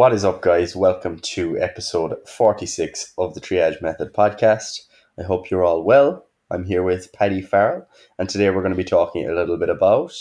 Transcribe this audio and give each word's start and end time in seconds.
What 0.00 0.14
is 0.14 0.24
up, 0.24 0.40
guys? 0.40 0.74
Welcome 0.74 1.18
to 1.18 1.58
episode 1.58 2.16
46 2.26 3.12
of 3.18 3.34
the 3.34 3.40
Triage 3.42 3.82
Method 3.82 4.14
podcast. 4.14 4.86
I 5.18 5.24
hope 5.24 5.50
you're 5.50 5.62
all 5.62 5.82
well. 5.82 6.24
I'm 6.50 6.64
here 6.64 6.82
with 6.82 7.12
Paddy 7.12 7.42
Farrell, 7.42 7.86
and 8.18 8.26
today 8.26 8.48
we're 8.48 8.62
going 8.62 8.72
to 8.72 8.78
be 8.78 8.82
talking 8.82 9.28
a 9.28 9.34
little 9.34 9.58
bit 9.58 9.68
about 9.68 10.14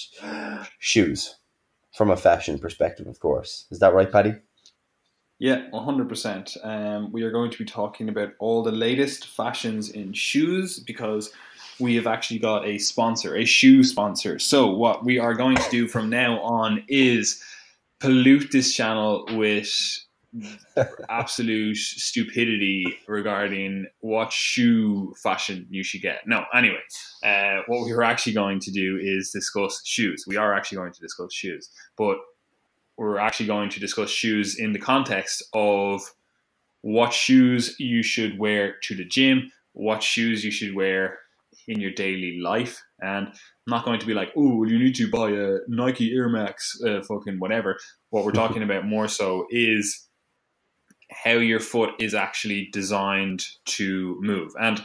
shoes 0.79 1.38
from 1.96 2.12
a 2.12 2.18
fashion 2.18 2.60
perspective, 2.60 3.07
of 3.07 3.21
course. 3.21 3.68
Is 3.71 3.79
that 3.79 3.93
right, 3.93 4.11
Paddy? 4.11 4.36
Yeah, 5.38 5.70
100%. 5.71 6.66
Um, 6.66 7.14
we 7.14 7.23
are 7.23 7.32
going 7.32 7.50
to 7.50 7.57
be 7.57 7.64
talking 7.64 8.09
about 8.09 8.34
all 8.39 8.61
the 8.61 8.73
latest 8.73 9.27
fashions 9.27 9.89
in 9.91 10.11
shoes 10.11 10.82
because 10.82 11.32
we 11.80 11.96
have 11.96 12.05
actually 12.05 12.39
got 12.39 12.68
a 12.68 12.80
sponsor, 12.80 13.34
a 13.34 13.46
shoe 13.46 13.86
sponsor. 13.86 14.39
So, 14.39 14.70
what 14.71 15.05
we 15.05 15.20
are 15.20 15.34
going 15.34 15.55
to 15.55 15.70
do 15.71 15.88
from 15.88 16.09
now 16.09 16.41
on 16.41 16.84
is 16.89 17.41
pollute 18.00 18.52
this 18.52 18.73
channel 18.73 19.25
with 19.32 19.70
absolute 21.10 21.75
stupidity 21.75 22.86
regarding 23.07 23.87
what 24.01 24.32
shoe 24.32 25.14
fashion 25.21 25.65
you 25.69 25.83
should 25.83 26.01
get. 26.01 26.27
No, 26.27 26.46
anyway, 26.54 26.82
uh, 27.24 27.61
what 27.68 27.86
we 27.86 27.93
were 27.93 28.04
actually 28.04 28.33
going 28.33 28.60
to 28.61 28.71
do 28.71 29.00
is 29.01 29.32
discuss 29.32 29.82
shoes. 29.86 30.25
We 30.27 30.38
are 30.38 30.54
actually 30.54 30.77
going 30.77 30.93
to 30.93 31.01
discuss 31.01 31.33
shoes, 31.33 31.69
but 31.97 32.17
we're 32.97 33.17
actually 33.17 33.47
going 33.47 33.69
to 33.69 33.80
discuss 33.80 34.09
shoes 34.09 34.59
in 34.59 34.73
the 34.73 34.80
context 34.80 35.44
of 35.53 36.02
what 36.81 37.13
shoes 37.13 37.75
you 37.80 38.03
should 38.03 38.38
wear 38.38 38.75
to 38.83 38.95
the 38.95 39.05
gym, 39.05 39.52
what 39.73 40.03
shoes 40.03 40.44
you 40.44 40.52
should 40.52 40.75
wear 40.75 41.19
in 41.67 41.80
your 41.80 41.91
daily 41.91 42.39
life, 42.39 42.81
and 43.02 43.30
I'm 43.69 43.78
not 43.78 43.86
going 43.86 44.00
to 44.00 44.05
be 44.08 44.16
like, 44.16 44.31
oh, 44.36 44.64
you 44.64 44.80
need 44.80 44.95
to 44.95 45.11
buy 45.11 45.30
a 45.30 45.59
Nike 45.67 46.11
Air 46.16 46.27
Max, 46.27 46.81
uh, 46.83 47.02
fucking 47.03 47.38
whatever. 47.38 47.77
What 48.09 48.25
we're 48.25 48.31
talking 48.31 48.64
about 48.69 48.88
more 48.88 49.08
so 49.08 49.45
is 49.52 50.08
how 51.11 51.33
your 51.33 51.59
foot 51.59 51.91
is 51.99 52.16
actually 52.16 52.69
designed 52.73 53.45
to 53.66 54.17
move. 54.21 54.53
And 54.59 54.81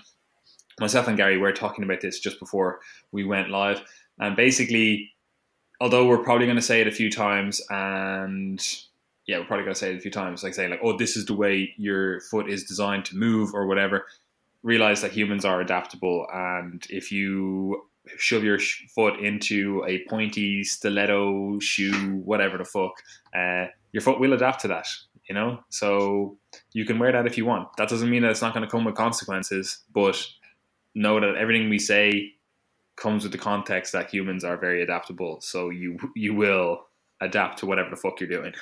myself 0.78 1.09
and 1.09 1.17
Gary 1.17 1.39
were 1.39 1.53
talking 1.53 1.83
about 1.83 2.03
this 2.03 2.20
just 2.20 2.39
before 2.39 2.81
we 3.11 3.25
went 3.25 3.48
live. 3.48 3.81
And 4.19 4.36
basically, 4.36 5.12
although 5.81 6.06
we're 6.06 6.22
probably 6.22 6.44
going 6.47 6.56
to 6.56 6.62
say 6.62 6.83
it 6.83 6.87
a 6.87 6.92
few 6.92 7.11
times, 7.11 7.62
and 7.70 8.62
yeah, 9.27 9.39
we're 9.39 9.47
probably 9.47 9.64
going 9.64 9.75
to 9.75 9.81
say 9.81 9.92
it 9.94 9.97
a 9.97 10.00
few 10.00 10.11
times, 10.11 10.44
like 10.44 10.53
saying 10.53 10.70
like, 10.70 10.81
oh, 10.83 10.94
this 10.94 11.16
is 11.16 11.25
the 11.25 11.34
way 11.34 11.72
your 11.78 12.20
foot 12.20 12.50
is 12.50 12.64
designed 12.64 13.06
to 13.06 13.16
move 13.16 13.55
or 13.55 13.66
whatever. 13.66 14.05
Realize 14.62 15.00
that 15.00 15.12
humans 15.12 15.47
are 15.47 15.62
adaptable, 15.62 16.27
and 16.33 16.87
if 16.91 17.11
you 17.11 17.87
shove 18.16 18.44
your 18.44 18.58
foot 18.94 19.20
into 19.20 19.84
a 19.86 20.05
pointy 20.08 20.64
stiletto 20.64 21.58
shoe, 21.60 22.16
whatever 22.24 22.58
the 22.58 22.64
fuck, 22.64 22.92
uh, 23.34 23.66
your 23.92 24.02
foot 24.02 24.20
will 24.20 24.33
adapt 24.33 24.60
to 24.60 24.69
that. 24.69 24.86
You 25.28 25.34
know, 25.34 25.60
so 25.70 26.36
you 26.75 26.84
can 26.84 26.98
wear 26.98 27.10
that 27.10 27.27
if 27.27 27.38
you 27.38 27.47
want. 27.47 27.69
That 27.78 27.88
doesn't 27.88 28.10
mean 28.10 28.22
that 28.22 28.30
it's 28.30 28.42
not 28.42 28.52
going 28.52 28.64
to 28.64 28.70
come 28.70 28.84
with 28.84 28.94
consequences, 28.94 29.78
but 29.94 30.22
know 30.94 31.19
that 31.19 31.36
everything 31.36 31.70
we 31.70 31.78
say 31.78 32.32
comes 32.97 33.22
with 33.22 33.32
the 33.32 33.38
context 33.38 33.92
that 33.92 34.10
humans 34.10 34.44
are 34.44 34.58
very 34.58 34.82
adaptable. 34.82 35.41
So 35.41 35.70
you 35.70 35.97
you 36.14 36.34
will 36.34 36.86
adapt 37.20 37.58
to 37.60 37.66
whatever 37.66 37.91
the 37.91 37.97
fuck 37.97 38.20
you're 38.20 38.28
doing. 38.28 38.52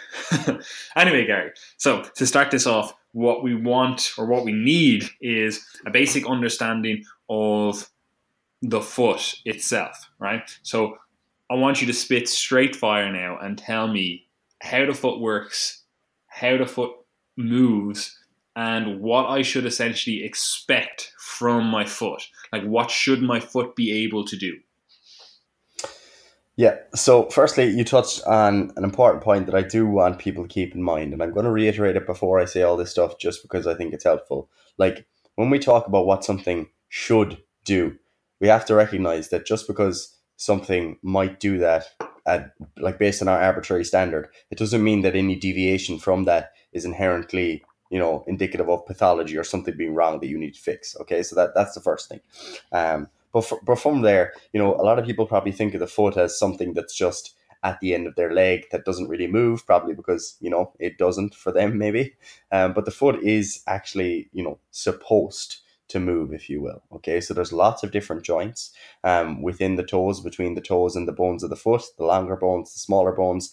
anyway, 0.97 1.27
Gary. 1.27 1.51
So 1.79 2.03
to 2.15 2.27
start 2.27 2.51
this 2.51 2.67
off, 2.67 2.95
what 3.13 3.43
we 3.43 3.55
want 3.55 4.13
or 4.17 4.27
what 4.27 4.45
we 4.45 4.53
need 4.53 5.05
is 5.21 5.65
a 5.87 5.91
basic 5.91 6.29
understanding 6.29 7.05
of 7.29 7.89
the 8.63 8.81
foot 8.81 9.35
itself, 9.45 10.11
right? 10.19 10.49
So 10.63 10.97
I 11.51 11.55
want 11.55 11.81
you 11.81 11.87
to 11.89 11.93
spit 11.93 12.29
straight 12.29 12.75
fire 12.75 13.13
now 13.13 13.39
and 13.39 13.59
tell 13.59 13.89
me 13.89 14.29
how 14.63 14.87
the 14.87 14.95
foot 14.95 15.21
works, 15.21 15.83
how 16.29 16.57
the 16.57 16.67
foot 16.67 16.93
moves, 17.37 18.17
and 18.55 19.01
what 19.01 19.27
I 19.27 19.43
should 19.43 19.67
essentially 19.67 20.25
expect 20.25 21.13
from 21.19 21.67
my 21.67 21.85
foot. 21.85 22.23
Like, 22.53 22.65
what 22.65 22.91
should 22.91 23.23
my 23.23 23.41
foot 23.41 23.75
be 23.75 24.05
able 24.05 24.25
to 24.27 24.37
do? 24.37 24.59
Yeah. 26.57 26.77
So, 26.95 27.31
firstly, 27.31 27.71
you 27.71 27.83
touched 27.83 28.23
on 28.25 28.73
an 28.77 28.85
important 28.85 29.25
point 29.25 29.47
that 29.47 29.55
I 29.55 29.63
do 29.63 29.87
want 29.87 30.19
people 30.19 30.45
to 30.45 30.49
keep 30.49 30.75
in 30.75 30.83
mind, 30.83 31.15
and 31.15 31.23
I'm 31.23 31.33
going 31.33 31.47
to 31.47 31.51
reiterate 31.51 31.97
it 31.97 32.07
before 32.07 32.39
I 32.39 32.45
say 32.45 32.63
all 32.63 32.77
this 32.77 32.91
stuff 32.91 33.19
just 33.19 33.43
because 33.43 33.67
I 33.67 33.75
think 33.75 33.95
it's 33.95 34.05
helpful. 34.05 34.51
Like, 34.77 35.07
when 35.35 35.49
we 35.49 35.59
talk 35.59 35.87
about 35.87 36.07
what 36.07 36.25
something 36.25 36.69
should 36.89 37.39
do, 37.65 37.97
we 38.43 38.49
have 38.49 38.67
to 38.67 38.75
recognize 38.75 39.29
that 39.29 39.47
just 39.47 39.69
because 39.69 40.17
something 40.37 40.99
might 41.03 41.39
do 41.39 41.59
that 41.59 41.87
at 42.27 42.53
like 42.77 42.99
based 42.99 43.23
on 43.23 43.29
our 43.29 43.41
arbitrary 43.41 43.85
standard, 43.85 44.29
it 44.51 44.59
doesn't 44.59 44.83
mean 44.83 45.03
that 45.03 45.15
any 45.15 45.37
deviation 45.37 45.99
from 45.99 46.25
that 46.25 46.53
is 46.73 46.85
inherently 46.85 47.65
you 47.89 47.99
know 47.99 48.25
indicative 48.27 48.69
of 48.69 48.85
pathology 48.85 49.37
or 49.39 49.45
something 49.45 49.77
being 49.77 49.95
wrong 49.95 50.19
that 50.19 50.27
you 50.27 50.37
need 50.37 50.55
to 50.55 50.61
fix. 50.61 50.97
Okay, 51.01 51.23
so 51.23 51.37
that 51.37 51.55
that's 51.55 51.75
the 51.75 51.81
first 51.81 52.09
thing. 52.09 52.21
Um, 52.73 53.09
but 53.33 53.43
for, 53.43 53.61
but 53.65 53.79
from 53.79 54.03
there, 54.03 54.35
you 54.53 54.61
know, 54.61 54.75
a 54.75 54.83
lot 54.83 54.99
of 54.99 55.07
people 55.07 55.25
probably 55.25 55.53
think 55.53 55.73
of 55.73 55.81
the 55.81 55.87
foot 55.87 56.17
as 56.17 56.39
something 56.39 56.75
that's 56.75 56.95
just 56.95 57.35
at 57.63 57.79
the 57.79 57.95
end 57.95 58.09
of 58.09 58.17
their 58.17 58.33
leg 58.33 58.65
that 58.73 58.85
doesn't 58.85 59.09
really 59.09 59.29
move, 59.29 59.65
probably 59.65 59.95
because 59.95 60.37
you 60.41 60.51
know 60.51 60.73
it 60.81 60.99
doesn't 60.99 61.37
for 61.37 61.53
them, 61.53 61.79
maybe. 61.85 62.15
Um, 62.51 62.73
but 62.73 62.87
the 62.87 62.91
foot 62.91 63.23
is 63.23 63.63
actually 63.69 64.29
you 64.33 64.43
know 64.43 64.59
supposed 64.73 65.62
to 65.93 66.01
move, 66.01 66.33
if 66.33 66.51
you 66.51 66.61
will. 66.61 66.83
Okay, 66.93 67.21
so 67.21 67.33
there's 67.33 67.53
lots 67.53 67.83
of 67.83 67.93
different 67.93 68.25
joints 68.25 68.73
um, 69.05 69.43
within 69.43 69.77
the 69.77 69.85
toes, 69.85 70.21
between 70.21 70.55
the 70.55 70.61
toes 70.61 70.97
and 70.97 71.07
the 71.07 71.13
bones 71.13 71.43
of 71.43 71.51
the 71.51 71.57
foot, 71.57 71.83
the 71.99 72.05
longer 72.05 72.37
bones, 72.37 72.73
the 72.73 72.79
smaller 72.79 73.13
bones, 73.13 73.53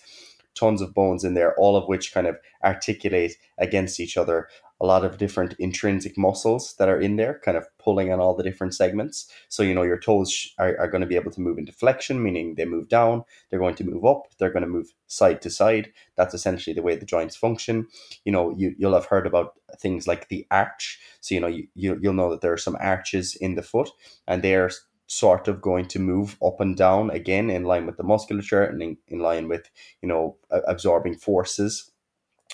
tons 0.55 0.81
of 0.81 0.93
bones 0.93 1.23
in 1.23 1.35
there, 1.35 1.55
all 1.55 1.75
of 1.75 1.87
which 1.87 2.13
kind 2.13 2.27
of 2.27 2.37
articulate 2.63 3.33
against 3.57 3.99
each 3.99 4.17
other 4.17 4.47
a 4.81 4.85
lot 4.85 5.03
of 5.03 5.17
different 5.17 5.55
intrinsic 5.59 6.17
muscles 6.17 6.75
that 6.79 6.87
are 6.87 6.99
in 6.99 7.17
there, 7.17 7.41
kind 7.43 7.57
of 7.57 7.65
pulling 7.77 8.11
on 8.13 8.19
all 8.19 8.35
the 8.35 8.43
different 8.43 8.73
segments. 8.73 9.29
So, 9.49 9.61
you 9.61 9.73
know, 9.73 9.83
your 9.83 9.99
toes 9.99 10.53
are, 10.57 10.77
are 10.79 10.87
going 10.87 11.01
to 11.01 11.07
be 11.07 11.15
able 11.15 11.31
to 11.31 11.41
move 11.41 11.57
into 11.57 11.73
flexion, 11.73 12.23
meaning 12.23 12.55
they 12.55 12.65
move 12.65 12.87
down, 12.87 13.23
they're 13.49 13.59
going 13.59 13.75
to 13.75 13.83
move 13.83 14.05
up, 14.05 14.27
they're 14.37 14.51
going 14.51 14.63
to 14.63 14.69
move 14.69 14.93
side 15.07 15.41
to 15.41 15.49
side. 15.49 15.91
That's 16.15 16.33
essentially 16.33 16.73
the 16.73 16.81
way 16.81 16.95
the 16.95 17.05
joints 17.05 17.35
function. 17.35 17.87
You 18.23 18.31
know, 18.31 18.55
you, 18.57 18.73
you'll 18.77 18.93
have 18.93 19.05
heard 19.05 19.27
about 19.27 19.53
things 19.79 20.07
like 20.07 20.29
the 20.29 20.47
arch. 20.49 20.99
So, 21.19 21.35
you 21.35 21.41
know, 21.41 21.47
you, 21.47 21.67
you, 21.75 21.99
you'll 22.01 22.13
know 22.13 22.29
that 22.31 22.41
there 22.41 22.53
are 22.53 22.57
some 22.57 22.77
arches 22.79 23.35
in 23.35 23.55
the 23.55 23.63
foot, 23.63 23.89
and 24.27 24.41
they're 24.41 24.71
sort 25.07 25.47
of 25.47 25.59
going 25.59 25.87
to 25.87 25.99
move 25.99 26.37
up 26.45 26.61
and 26.61 26.77
down 26.77 27.09
again 27.09 27.49
in 27.49 27.63
line 27.63 27.87
with 27.87 27.97
the 27.97 28.03
musculature 28.03 28.63
and 28.63 28.81
in, 28.81 28.97
in 29.07 29.19
line 29.19 29.47
with, 29.47 29.69
you 30.01 30.07
know, 30.07 30.37
absorbing 30.67 31.17
forces 31.17 31.91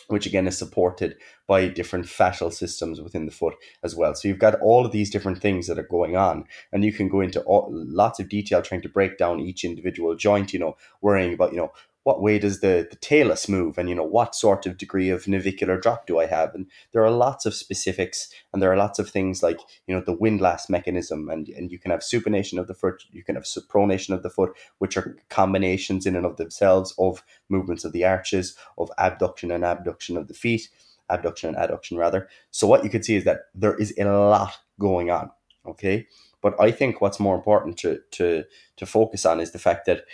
which 0.07 0.25
again 0.25 0.47
is 0.47 0.57
supported 0.57 1.15
by 1.47 1.67
different 1.67 2.05
fascial 2.05 2.51
systems 2.51 3.01
within 3.01 3.25
the 3.25 3.31
foot 3.31 3.55
as 3.83 3.95
well. 3.95 4.15
So 4.15 4.27
you've 4.27 4.39
got 4.39 4.59
all 4.61 4.85
of 4.85 4.91
these 4.91 5.09
different 5.09 5.41
things 5.41 5.67
that 5.67 5.79
are 5.79 5.87
going 5.87 6.15
on, 6.15 6.45
and 6.71 6.83
you 6.83 6.93
can 6.93 7.09
go 7.09 7.21
into 7.21 7.41
all, 7.41 7.69
lots 7.71 8.19
of 8.19 8.29
detail 8.29 8.61
trying 8.61 8.81
to 8.81 8.89
break 8.89 9.17
down 9.17 9.39
each 9.39 9.63
individual 9.63 10.15
joint. 10.15 10.53
You 10.53 10.59
know, 10.59 10.77
worrying 11.01 11.33
about 11.33 11.51
you 11.51 11.57
know 11.57 11.71
what 12.05 12.21
way 12.21 12.37
does 12.37 12.59
the, 12.59 12.87
the 12.87 12.95
talus 12.97 13.49
move? 13.49 13.79
And 13.79 13.89
you 13.89 13.95
know 13.95 14.03
what 14.03 14.35
sort 14.35 14.67
of 14.67 14.77
degree 14.77 15.09
of 15.09 15.27
navicular 15.27 15.79
drop 15.79 16.05
do 16.05 16.19
i 16.19 16.27
have? 16.27 16.53
And 16.53 16.67
there 16.91 17.03
are 17.03 17.09
lots 17.09 17.47
of 17.47 17.55
specifics 17.55 18.29
and 18.53 18.61
there 18.61 18.71
are 18.71 18.77
lots 18.77 18.99
of 18.99 19.09
things 19.09 19.41
like 19.41 19.59
you 19.87 19.95
know 19.95 20.01
the 20.01 20.13
windlass 20.13 20.69
mechanism 20.69 21.29
and, 21.29 21.49
and 21.49 21.71
you 21.71 21.79
can 21.79 21.89
have 21.89 22.01
supination 22.01 22.59
of 22.59 22.67
the 22.67 22.75
foot 22.75 23.03
you 23.11 23.23
can 23.23 23.33
have 23.33 23.43
pronation 23.43 24.13
of 24.13 24.21
the 24.21 24.29
foot 24.29 24.51
which 24.77 24.95
are 24.97 25.17
combinations 25.29 26.05
in 26.05 26.15
and 26.15 26.27
of 26.27 26.37
themselves 26.37 26.93
of 26.99 27.23
movements 27.49 27.83
of 27.83 27.91
the 27.91 28.05
arches 28.05 28.55
of 28.77 28.91
abduction 28.99 29.49
and 29.49 29.65
abduction 29.65 30.15
of 30.15 30.27
the 30.27 30.35
feet 30.35 30.69
abduction 31.09 31.55
and 31.55 31.57
adduction 31.57 31.97
rather. 31.97 32.29
So 32.51 32.67
what 32.67 32.83
you 32.83 32.89
can 32.91 33.01
see 33.01 33.15
is 33.15 33.23
that 33.23 33.45
there 33.55 33.75
is 33.75 33.93
a 33.97 34.05
lot 34.05 34.59
going 34.79 35.09
on 35.09 35.31
okay? 35.65 36.05
But 36.43 36.53
i 36.61 36.69
think 36.69 37.01
what's 37.01 37.19
more 37.19 37.35
important 37.35 37.77
to 37.79 38.01
to 38.11 38.43
to 38.77 38.85
focus 38.85 39.25
on 39.25 39.39
is 39.39 39.53
the 39.53 39.65
fact 39.67 39.87
that 39.87 40.05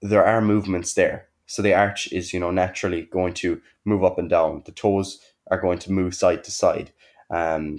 there 0.00 0.24
are 0.24 0.40
movements 0.40 0.94
there 0.94 1.28
so 1.46 1.62
the 1.62 1.74
arch 1.74 2.10
is, 2.12 2.32
you 2.32 2.40
know, 2.40 2.50
naturally 2.50 3.02
going 3.02 3.34
to 3.34 3.60
move 3.84 4.04
up 4.04 4.18
and 4.18 4.30
down. 4.30 4.62
The 4.64 4.72
toes 4.72 5.20
are 5.50 5.60
going 5.60 5.78
to 5.80 5.92
move 5.92 6.14
side 6.14 6.44
to 6.44 6.50
side. 6.50 6.92
Um, 7.30 7.78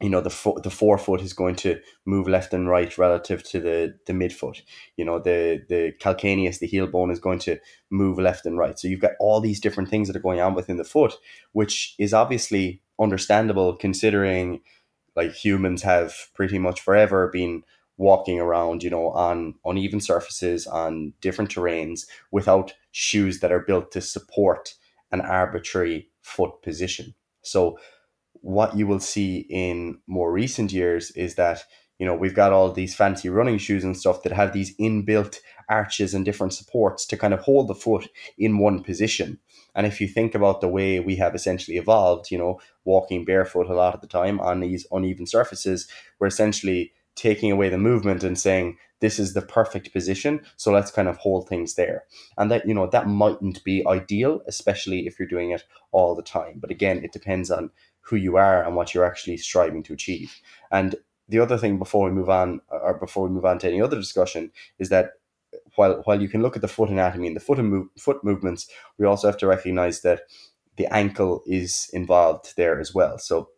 you 0.00 0.10
know, 0.10 0.20
the 0.20 0.30
fo- 0.30 0.58
the 0.58 0.70
forefoot 0.70 1.20
is 1.20 1.32
going 1.32 1.54
to 1.56 1.80
move 2.04 2.26
left 2.26 2.52
and 2.52 2.68
right 2.68 2.98
relative 2.98 3.44
to 3.44 3.60
the, 3.60 3.94
the 4.06 4.12
midfoot. 4.12 4.62
You 4.96 5.04
know, 5.04 5.20
the 5.20 5.62
the 5.68 5.92
calcaneus, 6.00 6.58
the 6.58 6.66
heel 6.66 6.88
bone, 6.88 7.12
is 7.12 7.20
going 7.20 7.38
to 7.40 7.58
move 7.88 8.18
left 8.18 8.44
and 8.44 8.58
right. 8.58 8.76
So 8.76 8.88
you've 8.88 9.00
got 9.00 9.12
all 9.20 9.40
these 9.40 9.60
different 9.60 9.88
things 9.88 10.08
that 10.08 10.16
are 10.16 10.20
going 10.20 10.40
on 10.40 10.54
within 10.54 10.76
the 10.76 10.84
foot, 10.84 11.14
which 11.52 11.94
is 12.00 12.12
obviously 12.12 12.82
understandable 13.00 13.76
considering 13.76 14.60
like 15.14 15.32
humans 15.32 15.82
have 15.82 16.14
pretty 16.34 16.58
much 16.58 16.80
forever 16.80 17.28
been 17.32 17.62
walking 17.96 18.40
around, 18.40 18.82
you 18.82 18.90
know, 18.90 19.10
on 19.10 19.54
uneven 19.64 20.00
surfaces, 20.00 20.66
on 20.66 21.12
different 21.20 21.50
terrains, 21.50 22.06
without 22.30 22.74
shoes 22.90 23.40
that 23.40 23.52
are 23.52 23.60
built 23.60 23.90
to 23.92 24.00
support 24.00 24.74
an 25.10 25.20
arbitrary 25.20 26.08
foot 26.22 26.62
position. 26.62 27.14
So, 27.42 27.78
what 28.34 28.76
you 28.76 28.86
will 28.86 29.00
see 29.00 29.46
in 29.50 29.98
more 30.08 30.32
recent 30.32 30.72
years 30.72 31.12
is 31.12 31.36
that, 31.36 31.64
you 31.98 32.06
know, 32.06 32.14
we've 32.14 32.34
got 32.34 32.52
all 32.52 32.72
these 32.72 32.94
fancy 32.94 33.28
running 33.28 33.58
shoes 33.58 33.84
and 33.84 33.96
stuff 33.96 34.24
that 34.24 34.32
have 34.32 34.52
these 34.52 34.76
inbuilt 34.78 35.38
arches 35.68 36.12
and 36.12 36.24
different 36.24 36.52
supports 36.52 37.06
to 37.06 37.16
kind 37.16 37.32
of 37.32 37.40
hold 37.40 37.68
the 37.68 37.74
foot 37.74 38.08
in 38.36 38.58
one 38.58 38.82
position. 38.82 39.38
And 39.74 39.86
if 39.86 40.00
you 40.00 40.08
think 40.08 40.34
about 40.34 40.60
the 40.60 40.68
way 40.68 40.98
we 40.98 41.16
have 41.16 41.34
essentially 41.34 41.76
evolved, 41.76 42.30
you 42.30 42.38
know, 42.38 42.60
walking 42.84 43.24
barefoot 43.24 43.68
a 43.68 43.74
lot 43.74 43.94
of 43.94 44.00
the 44.00 44.06
time 44.08 44.40
on 44.40 44.60
these 44.60 44.86
uneven 44.90 45.26
surfaces, 45.26 45.88
we're 46.18 46.26
essentially 46.26 46.92
taking 47.14 47.50
away 47.50 47.68
the 47.68 47.78
movement 47.78 48.24
and 48.24 48.38
saying 48.38 48.76
this 49.00 49.18
is 49.18 49.34
the 49.34 49.42
perfect 49.42 49.92
position 49.92 50.40
so 50.56 50.70
let's 50.70 50.90
kind 50.90 51.08
of 51.08 51.16
hold 51.18 51.48
things 51.48 51.74
there. 51.74 52.04
And 52.38 52.50
that 52.50 52.66
you 52.66 52.74
know 52.74 52.86
that 52.88 53.08
mightn't 53.08 53.62
be 53.64 53.86
ideal 53.86 54.40
especially 54.46 55.06
if 55.06 55.18
you're 55.18 55.28
doing 55.28 55.50
it 55.50 55.64
all 55.90 56.14
the 56.14 56.22
time. 56.22 56.58
But 56.58 56.70
again 56.70 57.04
it 57.04 57.12
depends 57.12 57.50
on 57.50 57.70
who 58.00 58.16
you 58.16 58.36
are 58.36 58.64
and 58.64 58.76
what 58.76 58.94
you're 58.94 59.04
actually 59.04 59.36
striving 59.36 59.82
to 59.84 59.92
achieve. 59.92 60.40
And 60.70 60.96
the 61.28 61.38
other 61.38 61.58
thing 61.58 61.78
before 61.78 62.08
we 62.08 62.14
move 62.14 62.28
on 62.28 62.60
or 62.68 62.94
before 62.98 63.26
we 63.26 63.34
move 63.34 63.44
on 63.44 63.58
to 63.60 63.68
any 63.68 63.80
other 63.80 63.96
discussion 63.96 64.52
is 64.78 64.88
that 64.88 65.12
while 65.76 66.02
while 66.04 66.20
you 66.20 66.28
can 66.28 66.42
look 66.42 66.56
at 66.56 66.62
the 66.62 66.68
foot 66.68 66.90
anatomy 66.90 67.26
and 67.26 67.36
the 67.36 67.40
foot 67.40 67.58
and 67.58 67.68
move, 67.68 67.88
foot 67.98 68.22
movements 68.24 68.68
we 68.98 69.06
also 69.06 69.26
have 69.28 69.38
to 69.38 69.46
recognize 69.46 70.02
that 70.02 70.22
the 70.76 70.86
ankle 70.94 71.42
is 71.46 71.90
involved 71.92 72.54
there 72.56 72.80
as 72.80 72.94
well. 72.94 73.18
So 73.18 73.50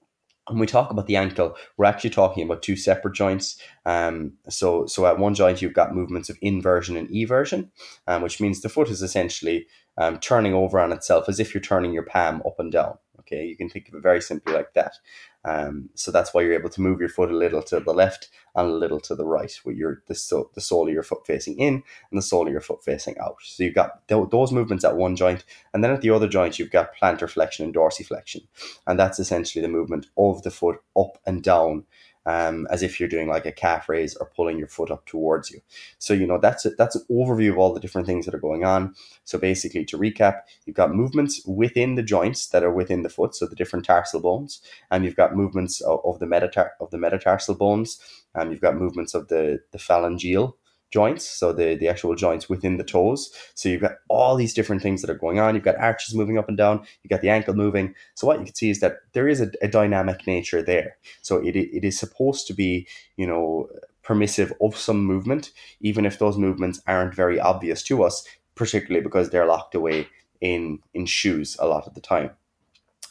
when 0.49 0.58
we 0.58 0.67
talk 0.67 0.91
about 0.91 1.06
the 1.06 1.17
ankle, 1.17 1.56
we're 1.76 1.87
actually 1.87 2.11
talking 2.11 2.44
about 2.44 2.62
two 2.62 2.76
separate 2.76 3.14
joints. 3.14 3.58
Um, 3.87 4.35
so, 4.49 4.87
so 4.87 5.06
at 5.06 5.19
one 5.19 5.35
joint, 5.35 5.62
you've 5.62 5.73
got 5.73 5.94
movements 5.94 6.29
of 6.29 6.38
inversion 6.43 6.96
and 6.96 7.08
eversion, 7.08 7.70
um, 8.06 8.23
which 8.23 8.41
means 8.41 8.61
the 8.61 8.69
foot 8.69 8.91
is 8.91 9.02
essentially 9.02 9.67
um, 9.96 10.19
turning 10.19 10.55
over 10.55 10.79
on 10.79 10.93
itself 10.93 11.29
as 11.29 11.41
if 11.41 11.55
you're 11.55 11.62
turning 11.62 11.93
your 11.93 12.05
palm 12.05 12.43
up 12.46 12.56
and 12.58 12.73
down. 12.73 12.99
Okay, 13.20 13.44
you 13.46 13.56
can 13.56 13.70
think 13.70 13.88
of 13.88 13.94
it 13.94 14.02
very 14.02 14.20
simply 14.20 14.52
like 14.52 14.75
that. 14.75 14.96
Um, 15.44 15.91
so 15.94 16.11
that's 16.11 16.32
why 16.32 16.43
you're 16.43 16.55
able 16.55 16.70
to 16.70 16.81
move 16.81 17.00
your 17.00 17.08
foot 17.08 17.31
a 17.31 17.37
little 17.37 17.62
to 17.64 17.81
the 17.81 17.93
left 17.93 18.31
and 18.55 18.69
a 18.69 18.75
little 18.75 19.00
to 19.00 19.14
the 19.14 19.26
right, 19.26 19.52
with 19.64 19.76
your 19.76 20.02
the, 20.06 20.14
so, 20.14 20.50
the 20.55 20.61
sole 20.61 20.88
of 20.88 20.94
your 20.94 21.02
foot 21.02 21.26
facing 21.26 21.58
in 21.58 21.82
and 22.11 22.19
the 22.19 22.23
sole 22.23 22.46
of 22.46 22.52
your 22.52 22.61
foot 22.61 22.82
facing 22.82 23.19
out. 23.19 23.37
So 23.43 23.62
you've 23.62 23.75
got 23.75 24.06
th- 24.08 24.31
those 24.31 24.52
movements 24.52 24.85
at 24.85 24.96
one 24.96 25.17
joint, 25.17 25.44
and 25.73 25.85
then 25.85 25.91
at 25.91 26.00
the 26.00 26.11
other 26.11 26.29
joint 26.29 26.58
you've 26.58 26.70
got 26.70 26.96
plantar 26.96 27.29
flexion 27.29 27.64
and 27.64 27.75
dorsiflexion, 27.75 28.46
and 28.87 28.99
that's 28.99 29.19
essentially 29.19 29.61
the 29.61 29.69
movement 29.69 30.06
of 30.17 30.43
the 30.43 30.50
foot 30.50 30.79
up 30.96 31.19
and 31.26 31.43
down 31.43 31.85
um, 32.26 32.67
as 32.71 32.82
if 32.82 32.99
you're 32.99 33.09
doing 33.09 33.29
like 33.29 33.47
a 33.47 33.53
calf 33.53 33.88
raise 33.88 34.17
or 34.17 34.31
pulling 34.35 34.59
your 34.59 34.69
foot 34.69 34.91
up 34.91 35.05
towards 35.06 35.50
you. 35.50 35.61
So 35.99 36.15
you 36.15 36.26
know 36.26 36.38
that's 36.38 36.65
a, 36.65 36.71
that's 36.71 36.97
an 36.97 37.05
overview 37.11 37.50
of 37.50 37.59
all 37.59 37.73
the 37.73 37.81
different 37.81 38.06
things 38.06 38.25
that 38.26 38.35
are 38.35 38.38
going 38.38 38.65
on. 38.65 38.94
So 39.25 39.38
basically, 39.38 39.85
to 39.87 39.99
recap, 39.99 40.41
you've 40.67 40.76
got 40.76 40.94
movements 40.94 41.44
within 41.47 41.94
the 41.94 42.03
joints 42.03 42.49
that 42.49 42.62
are 42.62 42.73
within 42.73 43.03
the 43.03 43.09
foot, 43.09 43.35
so 43.35 43.47
the 43.47 43.56
different 43.56 43.85
tarsal 43.85 44.21
bones, 44.21 44.61
and 44.91 45.05
you've 45.05 45.17
got 45.17 45.37
movements 45.37 45.81
of, 45.81 46.00
of 46.05 46.19
the 46.19 46.26
metatar 46.26 46.71
of 46.81 46.91
the 46.91 46.99
metatarsal 46.99 47.55
bones, 47.55 47.99
and 48.35 48.50
you've 48.50 48.61
got 48.61 48.77
movements 48.77 49.15
of 49.15 49.29
the 49.29 49.61
the 49.73 49.79
phalangeal 49.79 50.55
joints, 50.99 51.25
so 51.41 51.52
the, 51.52 51.75
the 51.75 51.88
actual 51.88 52.14
joints 52.14 52.49
within 52.49 52.76
the 52.76 52.85
toes. 52.85 53.20
So 53.55 53.69
you've 53.69 53.87
got 53.87 53.96
all 54.08 54.37
these 54.37 54.55
different 54.55 54.81
things 54.81 55.00
that 55.00 55.11
are 55.11 55.23
going 55.25 55.41
on. 55.41 55.55
You've 55.55 55.70
got 55.70 55.85
arches 55.91 56.14
moving 56.14 56.38
up 56.38 56.49
and 56.49 56.56
down, 56.56 56.87
you've 57.02 57.14
got 57.14 57.20
the 57.20 57.31
ankle 57.31 57.55
moving. 57.55 57.94
So 58.14 58.29
what 58.29 58.38
you 58.38 58.46
can 58.46 58.55
see 58.55 58.70
is 58.70 58.79
that 58.79 58.99
there 59.12 59.26
is 59.26 59.41
a, 59.41 59.49
a 59.61 59.69
dynamic 59.69 60.25
nature 60.26 60.62
there. 60.62 60.96
So 61.23 61.32
it, 61.49 61.56
it 61.56 61.85
is 61.85 61.99
supposed 61.99 62.46
to 62.46 62.55
be, 62.55 62.87
you 63.17 63.26
know, 63.26 63.69
permissive 64.02 64.52
of 64.61 64.76
some 64.76 65.05
movement, 65.05 65.50
even 65.81 66.06
if 66.06 66.19
those 66.19 66.38
movements 66.38 66.81
aren't 66.87 67.14
very 67.14 67.41
obvious 67.41 67.82
to 67.82 68.05
us, 68.05 68.25
particularly 68.55 69.02
because 69.02 69.31
they're 69.31 69.52
locked 69.55 69.75
away 69.75 70.06
in 70.41 70.79
in 70.93 71.06
shoes 71.06 71.56
a 71.58 71.67
lot 71.67 71.87
of 71.88 71.94
the 71.94 72.00
time. 72.00 72.31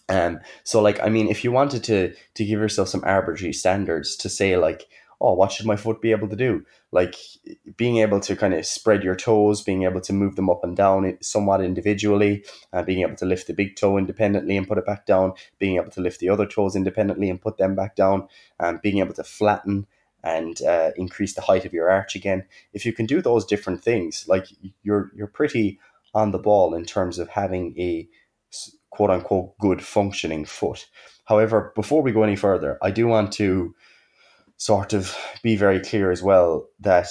Um, 0.10 0.40
so 0.64 0.82
like 0.82 1.00
I 1.08 1.10
mean, 1.10 1.28
if 1.28 1.44
you 1.44 1.52
wanted 1.52 1.84
to 1.86 2.14
to 2.36 2.46
give 2.46 2.60
yourself 2.60 2.88
some 2.90 3.04
arbitrary 3.04 3.54
standards 3.54 4.16
to 4.18 4.30
say 4.30 4.56
like, 4.58 4.88
oh, 5.24 5.34
what 5.34 5.52
should 5.52 5.66
my 5.66 5.78
foot 5.78 6.02
be 6.02 6.12
able 6.12 6.28
to 6.28 6.36
do? 6.36 6.66
Like 6.92 7.16
being 7.78 7.98
able 7.98 8.20
to 8.20 8.36
kind 8.36 8.54
of 8.54 8.66
spread 8.66 9.04
your 9.04 9.16
toes, 9.16 9.62
being 9.62 9.84
able 9.84 10.02
to 10.02 10.14
move 10.14 10.36
them 10.36 10.50
up 10.50 10.64
and 10.64 10.76
down 10.76 11.18
somewhat 11.22 11.62
individually, 11.62 12.44
uh, 12.74 12.84
being 12.84 13.02
able 13.02 13.16
to 13.16 13.26
lift 13.26 13.48
the 13.48 13.54
big 13.54 13.78
toe 13.78 13.98
independently 13.98 14.58
and 14.58 14.68
put 14.68 14.78
it 14.78 14.86
back 14.86 15.06
down, 15.06 15.34
being 15.60 15.78
able 15.78 15.92
to 15.92 16.02
lift 16.02 16.20
the 16.20 16.28
other 16.28 16.46
toes 16.46 16.76
independently 16.76 17.30
and 17.30 17.42
put 17.42 17.58
them 17.58 17.74
back 17.74 17.96
down, 17.96 18.28
and 18.60 18.76
um, 18.76 18.80
being 18.84 19.00
able 19.00 19.14
to 19.14 19.24
flatten 19.24 19.88
and 20.26 20.62
uh, 20.62 20.92
increase 20.98 21.34
the 21.34 21.42
height 21.42 21.66
of 21.66 21.74
your 21.74 21.90
arch 21.90 22.16
again. 22.16 22.44
If 22.74 22.86
you 22.86 22.92
can 22.92 23.06
do 23.06 23.22
those 23.22 23.46
different 23.46 23.82
things, 23.82 24.26
like 24.28 24.48
you're 24.84 25.10
you're 25.16 25.28
pretty 25.28 25.80
on 26.14 26.32
the 26.32 26.40
ball 26.40 26.76
in 26.76 26.84
terms 26.86 27.18
of 27.18 27.30
having 27.30 27.80
a 27.80 28.08
quote 28.90 29.10
unquote 29.10 29.58
good 29.58 29.82
functioning 29.82 30.44
foot. 30.46 30.86
However, 31.26 31.72
before 31.76 32.02
we 32.02 32.12
go 32.12 32.24
any 32.24 32.36
further, 32.36 32.78
I 32.82 32.92
do 32.92 33.08
want 33.08 33.32
to 33.34 33.74
sort 34.58 34.94
of 34.94 35.16
be 35.42 35.56
very 35.56 35.80
clear 35.80 36.12
as 36.12 36.24
well 36.24 36.68
that 36.80 37.08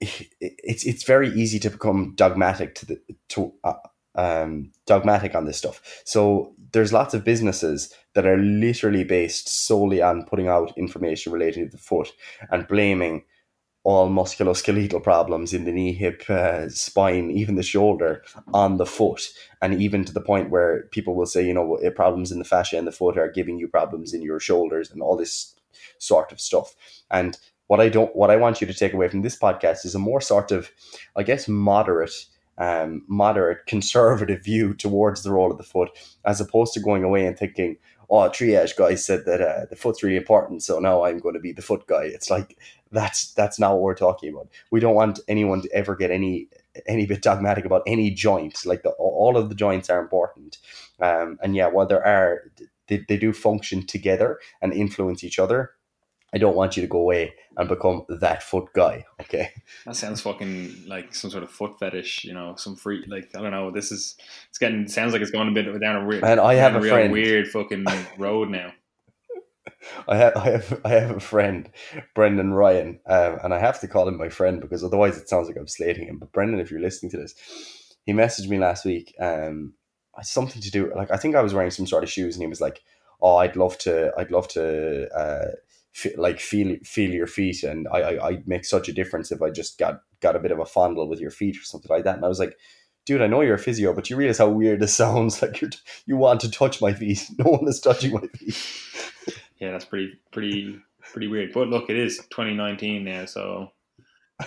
it's 0.00 0.84
it's 0.84 1.04
very 1.04 1.30
easy 1.30 1.58
to 1.58 1.70
become 1.70 2.14
dogmatic 2.16 2.74
to 2.74 2.86
the 2.86 3.00
to 3.28 3.52
uh, 3.64 3.74
um, 4.16 4.72
dogmatic 4.86 5.34
on 5.34 5.44
this 5.44 5.58
stuff. 5.58 6.02
So 6.04 6.54
there's 6.72 6.92
lots 6.92 7.14
of 7.14 7.24
businesses 7.24 7.92
that 8.14 8.26
are 8.26 8.38
literally 8.38 9.04
based 9.04 9.48
solely 9.48 10.02
on 10.02 10.24
putting 10.24 10.48
out 10.48 10.76
information 10.76 11.32
related 11.32 11.70
to 11.70 11.76
the 11.76 11.82
foot 11.82 12.12
and 12.50 12.66
blaming 12.66 13.24
all 13.84 14.08
musculoskeletal 14.08 15.00
problems 15.00 15.54
in 15.54 15.64
the 15.64 15.70
knee, 15.70 15.92
hip, 15.92 16.28
uh, 16.28 16.68
spine, 16.68 17.30
even 17.30 17.54
the 17.54 17.62
shoulder 17.62 18.24
on 18.52 18.78
the 18.78 18.86
foot. 18.86 19.28
And 19.62 19.80
even 19.80 20.04
to 20.04 20.12
the 20.12 20.20
point 20.20 20.50
where 20.50 20.88
people 20.90 21.14
will 21.14 21.26
say, 21.26 21.46
you 21.46 21.54
know, 21.54 21.78
problems 21.94 22.32
in 22.32 22.40
the 22.40 22.44
fascia 22.44 22.78
and 22.78 22.86
the 22.86 22.92
foot 22.92 23.16
are 23.16 23.30
giving 23.30 23.58
you 23.58 23.68
problems 23.68 24.12
in 24.12 24.22
your 24.22 24.40
shoulders 24.40 24.90
and 24.90 25.02
all 25.02 25.16
this 25.16 25.54
sort 25.98 26.32
of 26.32 26.40
stuff. 26.40 26.74
And 27.10 27.38
what 27.66 27.80
I 27.80 27.88
don't, 27.88 28.14
what 28.14 28.30
I 28.30 28.36
want 28.36 28.60
you 28.60 28.66
to 28.66 28.74
take 28.74 28.92
away 28.92 29.08
from 29.08 29.22
this 29.22 29.38
podcast 29.38 29.84
is 29.84 29.94
a 29.94 29.98
more 29.98 30.20
sort 30.20 30.52
of, 30.52 30.70
I 31.16 31.22
guess, 31.22 31.48
moderate, 31.48 32.26
um, 32.58 33.04
moderate 33.08 33.66
conservative 33.66 34.44
view 34.44 34.74
towards 34.74 35.22
the 35.22 35.32
role 35.32 35.50
of 35.50 35.58
the 35.58 35.64
foot, 35.64 35.90
as 36.24 36.40
opposed 36.40 36.74
to 36.74 36.80
going 36.80 37.04
away 37.04 37.26
and 37.26 37.36
thinking, 37.36 37.76
oh, 38.08 38.28
triage 38.28 38.76
guy 38.76 38.94
said 38.94 39.24
that 39.26 39.40
uh, 39.40 39.66
the 39.68 39.76
foot's 39.76 40.02
really 40.02 40.16
important, 40.16 40.62
so 40.62 40.78
now 40.78 41.04
I'm 41.04 41.18
going 41.18 41.34
to 41.34 41.40
be 41.40 41.52
the 41.52 41.62
foot 41.62 41.86
guy. 41.86 42.04
It's 42.04 42.30
like 42.30 42.56
that's 42.92 43.32
that's 43.34 43.58
not 43.58 43.72
what 43.72 43.82
we're 43.82 43.94
talking 43.94 44.32
about. 44.32 44.48
We 44.70 44.80
don't 44.80 44.94
want 44.94 45.20
anyone 45.28 45.62
to 45.62 45.72
ever 45.72 45.96
get 45.96 46.10
any 46.10 46.48
any 46.86 47.06
bit 47.06 47.22
dogmatic 47.22 47.64
about 47.64 47.82
any 47.86 48.10
joint. 48.10 48.64
Like 48.64 48.82
the, 48.82 48.90
all 48.90 49.36
of 49.36 49.48
the 49.48 49.54
joints 49.54 49.90
are 49.90 50.00
important, 50.00 50.58
um, 51.00 51.38
and 51.42 51.56
yeah, 51.56 51.66
while 51.66 51.86
there 51.86 52.06
are 52.06 52.52
they, 52.88 53.04
they 53.08 53.16
do 53.16 53.32
function 53.32 53.84
together 53.84 54.38
and 54.62 54.72
influence 54.72 55.24
each 55.24 55.38
other. 55.38 55.72
I 56.34 56.38
don't 56.38 56.56
want 56.56 56.76
you 56.76 56.82
to 56.82 56.88
go 56.88 56.98
away 56.98 57.34
and 57.56 57.68
become 57.68 58.04
that 58.08 58.42
foot 58.42 58.68
guy. 58.74 59.04
Okay. 59.22 59.50
That 59.84 59.96
sounds 59.96 60.20
fucking 60.20 60.84
like 60.86 61.12
some 61.12 61.30
sort 61.30 61.42
of 61.42 61.50
foot 61.50 61.80
fetish, 61.80 62.24
you 62.24 62.32
know, 62.32 62.54
some 62.56 62.76
free 62.76 63.04
like 63.08 63.28
I 63.34 63.40
don't 63.40 63.50
know. 63.50 63.72
This 63.72 63.90
is 63.90 64.16
it's 64.48 64.58
getting 64.58 64.86
sounds 64.86 65.12
like 65.12 65.22
it's 65.22 65.32
going 65.32 65.48
a 65.48 65.52
bit 65.52 65.64
down 65.80 65.96
a 65.96 66.06
weird 66.06 66.22
and 66.22 66.38
I 66.38 66.54
have 66.54 66.76
a, 66.76 66.78
a 66.78 66.82
friend 66.82 67.12
weird 67.12 67.48
fucking 67.48 67.86
road 68.18 68.50
now. 68.50 68.72
I 70.08 70.16
have 70.16 70.36
I 70.36 70.50
have 70.50 70.80
I 70.84 70.88
have 70.90 71.10
a 71.10 71.20
friend, 71.20 71.70
Brendan 72.14 72.52
Ryan, 72.52 73.00
um, 73.06 73.38
and 73.42 73.54
I 73.54 73.58
have 73.58 73.80
to 73.80 73.88
call 73.88 74.08
him 74.08 74.16
my 74.16 74.28
friend 74.28 74.60
because 74.60 74.84
otherwise 74.84 75.16
it 75.16 75.28
sounds 75.28 75.48
like 75.48 75.56
I'm 75.56 75.68
slating 75.68 76.06
him. 76.06 76.18
But 76.18 76.32
Brendan, 76.32 76.60
if 76.60 76.70
you're 76.70 76.80
listening 76.80 77.10
to 77.12 77.18
this, 77.18 77.34
he 78.04 78.12
messaged 78.12 78.48
me 78.48 78.58
last 78.58 78.84
week. 78.84 79.14
Um, 79.20 79.74
something 80.22 80.62
to 80.62 80.70
do 80.70 80.92
like 80.94 81.10
I 81.10 81.16
think 81.16 81.36
I 81.36 81.42
was 81.42 81.54
wearing 81.54 81.70
some 81.70 81.86
sort 81.86 82.04
of 82.04 82.10
shoes, 82.10 82.36
and 82.36 82.42
he 82.42 82.48
was 82.48 82.60
like, 82.60 82.82
"Oh, 83.20 83.36
I'd 83.36 83.56
love 83.56 83.78
to, 83.78 84.12
I'd 84.16 84.30
love 84.30 84.48
to, 84.48 85.08
uh, 85.14 85.52
f- 85.96 86.18
like 86.18 86.40
feel 86.40 86.76
feel 86.84 87.10
your 87.10 87.26
feet, 87.26 87.62
and 87.62 87.88
I, 87.88 88.00
I 88.00 88.26
I'd 88.28 88.48
make 88.48 88.64
such 88.64 88.88
a 88.88 88.92
difference 88.92 89.32
if 89.32 89.42
I 89.42 89.50
just 89.50 89.78
got 89.78 90.00
got 90.20 90.36
a 90.36 90.40
bit 90.40 90.52
of 90.52 90.58
a 90.58 90.66
fondle 90.66 91.08
with 91.08 91.20
your 91.20 91.30
feet 91.30 91.56
or 91.56 91.62
something 91.62 91.90
like 91.90 92.04
that." 92.04 92.16
And 92.16 92.24
I 92.24 92.28
was 92.28 92.38
like, 92.38 92.56
"Dude, 93.04 93.22
I 93.22 93.26
know 93.26 93.40
you're 93.40 93.54
a 93.54 93.58
physio, 93.58 93.94
but 93.94 94.10
you 94.10 94.16
realize 94.16 94.38
how 94.38 94.48
weird 94.48 94.80
this 94.80 94.94
sounds? 95.02 95.42
Like 95.42 95.60
you 95.60 95.70
you 96.06 96.16
want 96.16 96.40
to 96.40 96.50
touch 96.50 96.80
my 96.80 96.92
feet? 96.92 97.24
No 97.38 97.50
one 97.50 97.68
is 97.68 97.80
touching 97.80 98.12
my 98.12 98.26
feet." 98.34 98.56
yeah, 99.58 99.72
that's 99.72 99.84
pretty 99.84 100.18
pretty 100.32 100.78
pretty 101.12 101.28
weird. 101.28 101.52
But 101.52 101.68
look, 101.68 101.88
it 101.88 101.96
is 101.96 102.18
2019 102.18 103.04
now, 103.04 103.24
so 103.24 103.72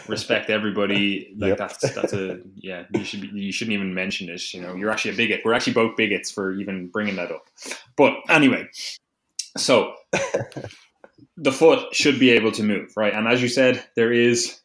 respect 0.07 0.49
everybody. 0.49 1.33
Like 1.37 1.49
yep. 1.49 1.57
that's 1.57 1.93
that's 1.93 2.13
a 2.13 2.39
yeah. 2.55 2.83
You 2.93 3.03
should 3.03 3.21
be, 3.21 3.27
you 3.33 3.51
shouldn't 3.51 3.73
even 3.73 3.93
mention 3.93 4.27
this. 4.27 4.53
You 4.53 4.61
know, 4.61 4.75
you're 4.75 4.91
actually 4.91 5.13
a 5.13 5.17
bigot. 5.17 5.41
We're 5.43 5.53
actually 5.53 5.73
both 5.73 5.97
bigots 5.97 6.31
for 6.31 6.53
even 6.53 6.87
bringing 6.87 7.15
that 7.15 7.31
up. 7.31 7.45
But 7.95 8.13
anyway, 8.29 8.67
so 9.57 9.93
the 11.37 11.51
foot 11.51 11.93
should 11.93 12.19
be 12.19 12.31
able 12.31 12.51
to 12.53 12.63
move, 12.63 12.91
right? 12.95 13.13
And 13.13 13.27
as 13.27 13.41
you 13.41 13.47
said, 13.47 13.83
there 13.95 14.11
is 14.11 14.59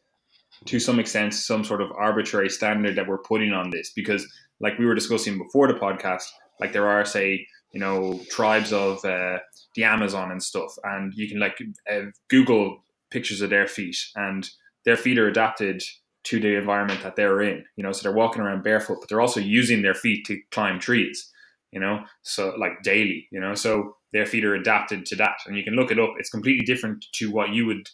to 0.65 0.79
some 0.79 0.99
extent 0.99 1.33
some 1.33 1.63
sort 1.63 1.81
of 1.81 1.91
arbitrary 1.91 2.49
standard 2.49 2.95
that 2.95 3.07
we're 3.07 3.19
putting 3.19 3.53
on 3.53 3.69
this 3.69 3.91
because, 3.95 4.25
like 4.59 4.77
we 4.79 4.85
were 4.85 4.95
discussing 4.95 5.37
before 5.37 5.67
the 5.67 5.73
podcast, 5.73 6.23
like 6.59 6.73
there 6.73 6.87
are 6.87 7.05
say 7.05 7.47
you 7.71 7.79
know 7.79 8.19
tribes 8.29 8.71
of 8.73 9.03
uh, 9.05 9.39
the 9.75 9.83
Amazon 9.83 10.31
and 10.31 10.41
stuff, 10.41 10.73
and 10.83 11.13
you 11.15 11.27
can 11.27 11.39
like 11.39 11.57
uh, 11.91 12.05
Google 12.29 12.83
pictures 13.11 13.41
of 13.41 13.49
their 13.49 13.67
feet 13.67 13.97
and 14.15 14.49
their 14.83 14.97
feet 14.97 15.17
are 15.17 15.27
adapted 15.27 15.81
to 16.23 16.39
the 16.39 16.55
environment 16.57 17.03
that 17.03 17.15
they're 17.15 17.41
in. 17.41 17.63
You 17.75 17.83
know, 17.83 17.91
so 17.91 18.03
they're 18.03 18.17
walking 18.17 18.41
around 18.41 18.63
barefoot, 18.63 18.97
but 18.99 19.09
they're 19.09 19.21
also 19.21 19.39
using 19.39 19.81
their 19.81 19.93
feet 19.93 20.25
to 20.25 20.39
climb 20.51 20.79
trees. 20.79 21.31
You 21.75 21.81
know, 21.81 22.05
so 22.23 22.55
like 22.57 22.81
daily, 22.83 23.27
you 23.31 23.39
know, 23.39 23.53
so 23.53 23.97
their 24.13 24.25
feet 24.25 24.45
are 24.45 24.55
adapted 24.55 25.05
to 25.05 25.15
that. 25.17 25.35
And 25.45 25.57
you 25.57 25.63
can 25.63 25.73
look 25.73 25.91
it 25.91 25.99
up. 25.99 26.13
It's 26.17 26.29
completely 26.29 26.65
different 26.65 27.05
to 27.15 27.29
what 27.29 27.49
you 27.49 27.65
would 27.65 27.89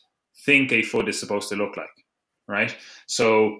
think 0.45 0.71
a 0.71 0.83
foot 0.83 1.09
is 1.09 1.19
supposed 1.19 1.49
to 1.49 1.55
look 1.55 1.75
like, 1.75 1.87
right? 2.47 2.77
So, 3.07 3.57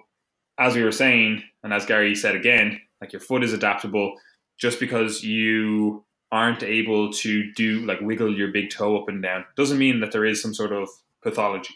as 0.60 0.76
we 0.76 0.84
were 0.84 0.92
saying, 0.92 1.42
and 1.64 1.74
as 1.74 1.88
Gary 1.88 2.14
said 2.14 2.36
again, 2.36 2.80
like 3.02 3.14
your 3.14 3.20
foot 3.20 3.44
is 3.44 3.52
adaptable 3.52 4.14
just 4.60 4.80
because 4.80 5.24
you 5.24 6.06
aren't 6.32 6.62
able 6.62 7.12
to 7.12 7.52
do 7.54 7.80
like 7.88 8.00
wiggle 8.00 8.38
your 8.38 8.52
big 8.52 8.70
toe 8.70 9.02
up 9.02 9.10
and 9.10 9.24
down 9.24 9.44
doesn't 9.58 9.80
mean 9.80 10.00
that 10.00 10.12
there 10.12 10.24
is 10.24 10.40
some 10.40 10.54
sort 10.54 10.72
of 10.72 10.88
pathology. 11.24 11.74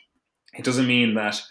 It 0.54 0.64
doesn't 0.64 0.88
mean 0.88 1.16
that 1.16 1.42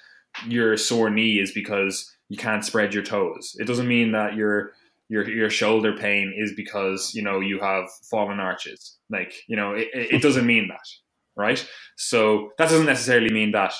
your 0.46 0.76
sore 0.76 1.10
knee 1.10 1.40
is 1.40 1.50
because 1.50 2.14
you 2.28 2.36
can't 2.36 2.64
spread 2.64 2.94
your 2.94 3.02
toes. 3.02 3.56
It 3.58 3.66
doesn't 3.66 3.88
mean 3.88 4.12
that 4.12 4.36
your 4.36 4.72
your 5.08 5.28
your 5.28 5.50
shoulder 5.50 5.96
pain 5.96 6.34
is 6.36 6.52
because 6.54 7.12
you 7.14 7.22
know 7.22 7.40
you 7.40 7.60
have 7.60 7.84
fallen 8.10 8.40
arches. 8.40 8.98
Like 9.10 9.34
you 9.46 9.56
know, 9.56 9.74
it, 9.74 9.88
it 9.92 10.22
doesn't 10.22 10.46
mean 10.46 10.68
that, 10.68 10.86
right? 11.36 11.66
So 11.96 12.50
that 12.58 12.68
doesn't 12.68 12.86
necessarily 12.86 13.32
mean 13.32 13.52
that 13.52 13.74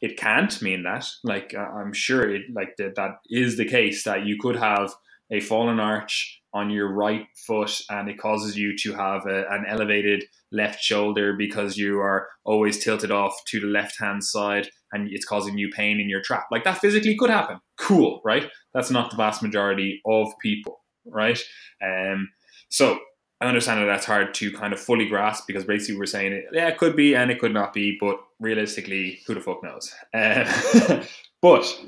it 0.00 0.16
can't 0.16 0.60
mean 0.62 0.84
that. 0.84 1.06
Like 1.24 1.54
uh, 1.56 1.60
I'm 1.60 1.92
sure 1.92 2.32
it 2.34 2.42
like 2.52 2.76
that 2.78 2.94
that 2.96 3.18
is 3.28 3.56
the 3.56 3.68
case 3.68 4.04
that 4.04 4.26
you 4.26 4.36
could 4.40 4.56
have 4.56 4.94
a 5.30 5.40
fallen 5.40 5.80
arch 5.80 6.40
on 6.58 6.70
your 6.70 6.92
right 6.92 7.26
foot 7.46 7.80
and 7.88 8.08
it 8.10 8.18
causes 8.18 8.56
you 8.56 8.76
to 8.76 8.92
have 8.92 9.26
a, 9.26 9.44
an 9.50 9.64
elevated 9.68 10.24
left 10.50 10.82
shoulder 10.82 11.34
because 11.34 11.76
you 11.76 12.00
are 12.00 12.28
always 12.44 12.82
tilted 12.82 13.10
off 13.10 13.34
to 13.46 13.60
the 13.60 13.66
left 13.66 13.98
hand 14.00 14.24
side 14.24 14.68
and 14.92 15.08
it's 15.12 15.24
causing 15.24 15.56
you 15.56 15.70
pain 15.70 16.00
in 16.00 16.08
your 16.08 16.22
trap. 16.22 16.46
Like 16.50 16.64
that 16.64 16.78
physically 16.78 17.16
could 17.16 17.30
happen. 17.30 17.60
Cool, 17.78 18.20
right? 18.24 18.50
That's 18.74 18.90
not 18.90 19.10
the 19.10 19.16
vast 19.16 19.42
majority 19.42 20.00
of 20.04 20.28
people, 20.42 20.80
right? 21.06 21.38
Um, 21.84 22.28
so 22.70 22.98
I 23.40 23.46
understand 23.46 23.80
that 23.80 23.86
that's 23.86 24.06
hard 24.06 24.34
to 24.34 24.52
kind 24.52 24.72
of 24.72 24.80
fully 24.80 25.06
grasp 25.06 25.44
because 25.46 25.64
basically 25.64 25.98
we're 25.98 26.06
saying 26.06 26.32
it, 26.32 26.44
yeah, 26.52 26.68
it 26.68 26.78
could 26.78 26.96
be 26.96 27.14
and 27.14 27.30
it 27.30 27.38
could 27.38 27.54
not 27.54 27.72
be, 27.72 27.96
but 28.00 28.18
realistically, 28.40 29.20
who 29.26 29.34
the 29.34 29.40
fuck 29.40 29.62
knows? 29.62 29.94
Uh, 30.12 31.04
but 31.42 31.80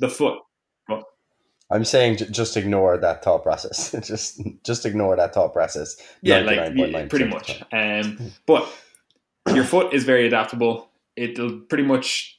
the 0.00 0.10
foot, 0.10 0.38
I'm 1.70 1.84
saying 1.84 2.18
j- 2.18 2.28
just 2.30 2.56
ignore 2.56 2.96
that 2.98 3.24
thought 3.24 3.42
process. 3.42 3.90
just 4.06 4.40
just 4.64 4.86
ignore 4.86 5.16
that 5.16 5.34
thought 5.34 5.52
process. 5.52 5.96
Yeah, 6.22 6.40
like 6.40 7.08
pretty 7.08 7.26
much. 7.26 7.62
Um, 7.72 8.32
but 8.46 8.70
your 9.52 9.64
foot 9.64 9.92
is 9.92 10.04
very 10.04 10.26
adaptable. 10.26 10.88
It'll 11.16 11.60
pretty 11.60 11.84
much 11.84 12.38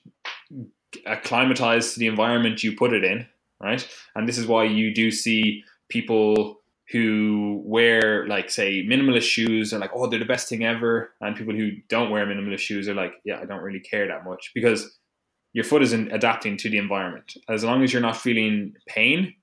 acclimatize 1.05 1.93
to 1.93 1.99
the 1.99 2.07
environment 2.07 2.63
you 2.63 2.75
put 2.75 2.93
it 2.93 3.03
in, 3.03 3.27
right? 3.59 3.85
And 4.15 4.27
this 4.27 4.37
is 4.37 4.47
why 4.47 4.63
you 4.65 4.93
do 4.93 5.11
see 5.11 5.63
people 5.89 6.61
who 6.91 7.61
wear 7.65 8.25
like 8.27 8.49
say 8.49 8.85
minimalist 8.85 9.23
shoes 9.23 9.73
are 9.73 9.79
like, 9.79 9.91
oh, 9.93 10.07
they're 10.07 10.19
the 10.19 10.25
best 10.25 10.47
thing 10.47 10.63
ever, 10.63 11.11
and 11.19 11.35
people 11.35 11.53
who 11.53 11.71
don't 11.89 12.11
wear 12.11 12.25
minimalist 12.25 12.59
shoes 12.59 12.87
are 12.87 12.93
like, 12.93 13.13
yeah, 13.25 13.39
I 13.41 13.45
don't 13.45 13.61
really 13.61 13.81
care 13.81 14.07
that 14.07 14.23
much 14.23 14.51
because 14.55 14.97
your 15.57 15.63
foot 15.63 15.81
isn't 15.81 16.13
adapting 16.13 16.55
to 16.55 16.69
the 16.69 16.77
environment. 16.77 17.35
As 17.49 17.63
long 17.63 17.83
as 17.83 17.91
you're 17.91 17.99
not 17.99 18.15
feeling 18.15 18.75
pain, 18.85 19.33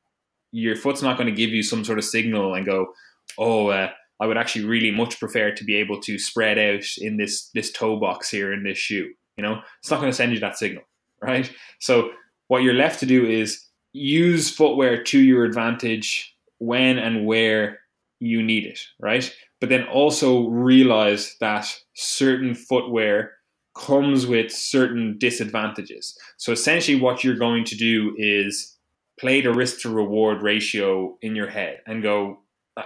your 0.53 0.77
foot's 0.77 1.03
not 1.03 1.19
going 1.19 1.27
to 1.27 1.35
give 1.35 1.51
you 1.51 1.65
some 1.65 1.85
sort 1.85 1.99
of 1.99 2.05
signal 2.05 2.55
and 2.55 2.65
go, 2.65 2.93
oh, 3.37 3.67
uh, 3.71 3.91
I 4.21 4.27
would 4.27 4.37
actually 4.37 4.65
really 4.65 4.93
much 4.93 5.19
prefer 5.19 5.51
to 5.51 5.65
be 5.65 5.75
able 5.75 6.01
to 6.03 6.17
spread 6.17 6.57
out 6.57 6.85
in 6.99 7.17
this 7.17 7.51
this 7.53 7.73
toe 7.73 7.97
box 7.97 8.31
here 8.31 8.53
in 8.53 8.63
this 8.63 8.79
shoe. 8.79 9.13
You 9.37 9.43
know, 9.43 9.61
it's 9.81 9.91
not 9.91 9.99
going 9.99 10.13
to 10.13 10.17
send 10.17 10.33
you 10.33 10.39
that 10.39 10.57
signal, 10.57 10.85
right? 11.21 11.51
So 11.81 12.13
what 12.47 12.63
you're 12.63 12.75
left 12.75 13.01
to 13.01 13.07
do 13.07 13.27
is 13.27 13.65
use 13.93 14.49
footwear 14.49 15.03
to 15.03 15.19
your 15.19 15.45
advantage 15.45 16.37
when 16.59 16.97
and 16.97 17.27
where 17.27 17.81
you 18.21 18.41
need 18.41 18.67
it, 18.67 18.79
right? 19.01 19.35
But 19.59 19.69
then 19.69 19.83
also 19.89 20.47
realize 20.47 21.35
that 21.41 21.77
certain 21.95 22.55
footwear 22.55 23.33
comes 23.75 24.27
with 24.27 24.53
certain 24.53 25.17
disadvantages. 25.19 26.17
So 26.37 26.53
essentially, 26.53 27.01
what 27.01 27.25
you're 27.25 27.37
going 27.37 27.65
to 27.65 27.77
do 27.77 28.15
is 28.17 28.77
play 29.19 29.41
the 29.41 29.53
risk 29.53 29.81
to 29.81 29.91
reward 29.91 30.43
ratio 30.43 31.17
in 31.23 31.37
your 31.37 31.49
head 31.49 31.81
and 31.87 32.03
go 32.03 32.39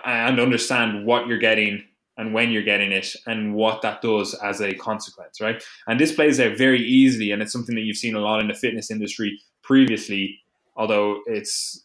and 0.04 0.38
understand 0.40 1.06
what 1.06 1.26
you're 1.26 1.38
getting 1.38 1.84
and 2.18 2.34
when 2.34 2.50
you're 2.50 2.62
getting 2.62 2.92
it 2.92 3.14
and 3.26 3.54
what 3.54 3.80
that 3.82 4.02
does 4.02 4.34
as 4.34 4.60
a 4.60 4.74
consequence, 4.74 5.40
right? 5.40 5.62
And 5.86 6.00
this 6.00 6.12
plays 6.12 6.40
out 6.40 6.58
very 6.58 6.82
easily, 6.82 7.30
and 7.30 7.40
it's 7.40 7.52
something 7.52 7.76
that 7.76 7.82
you've 7.82 7.96
seen 7.96 8.16
a 8.16 8.20
lot 8.20 8.40
in 8.40 8.48
the 8.48 8.54
fitness 8.54 8.90
industry 8.90 9.38
previously, 9.62 10.40
although 10.76 11.20
it's 11.26 11.84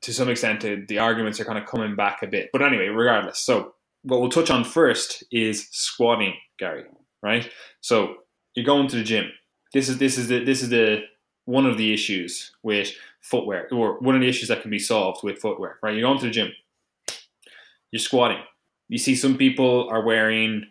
to 0.00 0.12
some 0.12 0.28
extent 0.28 0.88
the 0.88 0.98
arguments 0.98 1.38
are 1.38 1.44
kind 1.44 1.58
of 1.58 1.66
coming 1.66 1.96
back 1.96 2.22
a 2.22 2.26
bit. 2.26 2.50
But 2.52 2.62
anyway, 2.62 2.86
regardless. 2.86 3.40
So 3.40 3.74
what 4.02 4.20
we'll 4.20 4.30
touch 4.30 4.50
on 4.50 4.64
first 4.64 5.24
is 5.30 5.68
squatting, 5.70 6.34
Gary, 6.58 6.84
right? 7.22 7.50
So 7.80 8.16
you're 8.58 8.64
going 8.64 8.88
to 8.88 8.96
the 8.96 9.04
gym. 9.04 9.30
This 9.72 9.88
is 9.88 9.98
this 9.98 10.18
is 10.18 10.26
the 10.26 10.44
this 10.44 10.62
is 10.64 10.68
the 10.68 11.04
one 11.44 11.64
of 11.64 11.78
the 11.78 11.92
issues 11.94 12.50
with 12.64 12.90
footwear, 13.20 13.68
or 13.70 14.00
one 14.00 14.16
of 14.16 14.20
the 14.20 14.28
issues 14.28 14.48
that 14.48 14.62
can 14.62 14.70
be 14.70 14.80
solved 14.80 15.22
with 15.22 15.38
footwear. 15.38 15.78
Right, 15.80 15.94
you're 15.94 16.02
going 16.02 16.18
to 16.18 16.26
the 16.26 16.32
gym. 16.32 16.50
You're 17.92 18.00
squatting. 18.00 18.42
You 18.88 18.98
see 18.98 19.14
some 19.14 19.38
people 19.38 19.88
are 19.90 20.04
wearing, 20.04 20.64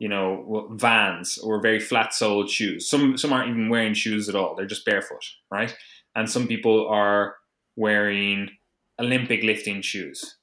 you 0.00 0.08
know, 0.08 0.68
Vans 0.72 1.38
or 1.38 1.62
very 1.62 1.78
flat-soled 1.78 2.50
shoes. 2.50 2.88
Some 2.88 3.16
some 3.16 3.32
aren't 3.32 3.50
even 3.50 3.68
wearing 3.68 3.94
shoes 3.94 4.28
at 4.28 4.34
all. 4.34 4.56
They're 4.56 4.66
just 4.66 4.84
barefoot, 4.84 5.24
right? 5.52 5.72
And 6.16 6.28
some 6.28 6.48
people 6.48 6.88
are 6.88 7.36
wearing 7.76 8.50
Olympic 8.98 9.44
lifting 9.44 9.82
shoes. 9.82 10.36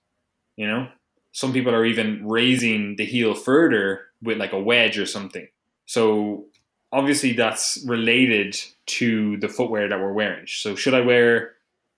You 0.56 0.68
know, 0.68 0.88
some 1.34 1.52
people 1.52 1.76
are 1.76 1.86
even 1.86 2.26
raising 2.26 2.96
the 2.96 3.06
heel 3.06 3.36
further 3.36 4.06
with 4.24 4.38
like 4.38 4.54
a 4.54 4.64
wedge 4.64 4.98
or 4.98 5.06
something. 5.06 5.50
So 5.86 6.46
obviously 6.92 7.34
that's 7.34 7.84
related 7.86 8.58
to 8.86 9.38
the 9.38 9.50
footwear 9.50 9.90
that 9.90 10.00
we're 10.00 10.14
wearing. 10.14 10.46
So 10.48 10.76
should 10.76 10.94
I 10.94 11.02
wear 11.02 11.54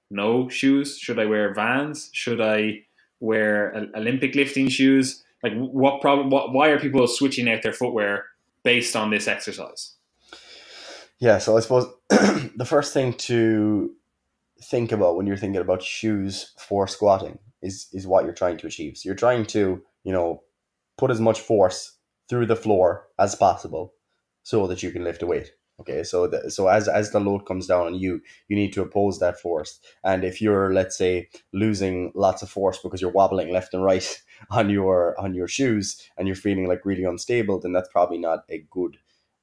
no 0.10 0.50
shoes? 0.50 0.98
Should 0.98 1.20
I 1.20 1.26
wear 1.26 1.54
Vans? 1.54 2.10
Should 2.14 2.42
I 2.42 2.86
wear 3.20 3.90
Olympic 3.96 4.36
lifting 4.36 4.70
shoes? 4.70 5.24
Like 5.44 5.54
what 5.54 6.02
problem? 6.02 6.30
What, 6.30 6.54
why 6.54 6.70
are 6.70 6.80
people 6.80 7.06
switching 7.08 7.50
out 7.50 7.62
their 7.62 7.74
footwear 7.74 8.26
based 8.64 8.96
on 8.96 9.10
this 9.10 9.28
exercise? 9.28 9.96
Yeah, 11.20 11.38
so 11.38 11.58
I 11.58 11.60
suppose 11.60 11.86
the 12.10 12.66
first 12.66 12.94
thing 12.94 13.14
to 13.14 13.94
think 14.62 14.92
about 14.92 15.16
when 15.16 15.28
you're 15.28 15.38
thinking 15.38 15.62
about 15.62 15.84
shoes 15.84 16.54
for 16.58 16.88
squatting 16.88 17.40
is 17.62 17.88
is 17.94 18.08
what 18.08 18.26
you're 18.26 18.34
trying 18.34 18.58
to 18.58 18.68
achieve. 18.68 18.98
So 18.98 19.08
you're 19.08 19.16
trying 19.16 19.46
to, 19.48 19.82
you 20.04 20.14
know, 20.14 20.44
put 20.98 21.12
as 21.12 21.20
much 21.20 21.40
force 21.40 21.98
through 22.30 22.46
the 22.46 22.56
floor 22.56 23.08
as 23.18 23.36
possible 23.36 23.94
so 24.44 24.68
that 24.68 24.84
you 24.84 24.92
can 24.92 25.04
lift 25.04 25.22
a 25.22 25.28
weight. 25.28 25.54
Okay, 25.80 26.04
so 26.04 26.28
the, 26.28 26.52
so 26.52 26.68
as 26.68 26.90
as 26.90 27.12
the 27.12 27.22
load 27.22 27.46
comes 27.46 27.68
down 27.68 27.86
on 27.86 27.96
you, 27.96 28.22
you 28.50 28.56
need 28.56 28.74
to 28.74 28.82
oppose 28.82 29.20
that 29.20 29.40
force. 29.40 29.80
And 30.04 30.26
if 30.26 30.42
you're, 30.42 30.74
let's 30.74 30.98
say, 30.98 31.30
losing 31.54 32.12
lots 32.16 32.42
of 32.42 32.50
force 32.50 32.80
because 32.80 33.02
you're 33.02 33.12
wobbling 33.12 33.54
left 33.54 33.74
and 33.74 33.84
right 33.84 34.22
on 34.52 34.70
your 34.70 35.20
on 35.20 35.34
your 35.34 35.48
shoes 35.48 36.02
and 36.18 36.28
you're 36.28 36.36
feeling 36.36 36.68
like 36.68 36.86
really 36.86 37.06
unstable, 37.06 37.60
then 37.60 37.72
that's 37.72 37.90
probably 37.90 38.18
not 38.18 38.40
a 38.50 38.66
good 38.70 38.98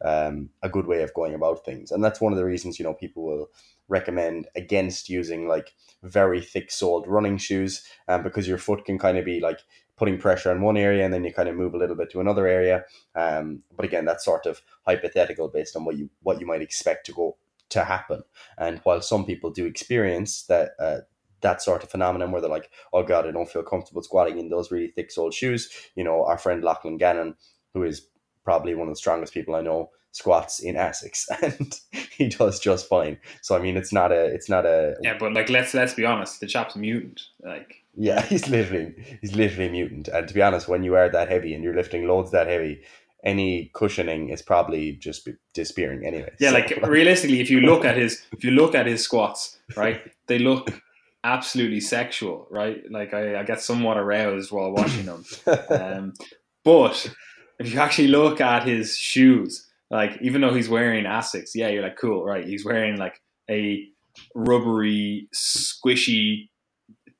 um, 0.05 0.50
a 0.62 0.69
good 0.69 0.87
way 0.87 1.03
of 1.03 1.15
going 1.15 1.35
about 1.35 1.65
things. 1.65 1.91
And 1.91 2.05
that's 2.05 2.21
one 2.21 2.33
of 2.33 2.38
the 2.38 2.45
reasons 2.45 2.79
you 2.79 2.85
know 2.85 2.95
people 2.95 3.25
will 3.25 3.49
recommend 3.88 4.47
against 4.55 5.09
using 5.09 5.49
like 5.49 5.75
very 6.03 6.43
thick 6.43 6.71
soled 6.71 7.07
running 7.07 7.38
shoes, 7.38 7.83
um, 8.09 8.23
because 8.23 8.47
your 8.47 8.59
foot 8.59 8.85
can 8.85 8.99
kind 8.99 9.17
of 9.17 9.25
be 9.25 9.41
like 9.41 9.61
putting 9.97 10.19
pressure 10.19 10.50
on 10.50 10.61
one 10.61 10.76
area 10.76 11.05
and 11.05 11.12
then 11.12 11.25
you 11.25 11.33
kind 11.33 11.49
of 11.49 11.57
move 11.57 11.75
a 11.75 11.79
little 11.79 11.97
bit 11.97 12.11
to 12.11 12.21
another 12.21 12.47
area. 12.47 12.85
Um, 13.15 13.62
but 13.75 13.85
again, 13.85 14.05
that's 14.05 14.25
sort 14.25 14.47
of 14.47 14.61
hypothetical 14.87 15.49
based 15.49 15.76
on 15.76 15.85
what 15.85 15.97
you 15.97 16.11
what 16.23 16.41
you 16.41 16.47
might 16.47 16.62
expect 16.62 17.07
to 17.07 17.12
go 17.12 17.37
to 17.71 17.85
happen. 17.85 18.23
And 18.59 18.81
while 18.85 19.00
some 19.00 19.25
people 19.25 19.50
do 19.50 19.67
experience 19.67 20.45
that 20.45 20.73
uh, 20.79 20.99
that 21.41 21.62
sort 21.62 21.83
of 21.83 21.91
phenomenon 21.91 22.31
where 22.31 22.41
they're 22.41 22.50
like, 22.50 22.71
oh 22.93 23.03
god, 23.03 23.26
I 23.26 23.31
don't 23.31 23.50
feel 23.50 23.62
comfortable 23.62 24.03
squatting 24.03 24.38
in 24.38 24.50
those 24.50 24.71
really 24.71 24.88
thick 24.88 25.11
soled 25.11 25.35
shoes. 25.35 25.71
You 25.95 26.05
know, 26.05 26.25
our 26.25 26.38
friend 26.38 26.62
Lachlan 26.62 26.99
Gannon, 26.99 27.35
who 27.75 27.83
is 27.83 28.07
probably 28.45 28.75
one 28.75 28.88
of 28.88 28.93
the 28.93 28.99
strongest 28.99 29.35
people 29.35 29.55
I 29.55 29.62
know, 29.62 29.91
squats 30.12 30.61
in 30.61 30.76
Asics 30.76 31.26
and 31.43 31.79
he 32.11 32.29
does 32.29 32.59
just 32.59 32.88
fine. 32.88 33.19
So 33.43 33.57
I 33.57 33.61
mean 33.61 33.76
it's 33.76 33.93
not 33.93 34.12
a 34.12 34.25
it's 34.26 34.49
not 34.49 34.65
a 34.65 34.97
Yeah, 35.03 35.17
but 35.19 35.35
like 35.35 35.50
let's 35.50 35.75
let's 35.75 35.95
be 35.95 36.05
honest, 36.05 36.41
the 36.41 36.47
chap's 36.47 36.76
mutant. 36.76 37.21
Like 37.43 37.85
yeah, 37.97 38.23
he's 38.26 38.49
literally 38.49 38.95
he's 39.21 39.35
literally 39.35 39.71
mutant. 39.71 40.09
And 40.09 40.29
to 40.29 40.35
be 40.35 40.43
honest, 40.43 40.69
when 40.69 40.85
you 40.85 40.95
are 40.95 41.09
that 41.09 41.29
heavy 41.29 41.55
and 41.55 41.65
you're 41.65 41.75
lifting 41.75 42.07
loads 42.07 42.31
that 42.31 42.47
heavy, 42.47 42.83
any 43.25 43.71
cushioning 43.75 44.29
is 44.29 44.43
probably 44.43 44.93
just 44.93 45.29
disappearing 45.55 46.07
anyway. 46.07 46.33
Yeah, 46.38 46.50
so, 46.50 46.55
like 46.55 46.79
realistically, 46.83 47.41
if 47.41 47.50
you 47.50 47.61
look 47.61 47.85
at 47.85 47.97
his 47.97 48.25
if 48.33 48.45
you 48.45 48.53
look 48.53 48.75
at 48.75 48.87
his 48.87 49.03
squats, 49.03 49.59
right, 49.76 50.00
they 50.26 50.38
look 50.38 50.71
absolutely 51.25 51.81
sexual, 51.81 52.47
right? 52.50 52.83
Like 52.91 53.12
I, 53.12 53.41
I 53.41 53.43
get 53.43 53.61
somewhat 53.61 53.97
aroused 53.97 54.53
while 54.53 54.71
watching 54.71 55.07
them. 55.07 55.25
Um, 55.71 56.12
but 56.65 57.12
if 57.59 57.73
you 57.73 57.81
actually 57.81 58.09
look 58.09 58.41
at 58.41 58.65
his 58.65 58.97
shoes, 58.97 59.67
like 59.91 60.19
even 60.21 60.41
though 60.41 60.55
he's 60.55 60.69
wearing 60.69 61.05
Asics, 61.05 61.50
yeah, 61.55 61.69
you're 61.69 61.83
like 61.83 61.97
cool, 61.97 62.25
right? 62.25 62.47
He's 62.47 62.65
wearing 62.65 62.97
like 62.97 63.21
a 63.50 63.88
rubbery, 64.35 65.29
squishy 65.35 66.49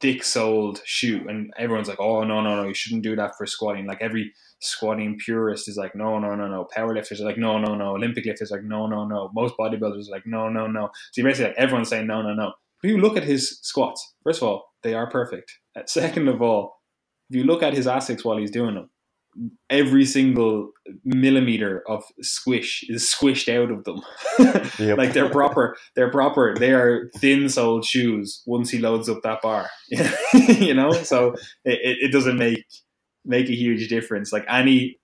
thick 0.01 0.23
soled 0.25 0.81
shoe, 0.85 1.27
and 1.29 1.53
everyone's 1.59 1.89
like, 1.89 2.01
"Oh 2.01 2.25
no, 2.25 2.41
no, 2.41 2.57
no, 2.57 2.69
you 2.69 2.75
shouldn't 2.75 3.03
do 3.03 3.17
that 3.17 3.33
for 3.37 3.47
squatting." 3.47 3.87
Like 3.87 4.03
every 4.03 4.33
squatting 4.61 5.19
purist 5.19 5.69
is 5.69 5.77
like, 5.77 5.95
"No, 5.95 6.19
no, 6.19 6.35
no, 6.35 6.47
no." 6.49 6.67
Powerlifters 6.77 7.21
are 7.21 7.25
like, 7.25 7.39
"No, 7.39 7.59
no, 7.59 7.75
no." 7.75 7.97
Olympic 7.97 8.27
lifters 8.27 8.53
are 8.53 8.57
like, 8.57 8.65
"No, 8.65 8.87
no, 8.87 9.07
no." 9.07 9.31
Most 9.35 9.55
bodybuilders 9.59 10.09
are 10.09 10.13
like, 10.13 10.27
"No, 10.27 10.49
no, 10.49 10.67
no." 10.67 10.91
So 11.13 11.23
basically 11.23 11.51
like 11.51 11.59
everyone's 11.59 11.89
saying, 11.89 12.07
"No, 12.07 12.23
no, 12.23 12.35
no." 12.35 12.53
If 12.83 12.91
you 12.91 12.99
look 12.99 13.17
at 13.17 13.25
his 13.25 13.59
squats, 13.63 14.15
first 14.23 14.43
of 14.43 14.49
all, 14.49 14.65
they 14.83 14.95
are 14.95 15.11
perfect. 15.11 15.53
Second 15.87 16.29
of 16.29 16.43
all, 16.43 16.77
if 17.31 17.37
you 17.37 17.45
look 17.45 17.63
at 17.63 17.75
his 17.75 17.87
ASICs 17.87 18.25
while 18.25 18.37
he's 18.37 18.51
doing 18.51 18.75
them, 18.75 18.91
every 19.69 20.05
single 20.05 20.71
millimeter 21.05 21.83
of 21.89 22.05
squish 22.23 22.85
is 22.89 23.05
squished 23.05 23.53
out 23.53 23.71
of 23.71 23.85
them. 23.85 24.01
yep. 24.79 24.99
Like 24.99 25.13
they're 25.13 25.29
proper, 25.29 25.77
they're 25.95 26.11
proper. 26.11 26.55
They 26.59 26.73
are 26.73 27.11
thin 27.17 27.49
soled 27.49 27.85
shoes. 27.85 28.43
Once 28.47 28.71
he 28.71 28.79
loads 28.79 29.09
up 29.09 29.23
that 29.23 29.43
bar, 29.43 29.69
you 30.33 30.75
know, 30.75 30.93
so 30.93 31.35
it, 31.65 31.99
it 32.01 32.13
doesn't 32.13 32.39
make 32.39 32.65
make 33.25 33.49
a 33.49 33.55
huge 33.55 33.89
difference. 33.89 34.33
Like 34.33 34.45
any 34.49 34.99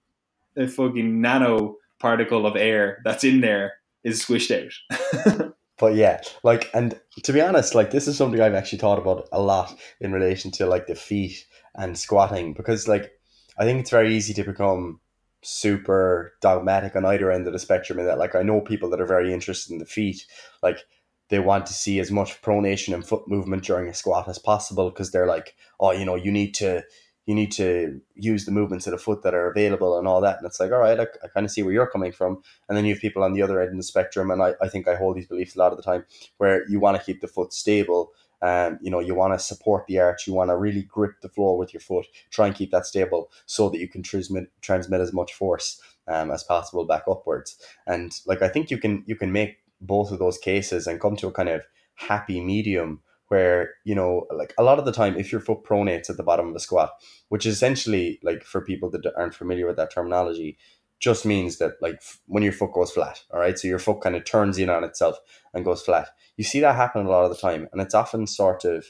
fucking 0.56 1.20
nano 1.20 1.76
particle 1.98 2.46
of 2.46 2.56
air 2.56 2.98
that's 3.04 3.24
in 3.24 3.40
there 3.40 3.74
is 4.04 4.24
squished 4.24 4.50
out. 4.50 5.52
but 5.78 5.94
yeah, 5.94 6.20
like, 6.42 6.70
and 6.74 6.98
to 7.22 7.32
be 7.32 7.40
honest, 7.40 7.74
like 7.74 7.90
this 7.90 8.08
is 8.08 8.16
something 8.16 8.40
I've 8.40 8.54
actually 8.54 8.78
thought 8.78 8.98
about 8.98 9.28
a 9.32 9.40
lot 9.40 9.76
in 10.00 10.12
relation 10.12 10.50
to 10.52 10.66
like 10.66 10.86
the 10.86 10.94
feet 10.94 11.46
and 11.74 11.98
squatting 11.98 12.52
because 12.52 12.88
like 12.88 13.12
I 13.58 13.64
think 13.64 13.80
it's 13.80 13.90
very 13.90 14.14
easy 14.14 14.34
to 14.34 14.44
become 14.44 15.00
super 15.42 16.34
dogmatic 16.40 16.94
on 16.94 17.04
either 17.04 17.30
end 17.30 17.46
of 17.46 17.52
the 17.52 17.58
spectrum 17.58 17.98
in 17.98 18.06
that 18.06 18.18
like 18.18 18.36
I 18.36 18.42
know 18.42 18.60
people 18.60 18.88
that 18.90 19.00
are 19.00 19.06
very 19.06 19.32
interested 19.32 19.72
in 19.72 19.78
the 19.78 19.84
feet 19.84 20.24
like 20.62 20.84
they 21.30 21.40
want 21.40 21.66
to 21.66 21.72
see 21.72 21.98
as 21.98 22.12
much 22.12 22.40
pronation 22.42 22.94
and 22.94 23.04
foot 23.04 23.26
movement 23.26 23.64
during 23.64 23.88
a 23.88 23.94
squat 23.94 24.28
as 24.28 24.38
possible 24.38 24.90
because 24.90 25.10
they're 25.10 25.26
like 25.26 25.56
oh 25.80 25.90
you 25.90 26.04
know 26.04 26.14
you 26.14 26.30
need 26.30 26.54
to 26.54 26.84
you 27.26 27.34
need 27.34 27.52
to 27.52 28.00
use 28.14 28.44
the 28.44 28.50
movements 28.50 28.86
of 28.86 28.90
the 28.90 28.98
foot 28.98 29.22
that 29.22 29.34
are 29.34 29.48
available 29.48 29.96
and 29.96 30.08
all 30.08 30.20
that. 30.20 30.38
And 30.38 30.46
it's 30.46 30.58
like 30.58 30.72
all 30.72 30.78
right 30.78 30.98
I, 30.98 31.06
I 31.24 31.28
kind 31.28 31.44
of 31.44 31.50
see 31.50 31.62
where 31.62 31.72
you're 31.72 31.86
coming 31.86 32.12
from. 32.12 32.42
And 32.68 32.76
then 32.76 32.84
you 32.84 32.94
have 32.94 33.00
people 33.00 33.22
on 33.22 33.32
the 33.32 33.42
other 33.42 33.60
end 33.60 33.70
of 33.70 33.76
the 33.76 33.82
spectrum 33.82 34.30
and 34.30 34.42
I, 34.42 34.54
I 34.60 34.68
think 34.68 34.88
I 34.88 34.96
hold 34.96 35.16
these 35.16 35.28
beliefs 35.28 35.54
a 35.54 35.58
lot 35.58 35.72
of 35.72 35.76
the 35.76 35.84
time 35.84 36.04
where 36.38 36.68
you 36.68 36.80
want 36.80 36.96
to 36.96 37.02
keep 37.02 37.20
the 37.20 37.28
foot 37.28 37.52
stable 37.52 38.12
um, 38.42 38.78
you 38.82 38.90
know, 38.90 38.98
you 38.98 39.14
want 39.14 39.32
to 39.32 39.38
support 39.38 39.86
the 39.86 39.98
arch. 40.00 40.26
You 40.26 40.34
want 40.34 40.50
to 40.50 40.56
really 40.56 40.82
grip 40.82 41.20
the 41.22 41.28
floor 41.28 41.56
with 41.56 41.72
your 41.72 41.80
foot. 41.80 42.06
Try 42.30 42.48
and 42.48 42.56
keep 42.56 42.72
that 42.72 42.86
stable 42.86 43.30
so 43.46 43.68
that 43.70 43.78
you 43.78 43.88
can 43.88 44.02
transmit 44.02 44.50
transmit 44.60 45.00
as 45.00 45.12
much 45.12 45.32
force 45.32 45.80
um, 46.08 46.30
as 46.30 46.42
possible 46.42 46.84
back 46.84 47.04
upwards. 47.08 47.56
And 47.86 48.12
like 48.26 48.42
I 48.42 48.48
think 48.48 48.70
you 48.70 48.78
can 48.78 49.04
you 49.06 49.16
can 49.16 49.32
make 49.32 49.58
both 49.80 50.10
of 50.10 50.18
those 50.18 50.38
cases 50.38 50.86
and 50.86 51.00
come 51.00 51.16
to 51.16 51.28
a 51.28 51.32
kind 51.32 51.48
of 51.48 51.62
happy 51.94 52.40
medium 52.40 53.00
where 53.28 53.70
you 53.84 53.94
know 53.94 54.26
like 54.34 54.52
a 54.58 54.62
lot 54.62 54.78
of 54.78 54.84
the 54.84 54.92
time 54.92 55.16
if 55.16 55.32
your 55.32 55.40
foot 55.40 55.64
pronates 55.64 56.10
at 56.10 56.16
the 56.16 56.22
bottom 56.22 56.48
of 56.48 56.54
the 56.54 56.60
squat 56.60 56.90
which 57.28 57.46
is 57.46 57.54
essentially 57.54 58.18
like 58.22 58.42
for 58.42 58.60
people 58.60 58.90
that 58.90 59.06
aren't 59.16 59.34
familiar 59.34 59.66
with 59.66 59.76
that 59.76 59.90
terminology 59.90 60.58
just 61.02 61.26
means 61.26 61.58
that 61.58 61.72
like 61.82 62.00
when 62.26 62.42
your 62.42 62.52
foot 62.52 62.72
goes 62.72 62.92
flat 62.92 63.22
all 63.32 63.40
right 63.40 63.58
so 63.58 63.66
your 63.66 63.78
foot 63.78 64.00
kind 64.00 64.16
of 64.16 64.24
turns 64.24 64.56
in 64.56 64.70
on 64.70 64.84
itself 64.84 65.18
and 65.52 65.64
goes 65.64 65.82
flat 65.82 66.08
you 66.36 66.44
see 66.44 66.60
that 66.60 66.76
happen 66.76 67.06
a 67.06 67.10
lot 67.10 67.24
of 67.24 67.30
the 67.30 67.36
time, 67.36 67.68
and 67.72 67.80
it's 67.80 67.94
often 67.94 68.26
sort 68.26 68.64
of 68.64 68.86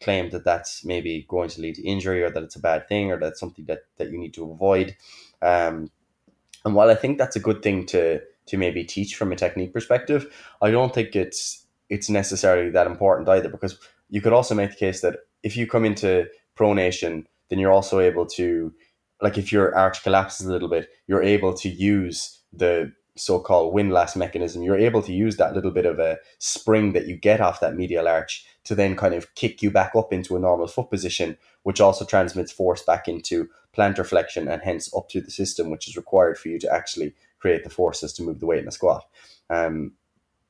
claimed 0.00 0.30
that 0.32 0.44
that's 0.44 0.84
maybe 0.84 1.26
going 1.28 1.48
to 1.50 1.60
lead 1.60 1.74
to 1.74 1.86
injury 1.86 2.22
or 2.22 2.30
that 2.30 2.42
it's 2.42 2.56
a 2.56 2.60
bad 2.60 2.88
thing 2.88 3.10
or 3.10 3.18
that's 3.18 3.40
something 3.40 3.64
that, 3.66 3.80
that 3.96 4.10
you 4.10 4.18
need 4.18 4.32
to 4.34 4.50
avoid. 4.50 4.96
Um, 5.42 5.90
and 6.64 6.74
while 6.74 6.88
I 6.88 6.94
think 6.94 7.18
that's 7.18 7.36
a 7.36 7.40
good 7.40 7.62
thing 7.62 7.86
to 7.86 8.20
to 8.46 8.56
maybe 8.56 8.82
teach 8.82 9.14
from 9.14 9.32
a 9.32 9.36
technique 9.36 9.74
perspective, 9.74 10.32
I 10.62 10.70
don't 10.70 10.94
think 10.94 11.14
it's 11.14 11.66
it's 11.90 12.08
necessarily 12.08 12.70
that 12.70 12.86
important 12.86 13.28
either 13.28 13.48
because 13.48 13.78
you 14.08 14.20
could 14.20 14.32
also 14.32 14.54
make 14.54 14.70
the 14.70 14.76
case 14.76 15.00
that 15.00 15.16
if 15.42 15.56
you 15.56 15.66
come 15.66 15.84
into 15.84 16.26
pronation, 16.56 17.24
then 17.50 17.58
you're 17.58 17.72
also 17.72 18.00
able 18.00 18.26
to 18.26 18.72
like 19.20 19.38
if 19.38 19.52
your 19.52 19.74
arch 19.76 20.02
collapses 20.02 20.46
a 20.46 20.52
little 20.52 20.68
bit, 20.68 20.88
you're 21.06 21.22
able 21.22 21.54
to 21.54 21.68
use 21.68 22.40
the 22.52 22.92
so-called 23.16 23.74
windlass 23.74 24.16
mechanism, 24.16 24.62
you're 24.62 24.78
able 24.78 25.02
to 25.02 25.12
use 25.12 25.36
that 25.36 25.54
little 25.54 25.72
bit 25.72 25.86
of 25.86 25.98
a 25.98 26.18
spring 26.38 26.92
that 26.92 27.06
you 27.06 27.16
get 27.16 27.40
off 27.40 27.60
that 27.60 27.74
medial 27.74 28.06
arch 28.06 28.46
to 28.64 28.74
then 28.74 28.94
kind 28.96 29.14
of 29.14 29.34
kick 29.34 29.62
you 29.62 29.70
back 29.70 29.92
up 29.96 30.12
into 30.12 30.36
a 30.36 30.40
normal 30.40 30.68
foot 30.68 30.90
position, 30.90 31.36
which 31.64 31.80
also 31.80 32.04
transmits 32.04 32.52
force 32.52 32.82
back 32.82 33.08
into 33.08 33.48
plantar 33.76 34.06
flexion 34.06 34.48
and 34.48 34.62
hence 34.62 34.94
up 34.94 35.10
through 35.10 35.22
the 35.22 35.30
system, 35.30 35.70
which 35.70 35.88
is 35.88 35.96
required 35.96 36.38
for 36.38 36.48
you 36.48 36.58
to 36.58 36.72
actually 36.72 37.14
create 37.40 37.64
the 37.64 37.70
forces 37.70 38.12
to 38.12 38.22
move 38.22 38.40
the 38.40 38.46
weight 38.46 38.62
in 38.62 38.68
a 38.68 38.72
squat. 38.72 39.04
Um, 39.50 39.92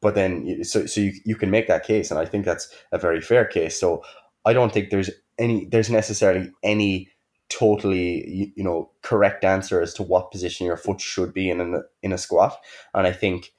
but 0.01 0.15
then, 0.15 0.63
so 0.65 0.87
so 0.87 1.01
you, 1.01 1.13
you 1.25 1.37
can 1.37 1.51
make 1.51 1.67
that 1.69 1.85
case, 1.85 2.11
and 2.11 2.21
I 2.21 2.25
think 2.25 2.45
that's 2.45 2.69
a 2.93 2.99
very 2.99 3.21
fair 3.21 3.45
case. 3.45 3.79
So 3.79 4.03
I 4.45 4.53
don't 4.53 4.73
think 4.73 4.91
there's 4.91 5.11
any 5.39 5.67
there's 5.67 5.91
necessarily 5.91 6.53
any 6.63 7.09
totally 7.49 8.29
you, 8.29 8.53
you 8.57 8.65
know 8.65 8.91
correct 9.03 9.45
answer 9.45 9.81
as 9.81 9.95
to 9.95 10.03
what 10.03 10.31
position 10.31 10.67
your 10.67 10.77
foot 10.77 11.01
should 11.01 11.33
be 11.33 11.51
in 11.51 11.61
in, 11.61 11.83
in 12.03 12.13
a 12.13 12.19
squat 12.19 12.59
and 12.95 13.07
i 13.07 13.13
think 13.13 13.53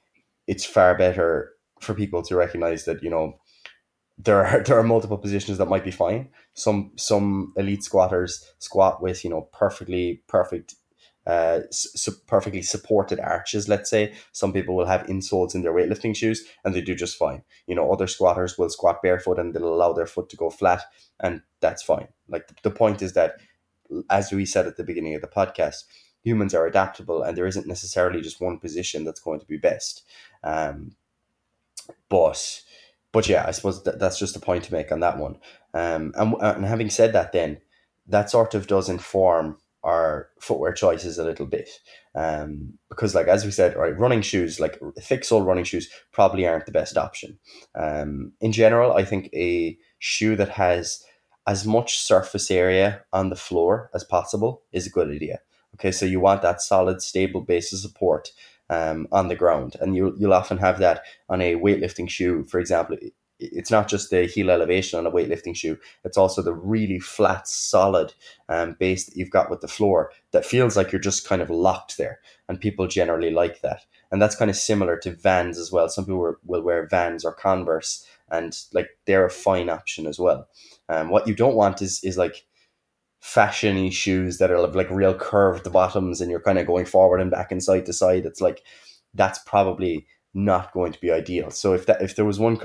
it's 0.46 0.64
far 0.64 0.96
better 0.96 1.52
for 1.80 1.94
people 1.94 2.22
to 2.22 2.36
recognize 2.36 2.84
that 2.84 3.02
you 3.02 3.10
know 3.10 3.38
there 4.16 4.44
are 4.44 4.62
there 4.66 4.78
are 4.78 4.82
multiple 4.82 5.18
positions 5.18 5.58
that 5.58 5.68
might 5.68 5.84
be 5.84 5.90
fine 5.90 6.28
some 6.54 6.92
some 6.96 7.52
elite 7.56 7.82
squatters 7.82 8.52
squat 8.58 9.02
with 9.02 9.24
you 9.24 9.30
know 9.30 9.48
perfectly 9.52 10.22
perfect 10.28 10.74
uh, 11.26 11.60
su- 11.70 12.16
perfectly 12.26 12.62
supported 12.62 13.20
arches, 13.20 13.68
let's 13.68 13.90
say. 13.90 14.12
Some 14.32 14.52
people 14.52 14.74
will 14.74 14.86
have 14.86 15.06
insoles 15.06 15.54
in 15.54 15.62
their 15.62 15.72
weightlifting 15.72 16.16
shoes 16.16 16.44
and 16.64 16.74
they 16.74 16.80
do 16.80 16.94
just 16.94 17.16
fine. 17.16 17.42
You 17.66 17.74
know, 17.74 17.92
other 17.92 18.06
squatters 18.06 18.56
will 18.56 18.70
squat 18.70 19.02
barefoot 19.02 19.38
and 19.38 19.54
they'll 19.54 19.72
allow 19.72 19.92
their 19.92 20.06
foot 20.06 20.28
to 20.30 20.36
go 20.36 20.50
flat 20.50 20.82
and 21.20 21.42
that's 21.60 21.82
fine. 21.82 22.08
Like 22.28 22.48
the, 22.48 22.54
the 22.62 22.70
point 22.70 23.02
is 23.02 23.12
that 23.12 23.36
as 24.08 24.32
we 24.32 24.44
said 24.44 24.66
at 24.66 24.76
the 24.76 24.84
beginning 24.84 25.14
of 25.14 25.20
the 25.20 25.28
podcast, 25.28 25.84
humans 26.22 26.54
are 26.54 26.66
adaptable 26.66 27.22
and 27.22 27.36
there 27.36 27.46
isn't 27.46 27.66
necessarily 27.66 28.20
just 28.20 28.40
one 28.40 28.58
position 28.58 29.04
that's 29.04 29.20
going 29.20 29.40
to 29.40 29.46
be 29.46 29.56
best. 29.56 30.02
Um, 30.44 30.92
but 32.08 32.62
but 33.12 33.28
yeah, 33.28 33.44
I 33.46 33.50
suppose 33.50 33.82
that, 33.84 33.98
that's 33.98 34.18
just 34.18 34.36
a 34.36 34.40
point 34.40 34.64
to 34.64 34.72
make 34.72 34.92
on 34.92 35.00
that 35.00 35.18
one. 35.18 35.36
Um, 35.74 36.12
and, 36.16 36.34
and 36.40 36.64
having 36.64 36.90
said 36.90 37.12
that, 37.12 37.32
then 37.32 37.58
that 38.06 38.30
sort 38.30 38.54
of 38.54 38.66
does 38.66 38.88
inform 38.88 39.58
our 39.82 40.28
footwear 40.38 40.72
choices 40.72 41.18
a 41.18 41.24
little 41.24 41.46
bit. 41.46 41.68
Um, 42.14 42.74
because 42.88 43.14
like 43.14 43.28
as 43.28 43.44
we 43.44 43.50
said, 43.50 43.76
right, 43.76 43.98
running 43.98 44.22
shoes, 44.22 44.60
like 44.60 44.78
thick 44.98 45.24
sole 45.24 45.42
running 45.42 45.64
shoes, 45.64 45.88
probably 46.12 46.46
aren't 46.46 46.66
the 46.66 46.72
best 46.72 46.96
option. 46.96 47.38
Um, 47.74 48.32
in 48.40 48.52
general, 48.52 48.92
I 48.92 49.04
think 49.04 49.30
a 49.32 49.78
shoe 49.98 50.36
that 50.36 50.50
has 50.50 51.04
as 51.46 51.66
much 51.66 51.98
surface 51.98 52.50
area 52.50 53.02
on 53.12 53.30
the 53.30 53.36
floor 53.36 53.90
as 53.94 54.04
possible 54.04 54.62
is 54.72 54.86
a 54.86 54.90
good 54.90 55.10
idea. 55.10 55.40
Okay, 55.74 55.92
so 55.92 56.04
you 56.04 56.20
want 56.20 56.42
that 56.42 56.60
solid, 56.60 57.00
stable 57.00 57.40
base 57.40 57.72
of 57.72 57.78
support 57.78 58.32
um, 58.68 59.08
on 59.12 59.28
the 59.28 59.36
ground, 59.36 59.76
and 59.80 59.96
you 59.96 60.14
you'll 60.18 60.34
often 60.34 60.58
have 60.58 60.78
that 60.78 61.02
on 61.28 61.40
a 61.40 61.56
weightlifting 61.56 62.08
shoe. 62.08 62.44
For 62.44 62.60
example, 62.60 62.96
it's 63.38 63.70
not 63.70 63.88
just 63.88 64.10
the 64.10 64.26
heel 64.26 64.50
elevation 64.50 64.98
on 64.98 65.06
a 65.06 65.10
weightlifting 65.10 65.56
shoe; 65.56 65.78
it's 66.04 66.18
also 66.18 66.42
the 66.42 66.54
really 66.54 66.98
flat, 66.98 67.48
solid 67.48 68.14
um, 68.48 68.76
base 68.78 69.06
that 69.06 69.16
you've 69.16 69.30
got 69.30 69.50
with 69.50 69.60
the 69.60 69.68
floor 69.68 70.12
that 70.32 70.44
feels 70.44 70.76
like 70.76 70.92
you're 70.92 71.00
just 71.00 71.26
kind 71.26 71.42
of 71.42 71.50
locked 71.50 71.96
there. 71.96 72.20
And 72.48 72.60
people 72.60 72.86
generally 72.86 73.30
like 73.30 73.60
that, 73.62 73.84
and 74.10 74.20
that's 74.20 74.36
kind 74.36 74.50
of 74.50 74.56
similar 74.56 74.96
to 74.98 75.12
Vans 75.12 75.58
as 75.58 75.72
well. 75.72 75.88
Some 75.88 76.04
people 76.04 76.36
will 76.44 76.62
wear 76.62 76.86
Vans 76.86 77.24
or 77.24 77.32
Converse, 77.32 78.06
and 78.30 78.56
like 78.72 78.90
they're 79.06 79.26
a 79.26 79.30
fine 79.30 79.68
option 79.68 80.06
as 80.06 80.18
well. 80.18 80.48
Um, 80.90 81.08
what 81.08 81.26
you 81.28 81.34
don't 81.34 81.54
want 81.54 81.80
is 81.80 82.02
is 82.02 82.18
like 82.18 82.44
fashiony 83.22 83.92
shoes 83.92 84.38
that 84.38 84.50
are 84.50 84.66
like 84.66 84.90
real 84.90 85.14
curved 85.14 85.70
bottoms 85.72 86.20
and 86.20 86.30
you're 86.30 86.40
kind 86.40 86.58
of 86.58 86.66
going 86.66 86.86
forward 86.86 87.20
and 87.20 87.30
back 87.30 87.52
and 87.52 87.62
side 87.62 87.86
to 87.86 87.92
side. 87.92 88.26
It's 88.26 88.40
like 88.40 88.62
that's 89.14 89.38
probably 89.40 90.06
not 90.34 90.72
going 90.72 90.92
to 90.92 91.00
be 91.00 91.10
ideal. 91.10 91.50
So 91.50 91.72
if 91.74 91.86
that 91.86 92.02
if 92.02 92.16
there 92.16 92.24
was 92.24 92.38
one 92.38 92.58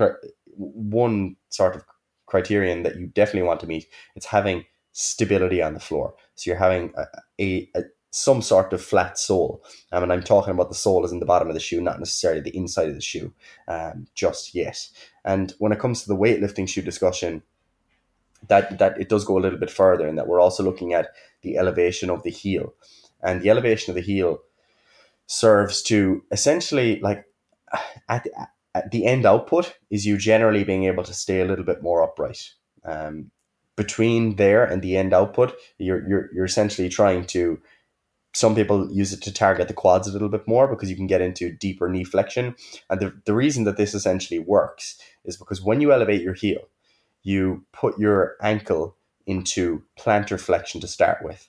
one 0.56 1.36
sort 1.50 1.76
of 1.76 1.84
criterion 2.26 2.82
that 2.82 2.96
you 2.96 3.06
definitely 3.06 3.46
want 3.46 3.60
to 3.60 3.66
meet, 3.66 3.86
it's 4.16 4.26
having 4.26 4.64
stability 4.92 5.62
on 5.62 5.74
the 5.74 5.80
floor. 5.80 6.14
So 6.34 6.50
you're 6.50 6.58
having 6.58 6.92
a, 6.96 7.04
a, 7.40 7.70
a 7.76 7.82
some 8.10 8.40
sort 8.40 8.72
of 8.72 8.82
flat 8.82 9.18
sole. 9.18 9.62
Um, 9.92 10.02
and 10.02 10.12
I'm 10.12 10.22
talking 10.22 10.54
about 10.54 10.70
the 10.70 10.74
sole 10.74 11.04
is 11.04 11.12
in 11.12 11.20
the 11.20 11.26
bottom 11.26 11.48
of 11.48 11.54
the 11.54 11.60
shoe, 11.60 11.82
not 11.82 11.98
necessarily 11.98 12.40
the 12.40 12.56
inside 12.56 12.88
of 12.88 12.94
the 12.94 13.00
shoe 13.02 13.34
um, 13.68 14.06
just 14.14 14.54
yet. 14.54 14.88
And 15.24 15.52
when 15.58 15.70
it 15.70 15.78
comes 15.78 16.02
to 16.02 16.08
the 16.08 16.16
weightlifting 16.16 16.66
shoe 16.66 16.80
discussion, 16.80 17.42
that 18.48 18.78
that 18.78 19.00
it 19.00 19.08
does 19.08 19.24
go 19.24 19.38
a 19.38 19.40
little 19.40 19.58
bit 19.58 19.70
further 19.70 20.06
in 20.06 20.16
that 20.16 20.28
we're 20.28 20.40
also 20.40 20.62
looking 20.62 20.92
at 20.92 21.10
the 21.42 21.56
elevation 21.56 22.10
of 22.10 22.22
the 22.22 22.30
heel. 22.30 22.74
And 23.22 23.40
the 23.40 23.50
elevation 23.50 23.90
of 23.90 23.94
the 23.96 24.02
heel 24.02 24.40
serves 25.26 25.82
to 25.82 26.22
essentially 26.30 27.00
like 27.00 27.24
at 28.08 28.24
the, 28.24 28.30
at 28.74 28.90
the 28.90 29.06
end 29.06 29.26
output 29.26 29.76
is 29.90 30.06
you 30.06 30.16
generally 30.16 30.64
being 30.64 30.84
able 30.84 31.04
to 31.04 31.14
stay 31.14 31.40
a 31.40 31.44
little 31.44 31.64
bit 31.64 31.82
more 31.82 32.02
upright. 32.02 32.52
Um, 32.84 33.30
between 33.76 34.36
there 34.36 34.64
and 34.64 34.80
the 34.80 34.96
end 34.96 35.12
output 35.12 35.54
you're, 35.78 36.08
you're 36.08 36.30
you're 36.32 36.44
essentially 36.44 36.88
trying 36.88 37.26
to 37.26 37.60
some 38.36 38.54
people 38.54 38.92
use 38.92 39.14
it 39.14 39.22
to 39.22 39.32
target 39.32 39.66
the 39.66 39.72
quads 39.72 40.06
a 40.06 40.12
little 40.12 40.28
bit 40.28 40.46
more 40.46 40.68
because 40.68 40.90
you 40.90 40.96
can 40.96 41.06
get 41.06 41.22
into 41.22 41.50
deeper 41.50 41.88
knee 41.88 42.04
flexion. 42.04 42.54
And 42.90 43.00
the, 43.00 43.18
the 43.24 43.32
reason 43.32 43.64
that 43.64 43.78
this 43.78 43.94
essentially 43.94 44.38
works 44.38 44.98
is 45.24 45.38
because 45.38 45.62
when 45.62 45.80
you 45.80 45.90
elevate 45.90 46.20
your 46.20 46.34
heel 46.34 46.68
you 47.26 47.64
put 47.72 47.98
your 47.98 48.36
ankle 48.40 48.96
into 49.26 49.82
plantar 49.98 50.38
flexion 50.38 50.80
to 50.80 50.86
start 50.86 51.18
with. 51.24 51.48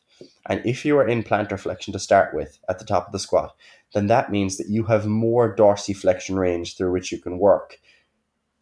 And 0.50 0.60
if 0.66 0.84
you 0.84 0.98
are 0.98 1.08
in 1.08 1.22
plantar 1.22 1.60
flexion 1.60 1.94
to 1.94 2.00
start 2.00 2.34
with 2.34 2.58
at 2.68 2.80
the 2.80 2.86
top 2.86 3.06
of 3.06 3.12
the 3.12 3.20
squat, 3.20 3.56
then 3.94 4.08
that 4.08 4.32
means 4.32 4.58
that 4.58 4.70
you 4.70 4.86
have 4.86 5.06
more 5.06 5.56
dorsiflexion 5.56 6.36
range 6.36 6.76
through 6.76 6.92
which 6.92 7.12
you 7.12 7.20
can 7.20 7.38
work 7.38 7.78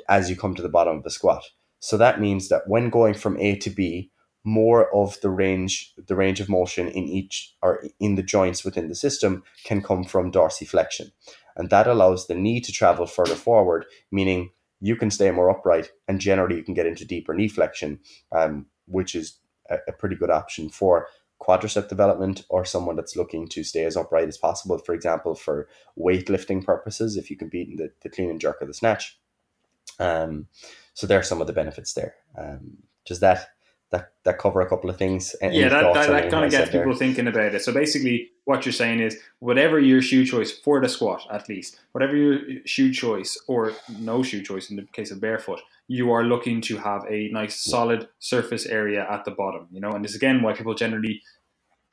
as 0.09 0.29
you 0.29 0.35
come 0.35 0.55
to 0.55 0.61
the 0.61 0.67
bottom 0.67 0.97
of 0.97 1.03
the 1.03 1.09
squat. 1.09 1.45
So 1.79 1.95
that 1.95 2.19
means 2.19 2.49
that 2.49 2.67
when 2.67 2.89
going 2.89 3.13
from 3.13 3.39
A 3.39 3.55
to 3.59 3.69
B, 3.69 4.11
more 4.43 4.93
of 4.93 5.19
the 5.21 5.29
range 5.29 5.93
the 6.07 6.15
range 6.17 6.41
of 6.41 6.49
motion 6.49 6.89
in 6.89 7.05
each 7.05 7.55
or 7.61 7.81
in 7.99 8.15
the 8.15 8.23
joints 8.23 8.65
within 8.65 8.89
the 8.89 8.95
system 8.95 9.41
can 9.63 9.81
come 9.81 10.03
from 10.03 10.33
dorsiflexion. 10.33 11.11
And 11.55 11.69
that 11.69 11.87
allows 11.87 12.27
the 12.27 12.35
knee 12.35 12.59
to 12.59 12.73
travel 12.73 13.05
further 13.07 13.35
forward, 13.35 13.85
meaning 14.11 14.51
you 14.85 14.95
can 14.95 15.09
stay 15.09 15.31
more 15.31 15.49
upright 15.49 15.89
and 16.07 16.19
generally 16.19 16.55
you 16.57 16.63
can 16.63 16.75
get 16.75 16.85
into 16.85 17.05
deeper 17.05 17.33
knee 17.33 17.47
flexion, 17.47 17.99
um, 18.31 18.67
which 18.85 19.15
is 19.15 19.39
a, 19.71 19.77
a 19.87 19.91
pretty 19.91 20.15
good 20.15 20.29
option 20.29 20.69
for 20.69 21.07
quadricep 21.41 21.89
development 21.89 22.45
or 22.49 22.63
someone 22.63 22.95
that's 22.95 23.15
looking 23.15 23.47
to 23.47 23.63
stay 23.63 23.83
as 23.83 23.97
upright 23.97 24.27
as 24.27 24.37
possible, 24.37 24.77
for 24.77 24.93
example, 24.93 25.33
for 25.33 25.67
weightlifting 25.97 26.63
purposes, 26.63 27.17
if 27.17 27.31
you 27.31 27.35
can 27.35 27.49
beat 27.49 27.75
the, 27.77 27.89
the 28.03 28.09
clean 28.09 28.29
and 28.29 28.39
jerk 28.39 28.57
or 28.61 28.67
the 28.67 28.75
snatch. 28.75 29.17
Um, 29.99 30.47
so 30.93 31.07
there 31.07 31.19
are 31.19 31.23
some 31.23 31.41
of 31.41 31.47
the 31.47 31.53
benefits 31.53 31.93
there. 31.93 32.13
Um, 32.37 32.77
does 33.07 33.21
that 33.21 33.54
that 33.95 34.11
that 34.23 34.37
cover 34.39 34.61
a 34.61 34.69
couple 34.69 34.89
of 34.89 34.97
things? 34.97 35.35
Yeah, 35.41 35.69
that, 35.69 35.93
that, 35.93 36.09
that 36.09 36.31
kind 36.31 36.45
of 36.45 36.51
gets 36.51 36.71
people 36.71 36.91
there? 36.91 36.95
thinking 36.95 37.27
about 37.27 37.53
it. 37.55 37.61
So 37.61 37.73
basically, 37.73 38.31
what 38.45 38.65
you're 38.65 38.73
saying 38.73 38.99
is, 38.99 39.17
whatever 39.39 39.79
your 39.79 40.01
shoe 40.01 40.25
choice 40.25 40.51
for 40.51 40.81
the 40.81 40.89
squat, 40.89 41.25
at 41.31 41.47
least, 41.49 41.79
whatever 41.91 42.15
your 42.15 42.39
shoe 42.65 42.91
choice 42.91 43.37
or 43.47 43.73
no 43.99 44.23
shoe 44.23 44.41
choice 44.41 44.69
in 44.69 44.75
the 44.75 44.85
case 44.93 45.11
of 45.11 45.21
barefoot, 45.21 45.61
you 45.87 46.11
are 46.11 46.23
looking 46.23 46.61
to 46.61 46.77
have 46.77 47.03
a 47.09 47.29
nice 47.29 47.55
solid 47.55 48.07
surface 48.19 48.65
area 48.65 49.07
at 49.09 49.25
the 49.25 49.31
bottom. 49.31 49.67
You 49.71 49.81
know, 49.81 49.91
and 49.91 50.03
this 50.03 50.15
again 50.15 50.41
why 50.41 50.53
people 50.53 50.73
generally 50.73 51.21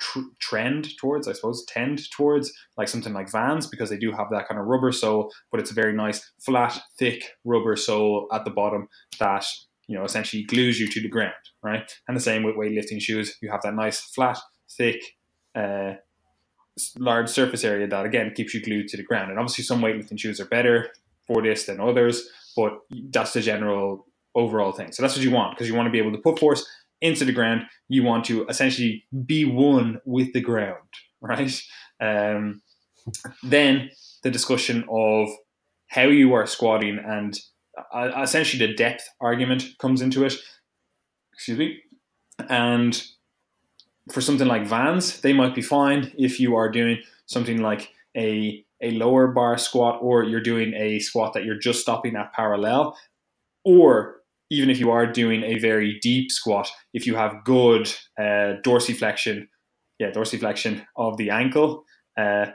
tr- 0.03 0.31
trend 0.41 0.97
towards, 0.99 1.29
I 1.29 1.33
suppose, 1.33 1.65
tend 1.67 2.11
towards 2.11 2.53
like 2.77 2.89
something 2.89 3.13
like 3.13 3.31
Vans 3.31 3.67
because 3.67 3.91
they 3.91 3.99
do 3.99 4.11
have 4.13 4.29
that 4.31 4.49
kind 4.49 4.61
of 4.61 4.67
rubber 4.67 4.93
sole, 4.93 5.33
but 5.51 5.61
it's 5.61 5.71
a 5.71 5.75
very 5.75 5.93
nice 5.93 6.33
flat, 6.41 6.79
thick 6.99 7.31
rubber 7.45 7.77
sole 7.77 8.27
at 8.33 8.45
the 8.45 8.51
bottom 8.51 8.89
that 9.19 9.47
you 9.89 9.97
know 9.97 10.05
essentially 10.05 10.45
glues 10.45 10.81
you 10.81 10.89
to 10.89 11.01
the 11.01 11.09
ground, 11.09 11.33
right? 11.63 11.91
And 12.09 12.17
the 12.17 12.21
same 12.21 12.43
with 12.43 12.57
weightlifting 12.57 13.01
shoes, 13.01 13.37
you 13.41 13.51
have 13.51 13.63
that 13.63 13.75
nice 13.75 14.01
flat, 14.01 14.39
thick. 14.71 15.03
Uh, 15.55 15.95
large 16.99 17.29
surface 17.29 17.65
area 17.65 17.87
that 17.87 18.07
again 18.07 18.33
keeps 18.35 18.55
you 18.55 18.63
glued 18.63 18.89
to 18.89 18.97
the 18.97 19.03
ground 19.03 19.29
and 19.29 19.39
obviously 19.39 19.63
some 19.63 19.83
weightlifting 19.83 20.19
shoes 20.19 20.41
are 20.41 20.47
better 20.47 20.89
for 21.27 21.43
this 21.43 21.67
than 21.67 21.79
others 21.79 22.27
but 22.57 22.79
that's 23.11 23.35
the 23.35 23.43
general 23.43 24.07
overall 24.35 24.73
thing 24.73 24.91
so 24.91 25.03
that's 25.03 25.15
what 25.15 25.23
you 25.23 25.31
want 25.31 25.55
because 25.55 25.69
you 25.69 25.75
want 25.75 25.87
to 25.87 25.91
be 25.91 25.99
able 25.99 26.11
to 26.11 26.17
put 26.17 26.39
force 26.39 26.67
into 27.03 27.25
the 27.25 27.33
ground, 27.33 27.65
you 27.89 28.03
want 28.05 28.25
to 28.27 28.47
essentially 28.47 29.05
be 29.27 29.45
one 29.45 30.01
with 30.07 30.33
the 30.33 30.41
ground, 30.41 30.79
right? 31.21 31.61
Um, 32.01 32.63
then 33.43 33.91
the 34.23 34.31
discussion 34.31 34.85
of 34.91 35.29
how 35.89 36.05
you 36.05 36.33
are 36.33 36.47
squatting 36.47 36.99
and 37.05 37.39
uh, 37.93 38.11
essentially 38.23 38.67
the 38.67 38.75
depth 38.75 39.09
argument 39.21 39.65
comes 39.79 40.01
into 40.01 40.25
it. 40.25 40.35
Excuse 41.33 41.59
me. 41.59 41.79
And 42.49 43.03
for 44.11 44.21
something 44.21 44.49
like 44.49 44.67
Vans, 44.67 45.21
they 45.21 45.33
might 45.33 45.55
be 45.55 45.63
fine 45.63 46.13
if 46.19 46.41
you 46.41 46.57
are 46.57 46.71
doing 46.71 46.99
something 47.27 47.61
like 47.63 47.91
a 48.17 48.65
a 48.85 48.91
lower 48.91 49.29
bar 49.29 49.57
squat 49.57 50.01
or 50.03 50.25
you're 50.25 50.41
doing 50.41 50.75
a 50.75 50.99
squat 50.99 51.35
that 51.35 51.45
you're 51.45 51.59
just 51.59 51.81
stopping 51.81 52.17
at 52.17 52.33
parallel 52.33 52.99
or 53.65 54.23
even 54.53 54.69
if 54.69 54.79
you 54.79 54.91
are 54.91 55.07
doing 55.07 55.43
a 55.45 55.59
very 55.59 55.99
deep 56.01 56.31
squat, 56.31 56.71
if 56.93 57.07
you 57.07 57.15
have 57.15 57.43
good 57.43 57.89
uh, 58.19 58.61
dorsiflexion, 58.63 59.49
yeah, 59.99 60.11
dorsiflexion 60.11 60.85
of 60.95 61.17
the 61.17 61.31
ankle, 61.31 61.85
uh, 62.19 62.47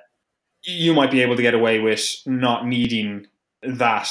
you 0.63 0.93
might 0.93 1.09
be 1.09 1.21
able 1.21 1.35
to 1.35 1.41
get 1.41 1.55
away 1.55 1.79
with 1.79 2.15
not 2.27 2.67
needing 2.67 3.25
that 3.63 4.09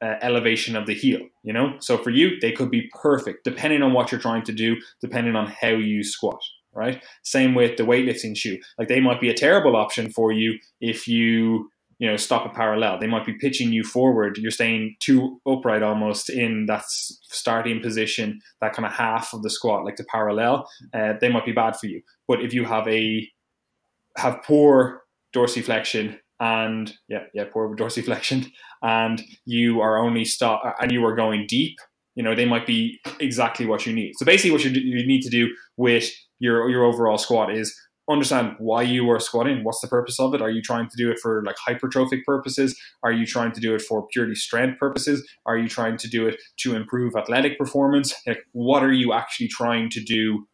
uh, 0.00 0.14
elevation 0.22 0.76
of 0.76 0.86
the 0.86 0.94
heel. 0.94 1.20
You 1.42 1.52
know, 1.52 1.76
so 1.80 1.98
for 1.98 2.10
you, 2.10 2.38
they 2.40 2.52
could 2.52 2.70
be 2.70 2.90
perfect 3.00 3.44
depending 3.44 3.82
on 3.82 3.92
what 3.92 4.12
you're 4.12 4.20
trying 4.20 4.44
to 4.44 4.52
do, 4.52 4.76
depending 5.00 5.36
on 5.36 5.46
how 5.60 5.68
you 5.68 6.02
squat. 6.02 6.40
Right. 6.74 7.02
Same 7.22 7.54
with 7.54 7.76
the 7.76 7.82
weightlifting 7.82 8.36
shoe. 8.36 8.58
Like 8.78 8.88
they 8.88 9.00
might 9.00 9.20
be 9.20 9.30
a 9.30 9.34
terrible 9.34 9.74
option 9.74 10.10
for 10.10 10.30
you 10.30 10.58
if 10.80 11.08
you 11.08 11.70
you 11.98 12.08
know 12.08 12.16
stop 12.16 12.46
a 12.46 12.54
parallel. 12.54 12.98
They 12.98 13.06
might 13.06 13.26
be 13.26 13.32
pitching 13.32 13.72
you 13.72 13.82
forward. 13.82 14.38
You're 14.38 14.50
staying 14.50 14.96
too 15.00 15.40
upright 15.46 15.82
almost 15.82 16.30
in 16.30 16.66
that 16.66 16.84
starting 16.86 17.80
position, 17.80 18.40
that 18.60 18.74
kind 18.74 18.86
of 18.86 18.92
half 18.92 19.32
of 19.34 19.42
the 19.42 19.50
squat, 19.50 19.84
like 19.84 19.96
the 19.96 20.04
parallel. 20.04 20.68
Uh, 20.94 21.14
they 21.20 21.28
might 21.28 21.46
be 21.46 21.52
bad 21.52 21.76
for 21.76 21.86
you. 21.86 22.02
But 22.28 22.42
if 22.42 22.52
you 22.54 22.64
have 22.64 22.86
a 22.86 23.28
have 24.16 24.42
poor 24.44 25.02
dorsiflexion 25.34 26.18
and 26.40 26.92
yeah, 27.08 27.24
yeah, 27.34 27.44
poor 27.52 27.74
dorsiflexion, 27.74 28.50
and 28.82 29.22
you 29.44 29.80
are 29.80 29.98
only 29.98 30.24
stop 30.24 30.62
and 30.80 30.92
you 30.92 31.04
are 31.04 31.14
going 31.14 31.46
deep, 31.48 31.76
you 32.14 32.22
know, 32.22 32.34
they 32.34 32.46
might 32.46 32.66
be 32.66 32.98
exactly 33.20 33.66
what 33.66 33.86
you 33.86 33.92
need. 33.92 34.12
So 34.16 34.24
basically, 34.24 34.50
what 34.50 34.64
you, 34.64 34.70
you 34.70 35.06
need 35.06 35.22
to 35.22 35.30
do 35.30 35.48
with 35.76 36.10
your 36.38 36.68
your 36.68 36.84
overall 36.84 37.18
squat 37.18 37.54
is 37.54 37.74
understand 38.10 38.54
why 38.58 38.82
you 38.82 39.08
are 39.10 39.20
squatting. 39.20 39.62
What's 39.64 39.80
the 39.80 39.88
purpose 39.88 40.18
of 40.18 40.34
it? 40.34 40.40
Are 40.40 40.50
you 40.50 40.62
trying 40.62 40.88
to 40.88 40.96
do 40.96 41.10
it 41.10 41.18
for 41.20 41.44
like 41.44 41.56
hypertrophic 41.56 42.24
purposes? 42.24 42.78
Are 43.02 43.12
you 43.12 43.26
trying 43.26 43.52
to 43.52 43.60
do 43.60 43.74
it 43.74 43.82
for 43.82 44.06
purely 44.08 44.34
strength 44.34 44.78
purposes? 44.78 45.26
Are 45.46 45.58
you 45.58 45.68
trying 45.68 45.96
to 45.98 46.08
do 46.08 46.26
it 46.26 46.40
to 46.60 46.74
improve 46.74 47.14
athletic 47.16 47.58
performance? 47.58 48.14
Like, 48.26 48.40
what 48.52 48.82
are 48.82 48.92
you 48.92 49.12
actually 49.12 49.48
trying 49.48 49.90
to 49.90 50.00
do 50.00 50.46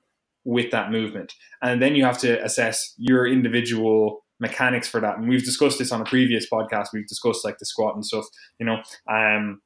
with 0.45 0.71
that 0.73 0.91
movement? 0.91 1.33
And 1.63 1.81
then 1.81 1.95
you 1.95 2.05
have 2.05 2.19
to 2.19 2.43
assess 2.45 2.93
your 2.99 3.27
individual 3.27 4.24
mechanics 4.49 4.89
for 4.89 5.01
that. 5.01 5.19
And 5.19 5.29
we've 5.29 5.45
discussed 5.45 5.79
this 5.79 5.93
on 5.93 6.01
a 6.01 6.05
previous 6.05 6.47
podcast. 6.49 6.89
We've 6.93 7.07
discussed 7.07 7.45
like 7.45 7.59
the 7.59 7.67
squat 7.67 7.95
and 7.95 8.05
stuff, 8.05 8.27
you 8.59 8.67
know. 8.67 8.79
Um, 9.11 9.61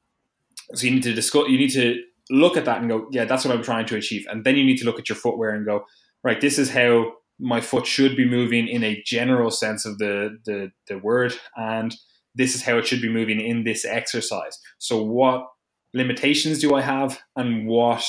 so 0.73 0.85
you 0.85 0.93
need 0.93 1.03
to 1.03 1.13
discuss. 1.13 1.47
You 1.47 1.57
need 1.57 1.73
to 1.73 2.01
look 2.29 2.57
at 2.57 2.65
that 2.65 2.79
and 2.79 2.89
go, 2.89 3.07
yeah, 3.11 3.25
that's 3.25 3.45
what 3.45 3.55
I'm 3.55 3.63
trying 3.63 3.85
to 3.87 3.95
achieve. 3.95 4.25
And 4.29 4.43
then 4.43 4.55
you 4.55 4.63
need 4.63 4.77
to 4.77 4.85
look 4.85 4.99
at 4.99 5.09
your 5.09 5.15
footwear 5.15 5.51
and 5.51 5.65
go, 5.65 5.85
right, 6.23 6.39
this 6.39 6.59
is 6.59 6.69
how 6.69 7.13
my 7.39 7.61
foot 7.61 7.87
should 7.87 8.15
be 8.15 8.25
moving 8.25 8.67
in 8.67 8.83
a 8.83 9.01
general 9.05 9.49
sense 9.49 9.85
of 9.85 9.97
the, 9.97 10.37
the, 10.45 10.71
the 10.87 10.97
word. 10.97 11.33
And 11.55 11.95
this 12.35 12.55
is 12.55 12.63
how 12.63 12.77
it 12.77 12.85
should 12.85 13.01
be 13.01 13.09
moving 13.09 13.39
in 13.39 13.63
this 13.63 13.85
exercise. 13.85 14.59
So 14.77 15.01
what 15.01 15.47
limitations 15.93 16.59
do 16.59 16.75
I 16.75 16.81
have 16.81 17.19
and 17.35 17.67
what 17.67 18.05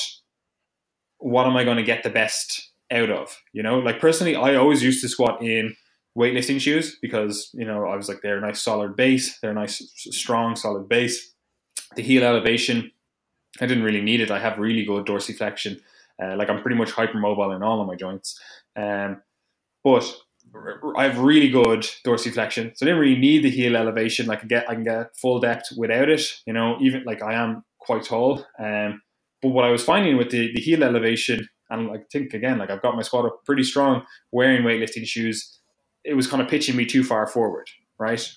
what 1.17 1.45
am 1.45 1.55
I 1.55 1.63
going 1.63 1.77
to 1.77 1.83
get 1.83 2.01
the 2.01 2.09
best 2.09 2.71
out 2.91 3.11
of? 3.11 3.37
You 3.53 3.61
know, 3.61 3.77
like 3.77 3.99
personally, 3.99 4.35
I 4.35 4.55
always 4.55 4.81
used 4.81 5.01
to 5.01 5.09
squat 5.09 5.41
in 5.43 5.75
weightlifting 6.17 6.59
shoes 6.59 6.97
because 7.01 7.49
you 7.53 7.65
know 7.65 7.85
I 7.85 7.95
was 7.95 8.09
like 8.09 8.21
they're 8.21 8.37
a 8.37 8.41
nice 8.41 8.61
solid 8.61 8.95
base, 8.95 9.39
they're 9.39 9.51
a 9.51 9.55
nice 9.55 9.77
strong 9.95 10.55
solid 10.55 10.89
base. 10.89 11.33
The 11.95 12.01
heel 12.01 12.23
elevation, 12.23 12.91
I 13.59 13.65
didn't 13.65 13.83
really 13.83 14.01
need 14.01 14.21
it. 14.21 14.31
I 14.31 14.39
have 14.39 14.57
really 14.57 14.85
good 14.85 15.05
dorsiflexion. 15.05 15.79
Uh, 16.21 16.35
like 16.35 16.49
I'm 16.49 16.61
pretty 16.61 16.77
much 16.77 16.91
hypermobile 16.91 17.55
in 17.55 17.63
all 17.63 17.81
of 17.81 17.87
my 17.87 17.95
joints. 17.95 18.39
Um, 18.75 19.21
but 19.83 20.05
I 20.97 21.05
have 21.05 21.19
really 21.19 21.49
good 21.49 21.81
dorsiflexion, 22.05 22.75
so 22.75 22.85
I 22.85 22.89
didn't 22.89 22.99
really 22.99 23.19
need 23.19 23.43
the 23.43 23.49
heel 23.49 23.75
elevation. 23.75 24.29
I 24.29 24.35
can 24.35 24.47
get 24.47 24.69
I 24.69 24.75
can 24.75 24.83
get 24.83 25.15
full 25.17 25.39
depth 25.39 25.69
without 25.77 26.09
it. 26.09 26.21
You 26.45 26.53
know, 26.53 26.77
even 26.81 27.03
like 27.03 27.21
I 27.21 27.33
am 27.33 27.63
quite 27.79 28.03
tall. 28.03 28.45
Um, 28.59 29.01
but 29.41 29.49
what 29.49 29.65
I 29.65 29.71
was 29.71 29.83
finding 29.83 30.17
with 30.17 30.29
the, 30.29 30.53
the 30.53 30.61
heel 30.61 30.83
elevation, 30.83 31.47
and 31.69 31.89
I 31.91 32.01
think 32.11 32.33
again, 32.33 32.57
like 32.59 32.69
I've 32.69 32.81
got 32.81 32.95
my 32.95 33.01
squat 33.01 33.25
up 33.25 33.39
pretty 33.45 33.63
strong 33.63 34.03
wearing 34.31 34.63
weightlifting 34.63 35.05
shoes, 35.05 35.60
it 36.03 36.15
was 36.15 36.27
kind 36.27 36.41
of 36.41 36.49
pitching 36.49 36.75
me 36.75 36.85
too 36.85 37.03
far 37.03 37.27
forward, 37.27 37.69
right? 37.99 38.27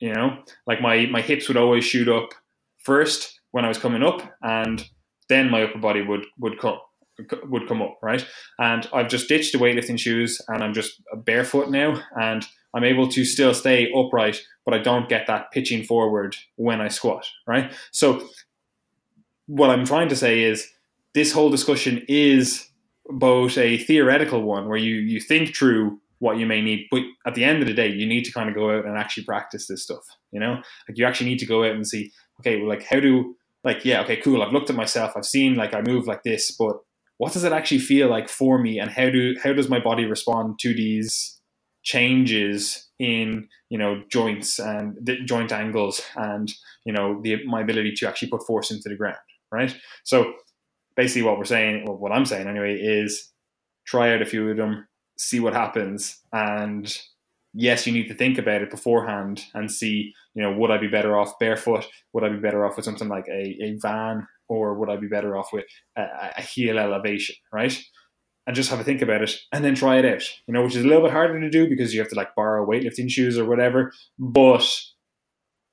You 0.00 0.12
know, 0.12 0.42
like 0.66 0.80
my 0.80 1.06
my 1.06 1.20
hips 1.20 1.48
would 1.48 1.56
always 1.56 1.84
shoot 1.84 2.08
up 2.08 2.30
first 2.78 3.40
when 3.52 3.64
I 3.64 3.68
was 3.68 3.78
coming 3.78 4.02
up, 4.02 4.22
and 4.42 4.84
then 5.28 5.50
my 5.50 5.62
upper 5.62 5.78
body 5.78 6.02
would 6.02 6.26
would 6.38 6.58
come 6.58 6.78
would 7.44 7.68
come 7.68 7.82
up, 7.82 7.98
right? 8.02 8.26
And 8.58 8.88
I've 8.92 9.08
just 9.08 9.28
ditched 9.28 9.52
the 9.52 9.58
weightlifting 9.58 9.98
shoes 9.98 10.40
and 10.48 10.62
I'm 10.62 10.74
just 10.74 11.00
barefoot 11.24 11.70
now 11.70 12.02
and 12.20 12.44
I'm 12.74 12.84
able 12.84 13.08
to 13.08 13.24
still 13.24 13.54
stay 13.54 13.92
upright, 13.92 14.40
but 14.64 14.74
I 14.74 14.78
don't 14.78 15.08
get 15.08 15.26
that 15.26 15.50
pitching 15.52 15.84
forward 15.84 16.36
when 16.56 16.80
I 16.80 16.88
squat, 16.88 17.26
right? 17.46 17.72
So 17.92 18.26
what 19.46 19.70
I'm 19.70 19.84
trying 19.84 20.08
to 20.08 20.16
say 20.16 20.42
is 20.42 20.68
this 21.14 21.32
whole 21.32 21.50
discussion 21.50 22.02
is 22.08 22.68
both 23.06 23.58
a 23.58 23.78
theoretical 23.78 24.42
one 24.42 24.68
where 24.68 24.78
you 24.78 24.94
you 24.94 25.20
think 25.20 25.54
through 25.54 26.00
what 26.22 26.38
you 26.38 26.46
may 26.46 26.60
need, 26.60 26.86
but 26.90 27.02
at 27.26 27.34
the 27.34 27.44
end 27.44 27.62
of 27.62 27.68
the 27.68 27.74
day, 27.74 27.88
you 27.88 28.06
need 28.06 28.24
to 28.24 28.32
kind 28.32 28.48
of 28.48 28.54
go 28.54 28.70
out 28.70 28.84
and 28.84 28.96
actually 28.96 29.24
practice 29.24 29.66
this 29.66 29.82
stuff. 29.82 30.04
You 30.30 30.40
know, 30.40 30.54
like 30.88 30.96
you 30.96 31.04
actually 31.04 31.30
need 31.30 31.40
to 31.40 31.46
go 31.46 31.64
out 31.64 31.74
and 31.74 31.86
see, 31.86 32.12
okay, 32.40 32.58
well, 32.58 32.68
like 32.68 32.84
how 32.84 33.00
do 33.00 33.34
like 33.64 33.84
yeah, 33.84 34.02
okay, 34.02 34.16
cool. 34.16 34.42
I've 34.42 34.52
looked 34.52 34.70
at 34.70 34.76
myself. 34.76 35.12
I've 35.16 35.26
seen 35.26 35.54
like 35.54 35.74
I 35.74 35.82
move 35.82 36.06
like 36.06 36.22
this, 36.22 36.50
but 36.50 36.76
what 37.18 37.32
does 37.32 37.44
it 37.44 37.52
actually 37.52 37.78
feel 37.78 38.08
like 38.08 38.28
for 38.28 38.58
me 38.58 38.78
and 38.78 38.90
how 38.90 39.10
do 39.10 39.34
how 39.42 39.52
does 39.52 39.68
my 39.68 39.78
body 39.78 40.04
respond 40.04 40.58
to 40.60 40.74
these 40.74 41.40
changes 41.84 42.88
in 42.98 43.48
you 43.68 43.78
know 43.78 44.02
joints 44.08 44.58
and 44.58 44.96
joint 45.24 45.50
angles 45.50 46.00
and 46.16 46.52
you 46.84 46.92
know 46.92 47.20
the 47.22 47.44
my 47.44 47.60
ability 47.60 47.92
to 47.96 48.08
actually 48.08 48.28
put 48.28 48.46
force 48.46 48.70
into 48.70 48.88
the 48.88 48.94
ground 48.94 49.16
right 49.50 49.76
so 50.04 50.32
basically 50.96 51.22
what 51.22 51.38
we're 51.38 51.44
saying, 51.44 51.84
well, 51.84 51.96
what 51.96 52.12
I'm 52.12 52.26
saying 52.26 52.46
anyway, 52.46 52.76
is 52.76 53.30
try 53.86 54.14
out 54.14 54.22
a 54.22 54.26
few 54.26 54.50
of 54.50 54.56
them, 54.56 54.86
see 55.22 55.40
what 55.40 55.54
happens, 55.54 56.20
and 56.32 56.96
yes, 57.54 57.86
you 57.86 57.92
need 57.92 58.08
to 58.08 58.14
think 58.14 58.38
about 58.38 58.62
it 58.62 58.70
beforehand 58.70 59.44
and 59.54 59.70
see, 59.70 60.12
you 60.34 60.42
know, 60.42 60.52
would 60.52 60.70
I 60.70 60.78
be 60.78 60.88
better 60.88 61.18
off 61.18 61.38
barefoot? 61.38 61.86
Would 62.12 62.24
I 62.24 62.30
be 62.30 62.38
better 62.38 62.64
off 62.64 62.76
with 62.76 62.84
something 62.84 63.08
like 63.08 63.26
a, 63.28 63.56
a 63.62 63.76
van, 63.80 64.26
or 64.48 64.74
would 64.74 64.88
I 64.88 64.96
be 64.96 65.08
better 65.08 65.36
off 65.36 65.52
with 65.52 65.64
a, 65.96 66.04
a 66.38 66.42
heel 66.42 66.78
elevation, 66.78 67.36
right? 67.52 67.78
And 68.46 68.56
just 68.56 68.70
have 68.70 68.80
a 68.80 68.84
think 68.84 69.02
about 69.02 69.22
it 69.22 69.36
and 69.52 69.64
then 69.64 69.74
try 69.74 69.98
it 69.98 70.04
out, 70.04 70.22
you 70.48 70.54
know, 70.54 70.64
which 70.64 70.74
is 70.74 70.84
a 70.84 70.88
little 70.88 71.02
bit 71.02 71.12
harder 71.12 71.38
to 71.38 71.50
do 71.50 71.68
because 71.68 71.94
you 71.94 72.00
have 72.00 72.08
to 72.08 72.16
like 72.16 72.34
borrow 72.34 72.66
weightlifting 72.66 73.08
shoes 73.08 73.38
or 73.38 73.44
whatever, 73.44 73.92
but 74.18 74.68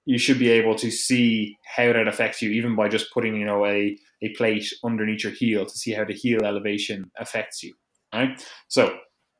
you 0.06 0.18
should 0.18 0.38
be 0.38 0.50
able 0.50 0.76
to 0.76 0.92
see 0.92 1.58
how 1.66 1.92
that 1.94 2.08
affects 2.08 2.42
you 2.42 2.52
even 2.52 2.76
by 2.76 2.88
just 2.88 3.12
putting, 3.14 3.36
you 3.36 3.46
know, 3.46 3.66
a, 3.66 3.98
a 4.22 4.30
plate 4.36 4.72
underneath 4.84 5.24
your 5.24 5.34
heel 5.34 5.66
to 5.66 5.78
see 5.78 5.94
how 5.94 6.06
the 6.06 6.14
heel 6.14 6.44
elevation 6.44 7.10
affects 7.18 7.64
you, 7.64 7.74
right? 8.14 8.44
So 8.68 8.98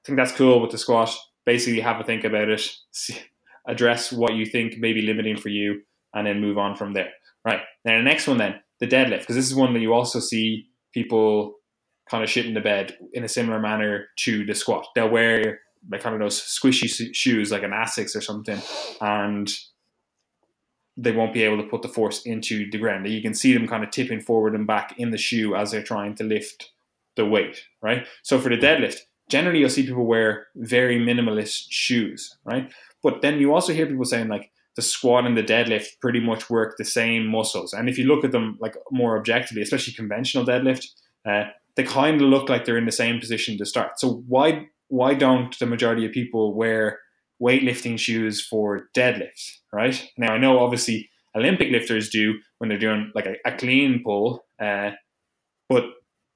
think 0.10 0.18
that's 0.18 0.38
cool 0.38 0.62
with 0.62 0.72
the 0.72 0.78
squat. 0.78 1.16
Basically, 1.46 1.80
have 1.80 2.00
a 2.00 2.04
think 2.04 2.24
about 2.24 2.50
it, 2.50 2.70
address 3.68 4.12
what 4.12 4.36
you 4.36 4.46
think 4.46 4.78
may 4.78 4.94
be 4.94 5.02
limiting 5.02 5.38
for 5.38 5.50
you, 5.50 5.82
and 6.14 6.28
then 6.28 6.42
move 6.42 6.58
on 6.58 6.76
from 6.76 6.94
there. 6.94 7.12
Right. 7.46 7.62
Now, 7.86 7.98
the 7.98 8.04
next 8.04 8.28
one, 8.28 8.38
then, 8.38 8.56
the 8.80 8.88
deadlift, 8.88 9.22
because 9.22 9.36
this 9.36 9.48
is 9.48 9.56
one 9.56 9.74
that 9.74 9.80
you 9.80 9.94
also 9.94 10.20
see 10.20 10.68
people 10.94 11.56
kind 12.10 12.24
of 12.24 12.30
shit 12.30 12.46
in 12.46 12.54
the 12.54 12.62
bed 12.62 12.98
in 13.14 13.24
a 13.24 13.30
similar 13.30 13.60
manner 13.60 14.08
to 14.18 14.46
the 14.46 14.56
squat. 14.56 14.88
They'll 14.96 15.10
wear 15.10 15.60
like 15.90 16.02
kind 16.02 16.16
of 16.16 16.22
those 16.22 16.42
squishy 16.42 17.14
shoes, 17.14 17.52
like 17.52 17.64
an 17.64 17.72
Asics 17.72 18.16
or 18.16 18.22
something, 18.22 18.60
and 19.00 19.50
they 20.98 21.12
won't 21.12 21.34
be 21.34 21.44
able 21.44 21.58
to 21.58 21.70
put 21.70 21.82
the 21.82 21.88
force 21.88 22.26
into 22.26 22.70
the 22.72 22.78
ground. 22.78 23.08
You 23.08 23.22
can 23.22 23.34
see 23.34 23.54
them 23.54 23.68
kind 23.68 23.84
of 23.84 23.92
tipping 23.92 24.20
forward 24.20 24.56
and 24.56 24.68
back 24.68 24.96
in 24.98 25.12
the 25.12 25.18
shoe 25.18 25.56
as 25.56 25.72
they're 25.72 25.84
trying 25.84 26.16
to 26.16 26.24
lift 26.24 26.72
the 27.16 27.26
weight, 27.26 27.64
right? 27.82 28.06
So 28.24 28.40
for 28.40 28.50
the 28.50 28.58
deadlift, 28.58 28.98
generally 29.30 29.60
you'll 29.60 29.70
see 29.70 29.86
people 29.86 30.06
wear 30.06 30.48
very 30.56 31.00
minimalist 31.00 31.66
shoes, 31.70 32.38
right? 32.44 32.72
But 33.02 33.22
then 33.22 33.40
you 33.40 33.54
also 33.54 33.74
hear 33.74 33.86
people 33.86 34.06
saying 34.06 34.28
like 34.28 34.52
the 34.76 34.82
squat 34.82 35.26
and 35.26 35.38
the 35.38 35.44
deadlift 35.44 36.00
pretty 36.02 36.20
much 36.20 36.50
work 36.50 36.76
the 36.78 36.86
same 36.86 37.26
muscles. 37.28 37.74
And 37.74 37.90
if 37.90 37.98
you 37.98 38.06
look 38.06 38.24
at 38.24 38.32
them 38.32 38.58
like 38.60 38.76
more 38.92 39.18
objectively, 39.18 39.62
especially 39.62 39.94
conventional 39.94 40.46
deadlift, 40.46 40.86
uh, 41.26 41.46
they 41.76 41.84
kind 41.84 42.22
of 42.22 42.28
look 42.28 42.50
like 42.50 42.66
they're 42.66 42.78
in 42.78 42.86
the 42.86 42.92
same 42.92 43.20
position 43.20 43.58
to 43.58 43.66
start. 43.66 44.00
So 44.00 44.24
why 44.28 44.68
why 44.88 45.14
don't 45.14 45.58
the 45.60 45.68
majority 45.68 46.06
of 46.06 46.12
people 46.12 46.56
wear 46.56 47.00
weightlifting 47.42 47.98
shoes 47.98 48.46
for 48.46 48.90
deadlifts, 48.96 49.60
right? 49.72 50.10
Now 50.18 50.34
I 50.34 50.38
know 50.38 50.60
obviously 50.60 51.10
Olympic 51.36 51.72
lifters 51.72 52.10
do 52.10 52.40
when 52.58 52.70
they're 52.70 52.80
doing 52.80 53.12
like 53.16 53.28
a, 53.28 53.36
a 53.46 53.56
clean 53.56 54.02
pull, 54.04 54.46
uh, 54.60 54.92
but 55.70 55.86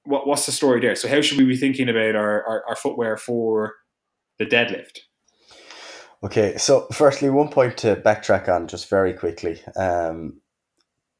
what, 0.05 0.27
what's 0.27 0.45
the 0.45 0.51
story 0.51 0.79
there? 0.79 0.95
So 0.95 1.07
how 1.07 1.21
should 1.21 1.37
we 1.37 1.45
be 1.45 1.57
thinking 1.57 1.89
about 1.89 2.15
our, 2.15 2.43
our, 2.43 2.63
our 2.69 2.75
footwear 2.75 3.17
for 3.17 3.75
the 4.39 4.45
deadlift? 4.45 4.99
Okay, 6.23 6.57
so 6.57 6.87
firstly, 6.93 7.29
one 7.29 7.49
point 7.49 7.77
to 7.79 7.97
backtrack 7.97 8.47
on 8.47 8.67
just 8.67 8.89
very 8.89 9.13
quickly. 9.13 9.61
Um, 9.75 10.41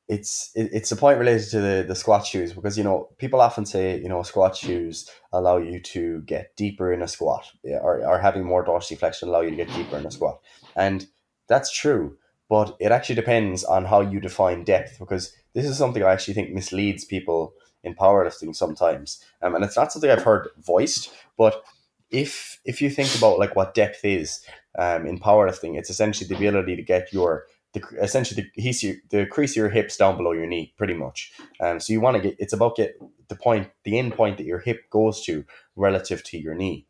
it's 0.08 0.52
it, 0.56 0.70
it's 0.74 0.92
a 0.92 0.96
point 0.96 1.18
related 1.18 1.50
to 1.50 1.62
the, 1.62 1.86
the 1.88 1.96
squat 1.96 2.26
shoes 2.26 2.54
because 2.54 2.78
you 2.78 2.84
know 2.84 3.10
people 3.18 3.40
often 3.40 3.66
say 3.66 4.00
you 4.00 4.10
know 4.10 4.22
squat 4.22 4.56
shoes 4.56 5.10
allow 5.32 5.58
you 5.58 5.80
to 5.80 6.22
get 6.22 6.56
deeper 6.58 6.92
in 6.92 7.02
a 7.02 7.08
squat 7.08 7.46
or, 7.64 8.06
or 8.06 8.20
having 8.20 8.44
more 8.44 8.66
dorsiflexion 8.66 9.24
allow 9.24 9.42
you 9.42 9.50
to 9.50 9.56
get 9.56 9.74
deeper 9.74 9.98
in 9.98 10.06
a 10.06 10.12
squat 10.12 10.42
and 10.76 11.08
that's 11.48 11.72
true 11.72 12.18
but 12.50 12.76
it 12.80 12.92
actually 12.92 13.16
depends 13.16 13.64
on 13.64 13.86
how 13.86 14.02
you 14.02 14.20
define 14.20 14.66
depth 14.66 15.00
because 15.00 15.34
this 15.54 15.66
is 15.66 15.78
something 15.78 16.04
I 16.04 16.12
actually 16.12 16.34
think 16.34 16.52
misleads 16.52 17.06
people 17.06 17.54
in 17.84 17.96
powerlifting 17.96 18.56
sometimes 18.56 19.24
um, 19.42 19.56
and 19.56 19.64
it's 19.64 19.78
not 19.78 19.92
something 19.92 20.10
I've 20.10 20.24
heard 20.24 20.50
voiced 20.60 21.12
but 21.38 21.64
if 22.10 22.60
if 22.66 22.82
you 22.82 22.90
think 22.90 23.16
about 23.16 23.40
like 23.40 23.56
what 23.56 23.74
depth 23.74 24.06
is 24.06 24.46
um, 24.78 25.06
in 25.06 25.20
powerlifting 25.20 25.78
it's 25.78 25.90
essentially 25.90 26.28
the 26.28 26.36
ability 26.36 26.76
to 26.76 26.84
get 26.84 27.12
your 27.14 27.46
the 27.74 27.84
essentially 28.02 28.52
the, 28.56 29.02
the 29.10 29.26
crease 29.26 29.52
of 29.54 29.58
your 29.58 29.70
hips 29.70 29.98
down 29.98 30.16
below 30.16 30.32
your 30.32 30.46
knee, 30.46 30.74
pretty 30.78 30.94
much. 30.94 31.34
Um, 31.60 31.80
so 31.80 31.92
you 31.92 32.00
want 32.00 32.16
to 32.16 32.22
get 32.22 32.36
it's 32.40 32.54
about 32.54 32.76
get 32.76 32.96
the 33.28 33.36
point, 33.36 33.70
the 33.84 33.98
end 33.98 34.14
point 34.14 34.38
that 34.38 34.46
your 34.46 34.60
hip 34.60 34.90
goes 34.90 35.24
to 35.26 35.44
relative 35.76 36.24
to 36.26 36.38
your 36.38 36.54
knee, 36.54 36.86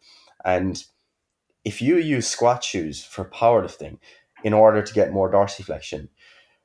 and 0.45 0.83
if 1.63 1.81
you 1.81 1.97
use 1.97 2.27
squat 2.27 2.63
shoes 2.63 3.03
for 3.03 3.25
powerlifting 3.25 3.97
in 4.43 4.53
order 4.53 4.81
to 4.81 4.93
get 4.93 5.13
more 5.13 5.31
dorsiflexion, 5.31 6.09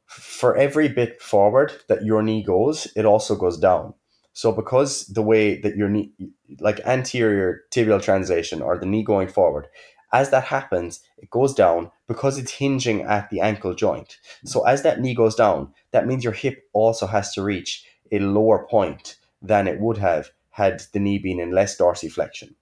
for 0.06 0.56
every 0.56 0.88
bit 0.88 1.22
forward 1.22 1.72
that 1.88 2.04
your 2.04 2.22
knee 2.22 2.42
goes, 2.42 2.88
it 2.96 3.04
also 3.04 3.36
goes 3.36 3.56
down. 3.56 3.94
So 4.38 4.52
because 4.52 5.04
the 5.06 5.20
way 5.20 5.60
that 5.62 5.76
your 5.76 5.88
knee, 5.88 6.12
like 6.60 6.78
anterior 6.86 7.62
tibial 7.72 8.00
translation 8.00 8.62
or 8.62 8.78
the 8.78 8.86
knee 8.86 9.02
going 9.02 9.26
forward, 9.26 9.66
as 10.12 10.30
that 10.30 10.44
happens, 10.44 11.00
it 11.16 11.28
goes 11.28 11.52
down 11.52 11.90
because 12.06 12.38
it's 12.38 12.52
hinging 12.52 13.02
at 13.02 13.30
the 13.30 13.40
ankle 13.40 13.74
joint. 13.74 14.16
So 14.44 14.64
as 14.64 14.84
that 14.84 15.00
knee 15.00 15.12
goes 15.12 15.34
down, 15.34 15.74
that 15.90 16.06
means 16.06 16.22
your 16.22 16.34
hip 16.34 16.68
also 16.72 17.08
has 17.08 17.34
to 17.34 17.42
reach 17.42 17.84
a 18.12 18.20
lower 18.20 18.64
point 18.70 19.16
than 19.42 19.66
it 19.66 19.80
would 19.80 19.98
have 19.98 20.30
had 20.50 20.82
the 20.92 21.00
knee 21.00 21.18
been 21.18 21.40
in 21.40 21.50
less 21.50 21.76
dorsiflexion. 21.76 22.54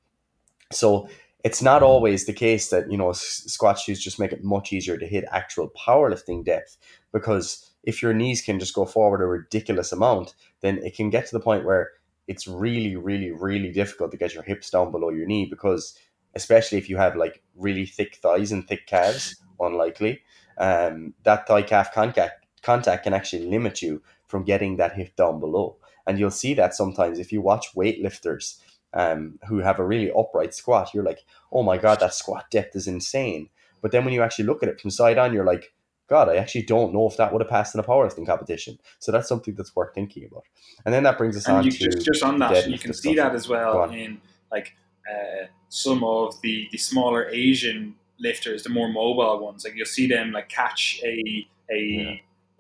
So 0.73 1.11
it's 1.45 1.61
not 1.61 1.83
always 1.83 2.25
the 2.25 2.33
case 2.33 2.71
that 2.71 2.91
you 2.91 2.97
know 2.97 3.13
squat 3.13 3.79
shoes 3.79 4.03
just 4.03 4.19
make 4.19 4.33
it 4.33 4.43
much 4.43 4.73
easier 4.73 4.97
to 4.97 5.07
hit 5.07 5.27
actual 5.31 5.71
powerlifting 5.77 6.43
depth 6.43 6.79
because 7.13 7.71
if 7.87 8.03
your 8.03 8.13
knees 8.13 8.43
can 8.43 8.59
just 8.59 8.75
go 8.75 8.85
forward 8.85 9.23
a 9.23 9.27
ridiculous 9.27 9.93
amount, 9.93 10.35
then 10.61 10.79
it 10.79 10.95
can 10.95 11.09
get 11.09 11.27
to 11.27 11.33
the 11.33 11.43
point 11.43 11.65
where 11.65 11.93
it's 12.29 12.49
really, 12.49 12.97
really, 12.97 13.31
really 13.31 13.71
difficult 13.71 14.11
to 14.11 14.17
get 14.17 14.35
your 14.35 14.43
hips 14.43 14.69
down 14.71 14.91
below 14.91 15.11
your 15.11 15.27
knee 15.27 15.47
because 15.49 15.97
especially 16.35 16.77
if 16.77 16.91
you 16.91 16.97
have 16.97 17.17
like 17.17 17.43
really 17.55 17.87
thick 17.87 18.17
thighs 18.17 18.53
and 18.53 18.67
thick 18.69 18.87
calves, 18.87 19.37
unlikely. 19.61 20.21
Um, 20.59 21.15
that 21.23 21.47
thigh 21.47 21.63
calf 21.63 21.95
contact 21.95 22.45
contact 22.63 23.05
can 23.05 23.15
actually 23.15 23.47
limit 23.47 23.81
you 23.81 24.03
from 24.27 24.43
getting 24.43 24.77
that 24.77 24.95
hip 24.95 25.15
down 25.17 25.39
below. 25.39 25.77
And 26.07 26.19
you'll 26.19 26.31
see 26.31 26.55
that 26.55 26.75
sometimes 26.75 27.19
if 27.19 27.31
you 27.33 27.41
watch 27.41 27.75
weightlifters 27.77 28.59
um, 28.93 29.39
who 29.49 29.59
have 29.59 29.79
a 29.79 29.87
really 29.87 30.11
upright 30.11 30.55
squat, 30.55 30.93
you're 30.93 31.05
like, 31.05 31.25
oh 31.53 31.63
my 31.63 31.79
god, 31.79 32.01
that 32.01 32.15
squat 32.15 32.51
depth 32.51 32.75
is 32.75 32.89
insane. 32.89 33.49
But 33.81 33.93
then 33.93 34.05
when 34.05 34.15
you 34.15 34.23
actually 34.23 34.47
look 34.47 34.63
at 34.63 34.69
it 34.69 34.81
from 34.81 34.91
side 34.91 35.19
on, 35.19 35.33
you're 35.33 35.45
like, 35.45 35.73
God, 36.09 36.29
I 36.29 36.37
actually 36.37 36.63
don't 36.63 36.93
know 36.93 37.09
if 37.09 37.17
that 37.17 37.33
would 37.33 37.43
have 37.43 37.51
passed 37.51 37.75
in 37.75 37.81
a 37.81 37.85
powerlifting 37.85 38.27
competition. 38.27 38.79
So 39.01 39.11
that's 39.11 39.29
something 39.29 39.55
that's 39.55 39.75
worth 39.75 39.93
thinking 39.95 40.25
about. 40.31 40.45
And 40.85 40.95
then 40.95 41.03
that 41.03 41.19
brings 41.19 41.37
us 41.37 41.47
and 41.49 41.59
on 41.59 41.65
you, 41.65 41.73
to 41.73 41.91
just, 41.91 42.07
just 42.07 42.23
on 42.23 42.39
that, 42.39 42.71
you 42.71 42.79
can 42.79 42.95
see 42.95 43.15
that 43.17 43.35
as 43.35 43.49
well 43.49 43.91
in 43.91 44.21
like 44.53 44.77
uh, 45.11 45.47
some 45.69 46.05
of 46.05 46.41
the 46.43 46.69
the 46.71 46.79
smaller 46.79 47.29
Asian 47.31 47.95
lifters, 48.21 48.63
the 48.63 48.71
more 48.71 48.89
mobile 48.89 49.45
ones. 49.45 49.65
Like 49.65 49.75
you'll 49.75 49.87
see 49.87 50.07
them 50.07 50.33
like 50.33 50.49
catch 50.49 51.01
a 51.05 51.47
a 51.71 51.79
yeah. 51.79 52.15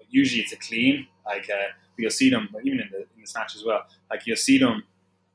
usually 0.08 0.42
it's 0.42 0.52
a 0.52 0.56
clean. 0.56 1.06
Like 1.24 1.48
uh, 1.48 1.68
you'll 1.98 2.10
see 2.10 2.30
them 2.30 2.48
even 2.64 2.80
in 2.80 2.88
the 2.90 2.98
in 2.98 3.20
the 3.20 3.26
snatch 3.26 3.54
as 3.54 3.64
well. 3.64 3.84
Like 4.10 4.26
you'll 4.26 4.36
see 4.36 4.58
them 4.58 4.82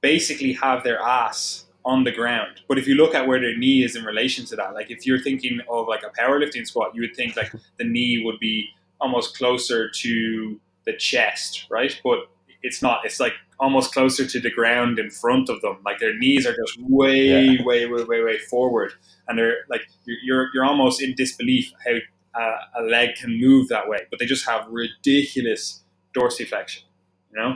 basically 0.02 0.54
have 0.54 0.84
their 0.84 1.00
ass 1.00 1.66
on 1.84 2.04
the 2.04 2.12
ground. 2.12 2.62
But 2.68 2.78
if 2.78 2.88
you 2.88 2.96
look 2.96 3.16
at 3.16 3.28
where 3.28 3.40
their 3.40 3.58
knee 3.58 3.84
is 3.84 3.96
in 3.96 4.04
relation 4.04 4.46
to 4.46 4.56
that, 4.58 4.74
like 4.74 4.92
if 4.92 5.06
you're 5.06 5.20
thinking 5.20 5.60
of 5.70 5.88
like 5.88 6.04
a 6.04 6.10
powerlifting 6.22 6.66
squat, 6.68 6.94
you 6.94 7.02
would 7.02 7.16
think 7.16 7.36
like 7.36 7.52
the 7.78 7.84
knee 7.84 8.24
would 8.24 8.40
be 8.40 8.70
almost 9.00 9.38
closer 9.38 9.90
to 9.90 10.60
the 10.86 10.94
chest, 10.94 11.68
right? 11.70 12.00
But 12.04 12.30
it's 12.64 12.82
not. 12.82 13.06
It's 13.06 13.20
like 13.20 13.34
almost 13.60 13.94
closer 13.94 14.26
to 14.26 14.40
the 14.40 14.52
ground 14.52 15.00
in 15.00 15.10
front 15.10 15.50
of 15.50 15.62
them. 15.62 15.78
Like 15.86 16.00
their 16.00 16.18
knees 16.18 16.46
are 16.46 16.56
just 16.56 16.80
way, 16.82 17.28
yeah. 17.28 17.64
way, 17.64 17.86
way, 17.86 18.04
way, 18.04 18.24
way 18.24 18.38
forward, 18.38 18.94
and 19.28 19.38
they're 19.38 19.58
like 19.70 19.82
you're 20.06 20.50
you're 20.54 20.66
almost 20.66 21.02
in 21.02 21.16
disbelief 21.16 21.72
how 21.86 21.98
uh, 22.40 22.58
a 22.80 22.84
leg 22.84 23.16
can 23.16 23.40
move 23.40 23.70
that 23.70 23.90
way. 23.90 24.00
But 24.10 24.20
they 24.20 24.26
just 24.26 24.48
have 24.48 24.68
ridiculous 24.68 25.84
dorsiflexion. 26.16 26.84
You 27.32 27.40
know, 27.40 27.56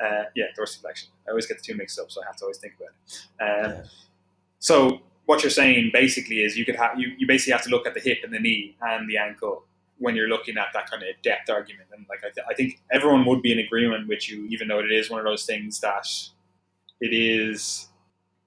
uh, 0.00 0.24
yeah, 0.34 0.46
dorsiflexion. 0.58 1.08
I 1.26 1.30
always 1.30 1.46
get 1.46 1.58
the 1.58 1.64
two 1.64 1.76
mixed 1.76 1.98
up, 1.98 2.10
so 2.10 2.22
I 2.22 2.26
have 2.26 2.36
to 2.36 2.44
always 2.44 2.58
think 2.58 2.74
about 2.76 2.90
it. 2.90 3.66
Um, 3.66 3.70
yeah. 3.70 3.82
So 4.58 5.00
what 5.26 5.42
you're 5.42 5.50
saying 5.50 5.90
basically 5.92 6.42
is 6.42 6.56
you 6.56 6.64
could 6.64 6.76
have 6.76 6.98
you, 6.98 7.12
you 7.18 7.26
basically 7.26 7.52
have 7.52 7.62
to 7.62 7.70
look 7.70 7.86
at 7.86 7.94
the 7.94 8.00
hip 8.00 8.18
and 8.24 8.32
the 8.32 8.40
knee 8.40 8.76
and 8.80 9.08
the 9.08 9.16
ankle 9.16 9.64
when 9.98 10.16
you're 10.16 10.28
looking 10.28 10.56
at 10.58 10.68
that 10.74 10.90
kind 10.90 11.02
of 11.02 11.08
depth 11.22 11.48
argument. 11.48 11.88
And 11.94 12.04
like 12.08 12.20
I, 12.24 12.30
th- 12.34 12.46
I 12.48 12.54
think 12.54 12.80
everyone 12.92 13.24
would 13.26 13.42
be 13.42 13.52
in 13.52 13.58
agreement 13.58 14.08
with 14.08 14.28
you, 14.28 14.46
even 14.46 14.68
though 14.68 14.80
it 14.80 14.90
is 14.90 15.10
one 15.10 15.20
of 15.20 15.24
those 15.24 15.46
things 15.46 15.80
that 15.80 16.06
it 17.00 17.12
is 17.12 17.88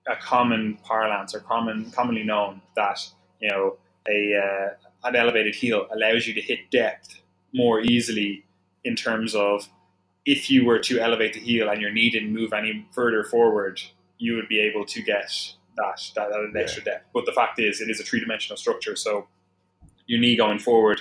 a 0.07 0.15
common 0.15 0.77
parlance 0.83 1.33
or 1.35 1.39
common 1.39 1.91
commonly 1.91 2.23
known 2.23 2.61
that 2.75 2.99
you 3.41 3.49
know 3.49 3.77
a 4.07 4.35
uh, 4.35 5.07
an 5.07 5.15
elevated 5.15 5.55
heel 5.55 5.87
allows 5.91 6.27
you 6.27 6.33
to 6.33 6.41
hit 6.41 6.59
depth 6.71 7.21
more 7.53 7.81
easily 7.81 8.45
in 8.83 8.95
terms 8.95 9.35
of 9.35 9.67
if 10.27 10.51
you 10.51 10.65
were 10.65 10.77
to 10.77 10.99
elevate 10.99 11.33
the 11.33 11.39
heel 11.39 11.69
and 11.69 11.81
your 11.81 11.89
knee 11.89 12.09
didn't 12.09 12.33
move 12.33 12.51
any 12.51 12.85
further 12.93 13.23
forward, 13.23 13.79
you 14.19 14.35
would 14.35 14.49
be 14.49 14.59
able 14.59 14.85
to 14.85 15.01
get 15.01 15.31
that 15.77 16.01
that, 16.15 16.29
that 16.29 16.61
extra 16.61 16.83
yeah. 16.85 16.93
depth. 16.93 17.05
But 17.13 17.25
the 17.25 17.31
fact 17.31 17.59
is, 17.59 17.79
it 17.81 17.89
is 17.89 17.99
a 17.99 18.03
three 18.03 18.19
dimensional 18.19 18.57
structure, 18.57 18.95
so 18.95 19.27
your 20.05 20.19
knee 20.19 20.35
going 20.35 20.59
forward 20.59 20.99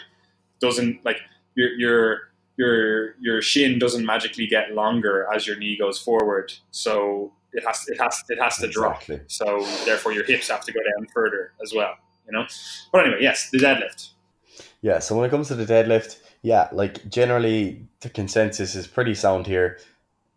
doesn't 0.60 1.04
like 1.04 1.18
your 1.56 1.70
your 1.72 2.18
your 2.56 3.16
your 3.20 3.42
shin 3.42 3.78
doesn't 3.78 4.06
magically 4.06 4.46
get 4.46 4.72
longer 4.72 5.26
as 5.34 5.46
your 5.46 5.56
knee 5.56 5.76
goes 5.76 5.98
forward. 5.98 6.52
So 6.70 7.32
it 7.52 7.64
has 7.66 7.84
it 7.88 8.00
has 8.00 8.22
it 8.28 8.38
has 8.40 8.58
to 8.58 8.66
Exactly. 8.66 9.16
drop. 9.16 9.30
So 9.30 9.66
therefore 9.84 10.12
your 10.12 10.24
hips 10.24 10.48
have 10.48 10.64
to 10.66 10.72
go 10.72 10.80
down 10.80 11.08
further 11.12 11.52
as 11.60 11.72
well. 11.74 11.94
You 12.26 12.32
know. 12.32 12.46
But 12.92 13.06
anyway, 13.06 13.18
yes, 13.22 13.50
the 13.50 13.58
deadlift. 13.58 14.10
Yeah, 14.82 15.00
so 15.00 15.16
when 15.16 15.26
it 15.26 15.30
comes 15.30 15.48
to 15.48 15.56
the 15.56 15.66
deadlift, 15.66 16.18
yeah, 16.46 16.68
like 16.70 17.08
generally 17.08 17.88
the 18.02 18.08
consensus 18.08 18.76
is 18.76 18.86
pretty 18.86 19.14
sound 19.14 19.48
here. 19.48 19.80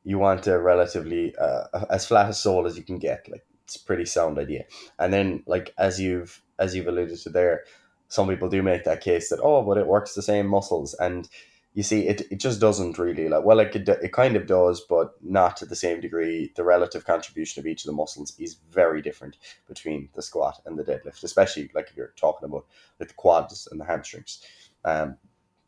You 0.04 0.18
want 0.18 0.48
a 0.48 0.58
relatively 0.58 1.36
uh, 1.36 1.86
as 1.92 2.08
flat 2.08 2.28
a 2.28 2.34
sole 2.34 2.66
as 2.66 2.76
you 2.76 2.84
can 2.84 2.98
get. 2.98 3.30
Like 3.30 3.46
it's 3.66 3.76
a 3.76 3.86
pretty 3.86 4.06
sound 4.06 4.40
idea. 4.40 4.64
And 4.98 5.14
then 5.14 5.44
like 5.46 5.72
as 5.78 6.02
you've 6.02 6.42
as 6.58 6.74
you've 6.74 6.88
alluded 6.88 7.20
to 7.20 7.30
there, 7.30 7.64
some 8.08 8.28
people 8.28 8.50
do 8.50 8.64
make 8.64 8.86
that 8.86 9.02
case 9.02 9.30
that 9.30 9.40
oh, 9.44 9.62
but 9.62 9.78
it 9.78 9.86
works 9.86 10.16
the 10.16 10.24
same 10.24 10.48
muscles 10.48 10.96
and 10.96 11.30
you 11.76 11.84
see 11.84 12.08
it, 12.08 12.22
it 12.32 12.40
just 12.40 12.60
doesn't 12.60 12.98
really 12.98 13.30
like 13.30 13.46
well 13.46 13.60
it, 13.60 13.76
it 13.76 14.12
kind 14.12 14.36
of 14.36 14.48
does 14.48 14.82
but 14.90 15.14
not 15.22 15.56
to 15.56 15.68
the 15.68 15.76
same 15.76 16.02
degree 16.02 16.52
the 16.56 16.64
relative 16.64 17.06
contribution 17.06 17.60
of 17.60 17.68
each 17.68 17.84
of 17.84 17.86
the 17.86 17.96
muscles 17.96 18.34
is 18.40 18.58
very 18.72 19.04
different 19.04 19.38
between 19.68 20.10
the 20.16 20.22
squat 20.24 20.60
and 20.66 20.80
the 20.80 20.84
deadlift 20.84 21.24
especially 21.24 21.70
like 21.76 21.88
if 21.92 21.96
you're 21.96 22.16
talking 22.16 22.50
about 22.50 22.66
like 23.00 23.10
the 23.10 23.16
quads 23.16 23.68
and 23.72 23.80
the 23.80 23.86
hamstrings 23.86 24.42
um, 24.84 25.16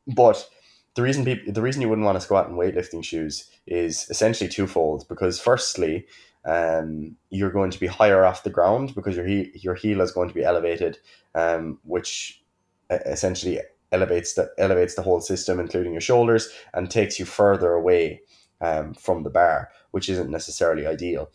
but 0.08 0.48
the 0.96 1.02
reason 1.02 1.24
people 1.24 1.54
the 1.54 1.62
reason 1.62 1.82
you 1.82 1.90
wouldn't 1.90 2.06
want 2.06 2.16
to 2.16 2.22
squat 2.22 2.50
in 2.50 2.56
weightlifting 2.56 3.04
shoes 3.04 3.50
is 3.68 4.08
essentially 4.10 4.50
twofold 4.50 5.06
because 5.08 5.40
firstly 5.40 6.06
um, 6.44 7.16
you're 7.30 7.52
going 7.52 7.72
to 7.72 7.80
be 7.80 7.88
higher 7.88 8.26
off 8.26 8.44
the 8.44 8.50
ground 8.50 8.96
because 8.96 9.16
your 9.16 9.26
heel, 9.26 9.46
your 9.54 9.76
heel 9.76 10.02
is 10.02 10.12
going 10.12 10.28
to 10.28 10.36
be 10.36 10.44
elevated 10.44 10.98
um, 11.36 11.80
which 11.84 12.42
essentially 12.90 13.60
elevates 13.92 14.34
the 14.34 14.52
elevates 14.58 14.96
the 14.96 15.02
whole 15.02 15.22
system, 15.22 15.60
including 15.60 15.94
your 15.94 16.02
shoulders, 16.02 16.50
and 16.74 16.90
takes 16.90 17.20
you 17.20 17.26
further 17.26 17.74
away 17.74 18.22
um, 18.62 18.94
from 18.94 19.24
the 19.24 19.30
bar, 19.30 19.70
which 19.92 20.10
isn't 20.10 20.30
necessarily 20.30 20.86
ideal. 20.86 21.30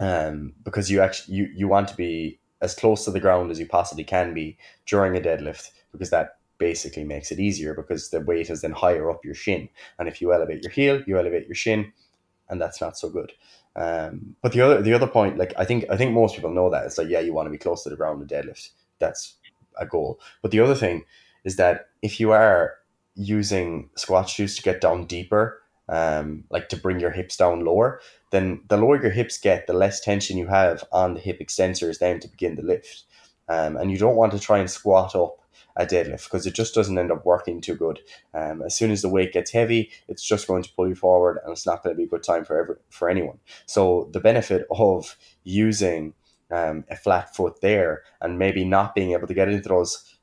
Um, 0.00 0.54
because 0.64 0.90
you 0.90 1.00
actually 1.00 1.34
you, 1.34 1.48
you 1.54 1.68
want 1.68 1.88
to 1.88 1.96
be 1.96 2.38
as 2.60 2.74
close 2.74 3.04
to 3.04 3.10
the 3.10 3.20
ground 3.20 3.50
as 3.50 3.58
you 3.58 3.66
possibly 3.66 4.04
can 4.04 4.34
be 4.34 4.56
during 4.86 5.16
a 5.16 5.20
deadlift, 5.20 5.70
because 5.92 6.10
that 6.10 6.37
basically 6.58 7.04
makes 7.04 7.30
it 7.30 7.40
easier 7.40 7.74
because 7.74 8.10
the 8.10 8.20
weight 8.20 8.50
is 8.50 8.62
then 8.62 8.72
higher 8.72 9.10
up 9.10 9.24
your 9.24 9.34
shin, 9.34 9.68
and 9.98 10.08
if 10.08 10.20
you 10.20 10.32
elevate 10.32 10.62
your 10.62 10.72
heel, 10.72 11.02
you 11.06 11.18
elevate 11.18 11.46
your 11.46 11.54
shin, 11.54 11.92
and 12.48 12.60
that's 12.60 12.80
not 12.80 12.98
so 12.98 13.08
good. 13.08 13.32
Um, 13.76 14.34
but 14.42 14.52
the 14.52 14.60
other 14.60 14.82
the 14.82 14.94
other 14.94 15.06
point, 15.06 15.38
like 15.38 15.52
I 15.56 15.64
think 15.64 15.84
I 15.90 15.96
think 15.96 16.12
most 16.12 16.34
people 16.34 16.50
know 16.50 16.70
that 16.70 16.84
it's 16.84 16.98
like 16.98 17.08
yeah, 17.08 17.20
you 17.20 17.32
want 17.32 17.46
to 17.46 17.50
be 17.50 17.58
close 17.58 17.84
to 17.84 17.90
the 17.90 17.96
ground 17.96 18.20
in 18.20 18.28
deadlift. 18.28 18.70
That's 18.98 19.36
a 19.78 19.86
goal. 19.86 20.20
But 20.42 20.50
the 20.50 20.60
other 20.60 20.74
thing 20.74 21.04
is 21.44 21.56
that 21.56 21.88
if 22.02 22.18
you 22.18 22.32
are 22.32 22.74
using 23.14 23.90
squat 23.96 24.28
shoes 24.28 24.56
to 24.56 24.62
get 24.62 24.80
down 24.80 25.06
deeper, 25.06 25.62
um, 25.88 26.44
like 26.50 26.68
to 26.70 26.76
bring 26.76 27.00
your 27.00 27.10
hips 27.10 27.36
down 27.36 27.64
lower, 27.64 28.00
then 28.30 28.62
the 28.68 28.76
lower 28.76 29.00
your 29.00 29.10
hips 29.10 29.38
get, 29.38 29.66
the 29.66 29.72
less 29.72 30.00
tension 30.00 30.36
you 30.36 30.46
have 30.46 30.84
on 30.92 31.14
the 31.14 31.20
hip 31.20 31.40
extensors 31.40 31.98
then 31.98 32.20
to 32.20 32.28
begin 32.28 32.56
the 32.56 32.62
lift. 32.62 33.04
Um, 33.48 33.76
and 33.76 33.90
you 33.90 33.98
don't 33.98 34.16
want 34.16 34.32
to 34.32 34.38
try 34.38 34.58
and 34.58 34.70
squat 34.70 35.14
up 35.14 35.38
a 35.78 35.86
deadlift 35.86 36.24
because 36.24 36.46
it 36.46 36.54
just 36.54 36.74
doesn't 36.74 36.98
end 36.98 37.12
up 37.12 37.24
working 37.24 37.60
too 37.60 37.74
good. 37.74 38.00
Um, 38.34 38.62
as 38.62 38.76
soon 38.76 38.90
as 38.90 39.00
the 39.00 39.08
weight 39.08 39.32
gets 39.32 39.52
heavy, 39.52 39.90
it's 40.08 40.22
just 40.22 40.48
going 40.48 40.64
to 40.64 40.72
pull 40.74 40.88
you 40.88 40.94
forward, 40.94 41.38
and 41.42 41.52
it's 41.52 41.66
not 41.66 41.82
going 41.82 41.94
to 41.94 41.96
be 41.96 42.04
a 42.04 42.08
good 42.08 42.24
time 42.24 42.44
for 42.44 42.60
every, 42.60 42.74
for 42.90 43.08
anyone. 43.08 43.38
So 43.66 44.10
the 44.12 44.20
benefit 44.20 44.66
of 44.70 45.16
using 45.44 46.14
um, 46.50 46.84
a 46.90 46.96
flat 46.96 47.34
foot 47.34 47.60
there 47.60 48.02
and 48.20 48.38
maybe 48.38 48.64
not 48.64 48.94
being 48.94 49.12
able 49.12 49.28
to 49.28 49.34
get 49.34 49.48
into 49.48 49.68
those 49.68 50.18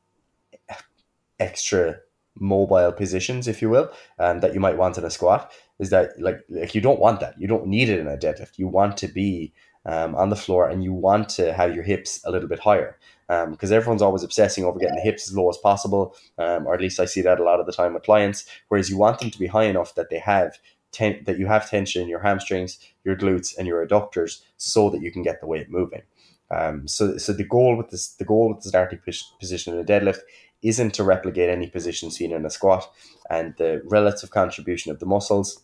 extra 1.39 1.99
mobile 2.37 2.91
positions, 2.91 3.47
if 3.47 3.61
you 3.61 3.69
will, 3.69 3.89
um, 4.19 4.41
that 4.41 4.53
you 4.53 4.59
might 4.59 4.77
want 4.77 4.97
in 4.97 5.05
a 5.05 5.09
squat, 5.09 5.51
is 5.79 5.89
that 5.89 6.19
like 6.19 6.41
like 6.49 6.75
you 6.75 6.81
don't 6.81 6.99
want 6.99 7.21
that. 7.21 7.39
You 7.39 7.47
don't 7.47 7.67
need 7.67 7.89
it 7.89 7.99
in 7.99 8.07
a 8.07 8.17
deadlift. 8.17 8.57
You 8.57 8.67
want 8.67 8.97
to 8.97 9.07
be 9.07 9.53
um, 9.85 10.15
on 10.15 10.29
the 10.29 10.35
floor 10.35 10.67
and 10.67 10.83
you 10.83 10.91
want 10.93 11.29
to 11.29 11.53
have 11.53 11.75
your 11.75 11.83
hips 11.83 12.19
a 12.25 12.31
little 12.31 12.49
bit 12.49 12.59
higher 12.59 12.97
because 13.27 13.71
um, 13.71 13.77
everyone's 13.77 14.01
always 14.01 14.23
obsessing 14.23 14.63
over 14.65 14.79
getting 14.79 14.95
the 14.95 15.01
hips 15.01 15.29
as 15.29 15.35
low 15.35 15.49
as 15.49 15.57
possible, 15.57 16.15
um, 16.37 16.67
or 16.67 16.73
at 16.73 16.81
least 16.81 16.99
I 16.99 17.05
see 17.05 17.21
that 17.21 17.39
a 17.39 17.43
lot 17.43 17.59
of 17.59 17.65
the 17.65 17.71
time 17.71 17.93
with 17.93 18.03
clients. 18.03 18.45
Whereas 18.67 18.89
you 18.89 18.97
want 18.97 19.19
them 19.19 19.31
to 19.31 19.39
be 19.39 19.47
high 19.47 19.63
enough 19.63 19.95
that 19.95 20.09
they 20.09 20.19
have 20.19 20.59
ten- 20.91 21.23
that 21.25 21.37
you 21.39 21.47
have 21.47 21.69
tension 21.69 22.01
in 22.01 22.07
your 22.07 22.21
hamstrings, 22.21 22.79
your 23.03 23.15
glutes, 23.15 23.57
and 23.57 23.67
your 23.67 23.85
adductors, 23.85 24.41
so 24.57 24.89
that 24.89 25.01
you 25.01 25.11
can 25.11 25.23
get 25.23 25.41
the 25.41 25.47
weight 25.47 25.69
moving. 25.69 26.03
Um, 26.51 26.87
so, 26.87 27.17
so 27.17 27.33
the 27.33 27.43
goal 27.43 27.75
with 27.75 27.89
this, 27.89 28.09
the 28.09 28.25
goal 28.25 28.49
with 28.49 28.61
the 28.61 28.69
starting 28.69 28.99
position 29.39 29.73
in 29.73 29.79
a 29.79 29.83
deadlift 29.83 30.19
isn't 30.61 30.93
to 30.93 31.03
replicate 31.03 31.49
any 31.49 31.67
position 31.67 32.11
seen 32.11 32.31
in 32.31 32.45
a 32.45 32.49
squat, 32.49 32.89
and 33.29 33.55
the 33.57 33.81
relative 33.85 34.29
contribution 34.31 34.91
of 34.91 34.99
the 34.99 35.05
muscles. 35.05 35.63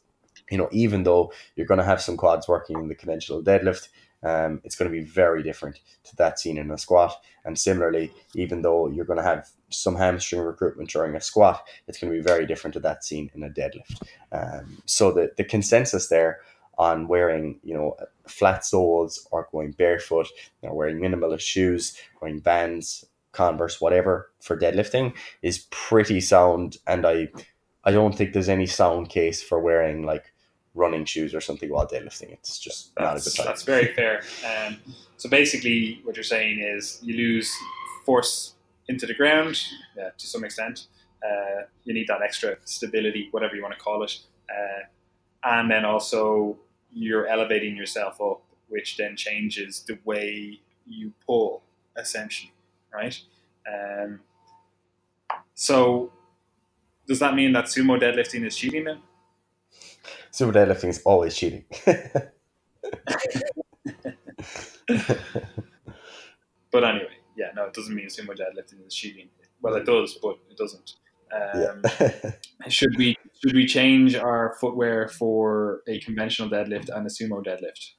You 0.50 0.58
know, 0.58 0.70
even 0.72 1.04
though 1.04 1.32
you're 1.56 1.68
going 1.68 1.78
to 1.78 1.86
have 1.86 2.02
some 2.02 2.18
quads 2.18 2.48
working 2.48 2.78
in 2.78 2.90
the 2.90 2.96
conventional 2.96 3.42
deadlift, 3.42 3.88
um, 4.24 4.62
it's 4.64 4.76
going 4.76 4.92
to 4.92 4.98
be 4.98 5.04
very 5.04 5.44
different 5.44 5.80
to 6.04 6.16
that 6.18 6.40
seen 6.40 6.58
in 6.58 6.72
a 6.72 6.78
squat. 6.78 7.16
And 7.44 7.58
similarly, 7.58 8.12
even 8.36 8.62
though 8.62 8.88
you're 8.88 9.06
going 9.06 9.18
to 9.18 9.24
have 9.24 9.50
some 9.70 9.96
hamstring 9.96 10.42
recruitment 10.42 10.90
during 10.90 11.16
a 11.16 11.22
squat, 11.22 11.64
it's 11.88 12.00
going 12.00 12.14
to 12.14 12.20
be 12.20 12.24
very 12.24 12.46
different 12.46 12.74
to 12.76 12.80
that 12.82 13.04
seen 13.04 13.32
in 13.34 13.44
a 13.44 13.50
deadlift. 13.50 14.02
Um, 14.32 14.82
so 14.86 15.12
the, 15.12 15.32
the 15.38 15.44
consensus 15.44 16.08
there 16.08 16.42
on 16.78 17.08
wearing, 17.08 17.60
you 17.64 17.74
know, 17.74 17.96
flat 18.28 18.66
soles 18.66 19.28
or 19.32 19.48
going 19.52 19.72
barefoot, 19.72 20.28
or 20.62 20.76
wearing 20.76 21.00
minimalist 21.00 21.42
shoes, 21.42 21.98
wearing 22.22 22.42
Vans, 22.42 23.06
Converse, 23.32 23.80
whatever 23.80 24.30
for 24.42 24.58
deadlifting 24.58 25.14
is 25.42 25.68
pretty 25.70 26.20
sound. 26.20 26.78
And 26.86 27.06
I, 27.06 27.30
I 27.84 27.92
don't 27.92 28.16
think 28.16 28.34
there's 28.34 28.50
any 28.50 28.66
sound 28.66 29.10
case 29.10 29.42
for 29.42 29.60
wearing 29.60 30.06
like 30.06 30.34
running 30.74 31.06
shoes 31.06 31.36
or 31.36 31.42
something 31.42 31.70
while 31.70 31.88
deadlifting. 31.88 32.32
It's 32.32 32.60
just 32.60 32.92
not 32.98 33.04
a 33.04 33.16
good 33.16 33.26
That's, 33.26 33.34
time. 33.36 33.46
that's 33.46 33.64
very 33.64 33.94
fair. 33.94 34.22
Um, 34.46 34.78
so 35.18 35.30
basically, 35.30 36.00
what 36.04 36.16
you're 36.16 36.24
saying 36.24 36.60
is 36.60 37.00
you 37.02 37.16
lose 37.18 37.54
force 38.06 38.56
into 38.88 39.06
the 39.06 39.14
ground 39.14 39.62
yeah, 39.96 40.10
to 40.18 40.28
some 40.28 40.44
extent. 40.44 40.88
Uh, 41.24 41.64
you 41.84 41.94
need 41.94 42.08
that 42.08 42.22
extra 42.22 42.58
stability, 42.66 43.28
whatever 43.32 43.56
you 43.56 43.62
want 43.62 43.74
to 43.76 43.80
call 43.80 44.04
it, 44.04 44.18
uh, 44.50 44.84
and 45.44 45.70
then 45.70 45.86
also 45.86 46.58
you're 46.92 47.28
elevating 47.28 47.76
yourself 47.76 48.20
up, 48.20 48.42
which 48.70 48.98
then 48.98 49.16
changes 49.16 49.84
the 49.88 49.98
way 50.04 50.60
you 50.88 51.14
pull, 51.26 51.62
essentially, 51.96 52.52
right? 52.92 53.20
Um, 53.72 54.20
so 55.54 56.12
does 57.08 57.20
that 57.20 57.36
mean 57.36 57.54
that 57.54 57.66
sumo 57.66 58.02
deadlifting 58.02 58.46
is 58.46 58.58
cheating 58.58 58.86
then? 58.86 59.00
Sumo 60.32 60.52
deadlifting 60.54 60.90
is 60.90 61.02
always 61.04 61.36
cheating. 61.36 61.66
But 66.72 66.86
anyway, 66.86 67.18
yeah, 67.38 67.48
no, 67.56 67.66
it 67.66 67.74
doesn't 67.74 67.94
mean 67.94 68.08
sumo 68.08 68.30
deadlifting 68.30 68.86
is 68.88 68.96
cheating. 68.96 69.30
Well, 69.62 69.76
it 69.76 69.86
does, 69.86 70.18
but 70.22 70.38
it 70.50 70.58
doesn't. 70.58 70.94
Um, 71.34 71.82
yeah. 72.00 72.32
should 72.70 72.96
we 72.98 73.16
should 73.42 73.56
we 73.56 73.66
change 73.66 74.16
our 74.16 74.56
footwear 74.60 75.08
for 75.08 75.82
a 75.88 76.00
conventional 76.00 76.50
deadlift 76.50 76.90
and 76.90 77.06
a 77.06 77.10
sumo 77.10 77.44
deadlift? 77.44 77.92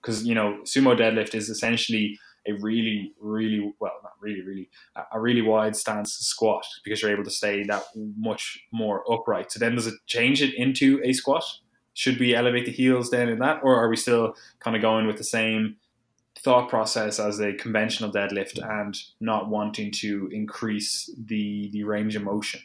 Because 0.00 0.24
you 0.24 0.34
know, 0.34 0.60
sumo 0.64 0.98
deadlift 0.98 1.34
is 1.34 1.48
essentially 1.48 2.18
a 2.50 2.54
really, 2.60 3.14
really 3.20 3.72
well, 3.80 3.98
not 4.02 4.12
really, 4.20 4.42
really, 4.42 4.70
a- 5.12 5.20
really 5.20 5.42
wide 5.42 5.76
stance 5.76 6.12
squat 6.12 6.64
because 6.84 7.00
you're 7.00 7.12
able 7.12 7.24
to 7.24 7.30
stay 7.30 7.64
that 7.64 7.84
much 8.16 8.60
more 8.72 9.04
upright. 9.10 9.52
So 9.52 9.58
then, 9.58 9.74
does 9.74 9.86
it 9.86 9.94
change 10.06 10.42
it 10.42 10.54
into 10.54 11.00
a 11.04 11.12
squat? 11.12 11.44
Should 11.94 12.20
we 12.20 12.34
elevate 12.34 12.66
the 12.66 12.72
heels 12.72 13.10
then 13.10 13.28
in 13.28 13.38
that, 13.40 13.60
or 13.62 13.76
are 13.76 13.88
we 13.88 13.96
still 13.96 14.34
kind 14.60 14.76
of 14.76 14.82
going 14.82 15.06
with 15.06 15.16
the 15.16 15.24
same 15.24 15.76
thought 16.38 16.68
process 16.68 17.18
as 17.18 17.40
a 17.40 17.52
conventional 17.52 18.10
deadlift 18.10 18.58
and 18.62 18.96
not 19.20 19.48
wanting 19.48 19.90
to 19.92 20.28
increase 20.32 21.10
the 21.26 21.70
the 21.72 21.84
range 21.84 22.16
of 22.16 22.22
motion? 22.22 22.60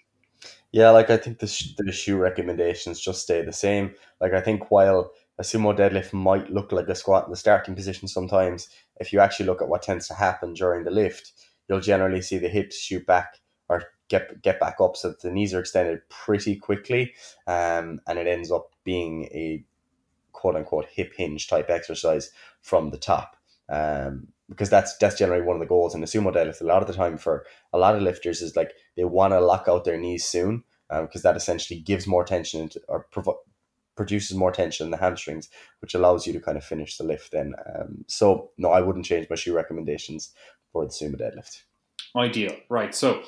Yeah, 0.71 0.89
like 0.89 1.09
I 1.09 1.17
think 1.17 1.39
the, 1.39 1.47
sh- 1.47 1.73
the 1.77 1.91
shoe 1.91 2.17
recommendations 2.17 2.99
just 2.99 3.21
stay 3.21 3.41
the 3.41 3.53
same. 3.53 3.95
Like 4.19 4.33
I 4.33 4.41
think 4.41 4.71
while 4.71 5.11
a 5.37 5.43
sumo 5.43 5.77
deadlift 5.77 6.13
might 6.13 6.51
look 6.51 6.71
like 6.71 6.87
a 6.87 6.95
squat 6.95 7.25
in 7.25 7.31
the 7.31 7.37
starting 7.37 7.75
position 7.75 8.07
sometimes, 8.07 8.69
if 8.97 9.11
you 9.11 9.19
actually 9.19 9.45
look 9.45 9.61
at 9.61 9.67
what 9.67 9.83
tends 9.83 10.07
to 10.07 10.13
happen 10.13 10.53
during 10.53 10.83
the 10.83 10.91
lift, 10.91 11.33
you'll 11.67 11.81
generally 11.81 12.21
see 12.21 12.37
the 12.37 12.47
hips 12.49 12.77
shoot 12.77 13.05
back 13.05 13.39
or 13.67 13.83
get 14.07 14.41
get 14.41 14.59
back 14.59 14.75
up 14.79 14.95
so 14.95 15.09
that 15.09 15.21
the 15.21 15.31
knees 15.31 15.53
are 15.53 15.59
extended 15.59 15.99
pretty 16.09 16.55
quickly, 16.55 17.13
um, 17.47 17.99
and 18.07 18.19
it 18.19 18.27
ends 18.27 18.51
up 18.51 18.71
being 18.83 19.25
a 19.25 19.63
quote 20.31 20.55
unquote 20.55 20.87
hip 20.91 21.13
hinge 21.17 21.47
type 21.47 21.69
exercise 21.69 22.31
from 22.61 22.91
the 22.91 22.97
top. 22.97 23.35
Um, 23.67 24.27
because 24.47 24.69
that's 24.69 24.95
that's 24.97 25.17
generally 25.17 25.41
one 25.41 25.55
of 25.55 25.59
the 25.59 25.65
goals 25.65 25.95
in 25.95 26.01
the 26.01 26.07
sumo 26.07 26.31
deadlift. 26.33 26.61
A 26.61 26.65
lot 26.65 26.81
of 26.81 26.87
the 26.87 26.93
time 26.93 27.17
for 27.17 27.45
a 27.73 27.79
lot 27.79 27.95
of 27.95 28.03
lifters 28.03 28.41
is 28.41 28.55
like 28.55 28.73
they 28.95 29.03
want 29.03 29.33
to 29.33 29.39
lock 29.39 29.65
out 29.67 29.85
their 29.85 29.97
knees 29.97 30.23
soon 30.23 30.63
because 30.89 31.23
that 31.23 31.35
essentially 31.35 31.79
gives 31.79 32.05
more 32.05 32.23
tension 32.23 32.61
into, 32.61 32.79
or 32.87 33.07
provo- 33.11 33.39
produces 33.95 34.35
more 34.35 34.51
tension 34.51 34.85
in 34.85 34.91
the 34.91 34.97
hamstrings, 34.97 35.49
which 35.79 35.93
allows 35.93 36.27
you 36.27 36.33
to 36.33 36.39
kind 36.39 36.57
of 36.57 36.63
finish 36.63 36.97
the 36.97 37.03
lift. 37.03 37.31
Then, 37.31 37.53
um, 37.73 38.05
so 38.07 38.51
no, 38.57 38.69
I 38.69 38.81
wouldn't 38.81 39.05
change 39.05 39.27
my 39.29 39.35
shoe 39.35 39.55
recommendations 39.55 40.33
for 40.71 40.85
the 40.85 40.91
sumo 40.91 41.15
deadlift. 41.15 41.63
Ideal, 42.15 42.55
right? 42.69 42.93
So 42.93 43.23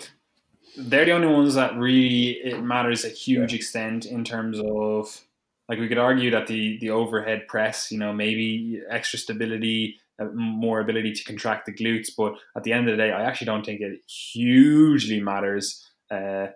they're 0.77 1.05
the 1.05 1.11
only 1.11 1.27
ones 1.27 1.55
that 1.55 1.75
really 1.75 2.31
it 2.43 2.61
matters 2.61 3.03
a 3.03 3.09
huge 3.09 3.53
yeah. 3.53 3.57
extent 3.57 4.05
in 4.05 4.23
terms 4.23 4.59
of 4.59 5.21
like 5.69 5.79
we 5.79 5.87
could 5.87 5.97
argue 5.97 6.31
that 6.31 6.47
the 6.47 6.77
the 6.79 6.89
overhead 6.89 7.47
press, 7.47 7.91
you 7.91 7.97
know, 7.97 8.13
maybe 8.13 8.81
extra 8.89 9.19
stability, 9.19 9.99
uh, 10.19 10.25
more 10.33 10.79
ability 10.79 11.13
to 11.13 11.23
contract 11.23 11.65
the 11.65 11.73
glutes, 11.73 12.09
but 12.15 12.35
at 12.55 12.63
the 12.63 12.73
end 12.73 12.89
of 12.89 12.95
the 12.95 13.03
day, 13.03 13.11
I 13.11 13.23
actually 13.23 13.45
don't 13.45 13.65
think 13.65 13.81
it 13.81 13.99
hugely 14.09 15.19
matters. 15.19 15.85
Uh, 16.09 16.47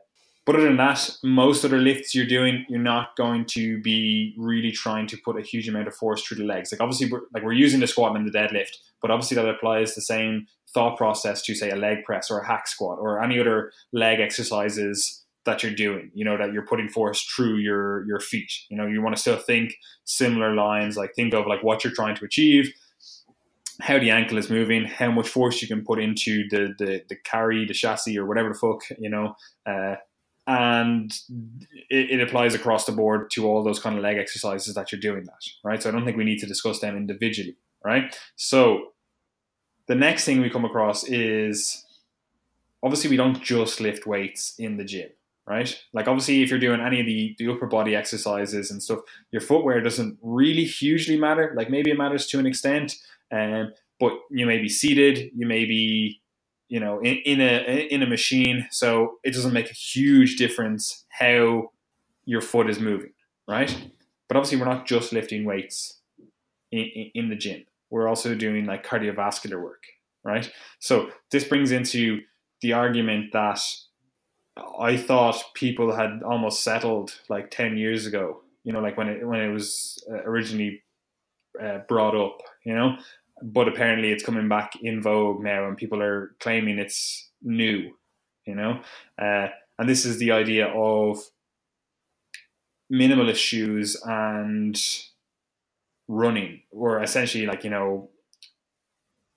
but 0.46 0.56
other 0.56 0.66
than 0.66 0.78
that, 0.78 1.10
most 1.24 1.64
other 1.64 1.78
lifts 1.78 2.16
you're 2.16 2.26
doing, 2.26 2.66
you're 2.68 2.80
not 2.80 3.16
going 3.16 3.46
to 3.46 3.80
be 3.82 4.34
really 4.38 4.72
trying 4.72 5.06
to 5.08 5.18
put 5.18 5.38
a 5.38 5.42
huge 5.42 5.70
amount 5.70 5.88
of 5.88 5.96
force 5.96 6.24
through 6.24 6.38
the 6.38 6.44
legs. 6.46 6.72
Like 6.72 6.82
obviously, 6.82 7.12
we're, 7.12 7.22
like 7.34 7.44
we're 7.44 7.54
using 7.54 7.80
the 7.80 7.88
squat 7.88 8.16
and 8.16 8.28
the 8.28 8.38
deadlift, 8.38 8.78
but 9.02 9.12
obviously 9.12 9.36
that 9.36 9.48
applies 9.48 9.94
the 9.94 10.02
same 10.02 10.48
thought 10.74 10.98
process 10.98 11.42
to 11.44 11.54
say 11.54 11.70
a 11.70 11.76
leg 11.76 12.04
press 12.06 12.32
or 12.32 12.40
a 12.40 12.48
hack 12.48 12.68
squat 12.68 12.98
or 13.00 13.22
any 13.22 13.40
other 13.40 13.72
leg 13.92 14.20
exercises 14.20 15.24
that 15.46 15.64
you're 15.64 15.74
doing. 15.74 16.12
You 16.14 16.26
know 16.26 16.38
that 16.38 16.54
you're 16.54 16.66
putting 16.66 16.88
force 16.88 17.22
through 17.24 17.58
your 17.58 18.06
your 18.08 18.20
feet. 18.20 18.52
You 18.70 18.78
know 18.78 18.88
you 18.88 19.02
want 19.02 19.16
to 19.16 19.22
still 19.22 19.38
think 19.38 19.74
similar 20.06 20.56
lines. 20.56 20.98
Like 20.98 21.14
think 21.16 21.34
of 21.34 21.46
like 21.46 21.64
what 21.64 21.84
you're 21.84 21.94
trying 21.94 22.16
to 22.16 22.26
achieve 22.26 22.74
how 23.82 23.98
the 23.98 24.12
ankle 24.12 24.38
is 24.38 24.50
moving, 24.50 24.86
how 24.86 25.10
much 25.10 25.28
force 25.28 25.62
you 25.62 25.68
can 25.68 25.84
put 25.84 26.00
into 26.00 26.48
the 26.50 26.74
the, 26.78 27.04
the 27.10 27.16
carry, 27.16 27.66
the 27.66 27.74
chassis, 27.74 28.18
or 28.18 28.26
whatever 28.26 28.50
the 28.50 28.56
fuck 28.56 28.82
you 29.00 29.10
know, 29.10 29.36
uh, 29.66 29.96
and 30.48 31.14
it, 31.90 32.12
it, 32.12 32.22
applies 32.22 32.56
across 32.56 32.86
the 32.86 32.92
board 32.92 33.30
to 33.30 33.48
all 33.48 33.64
those 33.64 33.80
kind 33.80 33.96
of 33.96 34.04
leg 34.04 34.18
exercises 34.18 34.74
that 34.74 34.92
you're 34.92 35.02
doing 35.02 35.24
that 35.26 35.44
right? 35.64 35.82
So 35.82 35.90
i 35.90 35.92
don't 35.92 36.06
think 36.06 36.18
we 36.18 36.24
need 36.24 36.40
to 36.40 36.48
discuss 36.48 36.80
them 36.80 36.98
individually 36.98 37.58
right? 37.84 38.16
So 38.36 38.88
the 39.88 39.96
next 39.96 40.26
thing 40.26 40.42
we 40.42 40.50
come 40.50 40.66
across 40.66 41.04
is 41.04 41.86
obviously 42.84 43.10
we 43.10 43.18
don't 43.18 43.42
just 43.42 43.82
lift 43.82 44.08
weights 44.08 44.56
in 44.58 44.78
the 44.78 44.86
gym 44.86 45.10
right? 45.48 45.80
Like 45.94 46.08
obviously 46.08 46.42
if 46.42 46.50
you're 46.50 46.60
doing 46.60 46.82
any 46.82 47.00
of 47.00 47.06
the, 47.06 47.36
the 47.38 47.52
upper 47.52 47.68
body 47.68 47.96
exercises 47.96 48.72
and 48.72 48.82
stuff 48.82 49.00
your 49.32 49.42
footwear 49.42 49.82
doesn't 49.82 50.18
really 50.22 50.64
hugely 50.64 51.18
matter. 51.20 51.54
Like 51.56 51.70
maybe 51.70 51.92
it 51.92 51.98
matters 51.98 52.26
to 52.28 52.40
an 52.40 52.46
extent 52.46 52.96
um, 53.32 53.74
but 54.00 54.14
you 54.30 54.46
may 54.46 54.58
be 54.58 54.70
seated 54.70 55.32
you 55.36 55.46
may 55.46 55.66
be 55.66 56.21
you 56.72 56.80
know, 56.80 57.00
in, 57.02 57.18
in 57.26 57.42
a 57.42 57.88
in 57.92 58.02
a 58.02 58.08
machine. 58.08 58.66
So 58.72 59.18
it 59.26 59.34
doesn't 59.34 59.52
make 59.52 59.70
a 59.70 59.74
huge 59.74 60.38
difference 60.38 61.04
how 61.10 61.72
your 62.24 62.40
foot 62.40 62.70
is 62.70 62.80
moving, 62.80 63.12
right? 63.46 63.92
But 64.30 64.38
obviously, 64.38 64.58
we're 64.58 64.74
not 64.74 64.88
just 64.88 65.12
lifting 65.12 65.44
weights 65.44 66.00
in, 66.72 66.86
in, 66.96 67.12
in 67.14 67.30
the 67.30 67.36
gym. 67.36 67.66
We're 67.90 68.08
also 68.08 68.34
doing 68.36 68.66
like 68.66 68.86
cardiovascular 68.86 69.62
work, 69.62 69.84
right? 70.24 70.50
So 70.80 71.10
this 71.30 71.44
brings 71.44 71.74
into 71.74 72.22
the 72.62 72.72
argument 72.72 73.34
that 73.34 73.60
I 74.80 74.96
thought 74.96 75.44
people 75.54 75.94
had 75.94 76.24
almost 76.24 76.64
settled 76.64 77.20
like 77.28 77.52
ten 77.52 77.76
years 77.76 78.06
ago. 78.06 78.44
You 78.64 78.72
know, 78.72 78.80
like 78.80 78.96
when 78.96 79.10
it 79.10 79.28
when 79.28 79.42
it 79.42 79.52
was 79.52 80.02
uh, 80.10 80.24
originally 80.24 80.84
uh, 81.62 81.80
brought 81.90 82.16
up. 82.16 82.38
You 82.64 82.76
know, 82.76 82.96
but 83.42 83.68
apparently 83.68 84.12
it's 84.12 84.24
coming 84.24 84.48
back 84.48 84.74
in 84.82 85.02
vogue 85.02 85.42
now, 85.42 85.68
and 85.68 85.78
people 85.78 86.02
are 86.02 86.36
claiming 86.40 86.80
it's 86.80 87.30
new. 87.42 87.92
You 88.46 88.56
know, 88.56 88.82
uh, 89.22 89.48
and 89.78 89.88
this 89.88 90.06
is 90.06 90.18
the 90.18 90.32
idea 90.32 90.68
of 90.68 91.20
minimalist 92.92 93.36
shoes 93.36 93.96
and 94.04 94.80
running, 96.08 96.62
or 96.72 97.02
essentially 97.02 97.46
like 97.46 97.64
you 97.64 97.70
know 97.70 98.10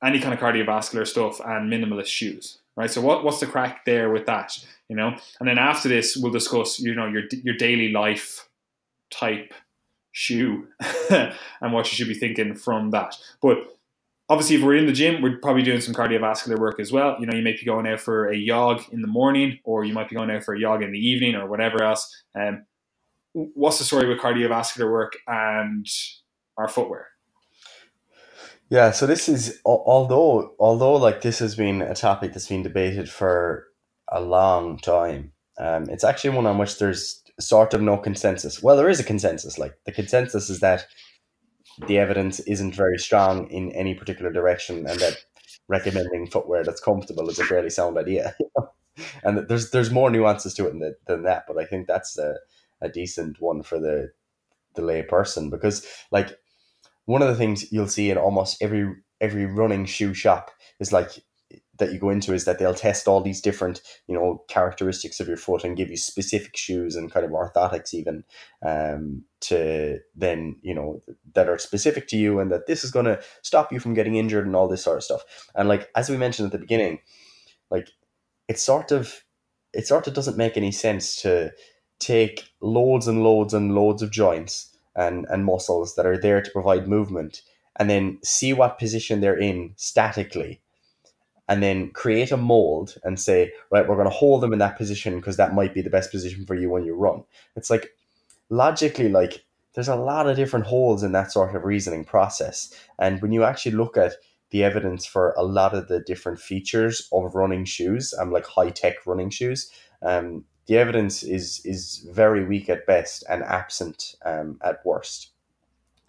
any 0.03 0.21
kind 0.21 0.35
of 0.35 0.41
cardiovascular 0.41 1.07
stuff 1.07 1.41
and 1.41 1.73
minimalist 1.73 2.07
shoes, 2.07 2.59
right? 2.77 2.91
So 2.91 3.01
what 3.01 3.25
what's 3.25 3.41
the 3.41 3.47
crack 3.47 3.85
there 3.85 4.11
with 4.11 4.27
that, 4.27 4.59
you 4.89 4.97
know? 4.97 5.17
And 5.41 5.49
then 5.49 5.59
after 5.59 5.89
this, 5.89 6.17
we'll 6.17 6.33
discuss 6.33 6.79
you 6.81 6.95
know 6.95 7.07
your 7.07 7.23
your 7.43 7.57
daily 7.57 7.91
life 7.91 8.49
type 9.11 9.53
shoe 10.13 10.69
and 11.11 11.73
what 11.73 11.91
you 11.91 11.97
should 11.97 12.09
be 12.09 12.15
thinking 12.15 12.55
from 12.55 12.91
that. 12.91 13.17
But 13.43 13.77
obviously, 14.29 14.57
if 14.57 14.63
we're 14.63 14.77
in 14.77 14.87
the 14.87 14.93
gym, 14.93 15.23
we're 15.23 15.39
probably 15.39 15.63
doing 15.63 15.81
some 15.81 15.95
cardiovascular 15.95 16.59
work 16.59 16.81
as 16.81 16.93
well. 16.93 17.17
You 17.19 17.27
know, 17.27 17.37
you 17.37 17.43
might 17.43 17.59
be 17.59 17.65
going 17.65 17.87
out 17.87 18.01
for 18.01 18.29
a 18.29 18.47
jog 18.47 18.83
in 18.93 19.01
the 19.01 19.09
morning, 19.09 19.59
or 19.65 19.85
you 19.85 19.93
might 19.93 20.09
be 20.09 20.17
going 20.17 20.31
out 20.31 20.45
for 20.45 20.55
a 20.55 20.61
jog 20.61 20.83
in 20.83 20.93
the 20.93 20.99
evening, 20.99 21.35
or 21.35 21.49
whatever 21.49 21.83
else. 21.83 22.25
Um, 22.39 22.67
what's 23.33 23.79
the 23.79 23.85
story 23.85 24.09
with 24.09 24.19
cardiovascular 24.19 24.91
work 24.91 25.15
and 25.27 25.87
our 26.57 26.69
footwear? 26.69 27.09
Yeah, 28.71 28.93
so 28.93 29.07
this 29.07 29.29
is 29.29 29.61
although 29.65 30.55
although 30.59 30.95
like 30.95 31.21
this 31.21 31.39
has 31.39 31.55
been 31.55 31.83
a 31.83 31.95
topic 31.95 32.33
that's 32.33 32.49
been 32.49 32.63
debated 32.63 33.11
for 33.11 33.67
a 34.11 34.21
long 34.21 34.79
time. 34.79 35.33
Um, 35.59 35.89
it's 35.89 36.03
actually 36.03 36.31
one 36.31 36.47
on 36.47 36.59
which 36.59 36.79
there's 36.79 37.23
sort 37.39 37.75
of 37.75 37.83
no 37.83 37.97
consensus. 37.97 38.63
Well, 38.63 38.77
there 38.77 38.89
is 38.89 39.01
a 39.01 39.05
consensus. 39.05 39.59
Like 39.59 39.75
the 39.85 39.93
consensus 39.93 40.51
is 40.51 40.61
that 40.61 40.87
the 41.87 41.99
evidence 41.99 42.41
isn't 42.41 42.75
very 42.75 42.99
strong 42.99 43.51
in 43.51 43.73
any 43.73 43.95
particular 43.95 44.33
direction, 44.33 44.87
and 44.87 44.99
that 45.01 45.17
recommending 45.69 46.27
footwear 46.27 46.63
that's 46.65 46.81
comfortable 46.81 47.29
is 47.29 47.39
a 47.39 47.45
fairly 47.45 47.71
sound 47.71 47.99
idea. 47.99 48.35
and 49.25 49.49
there's 49.49 49.71
there's 49.71 49.91
more 49.91 50.11
nuances 50.11 50.55
to 50.55 50.67
it 50.67 50.79
than, 50.79 50.95
than 51.07 51.23
that, 51.25 51.45
but 51.47 51.59
I 51.59 51.65
think 51.65 51.87
that's 51.87 52.19
a, 52.19 52.37
a 52.81 52.89
decent 52.89 53.41
one 53.41 53.63
for 53.63 53.79
the 53.79 54.11
the 54.75 54.83
lay 54.83 55.03
person 55.03 55.51
because 55.51 55.87
like 56.11 56.37
one 57.07 57.23
of 57.23 57.29
the 57.29 57.37
things 57.37 57.71
you'll 57.73 57.89
see 57.89 58.11
in 58.11 58.19
almost 58.19 58.61
every 58.61 58.95
every 59.21 59.47
running 59.47 59.87
shoe 59.87 60.15
shop 60.15 60.51
is 60.81 60.93
like 60.93 61.25
that 61.79 61.93
you 61.93 61.99
go 61.99 62.11
into 62.11 62.33
is 62.33 62.45
that 62.45 62.59
they'll 62.59 62.75
test 62.75 63.09
all 63.09 63.21
these 63.21 63.41
different 63.41 63.81
you 64.07 64.15
know 64.15 64.43
characteristics 64.49 65.21
of 65.21 65.29
your 65.29 65.37
foot 65.37 65.65
and 65.65 65.77
give 65.77 65.91
you 65.91 65.97
specific 65.97 66.57
shoes 66.57 66.97
and 66.97 67.11
kind 67.11 67.27
of 67.27 67.33
orthotics 67.33 67.93
even 67.95 68.25
um, 68.65 69.25
to 69.41 69.99
then 70.15 70.57
you 70.63 70.75
know 70.75 71.01
that 71.35 71.49
are 71.49 71.59
specific 71.59 72.07
to 72.09 72.17
you 72.17 72.39
and 72.39 72.51
that 72.51 72.67
this 72.67 72.85
is 72.85 72.91
going 72.91 73.07
to 73.07 73.21
stop 73.43 73.73
you 73.73 73.81
from 73.81 73.95
getting 73.95 74.17
injured 74.17 74.47
and 74.47 74.57
all 74.57 74.69
this 74.69 74.83
sort 74.83 74.97
of 74.97 75.05
stuff. 75.05 75.23
And 75.55 75.69
like 75.69 75.91
as 75.95 76.09
we 76.09 76.17
mentioned 76.17 76.47
at 76.47 76.53
the 76.53 76.59
beginning 76.59 77.01
like 77.71 77.89
it 78.49 78.59
sort 78.59 78.93
of 78.93 79.25
it 79.73 79.87
sort 79.87 80.07
of 80.07 80.15
doesn't 80.15 80.37
make 80.37 80.57
any 80.57 80.73
sense 80.73 81.21
to 81.23 81.53
take 81.99 82.51
loads 82.61 83.09
and 83.09 83.23
loads 83.23 83.55
and 83.55 83.75
loads 83.75 84.03
of 84.03 84.11
joints 84.11 84.77
and 84.95 85.27
and 85.29 85.45
muscles 85.45 85.95
that 85.97 86.07
are 86.07 86.19
there 86.19 86.41
to 86.41 86.51
provide 86.51 86.89
movement 86.89 87.43
and 87.77 87.91
then 87.91 88.19
see 88.23 88.53
what 88.53 88.79
position 88.79 89.21
they're 89.21 89.39
in 89.39 89.73
statically 89.77 90.61
and 91.49 91.63
then 91.63 91.91
create 91.91 92.33
a 92.33 92.37
mold 92.37 92.97
and 93.05 93.21
say, 93.21 93.53
right, 93.71 93.87
we're 93.87 93.97
going 93.97 94.09
to 94.09 94.15
hold 94.15 94.41
them 94.41 94.53
in 94.53 94.59
that 94.61 94.79
position 94.79 95.17
because 95.17 95.37
that 95.37 95.55
might 95.55 95.75
be 95.75 95.83
the 95.83 95.91
best 95.91 96.11
position 96.11 96.47
for 96.47 96.55
you 96.55 96.71
when 96.71 96.85
you 96.85 96.95
run. 96.95 97.23
It's 97.57 97.71
like 97.71 97.91
logically, 98.49 99.09
like 99.09 99.45
there's 99.75 99.89
a 99.89 99.97
lot 99.97 100.29
of 100.29 100.37
different 100.37 100.67
holes 100.67 101.03
in 101.03 101.13
that 101.13 101.33
sort 101.33 101.55
of 101.55 101.65
reasoning 101.65 102.05
process. 102.05 102.73
And 102.99 103.21
when 103.21 103.33
you 103.33 103.45
actually 103.45 103.73
look 103.73 103.97
at 103.97 104.15
the 104.51 104.65
evidence 104.65 105.05
for 105.05 105.35
a 105.37 105.43
lot 105.43 105.75
of 105.75 105.89
the 105.89 106.01
different 106.01 106.39
features 106.39 107.09
of 107.13 107.35
running 107.35 107.65
shoes, 107.65 108.15
um, 108.19 108.31
like 108.31 108.47
high 108.47 108.71
tech 108.71 109.05
running 109.07 109.31
shoes, 109.31 109.71
um, 110.03 110.45
the 110.67 110.79
evidence 110.79 111.23
is 111.23 111.61
is 111.65 112.07
very 112.11 112.45
weak 112.45 112.69
at 112.69 112.87
best 112.87 113.25
and 113.29 113.43
absent 113.43 114.15
um, 114.25 114.59
at 114.63 114.85
worst. 114.85 115.31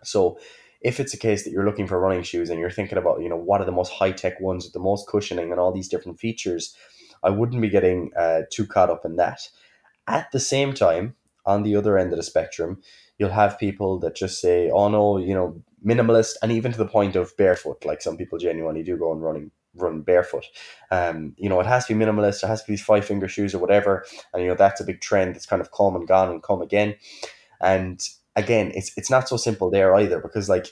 So 0.03 0.37
if 0.85 0.99
it's 0.99 1.15
a 1.15 1.17
case 1.17 1.43
that 1.43 1.49
you're 1.49 1.65
looking 1.65 1.87
for 1.87 1.99
running 1.99 2.21
shoes 2.21 2.51
and 2.51 2.59
you're 2.59 2.69
thinking 2.69 2.99
about, 2.99 3.19
you 3.19 3.27
know, 3.27 3.35
what 3.35 3.59
are 3.59 3.65
the 3.65 3.71
most 3.71 3.91
high 3.91 4.11
tech 4.11 4.39
ones 4.39 4.65
with 4.65 4.73
the 4.73 4.79
most 4.79 5.07
cushioning 5.07 5.49
and 5.49 5.59
all 5.59 5.71
these 5.71 5.87
different 5.87 6.19
features, 6.19 6.75
I 7.23 7.31
wouldn't 7.31 7.59
be 7.59 7.69
getting 7.69 8.11
uh, 8.15 8.41
too 8.51 8.67
caught 8.67 8.91
up 8.91 9.03
in 9.03 9.15
that. 9.15 9.49
At 10.07 10.31
the 10.31 10.39
same 10.39 10.75
time, 10.75 11.15
on 11.43 11.63
the 11.63 11.75
other 11.75 11.97
end 11.97 12.13
of 12.13 12.17
the 12.17 12.23
spectrum, 12.23 12.83
you'll 13.17 13.31
have 13.31 13.57
people 13.57 13.97
that 14.01 14.15
just 14.15 14.39
say, 14.39 14.69
oh 14.69 14.87
no, 14.87 15.17
you 15.17 15.33
know, 15.33 15.59
minimalist, 15.83 16.33
and 16.43 16.51
even 16.51 16.71
to 16.71 16.77
the 16.77 16.85
point 16.85 17.15
of 17.15 17.35
barefoot. 17.35 17.83
Like 17.83 18.03
some 18.03 18.15
people 18.15 18.37
genuinely 18.37 18.83
do 18.83 18.95
go 18.95 19.11
and 19.11 19.23
running 19.23 19.49
run 19.73 20.01
barefoot. 20.01 20.45
Um, 20.91 21.33
you 21.35 21.49
know, 21.49 21.59
it 21.59 21.65
has 21.65 21.87
to 21.87 21.95
be 21.95 22.05
minimalist. 22.05 22.43
It 22.43 22.47
has 22.47 22.63
to 22.63 22.71
be 22.71 22.77
five 22.77 23.05
finger 23.05 23.27
shoes 23.27 23.55
or 23.55 23.59
whatever. 23.59 24.05
And 24.33 24.43
you 24.43 24.49
know, 24.49 24.55
that's 24.55 24.81
a 24.81 24.85
big 24.85 25.01
trend 25.01 25.33
that's 25.33 25.47
kind 25.47 25.63
of 25.63 25.71
come 25.71 25.95
and 25.95 26.07
gone 26.07 26.29
and 26.29 26.43
come 26.43 26.61
again. 26.61 26.95
And 27.59 27.99
again, 28.35 28.71
it's 28.75 28.91
it's 28.97 29.09
not 29.09 29.29
so 29.29 29.37
simple 29.37 29.69
there 29.69 29.95
either 29.95 30.19
because 30.19 30.49
like 30.49 30.67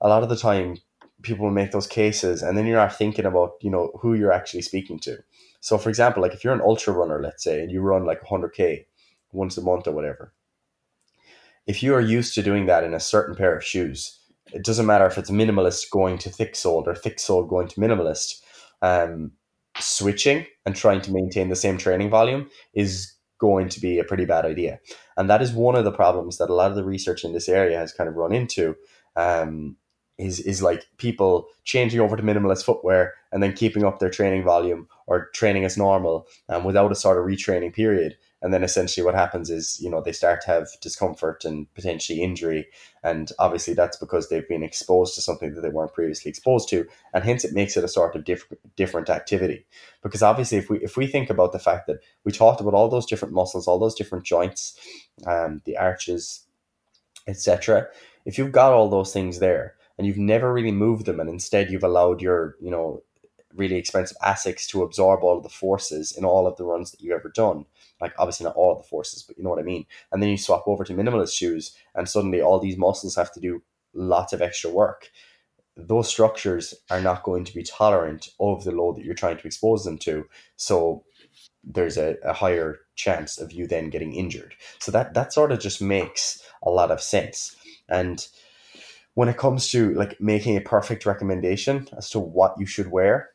a 0.00 0.08
lot 0.08 0.22
of 0.22 0.28
the 0.28 0.36
time 0.36 0.78
people 1.22 1.44
will 1.44 1.52
make 1.52 1.70
those 1.70 1.86
cases 1.86 2.42
and 2.42 2.56
then 2.56 2.66
you're 2.66 2.78
not 2.78 2.96
thinking 2.96 3.26
about 3.26 3.52
you 3.60 3.70
know 3.70 3.90
who 4.00 4.14
you're 4.14 4.32
actually 4.32 4.62
speaking 4.62 4.98
to. 5.00 5.18
So 5.60 5.78
for 5.78 5.88
example, 5.88 6.22
like 6.22 6.34
if 6.34 6.44
you're 6.44 6.54
an 6.54 6.62
ultra 6.62 6.92
runner, 6.92 7.20
let's 7.22 7.44
say, 7.44 7.60
and 7.62 7.70
you 7.70 7.80
run 7.80 8.06
like 8.06 8.22
100k 8.22 8.86
once 9.32 9.56
a 9.58 9.62
month 9.62 9.86
or 9.86 9.92
whatever, 9.92 10.32
if 11.66 11.82
you 11.82 11.94
are 11.94 12.00
used 12.00 12.34
to 12.34 12.42
doing 12.42 12.66
that 12.66 12.84
in 12.84 12.94
a 12.94 13.00
certain 13.00 13.34
pair 13.34 13.54
of 13.56 13.64
shoes, 13.64 14.18
it 14.52 14.64
doesn't 14.64 14.86
matter 14.86 15.06
if 15.06 15.18
it's 15.18 15.30
minimalist 15.30 15.90
going 15.90 16.18
to 16.18 16.30
thick 16.30 16.56
soled 16.56 16.88
or 16.88 16.94
thick 16.94 17.20
soled 17.20 17.48
going 17.48 17.68
to 17.68 17.80
minimalist. 17.80 18.40
Um, 18.82 19.32
switching 19.78 20.46
and 20.66 20.74
trying 20.74 21.00
to 21.02 21.12
maintain 21.12 21.48
the 21.48 21.56
same 21.56 21.78
training 21.78 22.10
volume 22.10 22.50
is 22.74 23.12
going 23.40 23.68
to 23.70 23.80
be 23.80 23.98
a 23.98 24.04
pretty 24.04 24.24
bad 24.24 24.44
idea. 24.44 24.78
And 25.16 25.28
that 25.28 25.42
is 25.42 25.52
one 25.52 25.74
of 25.74 25.84
the 25.84 25.92
problems 25.92 26.38
that 26.38 26.50
a 26.50 26.54
lot 26.54 26.70
of 26.70 26.76
the 26.76 26.84
research 26.84 27.24
in 27.24 27.32
this 27.32 27.48
area 27.48 27.78
has 27.78 27.92
kind 27.92 28.08
of 28.08 28.16
run 28.16 28.32
into. 28.32 28.76
Um, 29.16 29.76
is 30.18 30.38
is 30.40 30.62
like 30.62 30.86
people 30.98 31.48
changing 31.64 31.98
over 31.98 32.14
to 32.14 32.22
minimalist 32.22 32.64
footwear 32.64 33.14
and 33.32 33.42
then 33.42 33.54
keeping 33.54 33.84
up 33.84 33.98
their 33.98 34.10
training 34.10 34.44
volume 34.44 34.86
or 35.06 35.30
training 35.34 35.64
as 35.64 35.78
normal 35.78 36.26
um, 36.50 36.62
without 36.62 36.92
a 36.92 36.94
sort 36.94 37.18
of 37.18 37.24
retraining 37.24 37.72
period 37.72 38.16
and 38.42 38.54
then 38.54 38.62
essentially 38.62 39.04
what 39.04 39.14
happens 39.14 39.50
is 39.50 39.78
you 39.80 39.90
know 39.90 40.00
they 40.00 40.12
start 40.12 40.40
to 40.42 40.48
have 40.48 40.68
discomfort 40.80 41.44
and 41.44 41.72
potentially 41.74 42.22
injury. 42.22 42.66
And 43.02 43.30
obviously 43.38 43.74
that's 43.74 43.96
because 43.96 44.28
they've 44.28 44.48
been 44.48 44.62
exposed 44.62 45.14
to 45.14 45.20
something 45.20 45.54
that 45.54 45.60
they 45.62 45.68
weren't 45.68 45.94
previously 45.94 46.30
exposed 46.30 46.68
to. 46.70 46.86
And 47.14 47.24
hence 47.24 47.44
it 47.44 47.54
makes 47.54 47.76
it 47.76 47.84
a 47.84 47.88
sort 47.88 48.16
of 48.16 48.24
different 48.24 48.60
different 48.76 49.10
activity. 49.10 49.66
Because 50.02 50.22
obviously 50.22 50.58
if 50.58 50.70
we 50.70 50.78
if 50.78 50.96
we 50.96 51.06
think 51.06 51.30
about 51.30 51.52
the 51.52 51.58
fact 51.58 51.86
that 51.86 52.00
we 52.24 52.32
talked 52.32 52.60
about 52.60 52.74
all 52.74 52.88
those 52.88 53.06
different 53.06 53.34
muscles 53.34 53.68
all 53.68 53.78
those 53.78 53.94
different 53.94 54.24
joints 54.24 54.78
um, 55.26 55.60
the 55.64 55.76
arches 55.76 56.46
etc 57.26 57.86
if 58.24 58.38
you've 58.38 58.52
got 58.52 58.72
all 58.72 58.88
those 58.88 59.12
things 59.12 59.38
there 59.38 59.74
and 59.98 60.06
you've 60.06 60.16
never 60.16 60.52
really 60.52 60.72
moved 60.72 61.06
them 61.06 61.20
and 61.20 61.28
instead 61.28 61.70
you've 61.70 61.84
allowed 61.84 62.22
your 62.22 62.56
you 62.60 62.70
know 62.70 63.02
really 63.54 63.76
expensive 63.76 64.16
asics 64.22 64.66
to 64.68 64.82
absorb 64.82 65.22
all 65.22 65.36
of 65.36 65.42
the 65.42 65.48
forces 65.48 66.16
in 66.16 66.24
all 66.24 66.46
of 66.46 66.56
the 66.56 66.64
runs 66.64 66.90
that 66.90 67.00
you've 67.00 67.14
ever 67.14 67.28
done 67.28 67.64
like 68.00 68.14
obviously 68.18 68.44
not 68.44 68.56
all 68.56 68.72
of 68.72 68.78
the 68.78 68.88
forces, 68.88 69.22
but 69.22 69.36
you 69.36 69.44
know 69.44 69.50
what 69.50 69.58
I 69.58 69.62
mean. 69.62 69.86
And 70.12 70.22
then 70.22 70.30
you 70.30 70.36
swap 70.36 70.64
over 70.66 70.84
to 70.84 70.94
minimalist 70.94 71.34
shoes, 71.34 71.76
and 71.94 72.08
suddenly 72.08 72.40
all 72.40 72.58
these 72.58 72.76
muscles 72.76 73.16
have 73.16 73.32
to 73.32 73.40
do 73.40 73.62
lots 73.92 74.32
of 74.32 74.42
extra 74.42 74.70
work. 74.70 75.10
Those 75.76 76.08
structures 76.08 76.74
are 76.90 77.00
not 77.00 77.22
going 77.22 77.44
to 77.44 77.54
be 77.54 77.62
tolerant 77.62 78.30
of 78.40 78.64
the 78.64 78.72
load 78.72 78.96
that 78.96 79.04
you're 79.04 79.14
trying 79.14 79.38
to 79.38 79.46
expose 79.46 79.84
them 79.84 79.98
to. 79.98 80.26
So 80.56 81.04
there's 81.62 81.96
a, 81.96 82.16
a 82.24 82.32
higher 82.32 82.80
chance 82.96 83.38
of 83.38 83.52
you 83.52 83.66
then 83.66 83.90
getting 83.90 84.14
injured. 84.14 84.54
So 84.78 84.90
that 84.92 85.14
that 85.14 85.32
sort 85.32 85.52
of 85.52 85.60
just 85.60 85.80
makes 85.80 86.42
a 86.62 86.70
lot 86.70 86.90
of 86.90 87.00
sense. 87.00 87.56
And 87.88 88.26
when 89.14 89.28
it 89.28 89.36
comes 89.36 89.68
to 89.70 89.94
like 89.94 90.20
making 90.20 90.56
a 90.56 90.62
perfect 90.62 91.04
recommendation 91.06 91.88
as 91.96 92.10
to 92.10 92.20
what 92.20 92.54
you 92.58 92.66
should 92.66 92.90
wear, 92.90 93.30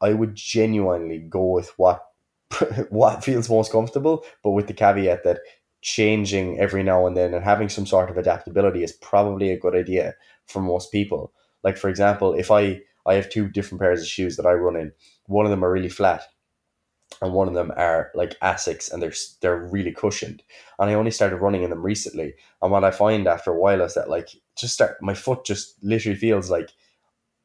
I 0.00 0.14
would 0.14 0.34
genuinely 0.34 1.18
go 1.18 1.44
with 1.44 1.72
what 1.76 2.06
what 2.90 3.24
feels 3.24 3.48
most 3.50 3.72
comfortable, 3.72 4.24
but 4.42 4.50
with 4.50 4.66
the 4.66 4.74
caveat 4.74 5.24
that 5.24 5.40
changing 5.82 6.58
every 6.60 6.82
now 6.82 7.06
and 7.06 7.16
then 7.16 7.32
and 7.32 7.44
having 7.44 7.68
some 7.68 7.86
sort 7.86 8.10
of 8.10 8.18
adaptability 8.18 8.82
is 8.82 8.92
probably 8.92 9.50
a 9.50 9.58
good 9.58 9.74
idea 9.74 10.14
for 10.46 10.60
most 10.60 10.92
people. 10.92 11.32
Like 11.62 11.76
for 11.76 11.88
example, 11.88 12.34
if 12.34 12.50
I 12.50 12.82
I 13.06 13.14
have 13.14 13.30
two 13.30 13.48
different 13.48 13.80
pairs 13.80 14.00
of 14.00 14.06
shoes 14.06 14.36
that 14.36 14.46
I 14.46 14.52
run 14.52 14.76
in. 14.76 14.92
One 15.26 15.46
of 15.46 15.50
them 15.50 15.64
are 15.64 15.72
really 15.72 15.88
flat, 15.88 16.24
and 17.22 17.32
one 17.32 17.48
of 17.48 17.54
them 17.54 17.72
are 17.76 18.10
like 18.14 18.38
Asics, 18.40 18.92
and 18.92 19.02
they're 19.02 19.12
they're 19.40 19.68
really 19.70 19.92
cushioned. 19.92 20.42
And 20.78 20.90
I 20.90 20.94
only 20.94 21.10
started 21.10 21.36
running 21.36 21.62
in 21.62 21.70
them 21.70 21.84
recently. 21.84 22.34
And 22.62 22.70
what 22.70 22.84
I 22.84 22.90
find 22.90 23.26
after 23.26 23.50
a 23.52 23.58
while 23.58 23.82
is 23.82 23.94
that 23.94 24.08
like 24.10 24.28
just 24.56 24.74
start 24.74 24.96
my 25.02 25.14
foot 25.14 25.44
just 25.44 25.82
literally 25.82 26.18
feels 26.18 26.50
like 26.50 26.70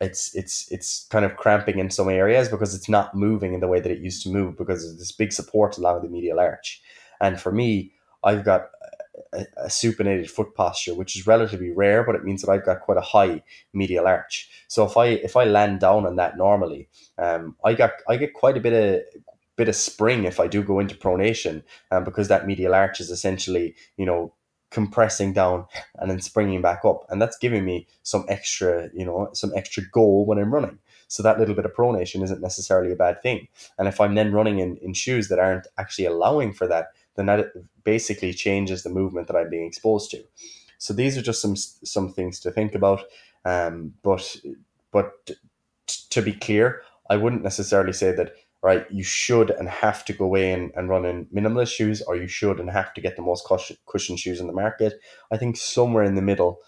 it's 0.02 0.36
it's 0.36 0.70
it's 0.72 1.08
kind 1.10 1.24
of 1.24 1.38
cramping 1.38 1.80
in 1.80 1.90
some 1.90 2.10
areas 2.10 2.50
because 2.50 2.76
it's 2.76 2.90
not 2.90 3.16
moving 3.16 3.54
in 3.54 3.62
the 3.62 3.68
way 3.68 3.80
that 3.80 3.92
it 3.92 4.00
used 4.00 4.24
to 4.24 4.30
move 4.30 4.58
because 4.58 4.90
of 4.90 4.98
this 4.98 5.12
big 5.12 5.32
support 5.32 5.78
along 5.78 6.02
the 6.02 6.10
medial 6.10 6.40
arch. 6.40 6.82
And 7.22 7.40
for 7.40 7.52
me, 7.52 7.94
I've 8.24 8.44
got 8.44 8.68
a, 9.34 9.46
a, 9.58 9.68
supinated 9.68 10.30
foot 10.30 10.54
posture, 10.56 10.94
which 10.94 11.16
is 11.16 11.26
relatively 11.26 11.72
rare, 11.72 12.04
but 12.04 12.16
it 12.16 12.26
means 12.26 12.42
that 12.42 12.52
I've 12.52 12.66
got 12.66 12.82
quite 12.82 12.98
a 12.98 13.02
high 13.02 13.44
medial 13.74 14.08
arch. 14.08 14.50
So 14.68 14.84
if 14.84 14.98
I 14.98 15.08
if 15.08 15.38
I 15.38 15.46
land 15.46 15.80
down 15.80 16.06
on 16.06 16.18
that 16.18 16.38
normally, 16.38 16.90
um, 17.18 17.56
I 17.64 17.74
got 17.74 17.94
I 18.10 18.18
get 18.18 18.34
quite 18.34 18.58
a 18.58 18.62
bit 18.62 18.74
of 18.74 19.24
bit 19.56 19.70
of 19.70 19.76
spring 19.76 20.26
if 20.26 20.42
I 20.42 20.48
do 20.48 20.62
go 20.62 20.80
into 20.80 20.96
pronation, 20.96 21.64
um, 21.92 22.04
because 22.04 22.28
that 22.28 22.48
medial 22.48 22.76
arch 22.76 23.00
is 23.00 23.10
essentially 23.10 23.76
you 23.96 24.06
know 24.06 24.34
compressing 24.72 25.34
down 25.34 25.66
and 25.96 26.10
then 26.10 26.20
springing 26.20 26.62
back 26.62 26.84
up. 26.84 27.06
And 27.10 27.22
that's 27.22 27.38
giving 27.38 27.66
me 27.66 27.88
some 28.04 28.26
extra, 28.28 28.90
you 28.94 29.06
know, 29.06 29.30
some 29.34 29.52
extra 29.56 29.84
goal 29.92 30.26
when 30.26 30.38
I'm 30.38 30.54
running. 30.54 30.80
So 31.08 31.24
that 31.24 31.40
little 31.40 31.56
bit 31.56 31.66
of 31.66 31.74
pronation 31.74 32.24
isn't 32.24 32.42
necessarily 32.42 32.92
a 32.92 32.96
bad 32.96 33.22
thing. 33.22 33.48
And 33.78 33.88
if 33.88 34.02
I'm 34.02 34.16
then 34.16 34.34
running 34.34 34.60
in, 34.60 34.78
in 34.78 34.94
shoes 34.94 35.28
that 35.30 35.40
aren't 35.40 35.68
actually 35.78 36.06
allowing 36.06 36.54
for 36.54 36.68
that, 36.68 36.88
then 37.16 37.28
that 37.28 37.54
basically 37.84 38.34
changes 38.34 38.84
the 38.84 38.90
movement 38.90 39.28
that 39.28 39.36
I'm 39.36 39.50
being 39.50 39.66
exposed 39.66 40.12
to. 40.12 40.24
So 40.78 40.94
these 40.94 41.18
are 41.18 41.22
just 41.22 41.42
some 41.42 41.56
some 41.56 42.12
things 42.12 42.40
to 42.42 42.52
think 42.52 42.76
about. 42.76 43.04
Um, 43.46 43.94
but 44.04 44.36
but 44.92 45.32
to 46.10 46.22
be 46.22 46.34
clear, 46.34 46.82
I 47.10 47.18
wouldn't 47.18 47.44
necessarily 47.44 47.94
say 47.94 48.12
that 48.12 48.34
right? 48.62 48.86
You 48.92 49.04
should 49.04 49.52
and 49.52 49.70
have 49.70 50.06
to 50.06 50.14
go 50.14 50.36
in 50.36 50.72
and 50.76 50.90
run 50.90 51.06
in 51.06 51.26
minimalist 51.28 51.74
shoes, 51.74 52.02
or 52.02 52.16
you 52.16 52.28
should 52.28 52.60
and 52.60 52.70
have 52.70 52.94
to 52.96 53.02
get 53.02 53.16
the 53.16 53.22
most 53.22 53.46
cushion, 53.46 53.78
cushion 53.86 54.18
shoes 54.18 54.40
in 54.40 54.48
the 54.48 54.54
market. 54.54 55.00
I 55.32 55.38
think 55.38 55.58
somewhere 55.58 56.04
in 56.04 56.16
the 56.16 56.22
middle 56.22 56.60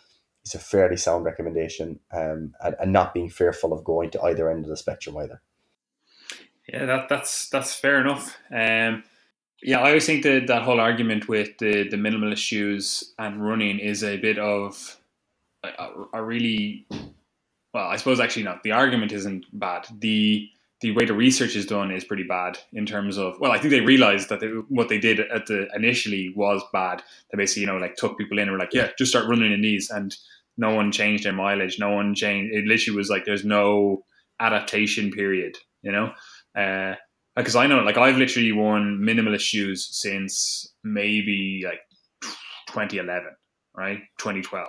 is 0.46 0.56
a 0.56 0.60
fairly 0.60 0.98
sound 0.98 1.26
recommendation, 1.26 2.00
um, 2.12 2.54
and, 2.64 2.76
and 2.80 2.94
not 2.94 3.14
being 3.14 3.30
fearful 3.30 3.74
of 3.74 3.84
going 3.84 4.12
to 4.12 4.22
either 4.22 4.50
end 4.50 4.66
of 4.66 4.70
the 4.70 4.78
spectrum 4.78 5.18
either. 5.18 5.42
Yeah, 6.68 6.86
that, 6.86 7.10
that's 7.10 7.50
that's 7.50 7.74
fair 7.74 8.02
enough. 8.02 8.38
Um, 8.52 9.04
yeah, 9.64 9.80
I 9.80 9.88
always 9.88 10.06
think 10.06 10.24
that 10.24 10.48
that 10.48 10.62
whole 10.62 10.80
argument 10.80 11.28
with 11.28 11.58
the, 11.58 11.88
the 11.90 11.98
minimalist 11.98 12.38
shoes 12.38 13.14
and 13.18 13.44
running 13.44 13.80
is 13.80 14.04
a 14.04 14.18
bit 14.18 14.38
of 14.38 14.98
a, 15.64 15.88
a 16.14 16.24
really 16.24 16.86
well, 17.74 17.88
I 17.88 17.96
suppose 17.98 18.20
actually 18.20 18.44
not. 18.44 18.64
The 18.64 18.72
argument 18.72 19.12
isn't 19.12 19.46
bad. 19.54 19.88
The 20.00 20.50
the 20.82 20.92
way 20.92 21.06
the 21.06 21.14
research 21.14 21.56
is 21.56 21.66
done 21.66 21.92
is 21.92 22.04
pretty 22.04 22.24
bad 22.24 22.58
in 22.74 22.86
terms 22.86 23.18
of 23.18 23.40
well, 23.40 23.52
I 23.52 23.58
think 23.58 23.72
they 23.72 23.82
realized 23.82 24.30
that 24.30 24.40
they, 24.40 24.48
what 24.48 24.90
they 24.90 25.00
did 25.00 25.20
at 25.20 25.48
the 25.48 25.68
initially 25.76 26.34
was 26.36 26.62
bad. 26.72 27.02
They 27.32 27.38
basically 27.38 27.62
you 27.62 27.68
know 27.68 27.78
like 27.78 27.96
took 27.96 28.18
people 28.18 28.38
in 28.38 28.44
and 28.44 28.52
were 28.52 28.60
like, 28.60 28.74
yeah, 28.74 28.90
just 28.98 29.12
start 29.12 29.28
running 29.28 29.52
in 29.52 29.62
these, 29.62 29.90
and 29.90 30.16
no 30.58 30.74
one 30.74 30.92
changed 30.92 31.24
their 31.24 31.34
mileage. 31.34 31.80
No 31.80 31.92
one 31.92 32.14
changed. 32.14 32.54
It 32.54 32.66
literally 32.66 32.98
was 32.98 33.10
like 33.10 33.26
there's 33.26 33.46
no 33.46 34.04
adaptation 34.40 35.12
period, 35.12 35.58
you 35.82 35.92
know. 35.92 36.12
Uh, 36.56 36.96
because 37.36 37.56
I 37.56 37.68
know, 37.68 37.82
like 37.82 37.98
I've 37.98 38.18
literally 38.18 38.52
worn 38.52 38.98
minimalist 39.00 39.42
shoes 39.42 39.88
since 39.92 40.74
maybe 40.84 41.62
like 41.64 41.82
2011, 42.70 43.26
right? 43.76 44.00
2012, 44.18 44.68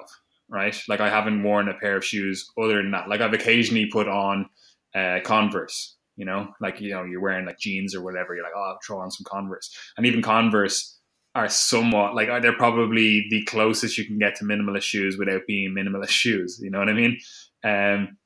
right? 0.50 0.78
Like 0.86 1.00
I 1.00 1.08
haven't 1.08 1.42
worn 1.42 1.68
a 1.68 1.74
pair 1.74 1.96
of 1.96 2.04
shoes 2.04 2.50
other 2.62 2.82
than 2.82 2.90
that. 2.90 3.08
Like 3.08 3.22
I've 3.22 3.32
occasionally 3.32 3.86
put 3.86 4.06
on 4.06 4.50
uh, 4.94 5.20
Converse, 5.24 5.96
you 6.18 6.24
know, 6.24 6.48
like 6.60 6.80
you 6.80 6.90
know, 6.90 7.04
you're 7.04 7.20
wearing 7.20 7.46
like 7.46 7.60
jeans 7.60 7.94
or 7.94 8.02
whatever. 8.02 8.34
You're 8.34 8.42
like, 8.42 8.52
oh, 8.54 8.72
I'll 8.72 8.78
throw 8.84 8.98
on 8.98 9.10
some 9.10 9.24
Converse, 9.24 9.74
and 9.96 10.04
even 10.04 10.20
Converse 10.20 10.98
are 11.36 11.48
somewhat 11.48 12.16
like 12.16 12.28
they're 12.42 12.56
probably 12.56 13.24
the 13.30 13.44
closest 13.44 13.96
you 13.96 14.04
can 14.04 14.18
get 14.18 14.34
to 14.34 14.44
minimalist 14.44 14.82
shoes 14.82 15.16
without 15.16 15.42
being 15.46 15.72
minimalist 15.72 16.08
shoes. 16.08 16.58
You 16.60 16.70
know 16.70 16.80
what 16.80 16.88
I 16.88 16.92
mean? 16.92 17.18
Um, 17.62 18.18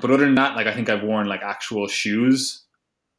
but 0.00 0.10
other 0.10 0.24
than 0.24 0.34
that, 0.34 0.56
like 0.56 0.66
I 0.66 0.74
think 0.74 0.90
I've 0.90 1.04
worn 1.04 1.28
like 1.28 1.42
actual 1.42 1.86
shoes 1.86 2.64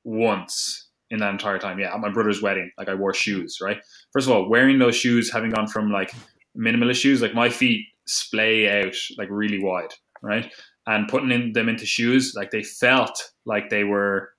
once 0.04 0.90
in 1.10 1.20
that 1.20 1.32
entire 1.32 1.58
time. 1.58 1.80
Yeah, 1.80 1.94
at 1.94 2.00
my 2.02 2.12
brother's 2.12 2.42
wedding, 2.42 2.70
like 2.78 2.90
I 2.90 2.96
wore 2.96 3.14
shoes. 3.14 3.60
Right. 3.62 3.80
First 4.12 4.28
of 4.28 4.34
all, 4.34 4.50
wearing 4.50 4.78
those 4.78 4.98
shoes, 4.98 5.32
having 5.32 5.52
gone 5.52 5.68
from 5.68 5.90
like 5.90 6.14
minimalist 6.58 6.96
shoes, 6.96 7.22
like 7.22 7.34
my 7.34 7.50
feet 7.50 7.86
splay 8.08 8.84
out 8.84 8.96
like 9.18 9.30
really 9.32 9.64
wide. 9.64 9.94
Right 10.22 10.52
and 10.88 11.08
putting 11.08 11.32
in 11.32 11.54
them 11.54 11.70
into 11.70 11.86
shoes, 11.86 12.34
like 12.36 12.52
they 12.52 12.64
felt 12.64 13.32
like 13.46 13.70
they 13.70 13.84
were 13.84 14.30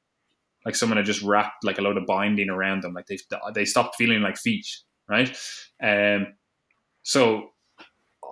like 0.64 0.74
someone 0.76 0.96
had 0.96 1.06
just 1.06 1.22
wrapped 1.22 1.64
like 1.64 1.78
a 1.78 1.82
load 1.82 1.96
of 1.96 2.06
binding 2.06 2.50
around 2.50 2.82
them. 2.82 2.94
Like 2.94 3.06
they 3.06 3.18
they 3.54 3.64
stopped 3.64 3.96
feeling 3.96 4.22
like 4.22 4.36
feet, 4.36 4.66
right? 5.08 5.36
Um, 5.82 6.34
so 7.02 7.50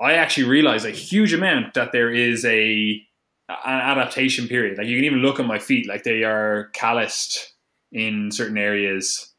I 0.00 0.14
actually 0.14 0.48
realized 0.48 0.86
a 0.86 0.90
huge 0.90 1.32
amount 1.32 1.74
that 1.74 1.92
there 1.92 2.10
is 2.12 2.44
a 2.44 3.02
an 3.48 3.80
adaptation 3.80 4.46
period. 4.48 4.78
Like 4.78 4.86
you 4.86 4.96
can 4.96 5.04
even 5.04 5.20
look 5.20 5.40
at 5.40 5.46
my 5.46 5.58
feet, 5.58 5.88
like 5.88 6.04
they 6.04 6.22
are 6.22 6.70
calloused 6.72 7.54
in 7.92 8.30
certain 8.30 8.58
areas 8.58 9.32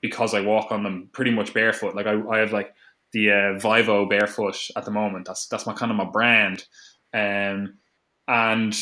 because 0.00 0.34
I 0.34 0.40
walk 0.40 0.72
on 0.72 0.82
them 0.82 1.10
pretty 1.12 1.30
much 1.30 1.52
barefoot. 1.52 1.94
Like 1.94 2.06
I, 2.06 2.20
I 2.30 2.38
have 2.38 2.52
like 2.52 2.74
the 3.12 3.30
uh, 3.30 3.58
Vivo 3.58 4.06
barefoot 4.06 4.56
at 4.76 4.84
the 4.84 4.90
moment. 4.90 5.26
That's 5.26 5.46
that's 5.48 5.66
my 5.66 5.74
kind 5.74 5.90
of 5.90 5.96
my 5.96 6.04
brand. 6.04 6.64
Um, 7.12 7.78
and 8.28 8.76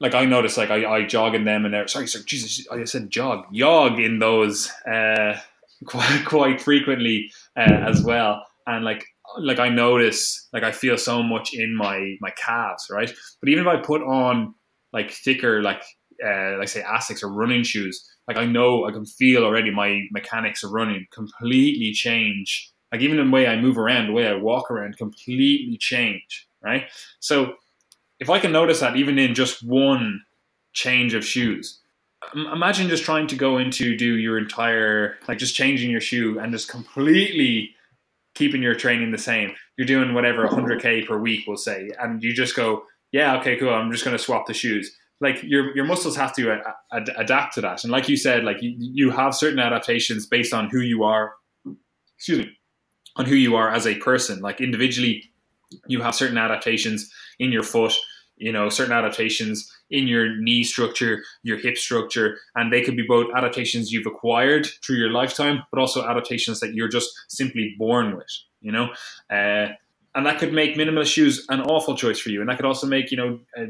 like 0.00 0.14
I 0.14 0.26
noticed, 0.26 0.58
like 0.58 0.70
I, 0.70 0.84
I 0.84 1.06
jog 1.06 1.34
in 1.34 1.44
them 1.44 1.64
and 1.64 1.72
they're 1.72 1.88
sorry, 1.88 2.06
sorry, 2.06 2.24
Jesus, 2.26 2.66
I 2.70 2.84
said 2.84 3.10
jog, 3.10 3.46
jog 3.52 3.98
in 3.98 4.18
those 4.18 4.70
uh, 4.86 5.38
quite 5.86 6.24
quite 6.26 6.60
frequently 6.60 7.32
uh, 7.56 7.62
as 7.88 8.02
well, 8.02 8.44
and 8.66 8.84
like 8.84 9.06
like 9.38 9.58
I 9.58 9.68
notice, 9.68 10.48
like 10.52 10.62
I 10.62 10.72
feel 10.72 10.98
so 10.98 11.22
much 11.22 11.54
in 11.54 11.74
my 11.74 12.16
my 12.20 12.30
calves, 12.30 12.88
right? 12.90 13.10
But 13.40 13.48
even 13.48 13.66
if 13.66 13.68
I 13.68 13.76
put 13.76 14.02
on 14.02 14.54
like 14.92 15.10
thicker, 15.10 15.62
like 15.62 15.82
uh, 16.24 16.58
like 16.58 16.68
say 16.68 16.82
Asics 16.82 17.22
or 17.22 17.28
running 17.28 17.62
shoes, 17.62 18.04
like 18.28 18.36
I 18.36 18.46
know 18.46 18.86
I 18.86 18.92
can 18.92 19.06
feel 19.06 19.44
already 19.44 19.70
my 19.70 20.02
mechanics 20.12 20.62
of 20.62 20.72
running 20.72 21.06
completely 21.12 21.92
change. 21.92 22.70
Like 22.92 23.00
even 23.00 23.16
the 23.16 23.28
way 23.28 23.46
I 23.46 23.60
move 23.60 23.76
around, 23.78 24.06
the 24.06 24.12
way 24.12 24.28
I 24.28 24.34
walk 24.34 24.70
around, 24.70 24.96
completely 24.98 25.76
change, 25.78 26.46
right? 26.62 26.84
So 27.20 27.54
if 28.20 28.30
I 28.30 28.38
can 28.38 28.52
notice 28.52 28.80
that 28.80 28.96
even 28.96 29.18
in 29.18 29.34
just 29.34 29.66
one 29.66 30.22
change 30.72 31.14
of 31.14 31.24
shoes, 31.24 31.80
imagine 32.34 32.88
just 32.88 33.04
trying 33.04 33.26
to 33.28 33.36
go 33.36 33.58
into 33.58 33.96
do 33.96 34.16
your 34.16 34.38
entire 34.38 35.16
like 35.28 35.38
just 35.38 35.54
changing 35.54 35.90
your 35.90 36.00
shoe 36.00 36.38
and 36.38 36.52
just 36.52 36.68
completely 36.68 37.74
keeping 38.34 38.62
your 38.62 38.74
training 38.74 39.12
the 39.12 39.18
same. 39.18 39.52
You're 39.76 39.86
doing 39.86 40.14
whatever 40.14 40.46
100k 40.46 41.06
per 41.06 41.18
week, 41.18 41.44
we'll 41.46 41.56
say, 41.56 41.90
and 42.00 42.22
you 42.22 42.32
just 42.32 42.56
go, 42.56 42.84
yeah, 43.12 43.38
okay, 43.38 43.56
cool. 43.56 43.70
I'm 43.70 43.92
just 43.92 44.04
going 44.04 44.16
to 44.16 44.22
swap 44.22 44.46
the 44.46 44.54
shoes. 44.54 44.96
Like 45.20 45.42
your 45.42 45.74
your 45.76 45.84
muscles 45.84 46.16
have 46.16 46.34
to 46.36 46.60
ad- 46.92 47.10
adapt 47.16 47.54
to 47.54 47.60
that, 47.62 47.84
and 47.84 47.92
like 47.92 48.08
you 48.08 48.16
said, 48.16 48.44
like 48.44 48.60
you, 48.60 48.74
you 48.76 49.10
have 49.10 49.34
certain 49.34 49.60
adaptations 49.60 50.26
based 50.26 50.52
on 50.52 50.68
who 50.68 50.80
you 50.80 51.04
are. 51.04 51.32
Excuse 52.16 52.38
me, 52.38 52.58
on 53.16 53.24
who 53.24 53.36
you 53.36 53.54
are 53.54 53.70
as 53.70 53.86
a 53.86 53.94
person. 53.96 54.40
Like 54.40 54.60
individually, 54.60 55.30
you 55.86 56.02
have 56.02 56.14
certain 56.14 56.38
adaptations 56.38 57.10
in 57.38 57.52
your 57.52 57.62
foot, 57.62 57.92
you 58.36 58.52
know, 58.52 58.68
certain 58.68 58.92
adaptations 58.92 59.70
in 59.90 60.08
your 60.08 60.36
knee 60.40 60.64
structure, 60.64 61.22
your 61.42 61.58
hip 61.58 61.76
structure, 61.76 62.38
and 62.54 62.72
they 62.72 62.82
could 62.82 62.96
be 62.96 63.04
both 63.06 63.32
adaptations 63.34 63.92
you've 63.92 64.06
acquired 64.06 64.66
through 64.84 64.96
your 64.96 65.10
lifetime, 65.10 65.62
but 65.70 65.80
also 65.80 66.04
adaptations 66.04 66.60
that 66.60 66.74
you're 66.74 66.88
just 66.88 67.10
simply 67.28 67.74
born 67.78 68.16
with, 68.16 68.26
you 68.60 68.72
know. 68.72 68.88
Uh, 69.30 69.68
and 70.14 70.26
that 70.26 70.38
could 70.38 70.52
make 70.52 70.76
minimalist 70.76 71.12
shoes 71.12 71.44
an 71.48 71.60
awful 71.62 71.96
choice 71.96 72.18
for 72.18 72.30
you, 72.30 72.40
and 72.40 72.48
that 72.48 72.56
could 72.56 72.66
also 72.66 72.86
make 72.86 73.10
you 73.10 73.16
know 73.16 73.40
a, 73.56 73.66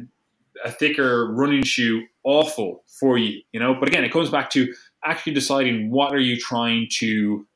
a 0.64 0.70
thicker 0.70 1.32
running 1.32 1.62
shoe 1.62 2.02
awful 2.22 2.84
for 2.86 3.18
you, 3.18 3.40
you 3.52 3.60
know. 3.60 3.74
But 3.74 3.88
again, 3.88 4.04
it 4.04 4.12
comes 4.12 4.30
back 4.30 4.50
to 4.50 4.72
actually 5.04 5.34
deciding 5.34 5.90
what 5.90 6.14
are 6.14 6.20
you 6.20 6.38
trying 6.38 6.88
to 6.98 7.46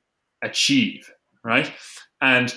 achieve, 0.42 1.10
right? 1.44 1.70
And 2.20 2.54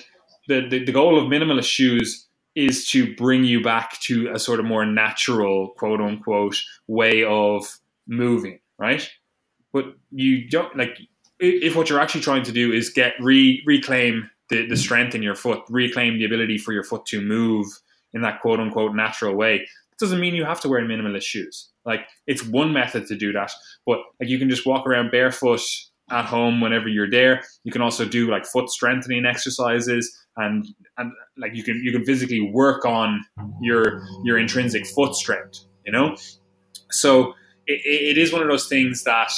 the, 0.48 0.68
the, 0.68 0.84
the 0.84 0.92
goal 0.92 1.18
of 1.18 1.24
minimalist 1.30 1.70
shoes 1.70 2.26
is 2.54 2.88
to 2.90 3.14
bring 3.14 3.44
you 3.44 3.62
back 3.62 3.98
to 4.00 4.30
a 4.32 4.38
sort 4.38 4.60
of 4.60 4.66
more 4.66 4.84
natural, 4.84 5.68
quote 5.70 6.00
unquote, 6.00 6.56
way 6.86 7.24
of 7.24 7.78
moving, 8.06 8.60
right? 8.78 9.08
But 9.72 9.94
you 10.10 10.48
don't 10.48 10.76
like 10.76 10.98
if 11.38 11.74
what 11.74 11.88
you're 11.88 12.00
actually 12.00 12.20
trying 12.20 12.44
to 12.44 12.52
do 12.52 12.72
is 12.72 12.90
get 12.90 13.14
re, 13.20 13.62
reclaim 13.66 14.30
the, 14.48 14.66
the 14.68 14.76
strength 14.76 15.14
in 15.14 15.22
your 15.22 15.34
foot, 15.34 15.62
reclaim 15.68 16.18
the 16.18 16.24
ability 16.24 16.58
for 16.58 16.72
your 16.72 16.84
foot 16.84 17.04
to 17.06 17.20
move 17.20 17.66
in 18.12 18.22
that 18.22 18.40
quote 18.40 18.60
unquote 18.60 18.94
natural 18.94 19.34
way. 19.34 19.56
It 19.56 19.98
doesn't 19.98 20.20
mean 20.20 20.34
you 20.34 20.44
have 20.44 20.60
to 20.60 20.68
wear 20.68 20.80
minimalist 20.82 21.22
shoes. 21.22 21.70
Like 21.84 22.06
it's 22.26 22.44
one 22.44 22.72
method 22.72 23.06
to 23.06 23.16
do 23.16 23.32
that, 23.32 23.50
but 23.86 24.00
like 24.20 24.28
you 24.28 24.38
can 24.38 24.50
just 24.50 24.66
walk 24.66 24.86
around 24.86 25.10
barefoot 25.10 25.62
at 26.10 26.26
home 26.26 26.60
whenever 26.60 26.88
you're 26.88 27.10
there. 27.10 27.42
You 27.64 27.72
can 27.72 27.82
also 27.82 28.04
do 28.04 28.30
like 28.30 28.44
foot 28.44 28.68
strengthening 28.68 29.24
exercises 29.24 30.14
and 30.36 30.66
and 30.98 31.12
like 31.36 31.54
you 31.54 31.62
can 31.62 31.82
you 31.82 31.92
can 31.92 32.04
physically 32.04 32.40
work 32.40 32.84
on 32.84 33.24
your 33.60 34.02
your 34.24 34.38
intrinsic 34.38 34.86
foot 34.86 35.14
strength, 35.14 35.60
you 35.84 35.92
know. 35.92 36.16
So 36.90 37.34
it, 37.66 37.80
it 37.84 38.18
is 38.18 38.32
one 38.32 38.42
of 38.42 38.48
those 38.48 38.68
things 38.68 39.04
that 39.04 39.32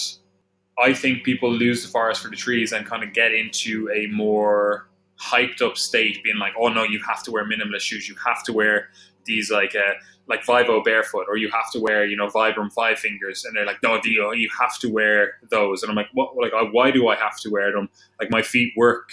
I 0.79 0.93
think 0.93 1.25
people 1.25 1.53
lose 1.53 1.85
the 1.85 1.89
forest 1.89 2.23
for 2.23 2.29
the 2.29 2.37
trees 2.37 2.73
and 2.73 2.87
kind 2.87 3.03
of 3.03 3.13
get 3.13 3.33
into 3.33 3.89
a 3.91 4.07
more 4.09 4.89
hyped 5.21 5.63
up 5.63 5.77
state, 5.77 6.23
being 6.25 6.39
like, 6.39 6.53
oh 6.59 6.69
no, 6.69 6.83
you 6.83 7.01
have 7.07 7.23
to 7.25 7.31
wear 7.31 7.45
minimalist 7.45 7.81
shoes, 7.81 8.09
you 8.09 8.17
have 8.27 8.43
to 8.45 8.53
wear 8.53 8.89
these 9.25 9.51
like 9.51 9.75
uh, 9.75 9.95
like 10.27 10.45
Vivo 10.45 10.83
barefoot, 10.83 11.27
or 11.29 11.37
you 11.37 11.51
have 11.51 11.71
to 11.73 11.81
wear 11.81 12.05
you 12.05 12.17
know 12.17 12.29
Vibram 12.29 12.73
five 12.73 12.99
fingers, 12.99 13.45
and 13.45 13.57
they're 13.57 13.67
like, 13.67 13.83
no, 13.83 14.01
Dio, 14.01 14.33
you 14.33 14.49
have 14.61 14.79
to 14.81 14.89
wear 14.93 15.35
those, 15.51 15.83
and 15.83 15.91
I'm 15.91 15.97
like, 15.97 16.09
what? 16.13 16.37
Like, 16.37 16.53
why 16.73 16.91
do 16.91 17.09
I 17.09 17.17
have 17.17 17.39
to 17.41 17.51
wear 17.51 17.73
them? 17.73 17.89
Like 18.21 18.31
my 18.31 18.43
feet 18.43 18.73
work, 18.77 19.11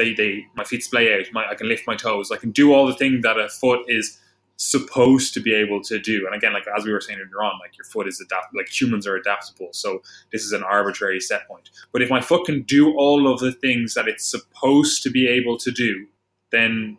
they 0.00 0.14
they 0.14 0.46
my 0.56 0.64
feet 0.64 0.82
splay 0.82 1.14
out, 1.14 1.26
my, 1.32 1.46
I 1.48 1.54
can 1.54 1.68
lift 1.68 1.86
my 1.86 1.96
toes, 1.96 2.30
I 2.30 2.36
can 2.36 2.50
do 2.50 2.72
all 2.72 2.86
the 2.86 2.94
things 2.94 3.22
that 3.22 3.38
a 3.38 3.48
foot 3.48 3.84
is 3.88 4.18
supposed 4.56 5.32
to 5.32 5.40
be 5.40 5.54
able 5.54 5.82
to 5.82 5.98
do. 5.98 6.26
And 6.26 6.34
again, 6.34 6.52
like 6.52 6.66
as 6.76 6.84
we 6.84 6.92
were 6.92 7.00
saying 7.00 7.18
earlier 7.18 7.42
on, 7.42 7.58
like 7.60 7.76
your 7.78 7.86
foot 7.86 8.06
is 8.06 8.20
adapt, 8.20 8.54
like 8.54 8.68
humans 8.68 9.06
are 9.06 9.16
adaptable. 9.16 9.68
So 9.72 10.02
this 10.32 10.44
is 10.44 10.52
an 10.52 10.62
arbitrary 10.62 11.20
set 11.20 11.48
point. 11.48 11.70
But 11.92 12.02
if 12.02 12.10
my 12.10 12.20
foot 12.20 12.44
can 12.44 12.62
do 12.62 12.94
all 12.96 13.32
of 13.32 13.40
the 13.40 13.52
things 13.52 13.94
that 13.94 14.06
it's 14.06 14.26
supposed 14.26 15.02
to 15.04 15.10
be 15.10 15.26
able 15.26 15.56
to 15.58 15.70
do, 15.70 16.06
then 16.52 16.98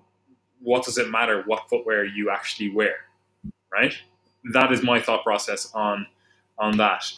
what 0.59 0.83
does 0.85 0.97
it 0.97 1.09
matter 1.09 1.43
what 1.45 1.69
footwear 1.69 2.03
you 2.03 2.31
actually 2.31 2.71
wear, 2.71 2.95
right? 3.71 3.93
That 4.53 4.71
is 4.71 4.81
my 4.81 4.99
thought 4.99 5.23
process 5.23 5.71
on 5.73 6.07
on 6.57 6.77
that. 6.77 7.11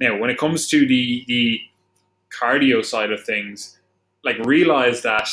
Now, 0.00 0.16
when 0.18 0.30
it 0.30 0.38
comes 0.38 0.66
to 0.68 0.86
the 0.86 1.24
the 1.28 1.60
cardio 2.30 2.84
side 2.84 3.12
of 3.12 3.22
things, 3.22 3.78
like 4.24 4.38
realize 4.44 5.02
that 5.02 5.28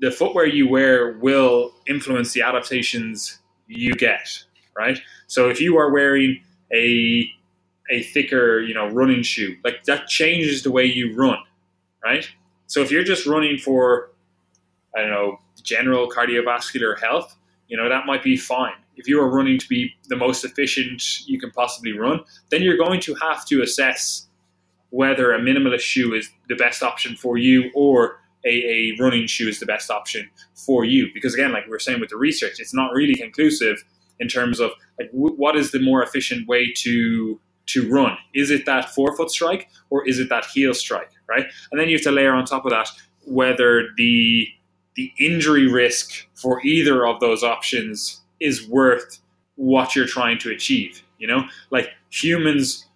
the 0.00 0.10
footwear 0.10 0.46
you 0.46 0.68
wear 0.68 1.18
will 1.18 1.74
influence 1.86 2.32
the 2.32 2.42
adaptations 2.42 3.38
you 3.66 3.94
get, 3.94 4.44
right? 4.76 5.00
So 5.26 5.48
if 5.48 5.60
you 5.60 5.76
are 5.78 5.90
wearing 5.90 6.42
a 6.72 7.30
a 7.90 8.02
thicker, 8.04 8.60
you 8.60 8.72
know, 8.72 8.88
running 8.88 9.22
shoe, 9.22 9.56
like 9.64 9.84
that 9.84 10.06
changes 10.06 10.62
the 10.62 10.70
way 10.70 10.84
you 10.84 11.14
run, 11.16 11.38
right? 12.04 12.28
So 12.66 12.80
if 12.82 12.90
you're 12.90 13.04
just 13.04 13.26
running 13.26 13.58
for 13.58 14.10
I 14.96 15.02
don't 15.02 15.10
know, 15.10 15.40
general 15.62 16.08
cardiovascular 16.08 16.98
health, 17.00 17.36
you 17.68 17.76
know, 17.76 17.88
that 17.88 18.06
might 18.06 18.22
be 18.22 18.36
fine. 18.36 18.74
If 18.96 19.08
you 19.08 19.20
are 19.20 19.28
running 19.28 19.58
to 19.58 19.68
be 19.68 19.94
the 20.08 20.16
most 20.16 20.44
efficient 20.44 21.26
you 21.26 21.38
can 21.40 21.50
possibly 21.52 21.96
run, 21.96 22.20
then 22.50 22.62
you're 22.62 22.76
going 22.76 23.00
to 23.02 23.14
have 23.14 23.46
to 23.46 23.62
assess 23.62 24.26
whether 24.90 25.32
a 25.32 25.40
minimalist 25.40 25.80
shoe 25.80 26.14
is 26.14 26.30
the 26.48 26.56
best 26.56 26.82
option 26.82 27.16
for 27.16 27.38
you 27.38 27.70
or 27.74 28.20
a, 28.44 28.48
a 28.48 28.96
running 28.98 29.26
shoe 29.26 29.48
is 29.48 29.60
the 29.60 29.66
best 29.66 29.90
option 29.90 30.28
for 30.54 30.84
you. 30.84 31.08
Because 31.12 31.34
again, 31.34 31.52
like 31.52 31.64
we 31.64 31.70
were 31.70 31.78
saying 31.78 32.00
with 32.00 32.10
the 32.10 32.16
research, 32.16 32.58
it's 32.58 32.74
not 32.74 32.92
really 32.92 33.14
conclusive 33.14 33.84
in 34.18 34.28
terms 34.28 34.60
of 34.60 34.70
like 34.98 35.10
w- 35.12 35.34
what 35.36 35.56
is 35.56 35.72
the 35.72 35.80
more 35.80 36.02
efficient 36.02 36.46
way 36.48 36.72
to 36.78 37.40
to 37.66 37.88
run. 37.90 38.16
Is 38.34 38.50
it 38.50 38.66
that 38.66 38.90
forefoot 38.90 39.30
strike 39.30 39.68
or 39.90 40.06
is 40.08 40.18
it 40.18 40.28
that 40.28 40.44
heel 40.46 40.74
strike, 40.74 41.10
right? 41.28 41.46
And 41.70 41.80
then 41.80 41.88
you 41.88 41.96
have 41.96 42.04
to 42.04 42.10
layer 42.10 42.32
on 42.32 42.44
top 42.44 42.64
of 42.64 42.70
that 42.70 42.90
whether 43.26 43.88
the 43.96 44.46
the 44.96 45.12
injury 45.18 45.70
risk 45.70 46.26
for 46.34 46.60
either 46.64 47.06
of 47.06 47.20
those 47.20 47.44
options 47.44 48.20
is 48.40 48.68
worth 48.68 49.20
what 49.54 49.94
you're 49.94 50.06
trying 50.06 50.38
to 50.38 50.50
achieve. 50.50 51.02
You 51.18 51.28
know, 51.28 51.44
like 51.70 51.90
humans. 52.10 52.86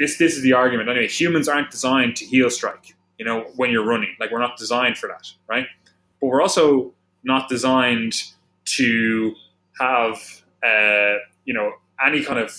This 0.00 0.16
this 0.16 0.34
is 0.36 0.42
the 0.42 0.54
argument 0.54 0.88
anyway. 0.88 1.06
Humans 1.08 1.46
aren't 1.46 1.70
designed 1.70 2.16
to 2.16 2.24
heel 2.24 2.50
strike. 2.50 2.96
You 3.18 3.26
know, 3.26 3.44
when 3.56 3.70
you're 3.70 3.84
running, 3.84 4.16
like 4.18 4.32
we're 4.32 4.40
not 4.40 4.56
designed 4.56 4.96
for 4.96 5.08
that, 5.08 5.28
right? 5.46 5.66
But 6.20 6.28
we're 6.28 6.40
also 6.40 6.94
not 7.22 7.48
designed 7.48 8.14
to 8.64 9.34
have 9.78 10.16
uh, 10.64 11.16
you 11.44 11.54
know 11.54 11.72
any 12.04 12.24
kind 12.24 12.38
of 12.38 12.50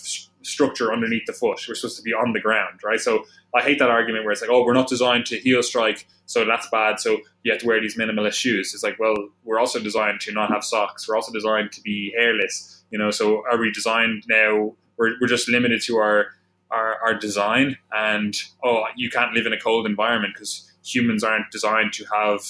structure 0.43 0.93
underneath 0.93 1.25
the 1.25 1.33
foot. 1.33 1.59
We're 1.67 1.75
supposed 1.75 1.97
to 1.97 2.03
be 2.03 2.13
on 2.13 2.33
the 2.33 2.39
ground, 2.39 2.79
right? 2.83 2.99
So 2.99 3.25
I 3.55 3.61
hate 3.61 3.79
that 3.79 3.89
argument 3.89 4.23
where 4.23 4.31
it's 4.31 4.41
like, 4.41 4.51
oh, 4.51 4.63
we're 4.63 4.73
not 4.73 4.87
designed 4.87 5.25
to 5.27 5.37
heel 5.39 5.63
strike, 5.63 6.07
so 6.25 6.45
that's 6.45 6.69
bad. 6.69 6.99
So 6.99 7.17
you 7.43 7.51
have 7.51 7.61
to 7.61 7.67
wear 7.67 7.81
these 7.81 7.97
minimalist 7.97 8.33
shoes. 8.33 8.73
It's 8.73 8.83
like, 8.83 8.99
well, 8.99 9.15
we're 9.43 9.59
also 9.59 9.79
designed 9.79 10.21
to 10.21 10.31
not 10.31 10.51
have 10.51 10.63
socks. 10.63 11.07
We're 11.07 11.15
also 11.15 11.33
designed 11.33 11.71
to 11.73 11.81
be 11.81 12.13
hairless. 12.17 12.83
You 12.91 12.99
know, 12.99 13.11
so 13.11 13.43
are 13.51 13.57
we 13.57 13.71
designed 13.71 14.23
now? 14.27 14.75
We're, 14.97 15.13
we're 15.19 15.27
just 15.27 15.49
limited 15.49 15.81
to 15.83 15.97
our, 15.97 16.27
our 16.72 16.97
our 17.03 17.13
design, 17.13 17.78
and 17.91 18.36
oh, 18.63 18.84
you 18.95 19.09
can't 19.09 19.34
live 19.34 19.45
in 19.45 19.53
a 19.53 19.59
cold 19.59 19.86
environment 19.86 20.34
because 20.34 20.72
humans 20.84 21.24
aren't 21.24 21.51
designed 21.51 21.93
to 21.93 22.05
have 22.13 22.41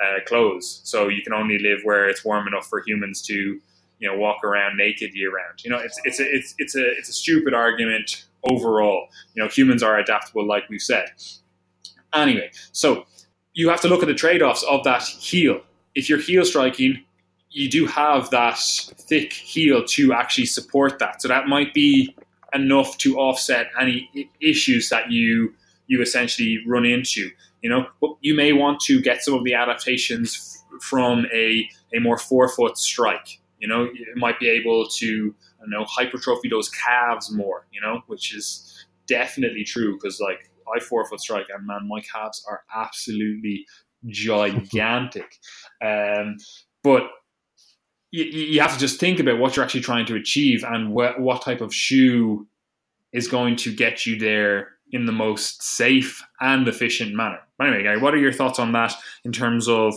uh, 0.00 0.20
clothes. 0.26 0.80
So 0.84 1.08
you 1.08 1.22
can 1.22 1.32
only 1.32 1.58
live 1.58 1.80
where 1.84 2.08
it's 2.08 2.24
warm 2.24 2.46
enough 2.46 2.66
for 2.66 2.82
humans 2.86 3.22
to 3.22 3.60
you 4.00 4.08
know 4.08 4.16
walk 4.16 4.42
around 4.44 4.76
naked 4.76 5.14
year 5.14 5.32
round. 5.32 5.62
You 5.64 5.70
know, 5.70 5.78
it's 5.78 6.00
it's 6.04 6.20
a 6.20 6.24
it's 6.24 6.54
it's 6.58 6.76
a 6.76 6.90
it's 6.98 7.08
a 7.08 7.12
stupid 7.12 7.54
argument 7.54 8.24
overall. 8.50 9.08
You 9.34 9.42
know, 9.42 9.48
humans 9.48 9.82
are 9.82 9.98
adaptable, 9.98 10.46
like 10.46 10.68
we've 10.68 10.82
said. 10.82 11.10
Anyway, 12.12 12.50
so 12.72 13.04
you 13.52 13.68
have 13.68 13.80
to 13.82 13.88
look 13.88 14.02
at 14.02 14.08
the 14.08 14.14
trade 14.14 14.42
offs 14.42 14.64
of 14.64 14.82
that 14.84 15.02
heel. 15.02 15.60
If 15.94 16.08
you're 16.08 16.18
heel 16.18 16.44
striking, 16.44 17.04
you 17.50 17.68
do 17.68 17.86
have 17.86 18.30
that 18.30 18.58
thick 18.58 19.32
heel 19.32 19.84
to 19.84 20.12
actually 20.12 20.46
support 20.46 20.98
that. 20.98 21.20
So 21.20 21.28
that 21.28 21.46
might 21.46 21.74
be 21.74 22.14
enough 22.54 22.96
to 22.98 23.18
offset 23.18 23.68
any 23.80 24.28
issues 24.40 24.88
that 24.88 25.10
you 25.10 25.54
you 25.86 26.00
essentially 26.00 26.58
run 26.66 26.84
into. 26.84 27.30
You 27.62 27.70
know, 27.70 27.86
but 28.00 28.16
you 28.20 28.34
may 28.34 28.52
want 28.52 28.80
to 28.82 29.00
get 29.00 29.22
some 29.22 29.34
of 29.34 29.44
the 29.44 29.54
adaptations 29.54 30.64
from 30.80 31.26
a, 31.34 31.68
a 31.94 32.00
more 32.00 32.16
forefoot 32.16 32.78
strike. 32.78 33.40
You 33.58 33.68
know, 33.68 33.84
it 33.84 34.16
might 34.16 34.40
be 34.40 34.48
able 34.48 34.88
to, 34.88 35.34
I 35.58 35.62
don't 35.62 35.70
know, 35.70 35.84
hypertrophy 35.84 36.48
those 36.48 36.70
calves 36.70 37.30
more, 37.30 37.66
you 37.70 37.80
know, 37.80 38.00
which 38.06 38.34
is 38.34 38.86
definitely 39.06 39.64
true 39.64 39.94
because, 39.94 40.20
like, 40.20 40.50
I 40.74 40.80
forefoot 40.80 41.20
strike 41.20 41.46
and 41.54 41.66
man, 41.66 41.86
my 41.86 42.00
calves 42.00 42.44
are 42.48 42.62
absolutely 42.74 43.66
gigantic. 44.06 45.38
um, 45.84 46.36
but 46.82 47.10
you, 48.10 48.24
you 48.24 48.60
have 48.60 48.72
to 48.72 48.78
just 48.78 49.00
think 49.00 49.20
about 49.20 49.38
what 49.38 49.56
you're 49.56 49.64
actually 49.64 49.82
trying 49.82 50.06
to 50.06 50.16
achieve 50.16 50.64
and 50.64 50.92
what, 50.92 51.20
what 51.20 51.42
type 51.42 51.60
of 51.60 51.74
shoe 51.74 52.46
is 53.12 53.28
going 53.28 53.56
to 53.56 53.74
get 53.74 54.06
you 54.06 54.18
there 54.18 54.68
in 54.92 55.06
the 55.06 55.12
most 55.12 55.62
safe 55.62 56.22
and 56.40 56.66
efficient 56.66 57.14
manner. 57.14 57.38
Anyway, 57.60 57.82
Gary, 57.82 58.00
what 58.00 58.14
are 58.14 58.18
your 58.18 58.32
thoughts 58.32 58.58
on 58.58 58.72
that 58.72 58.94
in 59.24 59.32
terms 59.32 59.68
of 59.68 59.94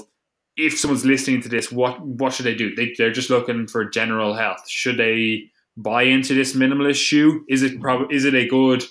if 0.55 0.77
someone's 0.77 1.05
listening 1.05 1.41
to 1.41 1.49
this, 1.49 1.71
what 1.71 1.99
what 2.01 2.33
should 2.33 2.45
they 2.45 2.55
do? 2.55 2.75
They, 2.75 2.93
they're 2.97 3.11
just 3.11 3.29
looking 3.29 3.67
for 3.67 3.89
general 3.89 4.35
health. 4.35 4.69
Should 4.69 4.97
they 4.97 5.45
buy 5.75 6.03
into 6.03 6.35
this 6.35 6.55
minimalist 6.55 7.03
shoe? 7.03 7.43
Is 7.49 7.63
it 7.63 7.81
prob- 7.81 8.11
is 8.11 8.25
it 8.25 8.35
a 8.35 8.47
good 8.47 8.83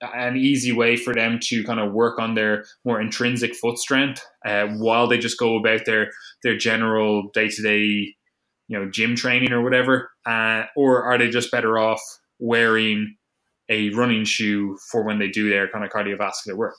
an 0.00 0.36
easy 0.36 0.72
way 0.72 0.96
for 0.96 1.14
them 1.14 1.38
to 1.40 1.64
kind 1.64 1.80
of 1.80 1.92
work 1.92 2.18
on 2.18 2.34
their 2.34 2.64
more 2.84 3.00
intrinsic 3.00 3.54
foot 3.54 3.78
strength 3.78 4.26
uh, 4.44 4.66
while 4.66 5.06
they 5.06 5.16
just 5.16 5.38
go 5.38 5.56
about 5.56 5.86
their 5.86 6.10
their 6.42 6.56
general 6.56 7.30
day 7.32 7.48
to 7.48 7.62
day 7.62 8.14
you 8.68 8.78
know 8.78 8.90
gym 8.90 9.16
training 9.16 9.52
or 9.52 9.62
whatever, 9.62 10.10
uh, 10.24 10.64
or 10.76 11.02
are 11.04 11.18
they 11.18 11.30
just 11.30 11.50
better 11.50 11.78
off 11.78 12.00
wearing 12.38 13.16
a 13.68 13.90
running 13.90 14.24
shoe 14.24 14.78
for 14.90 15.02
when 15.02 15.18
they 15.18 15.28
do 15.28 15.48
their 15.48 15.68
kind 15.68 15.84
of 15.84 15.90
cardiovascular 15.90 16.56
work? 16.56 16.76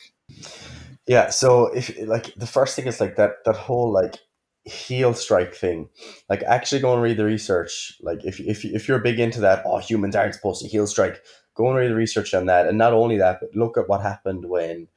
Yeah, 1.08 1.30
so 1.30 1.68
if 1.68 1.98
like 2.06 2.34
the 2.36 2.48
first 2.48 2.76
thing 2.76 2.88
is 2.88 3.00
like 3.00 3.16
that 3.16 3.44
that 3.46 3.56
whole 3.56 3.92
like 3.92 4.18
heel 4.66 5.14
strike 5.14 5.54
thing, 5.54 5.90
like 6.30 6.44
actually 6.44 6.82
go 6.82 6.94
and 6.94 7.02
read 7.02 7.18
the 7.18 7.26
research. 7.26 7.94
Like 8.02 8.26
if 8.26 8.40
if 8.40 8.66
if 8.66 8.88
you're 8.88 9.00
big 9.00 9.20
into 9.20 9.40
that, 9.42 9.64
oh 9.66 9.78
humans 9.78 10.16
aren't 10.16 10.36
supposed 10.36 10.62
to 10.62 10.68
heel 10.68 10.88
strike. 10.88 11.22
Go 11.56 11.68
and 11.70 11.78
read 11.78 11.90
the 11.90 11.96
research 11.96 12.34
on 12.34 12.46
that, 12.48 12.68
and 12.68 12.78
not 12.78 12.94
only 12.94 13.18
that, 13.18 13.40
but 13.40 13.56
look 13.56 13.78
at 13.78 13.90
what 13.90 14.02
happened 14.02 14.46
when 14.48 14.88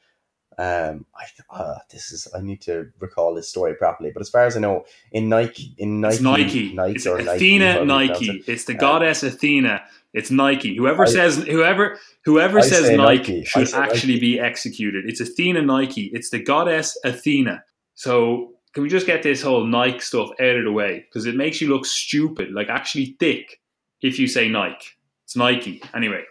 um, 0.60 1.06
I 1.16 1.24
uh, 1.58 1.78
this 1.90 2.12
is 2.12 2.28
I 2.36 2.40
need 2.40 2.60
to 2.62 2.90
recall 3.00 3.34
this 3.34 3.48
story 3.48 3.74
properly, 3.74 4.10
but 4.12 4.20
as 4.20 4.28
far 4.28 4.44
as 4.44 4.56
I 4.56 4.60
know, 4.60 4.84
in 5.12 5.28
Nike, 5.28 5.74
in 5.78 6.00
Nike, 6.00 6.14
it's 6.14 6.22
Nike, 6.22 6.72
Nike 6.74 6.94
it's 6.96 7.06
Athena 7.06 7.84
Nike, 7.84 8.08
Nike. 8.26 8.30
it. 8.40 8.48
It's 8.48 8.64
the 8.64 8.72
Um, 8.74 8.78
goddess 8.78 9.22
Athena. 9.22 9.82
It's 10.12 10.30
Nike. 10.30 10.76
Whoever 10.76 11.04
I- 11.04 11.10
says 11.10 11.36
whoever 11.38 11.98
whoever 12.24 12.58
I 12.58 12.62
says 12.62 12.86
say 12.86 12.96
Nike, 12.96 13.38
Nike. 13.38 13.44
Should 13.44 13.72
actually 13.74 14.14
Nike. 14.14 14.20
be 14.20 14.40
executed. 14.40 15.04
It's 15.08 15.20
Athena 15.20 15.62
Nike. 15.62 16.10
It's 16.12 16.30
the 16.30 16.40
goddess 16.42 16.98
Athena. 17.04 17.62
So 17.94 18.52
can 18.74 18.82
we 18.82 18.88
just 18.88 19.06
get 19.06 19.22
this 19.22 19.40
whole 19.42 19.64
Nike 19.64 20.00
stuff 20.00 20.30
out 20.40 20.56
of 20.56 20.64
the 20.64 20.72
way 20.72 21.04
because 21.08 21.26
it 21.26 21.36
makes 21.36 21.60
you 21.60 21.68
look 21.68 21.86
stupid, 21.86 22.52
like 22.52 22.68
actually 22.68 23.16
thick, 23.18 23.60
if 24.02 24.18
you 24.18 24.26
say 24.26 24.48
Nike. 24.48 24.84
It's 25.24 25.36
Nike 25.36 25.80
anyway. 25.94 26.22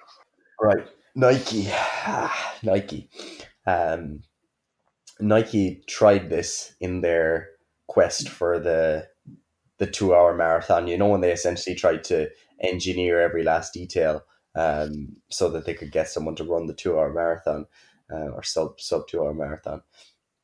Right, 0.62 0.86
Nike, 1.16 1.68
Nike. 2.64 3.10
Um, 3.70 4.22
Nike 5.20 5.84
tried 5.88 6.30
this 6.30 6.74
in 6.80 7.02
their 7.02 7.50
quest 7.88 8.30
for 8.30 8.60
the 8.60 9.08
the 9.78 9.88
two 9.88 10.14
hour 10.14 10.36
marathon. 10.36 10.88
You 10.88 10.98
know, 10.98 11.08
when 11.08 11.22
they 11.22 11.32
essentially 11.32 11.76
tried 11.76 12.04
to 12.06 12.30
engineer 12.62 13.22
every 13.22 13.44
last 13.44 13.74
detail 13.74 14.24
um, 14.56 15.16
so 15.30 15.50
that 15.50 15.66
they 15.66 15.74
could 15.74 15.92
get 15.92 16.10
someone 16.10 16.36
to 16.36 16.44
run 16.44 16.66
the 16.66 16.74
two 16.74 16.98
hour 16.98 17.14
marathon 17.14 17.66
uh, 18.12 18.30
or 18.30 18.44
sub 18.44 18.80
sub 18.80 19.08
two 19.08 19.22
hour 19.22 19.34
marathon. 19.34 19.82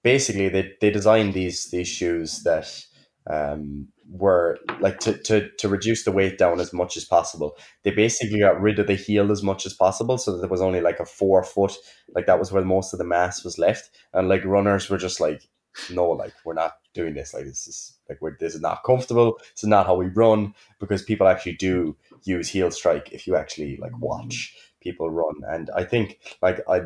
Basically, 0.03 0.49
they, 0.49 0.73
they 0.81 0.91
designed 0.91 1.33
these 1.33 1.65
these 1.71 1.87
shoes 1.87 2.43
that 2.43 2.85
um, 3.29 3.87
were 4.09 4.59
like 4.79 4.99
to, 4.99 5.17
to, 5.17 5.49
to 5.57 5.67
reduce 5.67 6.03
the 6.03 6.11
weight 6.11 6.37
down 6.37 6.59
as 6.59 6.71
much 6.71 6.95
as 6.95 7.05
possible. 7.05 7.57
They 7.83 7.91
basically 7.91 8.39
got 8.39 8.61
rid 8.61 8.79
of 8.79 8.87
the 8.87 8.95
heel 8.95 9.31
as 9.31 9.41
much 9.41 9.65
as 9.65 9.73
possible 9.73 10.17
so 10.17 10.31
that 10.31 10.39
there 10.39 10.49
was 10.49 10.61
only 10.61 10.81
like 10.81 10.99
a 10.99 11.05
forefoot, 11.05 11.73
like 12.13 12.27
that 12.27 12.39
was 12.39 12.51
where 12.51 12.63
most 12.63 12.93
of 12.93 12.99
the 12.99 13.05
mass 13.05 13.43
was 13.43 13.57
left. 13.57 13.89
And 14.13 14.29
like 14.29 14.45
runners 14.45 14.89
were 14.89 14.97
just 14.97 15.19
like, 15.19 15.47
no, 15.89 16.09
like 16.09 16.33
we're 16.45 16.53
not 16.53 16.73
doing 16.93 17.13
this. 17.13 17.33
Like 17.33 17.45
this 17.45 17.67
is 17.67 17.97
like 18.09 18.19
we're 18.21 18.37
this 18.39 18.55
is 18.55 18.61
not 18.61 18.83
comfortable. 18.83 19.37
This 19.39 19.63
is 19.63 19.69
not 19.69 19.85
how 19.85 19.95
we 19.95 20.07
run 20.07 20.53
because 20.79 21.03
people 21.03 21.27
actually 21.27 21.55
do 21.55 21.97
use 22.23 22.49
heel 22.49 22.71
strike 22.71 23.11
if 23.11 23.27
you 23.27 23.35
actually 23.35 23.77
like 23.77 23.97
watch 23.99 24.55
people 24.81 25.09
run. 25.09 25.35
And 25.47 25.69
I 25.75 25.83
think 25.83 26.19
like 26.41 26.61
I 26.69 26.83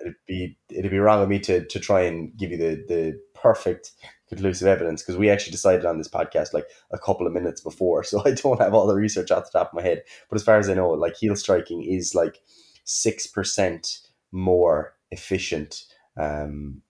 it'd 0.00 0.14
be 0.26 0.58
it'd 0.70 0.90
be 0.90 0.98
wrong 0.98 1.22
of 1.22 1.28
me 1.28 1.38
to 1.40 1.64
to 1.64 1.80
try 1.80 2.02
and 2.02 2.36
give 2.36 2.50
you 2.50 2.56
the 2.56 2.84
the 2.88 3.20
perfect 3.46 3.92
conclusive 4.28 4.66
evidence 4.66 5.02
because 5.02 5.16
we 5.16 5.30
actually 5.30 5.52
decided 5.52 5.84
on 5.84 5.98
this 5.98 6.08
podcast 6.08 6.52
like 6.52 6.66
a 6.90 6.98
couple 6.98 7.28
of 7.28 7.32
minutes 7.32 7.60
before 7.60 8.02
so 8.10 8.20
i 8.26 8.32
don't 8.32 8.60
have 8.60 8.74
all 8.74 8.86
the 8.86 8.94
research 8.94 9.30
off 9.30 9.44
the 9.50 9.58
top 9.58 9.68
of 9.68 9.74
my 9.74 9.82
head. 9.82 10.02
But 10.28 10.36
as 10.36 10.44
far 10.44 10.58
as 10.58 10.68
i 10.68 10.74
know 10.74 10.90
like 10.90 11.16
heel 11.16 11.36
striking 11.36 11.82
is 11.84 12.14
like 12.14 12.40
6% 12.84 14.06
more 14.32 14.94
efficient 15.10 15.84
um 16.16 16.82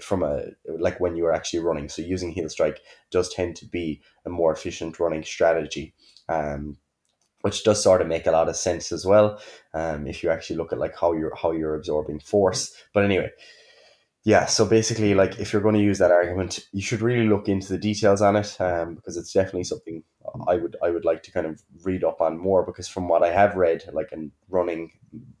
from 0.00 0.22
a 0.22 0.44
like 0.78 1.00
when 1.00 1.16
you 1.16 1.24
are 1.24 1.32
actually 1.32 1.60
running. 1.60 1.88
So 1.88 2.02
using 2.02 2.30
heel 2.30 2.50
strike 2.50 2.80
does 3.10 3.32
tend 3.32 3.56
to 3.56 3.66
be 3.66 4.02
a 4.26 4.30
more 4.30 4.52
efficient 4.52 5.00
running 5.00 5.24
strategy 5.24 5.94
um 6.28 6.76
which 7.40 7.64
does 7.64 7.82
sort 7.82 8.02
of 8.02 8.08
make 8.08 8.26
a 8.26 8.32
lot 8.32 8.48
of 8.48 8.56
sense 8.56 8.92
as 8.92 9.06
well 9.06 9.40
um, 9.72 10.06
if 10.06 10.22
you 10.22 10.30
actually 10.30 10.56
look 10.56 10.72
at 10.72 10.78
like 10.78 10.98
how 10.98 11.12
you're 11.12 11.34
how 11.42 11.52
you're 11.52 11.76
absorbing 11.76 12.20
force. 12.20 12.74
But 12.92 13.04
anyway 13.04 13.30
yeah 14.26 14.44
so 14.44 14.66
basically 14.66 15.14
like 15.14 15.38
if 15.38 15.52
you're 15.52 15.62
going 15.62 15.76
to 15.76 15.80
use 15.80 15.98
that 15.98 16.10
argument 16.10 16.58
you 16.72 16.82
should 16.82 17.00
really 17.00 17.28
look 17.28 17.48
into 17.48 17.68
the 17.68 17.78
details 17.78 18.20
on 18.20 18.34
it 18.34 18.60
um, 18.60 18.96
because 18.96 19.16
it's 19.16 19.32
definitely 19.32 19.62
something 19.62 20.02
i 20.46 20.56
would 20.56 20.76
i 20.82 20.90
would 20.90 21.04
like 21.04 21.22
to 21.22 21.30
kind 21.30 21.46
of 21.46 21.62
read 21.82 22.04
up 22.04 22.20
on 22.20 22.38
more 22.38 22.64
because 22.64 22.88
from 22.88 23.08
what 23.08 23.22
i 23.22 23.30
have 23.30 23.54
read 23.56 23.82
like 23.92 24.12
in 24.12 24.30
running 24.48 24.90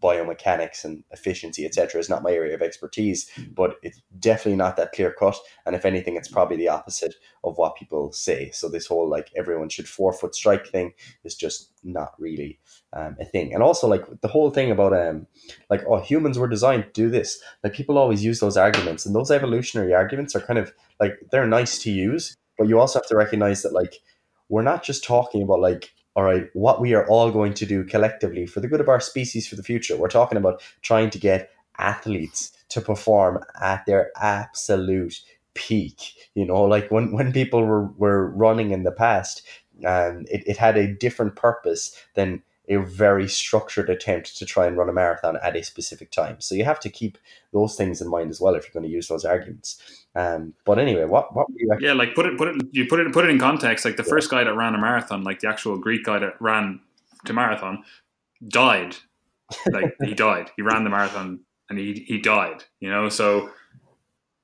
biomechanics 0.02 0.84
and 0.84 1.02
efficiency 1.10 1.64
etc 1.66 2.00
is 2.00 2.08
not 2.08 2.22
my 2.22 2.30
area 2.30 2.54
of 2.54 2.62
expertise 2.62 3.30
but 3.54 3.76
it's 3.82 4.00
definitely 4.18 4.56
not 4.56 4.76
that 4.76 4.92
clear 4.92 5.12
cut. 5.12 5.36
And 5.64 5.74
if 5.74 5.84
anything 5.84 6.16
it's 6.16 6.28
probably 6.28 6.56
the 6.56 6.68
opposite 6.68 7.14
of 7.44 7.56
what 7.56 7.76
people 7.76 8.12
say. 8.12 8.50
So 8.50 8.68
this 8.68 8.86
whole 8.86 9.08
like 9.08 9.30
everyone 9.36 9.68
should 9.68 9.88
forefoot 9.88 10.34
strike 10.34 10.66
thing 10.66 10.92
is 11.24 11.34
just 11.34 11.72
not 11.84 12.12
really 12.18 12.58
um, 12.92 13.16
a 13.20 13.24
thing. 13.24 13.54
And 13.54 13.62
also 13.62 13.86
like 13.86 14.04
the 14.20 14.28
whole 14.28 14.50
thing 14.50 14.70
about 14.70 14.92
um 14.92 15.26
like 15.70 15.84
oh 15.88 16.00
humans 16.00 16.38
were 16.38 16.48
designed 16.48 16.84
to 16.84 16.90
do 16.92 17.10
this. 17.10 17.40
Like 17.62 17.74
people 17.74 17.98
always 17.98 18.24
use 18.24 18.40
those 18.40 18.56
arguments 18.56 19.06
and 19.06 19.14
those 19.14 19.30
evolutionary 19.30 19.94
arguments 19.94 20.34
are 20.34 20.40
kind 20.40 20.58
of 20.58 20.72
like 21.00 21.14
they're 21.30 21.46
nice 21.46 21.78
to 21.80 21.90
use 21.90 22.36
but 22.58 22.68
you 22.68 22.80
also 22.80 22.98
have 22.98 23.08
to 23.08 23.16
recognize 23.16 23.62
that 23.62 23.72
like 23.74 23.96
we're 24.48 24.62
not 24.62 24.82
just 24.82 25.04
talking 25.04 25.42
about 25.42 25.60
like 25.60 25.92
all 26.14 26.24
right 26.24 26.48
what 26.54 26.80
we 26.80 26.94
are 26.94 27.06
all 27.08 27.30
going 27.30 27.54
to 27.54 27.66
do 27.66 27.84
collectively 27.84 28.46
for 28.46 28.60
the 28.60 28.68
good 28.68 28.80
of 28.80 28.88
our 28.88 29.00
species 29.00 29.46
for 29.46 29.56
the 29.56 29.62
future 29.62 29.96
we're 29.96 30.08
talking 30.08 30.38
about 30.38 30.62
trying 30.82 31.10
to 31.10 31.18
get 31.18 31.50
athletes 31.78 32.52
to 32.68 32.80
perform 32.80 33.42
at 33.60 33.84
their 33.86 34.10
absolute 34.16 35.20
peak 35.54 36.12
you 36.34 36.44
know 36.44 36.62
like 36.62 36.90
when 36.90 37.12
when 37.12 37.32
people 37.32 37.64
were, 37.64 37.86
were 37.92 38.30
running 38.30 38.70
in 38.70 38.82
the 38.82 38.92
past 38.92 39.42
um, 39.84 40.24
it, 40.30 40.42
it 40.46 40.56
had 40.56 40.76
a 40.76 40.92
different 40.92 41.36
purpose 41.36 41.94
than 42.14 42.42
a 42.68 42.76
very 42.76 43.28
structured 43.28 43.88
attempt 43.88 44.36
to 44.36 44.44
try 44.44 44.66
and 44.66 44.76
run 44.76 44.88
a 44.88 44.92
marathon 44.92 45.38
at 45.42 45.56
a 45.56 45.62
specific 45.62 46.10
time. 46.10 46.40
So 46.40 46.54
you 46.54 46.64
have 46.64 46.80
to 46.80 46.90
keep 46.90 47.18
those 47.52 47.76
things 47.76 48.00
in 48.00 48.08
mind 48.08 48.30
as 48.30 48.40
well 48.40 48.54
if 48.54 48.64
you're 48.64 48.72
going 48.72 48.90
to 48.90 48.94
use 48.94 49.08
those 49.08 49.24
arguments. 49.24 49.80
Um, 50.16 50.54
but 50.64 50.78
anyway, 50.78 51.04
what 51.04 51.34
what 51.34 51.48
were 51.50 51.56
you 51.58 51.70
actually, 51.72 51.88
Yeah, 51.88 51.92
like 51.94 52.14
put 52.14 52.26
it 52.26 52.38
put 52.38 52.48
it 52.48 52.56
you 52.72 52.86
put 52.86 53.00
it 53.00 53.12
put 53.12 53.24
it 53.24 53.30
in 53.30 53.38
context. 53.38 53.84
Like 53.84 53.96
the 53.96 54.02
Yeah. 54.02 54.08
first 54.10 54.30
guy 54.30 54.44
that 54.44 54.54
ran 54.56 54.74
a 54.74 54.78
marathon, 54.78 55.24
like 55.24 55.40
the 55.40 55.48
actual 55.48 55.78
Greek 55.78 56.04
guy 56.04 56.18
that 56.18 56.40
ran 56.40 56.80
to 57.26 57.32
marathon, 57.32 57.84
died. 58.48 58.96
Like 59.70 59.94
he 60.02 60.14
died. 60.26 60.50
He 60.56 60.62
ran 60.62 60.84
the 60.84 60.90
marathon 60.90 61.40
and 61.68 61.78
he 61.78 62.04
he 62.06 62.18
died. 62.20 62.64
You 62.80 62.90
know, 62.90 63.08
so 63.10 63.50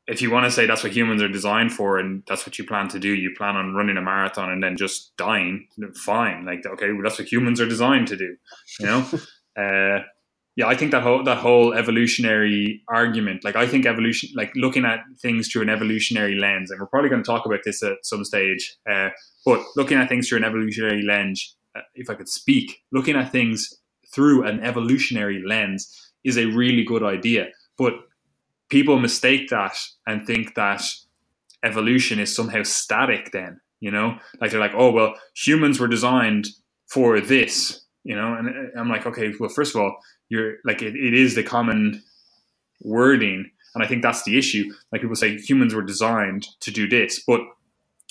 if 0.09 0.21
you 0.21 0.31
want 0.31 0.45
to 0.45 0.51
say 0.51 0.67
that's 0.67 0.83
what 0.83 0.93
humans 0.93 1.23
are 1.23 1.29
designed 1.29 1.73
for 1.73 1.99
and 1.99 2.23
that's 2.27 2.45
what 2.45 2.59
you 2.59 2.67
plan 2.67 2.89
to 2.89 2.99
do, 2.99 3.09
you 3.15 3.31
plan 3.39 3.57
on 3.57 3.73
running 3.73 3.97
a 3.97 4.03
marathon 4.03 4.51
and 4.51 4.63
then 4.63 4.77
just 4.77 5.17
dying, 5.17 5.69
fine. 5.95 6.45
Like 6.45 6.67
okay, 6.67 6.93
well, 6.93 7.03
that's 7.03 7.19
what 7.19 7.33
humans 7.33 7.61
are 7.61 7.69
designed 7.69 8.09
to 8.09 8.17
do. 8.17 8.37
You 8.81 8.87
know, 8.87 9.07
uh, 9.57 10.03
yeah, 10.55 10.67
I 10.67 10.75
think 10.75 10.91
that 10.91 11.03
whole 11.03 11.25
that 11.25 11.39
whole 11.39 11.73
evolutionary 11.73 12.83
argument, 12.89 13.43
like 13.43 13.57
I 13.57 13.67
think 13.67 13.87
evolution, 13.87 14.31
like 14.35 14.53
looking 14.55 14.85
at 14.85 15.01
things 15.21 15.49
through 15.49 15.63
an 15.63 15.71
evolutionary 15.71 16.35
lens, 16.35 16.71
and 16.71 16.79
we're 16.79 16.87
probably 16.87 17.09
going 17.09 17.23
to 17.23 17.27
talk 17.27 17.47
about 17.47 17.61
this 17.65 17.83
at 17.83 18.05
some 18.05 18.25
stage. 18.25 18.77
Uh, 18.91 19.09
but 19.47 19.63
looking 19.77 19.99
at 19.99 20.09
things 20.09 20.29
through 20.29 20.39
an 20.39 20.45
evolutionary 20.45 21.03
lens, 21.03 21.57
uh, 21.75 21.81
if 21.95 22.11
I 22.11 22.15
could 22.15 22.29
speak, 22.29 22.83
looking 22.93 23.17
at 23.17 23.33
things 23.33 23.73
through 24.15 24.47
an 24.47 24.61
evolutionary 24.61 25.43
lens 25.47 26.13
is 26.23 26.37
a 26.37 26.47
really 26.47 26.85
good 26.85 27.03
idea. 27.03 27.49
But 27.79 27.95
people 28.69 28.99
mistake 28.99 29.49
that 29.49 29.79
and 30.07 30.27
think 30.27 30.55
that 30.55 30.83
evolution 31.65 32.19
is 32.19 32.35
somehow 32.35 32.63
static. 32.63 33.33
Then 33.33 33.59
you 33.81 33.91
know, 33.91 34.19
like 34.41 34.51
they're 34.51 34.61
like, 34.61 34.75
oh 34.77 34.91
well, 34.91 35.15
humans 35.35 35.81
were 35.81 35.89
designed 35.89 36.49
for 36.89 37.21
this. 37.21 37.82
You 38.05 38.17
know, 38.17 38.35
and 38.35 38.49
uh, 38.49 38.81
I'm 38.81 38.89
like, 38.89 39.07
okay, 39.07 39.33
well, 39.39 39.49
first 39.49 39.75
of 39.75 39.81
all, 39.81 39.97
you're 40.29 40.57
like 40.65 40.83
it, 40.83 40.97
it 40.97 41.15
is 41.15 41.35
the 41.35 41.43
common 41.43 42.03
wording. 42.83 43.51
And 43.75 43.83
i 43.83 43.87
think 43.87 44.03
that's 44.03 44.25
the 44.25 44.37
issue. 44.37 44.65
Like 44.91 45.01
people 45.01 45.17
say 45.17 45.37
humans 45.39 45.75
were 45.75 45.83
designed 45.83 46.47
to 46.61 46.71
do 46.71 46.89
this 46.89 47.23
but 47.27 47.41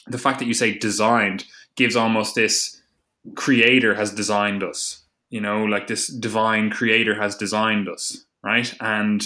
the 0.07 0.17
fact 0.17 0.39
that 0.39 0.47
you 0.47 0.53
say 0.55 0.75
designed 0.77 1.45
gives 1.75 1.95
almost 1.95 2.33
this 2.33 2.81
creator 3.35 3.93
has 3.93 4.11
designed 4.11 4.63
us 4.63 4.97
you 5.29 5.39
know? 5.39 5.63
Like 5.63 5.87
this 5.87 6.07
divine 6.07 6.69
creator 6.71 7.15
has 7.15 7.35
designed 7.35 7.87
us 7.87 8.25
right? 8.43 8.73
And 8.79 9.25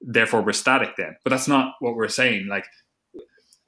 therefore 0.00 0.42
we're 0.42 0.52
static 0.52 0.96
then. 0.96 1.16
But 1.24 1.30
that's 1.30 1.48
not 1.48 1.74
what 1.80 1.94
we're 1.94 2.08
saying. 2.08 2.46
Like 2.48 2.66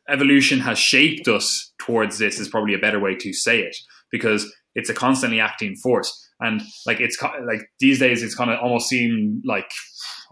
evolution 0.09 0.61
has 0.61 0.79
shaped 0.79 1.29
us 1.29 1.73
towards 1.79 2.19
this 2.19 2.39
is 2.39 2.49
probably 2.49 2.75
a 2.75 2.79
better 2.79 3.01
way 3.01 3.15
to 3.17 3.33
say 3.33 3.61
it 3.61 3.77
because 4.11 4.53
it's 4.75 4.91
a 4.91 4.95
constantly 4.95 5.41
acting 5.41 5.77
force 5.77 6.26
and 6.41 6.63
like 6.87 7.01
it's 7.01 7.21
like 7.23 7.71
these 7.81 7.99
days 7.99 8.23
it's 8.23 8.35
kind 8.35 8.51
of 8.51 8.59
almost 8.61 8.89
seem 8.89 9.43
like 9.45 9.71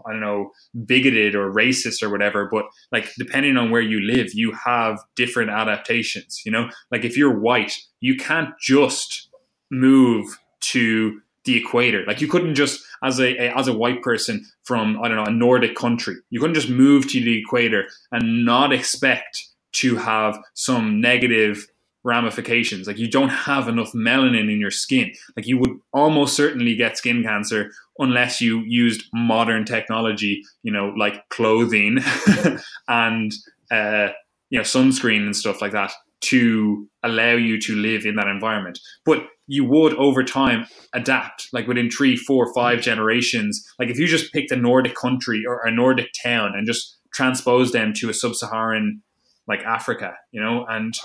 i 0.07 0.11
don't 0.11 0.21
know 0.21 0.51
bigoted 0.85 1.35
or 1.35 1.51
racist 1.51 2.03
or 2.03 2.09
whatever 2.09 2.47
but 2.51 2.65
like 2.91 3.11
depending 3.17 3.57
on 3.57 3.71
where 3.71 3.81
you 3.81 3.99
live 4.01 4.33
you 4.33 4.51
have 4.51 4.99
different 5.15 5.49
adaptations 5.49 6.41
you 6.45 6.51
know? 6.51 6.69
Like 6.91 7.03
if 7.03 7.17
you're 7.17 7.39
white 7.39 7.77
you 7.99 8.15
can't 8.15 8.49
just 8.61 9.29
move 9.71 10.37
to 10.61 11.19
the 11.45 11.57
equator. 11.57 12.03
Like 12.07 12.21
you 12.21 12.27
couldn't 12.27 12.55
just 12.55 12.83
as 13.03 13.19
a, 13.19 13.35
a 13.37 13.55
as 13.55 13.67
a 13.67 13.73
white 13.73 14.01
person 14.01 14.45
from 14.63 14.99
i 15.03 15.07
don't 15.07 15.17
know 15.17 15.25
a 15.25 15.31
nordic 15.31 15.75
country 15.75 16.15
you 16.29 16.39
couldn't 16.39 16.55
just 16.55 16.69
move 16.69 17.07
to 17.07 17.21
the 17.21 17.39
equator 17.39 17.85
and 18.11 18.45
not 18.45 18.73
expect 18.73 19.45
to 19.73 19.95
have 19.95 20.39
some 20.53 20.99
negative 21.01 21.67
ramifications. 22.05 22.87
Like 22.87 22.99
you 22.99 23.09
don't 23.09 23.29
have 23.29 23.67
enough 23.67 23.91
melanin 23.93 24.51
in 24.51 24.59
your 24.59 24.71
skin. 24.71 25.11
Like 25.35 25.47
you 25.47 25.57
would 25.57 25.71
almost 25.91 26.35
certainly 26.35 26.75
get 26.75 26.97
skin 26.97 27.23
cancer 27.23 27.71
unless 27.97 28.39
you 28.39 28.61
used 28.65 29.05
modern 29.11 29.65
technology, 29.65 30.43
you 30.63 30.71
know, 30.71 30.93
like 30.97 31.27
clothing 31.29 31.97
and 32.87 33.33
uh, 33.71 34.09
you 34.49 34.59
know 34.59 34.63
sunscreen 34.63 35.25
and 35.25 35.35
stuff 35.35 35.61
like 35.61 35.71
that 35.71 35.91
to 36.21 36.87
allow 37.03 37.33
you 37.33 37.59
to 37.59 37.75
live 37.75 38.05
in 38.05 38.15
that 38.15 38.27
environment. 38.27 38.79
But 39.03 39.27
you 39.47 39.65
would 39.65 39.93
over 39.95 40.23
time 40.23 40.65
adapt, 40.93 41.49
like 41.53 41.67
within 41.67 41.89
three, 41.89 42.15
four, 42.15 42.53
five 42.53 42.81
generations. 42.81 43.63
Like 43.79 43.89
if 43.89 43.99
you 43.99 44.07
just 44.07 44.31
picked 44.31 44.51
a 44.51 44.55
Nordic 44.55 44.95
country 44.95 45.43
or 45.47 45.65
a 45.65 45.71
Nordic 45.71 46.09
town 46.23 46.53
and 46.55 46.65
just 46.65 46.97
transpose 47.13 47.71
them 47.71 47.93
to 47.93 48.09
a 48.09 48.13
sub-Saharan 48.13 49.01
like 49.47 49.61
Africa, 49.61 50.15
you 50.31 50.41
know, 50.41 50.65
and 50.67 50.95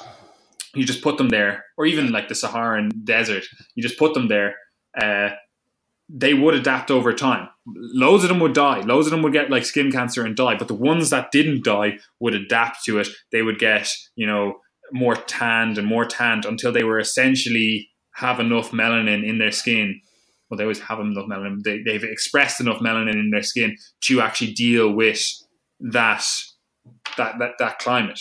you 0.74 0.84
just 0.84 1.02
put 1.02 1.18
them 1.18 1.28
there, 1.28 1.64
or 1.76 1.86
even 1.86 2.12
like 2.12 2.28
the 2.28 2.34
Saharan 2.34 2.90
desert, 3.04 3.44
you 3.74 3.82
just 3.82 3.98
put 3.98 4.14
them 4.14 4.28
there. 4.28 4.54
Uh, 5.00 5.30
they 6.08 6.34
would 6.34 6.54
adapt 6.54 6.90
over 6.90 7.12
time. 7.12 7.48
Loads 7.66 8.24
of 8.24 8.28
them 8.28 8.40
would 8.40 8.52
die. 8.52 8.80
Loads 8.80 9.06
of 9.06 9.12
them 9.12 9.22
would 9.22 9.32
get 9.32 9.50
like 9.50 9.64
skin 9.64 9.92
cancer 9.92 10.24
and 10.24 10.34
die. 10.34 10.56
But 10.56 10.68
the 10.68 10.74
ones 10.74 11.10
that 11.10 11.30
didn't 11.30 11.64
die 11.64 11.98
would 12.18 12.34
adapt 12.34 12.84
to 12.84 12.98
it. 12.98 13.08
They 13.30 13.42
would 13.42 13.58
get, 13.60 13.88
you 14.16 14.26
know, 14.26 14.58
more 14.92 15.14
tanned 15.14 15.78
and 15.78 15.86
more 15.86 16.04
tanned 16.04 16.44
until 16.44 16.72
they 16.72 16.82
were 16.82 16.98
essentially 16.98 17.88
have 18.14 18.40
enough 18.40 18.72
melanin 18.72 19.24
in 19.24 19.38
their 19.38 19.52
skin. 19.52 20.00
Well, 20.48 20.58
they 20.58 20.64
always 20.64 20.80
have 20.80 20.98
enough 20.98 21.26
melanin. 21.26 21.62
They, 21.62 21.82
they've 21.82 22.02
expressed 22.02 22.60
enough 22.60 22.80
melanin 22.80 23.14
in 23.14 23.30
their 23.30 23.42
skin 23.42 23.76
to 24.02 24.20
actually 24.20 24.52
deal 24.52 24.92
with 24.92 25.22
that 25.78 26.24
that 27.16 27.38
that, 27.38 27.52
that 27.60 27.78
climate. 27.78 28.20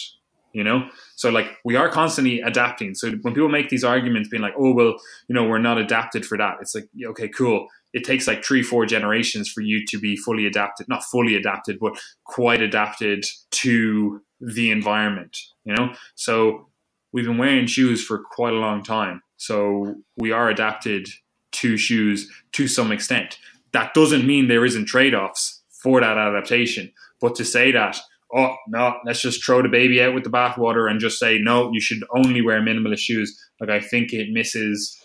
You 0.51 0.63
know, 0.63 0.89
so 1.15 1.29
like 1.29 1.57
we 1.63 1.75
are 1.75 1.89
constantly 1.89 2.41
adapting. 2.41 2.95
So 2.95 3.11
when 3.21 3.35
people 3.35 3.49
make 3.49 3.69
these 3.69 3.83
arguments, 3.83 4.29
being 4.29 4.41
like, 4.41 4.55
"Oh 4.57 4.73
well, 4.73 4.95
you 5.27 5.35
know, 5.35 5.43
we're 5.43 5.59
not 5.59 5.77
adapted 5.77 6.25
for 6.25 6.37
that," 6.39 6.57
it's 6.59 6.73
like, 6.73 6.87
okay, 7.05 7.27
cool. 7.27 7.67
It 7.93 8.03
takes 8.03 8.27
like 8.27 8.43
three, 8.43 8.63
four 8.63 8.85
generations 8.85 9.49
for 9.49 9.61
you 9.61 9.85
to 9.87 9.99
be 9.99 10.15
fully 10.15 10.45
adapted, 10.47 10.87
not 10.89 11.03
fully 11.03 11.35
adapted, 11.35 11.77
but 11.79 11.99
quite 12.23 12.61
adapted 12.61 13.25
to 13.51 14.21
the 14.41 14.71
environment. 14.71 15.37
You 15.65 15.75
know, 15.75 15.93
so 16.15 16.69
we've 17.11 17.25
been 17.25 17.37
wearing 17.37 17.67
shoes 17.67 18.03
for 18.03 18.17
quite 18.17 18.53
a 18.53 18.57
long 18.57 18.81
time, 18.81 19.21
so 19.37 19.95
we 20.17 20.31
are 20.31 20.49
adapted 20.49 21.09
to 21.51 21.77
shoes 21.77 22.27
to 22.53 22.67
some 22.67 22.91
extent. 22.91 23.37
That 23.71 23.93
doesn't 23.93 24.25
mean 24.25 24.47
there 24.47 24.65
isn't 24.65 24.85
trade 24.85 25.13
offs 25.13 25.61
for 25.69 25.99
that 26.01 26.17
adaptation, 26.17 26.91
but 27.21 27.35
to 27.35 27.45
say 27.45 27.71
that 27.71 27.99
oh 28.35 28.55
no, 28.67 28.95
let's 29.05 29.21
just 29.21 29.43
throw 29.43 29.61
the 29.61 29.69
baby 29.69 30.01
out 30.01 30.13
with 30.13 30.23
the 30.23 30.29
bathwater 30.29 30.89
and 30.89 30.99
just 30.99 31.19
say 31.19 31.39
no, 31.39 31.71
you 31.71 31.81
should 31.81 32.03
only 32.15 32.41
wear 32.41 32.61
minimalist 32.61 32.99
shoes. 32.99 33.37
Like 33.59 33.69
I 33.69 33.79
think 33.79 34.13
it 34.13 34.27
misses 34.31 34.95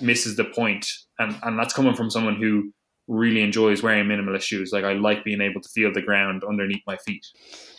misses 0.00 0.36
the 0.36 0.44
point, 0.44 0.86
and 1.18 1.36
and 1.42 1.58
that's 1.58 1.74
coming 1.74 1.94
from 1.94 2.10
someone 2.10 2.36
who 2.36 2.72
really 3.08 3.42
enjoys 3.42 3.82
wearing 3.82 4.06
minimalist 4.06 4.42
shoes. 4.42 4.70
Like 4.72 4.84
I 4.84 4.94
like 4.94 5.24
being 5.24 5.40
able 5.40 5.60
to 5.60 5.68
feel 5.68 5.92
the 5.92 6.02
ground 6.02 6.42
underneath 6.48 6.82
my 6.86 6.96
feet. 6.96 7.24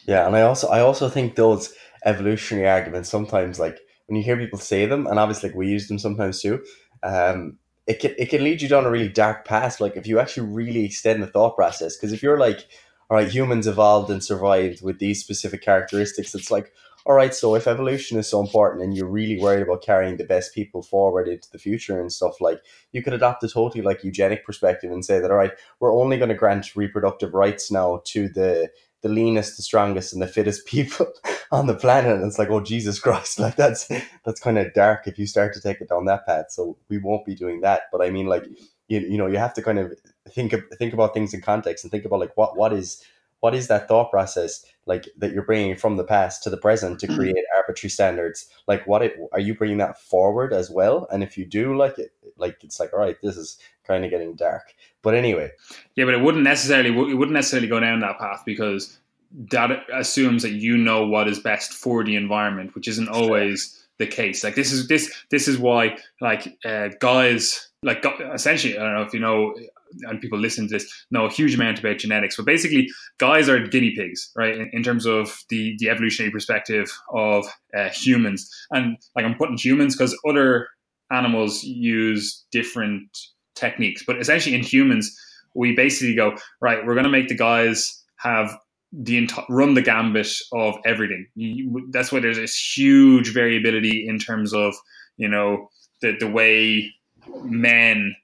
Yeah, 0.05 0.25
and 0.25 0.35
I 0.35 0.41
also 0.41 0.67
I 0.67 0.79
also 0.79 1.09
think 1.09 1.35
those 1.35 1.73
evolutionary 2.05 2.69
arguments 2.69 3.09
sometimes 3.09 3.59
like 3.59 3.79
when 4.07 4.17
you 4.17 4.23
hear 4.23 4.37
people 4.37 4.59
say 4.59 4.85
them, 4.85 5.07
and 5.07 5.19
obviously 5.19 5.49
like 5.49 5.57
we 5.57 5.67
use 5.67 5.87
them 5.87 5.99
sometimes 5.99 6.41
too. 6.41 6.63
Um, 7.03 7.57
it 7.87 7.99
can 7.99 8.13
it 8.17 8.29
can 8.29 8.43
lead 8.43 8.61
you 8.61 8.67
down 8.67 8.85
a 8.85 8.91
really 8.91 9.09
dark 9.09 9.45
path. 9.45 9.79
Like 9.79 9.95
if 9.95 10.07
you 10.07 10.19
actually 10.19 10.49
really 10.49 10.85
extend 10.85 11.23
the 11.23 11.27
thought 11.27 11.55
process, 11.55 11.95
because 11.95 12.13
if 12.13 12.21
you're 12.21 12.39
like 12.39 12.67
all 13.09 13.17
right, 13.17 13.29
humans 13.29 13.67
evolved 13.67 14.09
and 14.09 14.23
survived 14.23 14.81
with 14.81 14.99
these 14.99 15.21
specific 15.21 15.61
characteristics. 15.61 16.35
It's 16.35 16.51
like, 16.51 16.73
all 17.05 17.15
right, 17.15 17.33
so 17.33 17.55
if 17.55 17.67
evolution 17.67 18.19
is 18.19 18.29
so 18.29 18.41
important 18.41 18.83
and 18.83 18.95
you're 18.95 19.07
really 19.07 19.39
worried 19.39 19.61
about 19.61 19.81
carrying 19.81 20.17
the 20.17 20.25
best 20.25 20.53
people 20.53 20.81
forward 20.81 21.29
into 21.29 21.49
the 21.49 21.57
future 21.57 22.01
and 22.01 22.11
stuff, 22.11 22.41
like 22.41 22.59
you 22.91 23.01
could 23.01 23.13
adopt 23.13 23.43
a 23.43 23.47
totally 23.47 23.81
like 23.81 24.03
eugenic 24.03 24.45
perspective 24.45 24.91
and 24.91 25.05
say 25.05 25.19
that, 25.21 25.31
all 25.31 25.37
right, 25.37 25.53
we're 25.79 25.97
only 25.97 26.17
going 26.17 26.27
to 26.27 26.35
grant 26.35 26.75
reproductive 26.75 27.33
rights 27.33 27.71
now 27.71 28.01
to 28.05 28.27
the 28.27 28.69
the 29.03 29.09
leanest, 29.09 29.57
the 29.57 29.63
strongest, 29.63 30.11
and 30.11 30.21
the 30.21 30.27
fittest 30.27 30.65
people 30.65 31.07
on 31.51 31.67
the 31.67 31.75
planet. 31.75 32.17
And 32.17 32.25
it's 32.25 32.39
like, 32.39 32.49
oh 32.49 32.59
Jesus 32.59 32.99
Christ, 32.99 33.39
like 33.39 33.55
that's 33.55 33.87
that's 34.25 34.41
kind 34.41 34.57
of 34.57 34.73
dark 34.73 35.07
if 35.07 35.17
you 35.17 35.27
start 35.27 35.53
to 35.53 35.61
take 35.61 35.79
it 35.79 35.87
down 35.87 36.05
that 36.05 36.25
path. 36.25 36.47
So 36.49 36.77
we 36.89 36.97
won't 36.97 37.25
be 37.25 37.35
doing 37.35 37.61
that. 37.61 37.83
But 37.89 38.01
I 38.01 38.09
mean, 38.09 38.25
like 38.25 38.43
you, 38.87 38.99
you 38.99 39.17
know 39.17 39.27
you 39.27 39.37
have 39.37 39.53
to 39.53 39.61
kind 39.61 39.79
of 39.79 39.93
think 40.29 40.53
of, 40.53 40.63
think 40.77 40.93
about 40.93 41.13
things 41.13 41.33
in 41.33 41.41
context 41.41 41.83
and 41.83 41.91
think 41.91 42.05
about 42.05 42.19
like 42.19 42.35
what 42.35 42.57
what 42.57 42.73
is 42.73 43.03
what 43.39 43.53
is 43.53 43.67
that 43.67 43.87
thought 43.87 44.09
process 44.09 44.65
like 44.85 45.07
that 45.17 45.31
you're 45.31 45.45
bringing 45.45 45.75
from 45.75 45.95
the 45.95 46.03
past 46.03 46.41
to 46.43 46.49
the 46.49 46.57
present 46.57 46.99
to 46.99 47.07
mm-hmm. 47.07 47.17
create 47.17 47.45
arbitrary 47.55 47.89
standards? 47.89 48.49
Like 48.67 48.87
what 48.87 49.03
it, 49.03 49.15
are 49.31 49.39
you 49.39 49.55
bringing 49.55 49.77
that 49.77 49.99
forward 49.99 50.53
as 50.53 50.71
well? 50.71 51.07
And 51.11 51.23
if 51.23 51.37
you 51.37 51.45
do 51.45 51.77
like 51.77 51.99
it 51.99 52.11
like 52.37 52.63
it's 52.63 52.79
like 52.79 52.93
all 52.93 52.99
right 52.99 53.17
this 53.21 53.37
is 53.37 53.59
kind 53.85 54.03
of 54.03 54.11
getting 54.11 54.35
dark. 54.35 54.73
But 55.01 55.13
anyway. 55.13 55.51
Yeah 55.95 56.05
but 56.05 56.13
it 56.13 56.21
wouldn't 56.21 56.43
necessarily 56.43 56.89
it 56.89 57.15
wouldn't 57.15 57.35
necessarily 57.35 57.67
go 57.67 57.79
down 57.79 57.99
that 57.99 58.19
path 58.19 58.43
because 58.45 58.97
that 59.51 59.71
assumes 59.93 60.41
that 60.41 60.53
you 60.53 60.77
know 60.77 61.05
what 61.05 61.27
is 61.27 61.39
best 61.39 61.73
for 61.73 62.03
the 62.03 62.15
environment 62.15 62.73
which 62.73 62.87
isn't 62.87 63.09
always 63.09 63.87
the 63.97 64.07
case. 64.07 64.43
Like 64.43 64.55
this 64.55 64.71
is 64.71 64.87
this 64.87 65.13
this 65.29 65.47
is 65.47 65.57
why 65.57 65.97
like 66.21 66.57
uh, 66.65 66.89
guys 66.99 67.66
like 67.87 68.05
essentially, 68.33 68.77
I 68.77 68.83
don't 68.83 68.95
know 68.95 69.01
if 69.01 69.13
you 69.13 69.19
know, 69.19 69.55
and 70.03 70.19
people 70.19 70.37
listen 70.37 70.67
to 70.67 70.73
this 70.75 71.05
know 71.09 71.25
a 71.25 71.31
huge 71.31 71.55
amount 71.55 71.79
about 71.79 71.97
genetics, 71.97 72.35
but 72.35 72.45
basically, 72.45 72.89
guys 73.17 73.47
are 73.47 73.65
guinea 73.65 73.95
pigs, 73.95 74.29
right? 74.35 74.53
In, 74.55 74.69
in 74.73 74.83
terms 74.83 75.05
of 75.05 75.39
the 75.49 75.75
the 75.79 75.89
evolutionary 75.89 76.31
perspective 76.31 76.91
of 77.13 77.45
uh, 77.75 77.89
humans, 77.89 78.49
and 78.71 78.97
like 79.15 79.25
I'm 79.25 79.35
putting 79.35 79.57
humans 79.57 79.95
because 79.95 80.15
other 80.27 80.67
animals 81.11 81.63
use 81.63 82.45
different 82.51 83.17
techniques, 83.55 84.03
but 84.05 84.19
essentially 84.19 84.53
in 84.53 84.61
humans, 84.61 85.17
we 85.55 85.73
basically 85.73 86.13
go 86.13 86.35
right. 86.61 86.85
We're 86.85 86.93
going 86.93 87.05
to 87.05 87.09
make 87.09 87.29
the 87.29 87.37
guys 87.37 88.03
have 88.17 88.55
the 88.91 89.17
ent- 89.17 89.31
run 89.49 89.73
the 89.73 89.81
gambit 89.81 90.33
of 90.51 90.75
everything. 90.85 91.25
You, 91.35 91.87
that's 91.91 92.11
why 92.11 92.19
there's 92.19 92.37
this 92.37 92.77
huge 92.77 93.33
variability 93.33 94.05
in 94.07 94.19
terms 94.19 94.53
of 94.53 94.75
you 95.15 95.29
know 95.29 95.69
the 96.01 96.17
the 96.19 96.29
way 96.29 96.93
men 97.43 98.15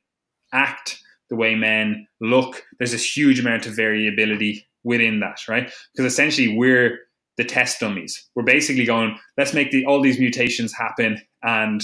act, 0.52 1.00
the 1.30 1.36
way 1.36 1.56
men 1.56 2.08
look. 2.22 2.64
There's 2.78 2.92
this 2.92 3.18
huge 3.18 3.40
amount 3.40 3.66
of 3.66 3.76
variability 3.76 4.68
within 4.84 5.20
that, 5.22 5.40
right? 5.48 5.72
Because 5.94 6.12
essentially 6.12 6.58
we're 6.58 7.00
the 7.38 7.44
test 7.44 7.80
dummies. 7.80 8.30
We're 8.36 8.44
basically 8.44 8.86
going, 8.86 9.18
let's 9.38 9.54
make 9.54 9.72
the, 9.72 9.86
all 9.86 10.02
these 10.02 10.20
mutations 10.20 10.74
happen 10.74 11.20
and 11.42 11.82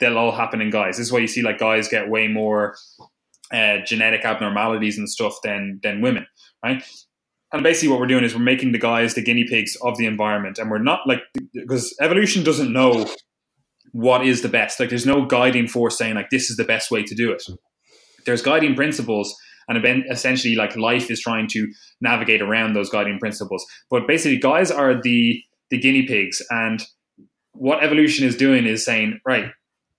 they'll 0.00 0.18
all 0.18 0.32
happen 0.32 0.60
in 0.60 0.70
guys. 0.70 0.96
This 0.96 1.06
is 1.06 1.12
why 1.12 1.20
you 1.20 1.28
see 1.28 1.42
like 1.42 1.58
guys 1.58 1.88
get 1.88 2.08
way 2.08 2.26
more 2.26 2.74
uh, 3.52 3.78
genetic 3.84 4.24
abnormalities 4.24 4.98
and 4.98 5.08
stuff 5.08 5.36
than 5.42 5.80
than 5.82 6.00
women, 6.00 6.26
right? 6.64 6.82
And 7.52 7.62
basically, 7.62 7.88
what 7.88 7.98
we're 7.98 8.06
doing 8.06 8.24
is 8.24 8.34
we're 8.34 8.40
making 8.40 8.72
the 8.72 8.78
guys 8.78 9.14
the 9.14 9.22
guinea 9.22 9.44
pigs 9.44 9.76
of 9.82 9.98
the 9.98 10.06
environment, 10.06 10.58
and 10.58 10.70
we're 10.70 10.78
not 10.78 11.00
like 11.06 11.22
because 11.52 11.94
evolution 12.00 12.44
doesn't 12.44 12.72
know 12.72 13.06
what 13.92 14.26
is 14.26 14.42
the 14.42 14.48
best. 14.48 14.78
Like 14.78 14.88
there's 14.88 15.06
no 15.06 15.24
guiding 15.24 15.68
force 15.68 15.98
saying 15.98 16.14
like 16.14 16.30
this 16.30 16.50
is 16.50 16.56
the 16.56 16.64
best 16.64 16.90
way 16.90 17.02
to 17.02 17.14
do 17.14 17.32
it. 17.32 17.42
There's 18.26 18.42
guiding 18.42 18.74
principles 18.74 19.34
and 19.68 19.84
essentially 20.10 20.56
like 20.56 20.76
life 20.76 21.10
is 21.10 21.20
trying 21.20 21.48
to 21.48 21.68
navigate 22.00 22.42
around 22.42 22.74
those 22.74 22.90
guiding 22.90 23.18
principles. 23.18 23.64
But 23.90 24.06
basically 24.06 24.38
guys 24.38 24.70
are 24.70 25.00
the 25.00 25.42
the 25.70 25.78
guinea 25.78 26.06
pigs 26.06 26.42
and 26.50 26.84
what 27.52 27.82
evolution 27.82 28.26
is 28.26 28.36
doing 28.36 28.64
is 28.64 28.84
saying, 28.84 29.20
right, 29.24 29.50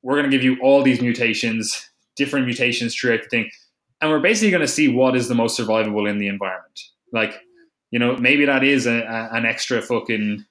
we're 0.02 0.16
going 0.16 0.30
to 0.30 0.36
give 0.36 0.44
you 0.44 0.58
all 0.62 0.82
these 0.82 1.02
mutations, 1.02 1.90
different 2.16 2.46
mutations 2.46 2.96
throughout 2.96 3.22
the 3.24 3.30
thing, 3.30 3.50
and 4.02 4.10
we're 4.10 4.20
basically 4.20 4.50
going 4.50 4.62
to 4.62 4.68
see 4.68 4.88
what 4.88 5.16
is 5.16 5.28
the 5.28 5.36
most 5.36 5.60
survivable 5.60 6.10
in 6.10 6.18
the 6.18 6.28
environment. 6.28 6.80
Like, 7.14 7.40
you 7.92 8.00
know, 8.00 8.18
maybe 8.18 8.46
that 8.46 8.64
is 8.64 8.88
a, 8.88 9.02
a, 9.02 9.30
an 9.34 9.46
extra 9.46 9.82
fucking, 9.82 10.44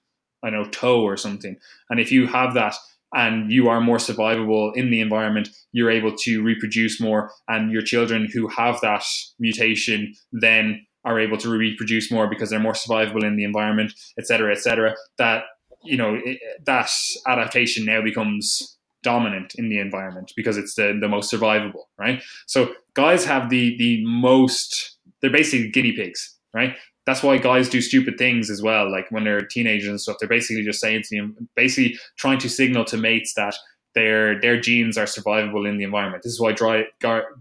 I 0.45 0.51
know, 0.51 0.65
toe 0.67 1.03
or 1.03 1.17
something. 1.17 1.57
And 1.89 1.99
if 1.99 2.13
you 2.13 2.29
have 2.29 2.55
that, 2.55 2.77
and 3.13 3.51
you 3.51 3.69
are 3.69 3.81
more 3.81 3.99
survivable 3.99 4.75
in 4.77 4.91
the 4.91 5.01
environment, 5.01 5.49
you're 5.73 5.91
able 5.91 6.15
to 6.17 6.43
reproduce 6.43 7.01
more, 7.01 7.31
and 7.49 7.73
your 7.73 7.83
children 7.83 8.29
who 8.33 8.49
have 8.49 8.81
that 8.81 9.05
mutation 9.39 10.15
then 10.33 10.87
are 11.05 11.19
able 11.19 11.39
to 11.39 11.49
reproduce 11.49 12.11
more 12.11 12.29
because 12.29 12.51
they're 12.51 12.61
more 12.61 12.75
survivable 12.75 13.25
in 13.25 13.37
the 13.37 13.45
environment, 13.45 13.93
et 14.19 14.27
cetera, 14.27 14.53
et 14.53 14.59
cetera. 14.59 14.95
That 15.19 15.45
you 15.83 15.97
know 15.97 16.21
it, 16.23 16.39
that 16.67 16.91
adaptation 17.27 17.85
now 17.85 18.03
becomes 18.03 18.77
dominant 19.03 19.55
in 19.55 19.71
the 19.71 19.79
environment 19.79 20.31
because 20.37 20.59
it's 20.59 20.75
the, 20.75 20.97
the 21.01 21.09
most 21.09 21.33
survivable, 21.33 21.85
right? 21.99 22.23
So 22.47 22.75
guys 22.95 23.25
have 23.25 23.51
the 23.51 23.77
the 23.79 24.05
most 24.05 24.99
they're 25.21 25.31
basically 25.31 25.71
guinea 25.71 25.93
pigs, 25.93 26.37
right? 26.55 26.77
That's 27.07 27.23
why 27.23 27.39
guys 27.39 27.69
do 27.69 27.81
stupid 27.81 28.19
things 28.19 28.51
as 28.51 28.63
well. 28.63 28.91
Like 28.91 29.11
when 29.11 29.25
they're 29.25 29.41
teenagers 29.41 29.89
and 29.89 30.01
stuff, 30.01 30.17
they're 30.21 30.29
basically 30.29 30.63
just 30.63 30.81
saying 30.81 31.03
to 31.05 31.17
them, 31.17 31.49
basically 31.57 31.99
trying 32.17 32.39
to 32.39 32.49
signal 32.49 32.85
to 32.87 32.97
mates 32.97 33.35
that 33.35 33.55
their 33.95 34.41
their 34.41 34.61
genes 34.61 34.97
are 34.97 35.07
survivable 35.07 35.69
in 35.69 35.79
the 35.79 35.85
environment. 35.85 36.23
This 36.23 36.33
is 36.33 36.41
why 36.41 36.55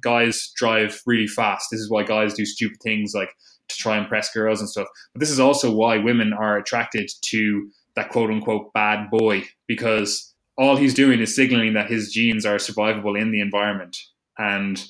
guys 0.01 0.51
drive 0.55 1.01
really 1.05 1.28
fast. 1.28 1.68
This 1.72 1.80
is 1.80 1.89
why 1.89 2.03
guys 2.03 2.34
do 2.34 2.45
stupid 2.45 2.82
things 2.82 3.14
like 3.14 3.36
to 3.68 3.76
try 3.76 3.95
and 3.95 4.05
impress 4.05 4.32
girls 4.34 4.60
and 4.60 4.70
stuff. 4.70 4.88
But 5.14 5.20
this 5.20 5.30
is 5.30 5.39
also 5.39 5.72
why 5.72 5.97
women 5.97 6.34
are 6.34 6.57
attracted 6.57 7.12
to 7.26 7.70
that 7.95 8.10
quote 8.10 8.32
unquote 8.32 8.74
bad 8.74 9.10
boy 9.12 9.43
because 9.68 10.34
all 10.57 10.76
he's 10.76 10.93
doing 10.93 11.20
is 11.20 11.36
signaling 11.36 11.74
that 11.74 11.89
his 11.89 12.12
genes 12.12 12.45
are 12.45 12.57
survivable 12.57 13.20
in 13.20 13.32
the 13.32 13.41
environment 13.41 13.97
and 14.38 14.84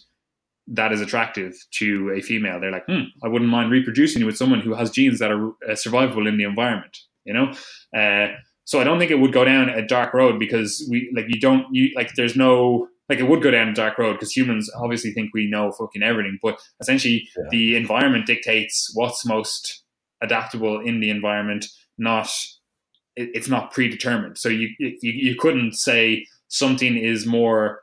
that 0.72 0.92
is 0.92 1.02
attractive 1.02 1.56
to 1.72 2.12
a 2.16 2.22
female. 2.22 2.60
They're 2.60 2.72
like, 2.72 2.86
hmm, 2.86 3.04
I 3.24 3.28
wouldn't 3.28 3.50
mind 3.50 3.72
reproducing 3.72 4.26
with 4.26 4.38
someone 4.38 4.62
who 4.62 4.76
has 4.76 4.92
genes 4.92 5.20
that 5.20 5.32
are 5.32 5.48
uh, 5.48 5.72
survivable 5.72 6.28
in 6.28 6.38
the 6.38 6.44
environment, 6.44 6.96
you 7.26 7.34
know? 7.34 7.52
Uh, 7.96 8.36
so 8.66 8.80
I 8.80 8.84
don't 8.84 9.00
think 9.00 9.10
it 9.10 9.20
would 9.20 9.34
go 9.34 9.44
down 9.44 9.70
a 9.70 9.86
dark 9.86 10.14
road 10.14 10.38
because 10.38 10.88
we, 10.90 11.12
like, 11.16 11.26
you 11.28 11.40
don't, 11.40 11.66
you, 11.74 11.90
like, 11.96 12.14
there's 12.14 12.36
no, 12.36 12.88
like, 13.10 13.18
it 13.20 13.28
would 13.28 13.42
go 13.42 13.50
down 13.50 13.70
a 13.70 13.74
dark 13.74 13.98
road 13.98 14.14
because 14.14 14.32
humans 14.32 14.70
obviously 14.76 15.12
think 15.12 15.32
we 15.34 15.50
know 15.50 15.72
fucking 15.72 16.04
everything, 16.04 16.38
but 16.40 16.60
essentially 16.80 17.28
yeah. 17.36 17.46
the 17.50 17.76
environment 17.76 18.28
dictates 18.28 18.92
what's 18.94 19.26
most 19.26 19.84
adaptable 20.22 20.80
in 20.80 21.00
the 21.00 21.10
environment, 21.10 21.66
not, 21.98 22.30
it, 23.16 23.30
it's 23.34 23.50
not 23.50 23.72
predetermined. 23.72 24.38
So 24.38 24.50
you, 24.50 24.70
you, 24.78 24.98
you 25.02 25.36
couldn't 25.36 25.74
say 25.74 26.28
something 26.48 26.96
is 26.96 27.26
more 27.26 27.82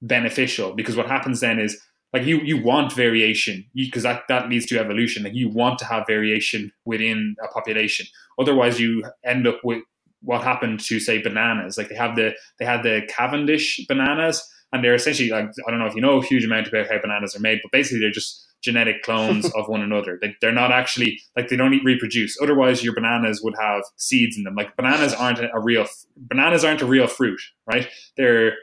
beneficial 0.00 0.72
because 0.74 0.96
what 0.96 1.06
happens 1.06 1.40
then 1.40 1.58
is 1.58 1.78
like 2.14 2.24
you 2.24 2.40
you 2.40 2.62
want 2.62 2.92
variation. 2.92 3.66
Because 3.74 4.04
that 4.04 4.22
that 4.28 4.48
leads 4.48 4.66
to 4.66 4.78
evolution. 4.78 5.24
Like 5.24 5.34
you 5.34 5.50
want 5.50 5.78
to 5.80 5.84
have 5.84 6.06
variation 6.06 6.72
within 6.86 7.36
a 7.42 7.48
population. 7.48 8.06
Otherwise 8.38 8.80
you 8.80 9.04
end 9.24 9.46
up 9.46 9.60
with 9.64 9.82
what 10.22 10.42
happened 10.42 10.80
to 10.80 11.00
say 11.00 11.20
bananas. 11.20 11.76
Like 11.76 11.88
they 11.88 11.96
have 11.96 12.16
the 12.16 12.34
they 12.58 12.64
had 12.64 12.82
the 12.82 13.02
cavendish 13.08 13.84
bananas 13.88 14.42
and 14.72 14.82
they're 14.82 14.94
essentially 14.94 15.30
like 15.30 15.50
i 15.68 15.70
don't 15.70 15.78
know 15.78 15.86
if 15.86 15.94
you 15.94 16.00
know 16.00 16.18
a 16.18 16.24
huge 16.24 16.44
amount 16.44 16.66
about 16.66 16.88
how 16.90 17.00
bananas 17.00 17.36
are 17.36 17.40
made 17.40 17.60
but 17.62 17.70
basically 17.70 18.00
they're 18.00 18.10
just 18.10 18.44
genetic 18.64 19.02
clones 19.02 19.44
of 19.56 19.68
one 19.68 19.82
another. 19.82 20.18
They, 20.20 20.34
they're 20.40 20.50
not 20.50 20.72
actually 20.72 21.20
like 21.36 21.48
they 21.48 21.56
don't 21.56 21.84
reproduce. 21.84 22.36
Otherwise 22.42 22.82
your 22.82 22.94
bananas 22.94 23.42
would 23.44 23.54
have 23.60 23.82
seeds 23.96 24.36
in 24.36 24.42
them. 24.42 24.54
Like 24.54 24.74
bananas 24.76 25.12
aren't 25.12 25.38
a 25.38 25.60
real 25.60 25.86
bananas 26.16 26.64
aren't 26.64 26.80
a 26.80 26.86
real 26.86 27.06
fruit 27.06 27.40
right? 27.66 27.88
They're 28.16 28.54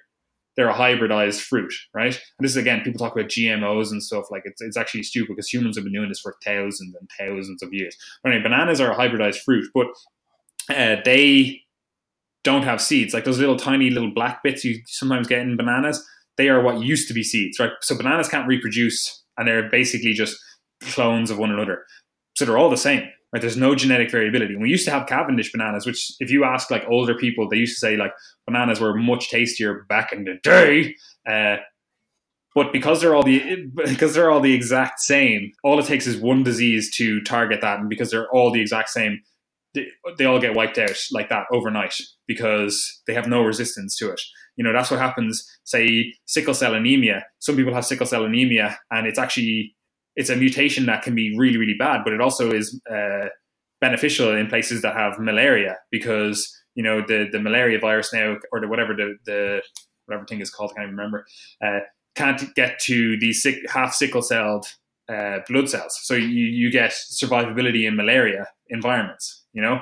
they're 0.56 0.70
a 0.70 0.74
hybridized 0.74 1.42
fruit, 1.42 1.74
right? 1.94 2.14
And 2.14 2.46
this 2.46 2.52
is 2.52 2.58
again, 2.58 2.82
people 2.82 3.00
talk 3.00 3.16
about 3.16 3.30
GMOs 3.30 3.92
and 3.92 4.04
stuff 4.04 4.26
like 4.32 4.44
it's 4.46 4.62
it's 4.62 4.78
actually 4.78 5.04
stupid 5.04 5.36
because 5.36 5.52
humans 5.52 5.78
have 5.78 5.84
been 5.84 5.94
doing 5.94 6.10
this 6.10 6.20
for 6.20 6.36
thousands 6.44 6.96
and 7.00 7.10
thousands 7.18 7.64
of 7.64 7.74
years. 7.74 7.96
But 8.24 8.32
anyway, 8.32 8.44
bananas 8.44 8.82
are 8.82 8.92
a 8.92 8.96
hybridized 8.96 9.40
fruit, 9.40 9.70
but 9.74 9.88
uh, 10.70 10.98
they 11.06 11.62
don't 12.44 12.64
have 12.64 12.82
seeds. 12.82 13.14
Like 13.14 13.26
those 13.26 13.40
little 13.40 13.58
tiny 13.58 13.90
little 13.90 14.14
black 14.14 14.44
bits 14.44 14.66
you 14.66 14.82
sometimes 14.88 15.28
get 15.28 15.40
in 15.40 15.58
bananas, 15.58 16.06
they 16.38 16.50
are 16.50 16.62
what 16.62 16.82
used 16.82 17.08
to 17.08 17.14
be 17.14 17.24
seeds, 17.24 17.60
right? 17.60 17.72
So 17.82 17.96
bananas 17.96 18.28
can't 18.28 18.48
reproduce, 18.48 19.24
and 19.38 19.48
they're 19.48 19.70
basically 19.70 20.14
just 20.14 20.38
clones 20.82 21.30
of 21.30 21.38
one 21.38 21.52
another. 21.52 21.86
So 22.36 22.46
they're 22.46 22.58
all 22.58 22.70
the 22.70 22.78
same 22.78 23.08
right? 23.32 23.42
There's 23.42 23.58
no 23.58 23.76
genetic 23.76 24.12
variability. 24.12 24.54
And 24.54 24.62
we 24.62 24.70
used 24.70 24.86
to 24.86 24.92
have 24.92 25.08
Cavendish 25.08 25.52
bananas, 25.52 25.86
which 25.86 26.14
if 26.20 26.32
you 26.32 26.44
ask 26.44 26.70
like 26.70 26.86
older 26.88 27.16
people, 27.16 27.48
they 27.48 27.58
used 27.58 27.76
to 27.76 27.80
say 27.80 27.98
like 27.98 28.14
bananas 28.46 28.80
were 28.80 28.96
much 28.96 29.30
tastier 29.30 29.86
back 29.88 30.12
in 30.12 30.26
the 30.26 30.38
day. 30.44 30.96
Uh, 31.30 31.58
but 32.54 32.74
because 32.74 33.00
they're 33.00 33.16
all 33.16 33.24
the 33.24 33.70
because 33.86 34.14
they're 34.14 34.30
all 34.30 34.42
the 34.42 34.54
exact 34.54 35.00
same, 35.00 35.52
all 35.64 35.80
it 35.80 35.86
takes 35.86 36.06
is 36.06 36.18
one 36.18 36.44
disease 36.44 36.94
to 36.96 37.22
target 37.22 37.62
that, 37.62 37.80
and 37.80 37.90
because 37.90 38.12
they're 38.12 38.30
all 38.30 38.52
the 38.52 38.60
exact 38.60 38.90
same, 38.90 39.22
they, 39.74 39.88
they 40.18 40.26
all 40.26 40.40
get 40.40 40.54
wiped 40.54 40.78
out 40.78 41.02
like 41.14 41.30
that 41.30 41.46
overnight 41.54 41.96
because 42.28 43.02
they 43.08 43.14
have 43.14 43.28
no 43.28 43.42
resistance 43.42 43.96
to 43.98 44.12
it. 44.12 44.20
You 44.58 44.66
know 44.66 44.74
that's 44.74 44.92
what 44.92 45.00
happens. 45.00 45.48
Say 45.64 46.14
sickle 46.26 46.54
cell 46.54 46.74
anemia. 46.74 47.26
Some 47.40 47.56
people 47.56 47.74
have 47.74 47.86
sickle 47.86 48.06
cell 48.06 48.26
anemia, 48.26 48.78
and 48.92 49.08
it's 49.08 49.20
actually 49.20 49.74
it's 50.16 50.30
a 50.30 50.36
mutation 50.36 50.86
that 50.86 51.04
can 51.04 51.16
be 51.16 51.38
really 51.38 51.58
really 51.58 51.76
bad, 51.78 52.02
but 52.04 52.14
it 52.14 52.22
also 52.22 52.52
is 52.52 52.80
uh, 52.92 53.28
beneficial 53.80 54.36
in 54.36 54.48
places 54.48 54.82
that 54.82 54.96
have 54.96 55.20
malaria 55.20 55.78
because 55.92 56.52
you 56.76 56.84
know 56.84 57.02
the 57.06 57.28
the 57.32 57.40
malaria 57.40 57.80
virus 57.80 58.14
now 58.14 58.38
or 58.52 58.62
the 58.62 58.68
whatever 58.68 58.94
the 58.94 59.16
the 59.26 59.62
whatever 60.06 60.26
thing 60.26 60.42
is 60.42 60.50
called 60.50 60.72
I 60.72 60.76
can't 60.76 60.86
even 60.88 60.98
remember 60.98 61.26
uh, 61.64 61.80
can't 62.16 62.54
get 62.56 62.80
to 62.82 63.18
these 63.20 63.42
sick, 63.42 63.56
half 63.70 63.94
sickle 63.94 64.22
celled 64.22 64.66
uh, 65.10 65.40
blood 65.48 65.70
cells, 65.70 66.00
so 66.04 66.14
you 66.14 66.46
you 66.46 66.72
get 66.72 66.92
survivability 66.92 67.88
in 67.88 67.96
malaria 67.96 68.48
environments, 68.70 69.46
you 69.54 69.62
know. 69.62 69.82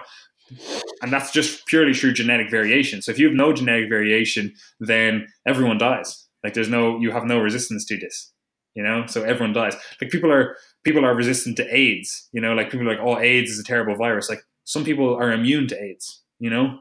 And 1.03 1.13
that's 1.13 1.31
just 1.31 1.67
purely 1.67 1.93
through 1.93 2.13
genetic 2.13 2.49
variation. 2.49 3.03
So 3.03 3.11
if 3.11 3.19
you 3.19 3.27
have 3.27 3.35
no 3.35 3.53
genetic 3.53 3.87
variation, 3.87 4.51
then 4.79 5.27
everyone 5.45 5.77
dies. 5.77 6.27
Like 6.43 6.55
there's 6.55 6.69
no, 6.69 6.99
you 6.99 7.11
have 7.11 7.25
no 7.25 7.37
resistance 7.39 7.85
to 7.85 7.97
this 7.97 8.33
you 8.75 8.83
know? 8.83 9.05
So 9.07 9.23
everyone 9.23 9.53
dies. 9.53 9.75
Like 10.01 10.11
people 10.11 10.31
are 10.31 10.55
people 10.83 11.05
are 11.05 11.15
resistant 11.15 11.57
to 11.57 11.75
aids 11.75 12.27
you 12.31 12.41
know? 12.41 12.53
Like 12.53 12.71
people 12.71 12.87
are 12.87 12.91
like 12.91 13.03
oh 13.03 13.19
aids 13.19 13.51
is 13.51 13.59
a 13.59 13.63
terrible 13.63 13.95
virus. 13.95 14.29
Like 14.29 14.43
some 14.63 14.83
people 14.83 15.15
are 15.15 15.31
immune 15.31 15.67
to 15.67 15.81
aids 15.81 16.21
you 16.39 16.49
know? 16.49 16.79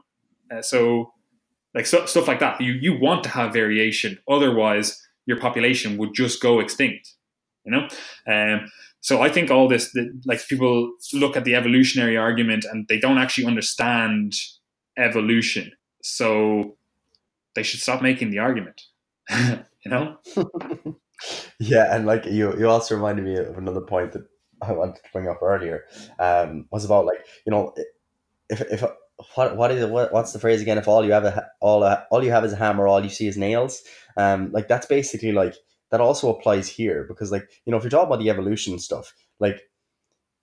Uh, 0.53 0.61
so 0.61 1.13
like 1.75 1.85
so, 1.85 2.05
stuff 2.05 2.27
like 2.27 2.39
that. 2.39 2.59
You 2.61 2.73
you 2.73 2.97
want 2.99 3.23
to 3.23 3.29
have 3.29 3.53
variation. 3.53 4.19
Otherwise 4.29 5.01
your 5.25 5.39
population 5.39 5.97
would 5.97 6.13
just 6.13 6.41
go 6.41 6.59
extinct 6.59 7.15
you 7.65 7.71
know? 7.71 7.87
Um 8.27 8.69
so 9.01 9.21
i 9.21 9.29
think 9.29 9.49
all 9.49 9.69
this 9.69 9.93
the, 9.93 10.11
like 10.25 10.45
people 10.47 10.91
look 11.13 11.37
at 11.37 11.45
the 11.45 11.55
evolutionary 11.55 12.17
argument 12.17 12.65
and 12.69 12.85
they 12.89 12.99
don't 12.99 13.17
actually 13.17 13.45
understand 13.45 14.33
evolution. 14.97 15.71
So 16.01 16.75
they 17.55 17.63
should 17.63 17.79
stop 17.79 18.01
making 18.01 18.29
the 18.29 18.39
argument 18.39 18.83
you 19.29 19.91
know 19.91 20.17
Yeah, 21.59 21.93
and 21.93 22.05
like 22.05 22.25
you, 22.25 22.57
you 22.57 22.67
also 22.69 22.95
reminded 22.95 23.25
me 23.25 23.35
of 23.35 23.57
another 23.57 23.81
point 23.81 24.13
that 24.13 24.23
I 24.61 24.71
wanted 24.71 24.95
to 24.95 25.01
bring 25.13 25.27
up 25.27 25.41
earlier. 25.41 25.85
Um, 26.19 26.65
was 26.71 26.85
about 26.85 27.05
like 27.05 27.25
you 27.45 27.51
know, 27.51 27.73
if 28.49 28.61
if 28.61 28.83
what 29.35 29.57
what 29.57 29.71
is 29.71 29.85
what, 29.89 30.13
what's 30.13 30.33
the 30.33 30.39
phrase 30.39 30.61
again? 30.61 30.77
If 30.77 30.87
all 30.87 31.05
you 31.05 31.11
have 31.11 31.25
a 31.25 31.47
all 31.61 31.83
a, 31.83 32.05
all 32.11 32.23
you 32.23 32.31
have 32.31 32.45
is 32.45 32.53
a 32.53 32.57
hammer, 32.57 32.87
all 32.87 33.03
you 33.03 33.09
see 33.09 33.27
is 33.27 33.37
nails. 33.37 33.83
Um, 34.17 34.51
like 34.51 34.67
that's 34.67 34.87
basically 34.87 35.31
like 35.31 35.55
that 35.91 36.01
also 36.01 36.29
applies 36.35 36.69
here 36.69 37.05
because 37.07 37.31
like 37.31 37.49
you 37.65 37.71
know 37.71 37.77
if 37.77 37.83
you're 37.83 37.91
talking 37.91 38.07
about 38.07 38.19
the 38.19 38.29
evolution 38.29 38.79
stuff, 38.79 39.13
like 39.39 39.61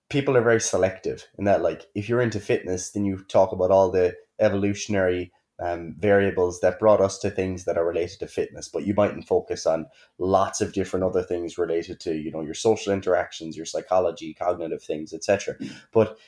people 0.08 0.36
are 0.36 0.42
very 0.42 0.60
selective 0.60 1.26
in 1.38 1.44
that 1.44 1.62
like 1.62 1.86
if 1.94 2.08
you're 2.08 2.20
into 2.20 2.40
fitness, 2.40 2.90
then 2.92 3.04
you 3.04 3.24
talk 3.28 3.52
about 3.52 3.70
all 3.70 3.90
the 3.90 4.14
evolutionary 4.40 5.32
um, 5.58 5.94
variables 5.98 6.60
that 6.60 6.78
brought 6.78 7.00
us 7.00 7.18
to 7.18 7.30
things 7.30 7.64
that 7.64 7.78
are 7.78 7.86
related 7.86 8.18
to 8.18 8.26
fitness 8.26 8.68
but 8.68 8.86
you 8.86 8.94
mightn't 8.94 9.26
focus 9.26 9.66
on 9.66 9.86
lots 10.18 10.60
of 10.60 10.72
different 10.72 11.04
other 11.04 11.22
things 11.22 11.58
related 11.58 11.98
to 12.00 12.14
you 12.14 12.30
know 12.30 12.42
your 12.42 12.54
social 12.54 12.92
interactions 12.92 13.56
your 13.56 13.66
psychology 13.66 14.34
cognitive 14.34 14.82
things 14.82 15.12
etc 15.12 15.56
but 15.92 16.18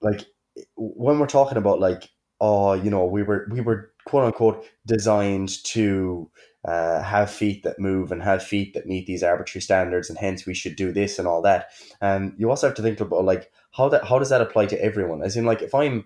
like 0.00 0.26
when 0.76 1.18
we're 1.18 1.26
talking 1.26 1.58
about 1.58 1.80
like 1.80 2.10
oh 2.40 2.72
you 2.72 2.90
know 2.90 3.04
we 3.04 3.22
were 3.22 3.46
we 3.50 3.60
were 3.60 3.92
quote 4.06 4.24
unquote 4.24 4.64
designed 4.86 5.62
to 5.64 6.30
uh, 6.66 7.02
have 7.02 7.30
feet 7.30 7.62
that 7.62 7.78
move 7.78 8.12
and 8.12 8.22
have 8.22 8.42
feet 8.42 8.74
that 8.74 8.86
meet 8.86 9.06
these 9.06 9.22
arbitrary 9.22 9.62
standards 9.62 10.10
and 10.10 10.18
hence 10.18 10.44
we 10.44 10.52
should 10.52 10.76
do 10.76 10.92
this 10.92 11.18
and 11.18 11.26
all 11.26 11.40
that 11.40 11.70
and 12.02 12.34
you 12.36 12.50
also 12.50 12.66
have 12.66 12.76
to 12.76 12.82
think 12.82 13.00
about 13.00 13.24
like 13.24 13.50
how 13.72 13.88
that 13.88 14.04
how 14.04 14.18
does 14.18 14.28
that 14.30 14.40
apply 14.40 14.66
to 14.66 14.82
everyone? 14.82 15.22
As 15.22 15.36
in 15.36 15.44
like 15.44 15.62
if 15.62 15.74
i'm 15.74 16.04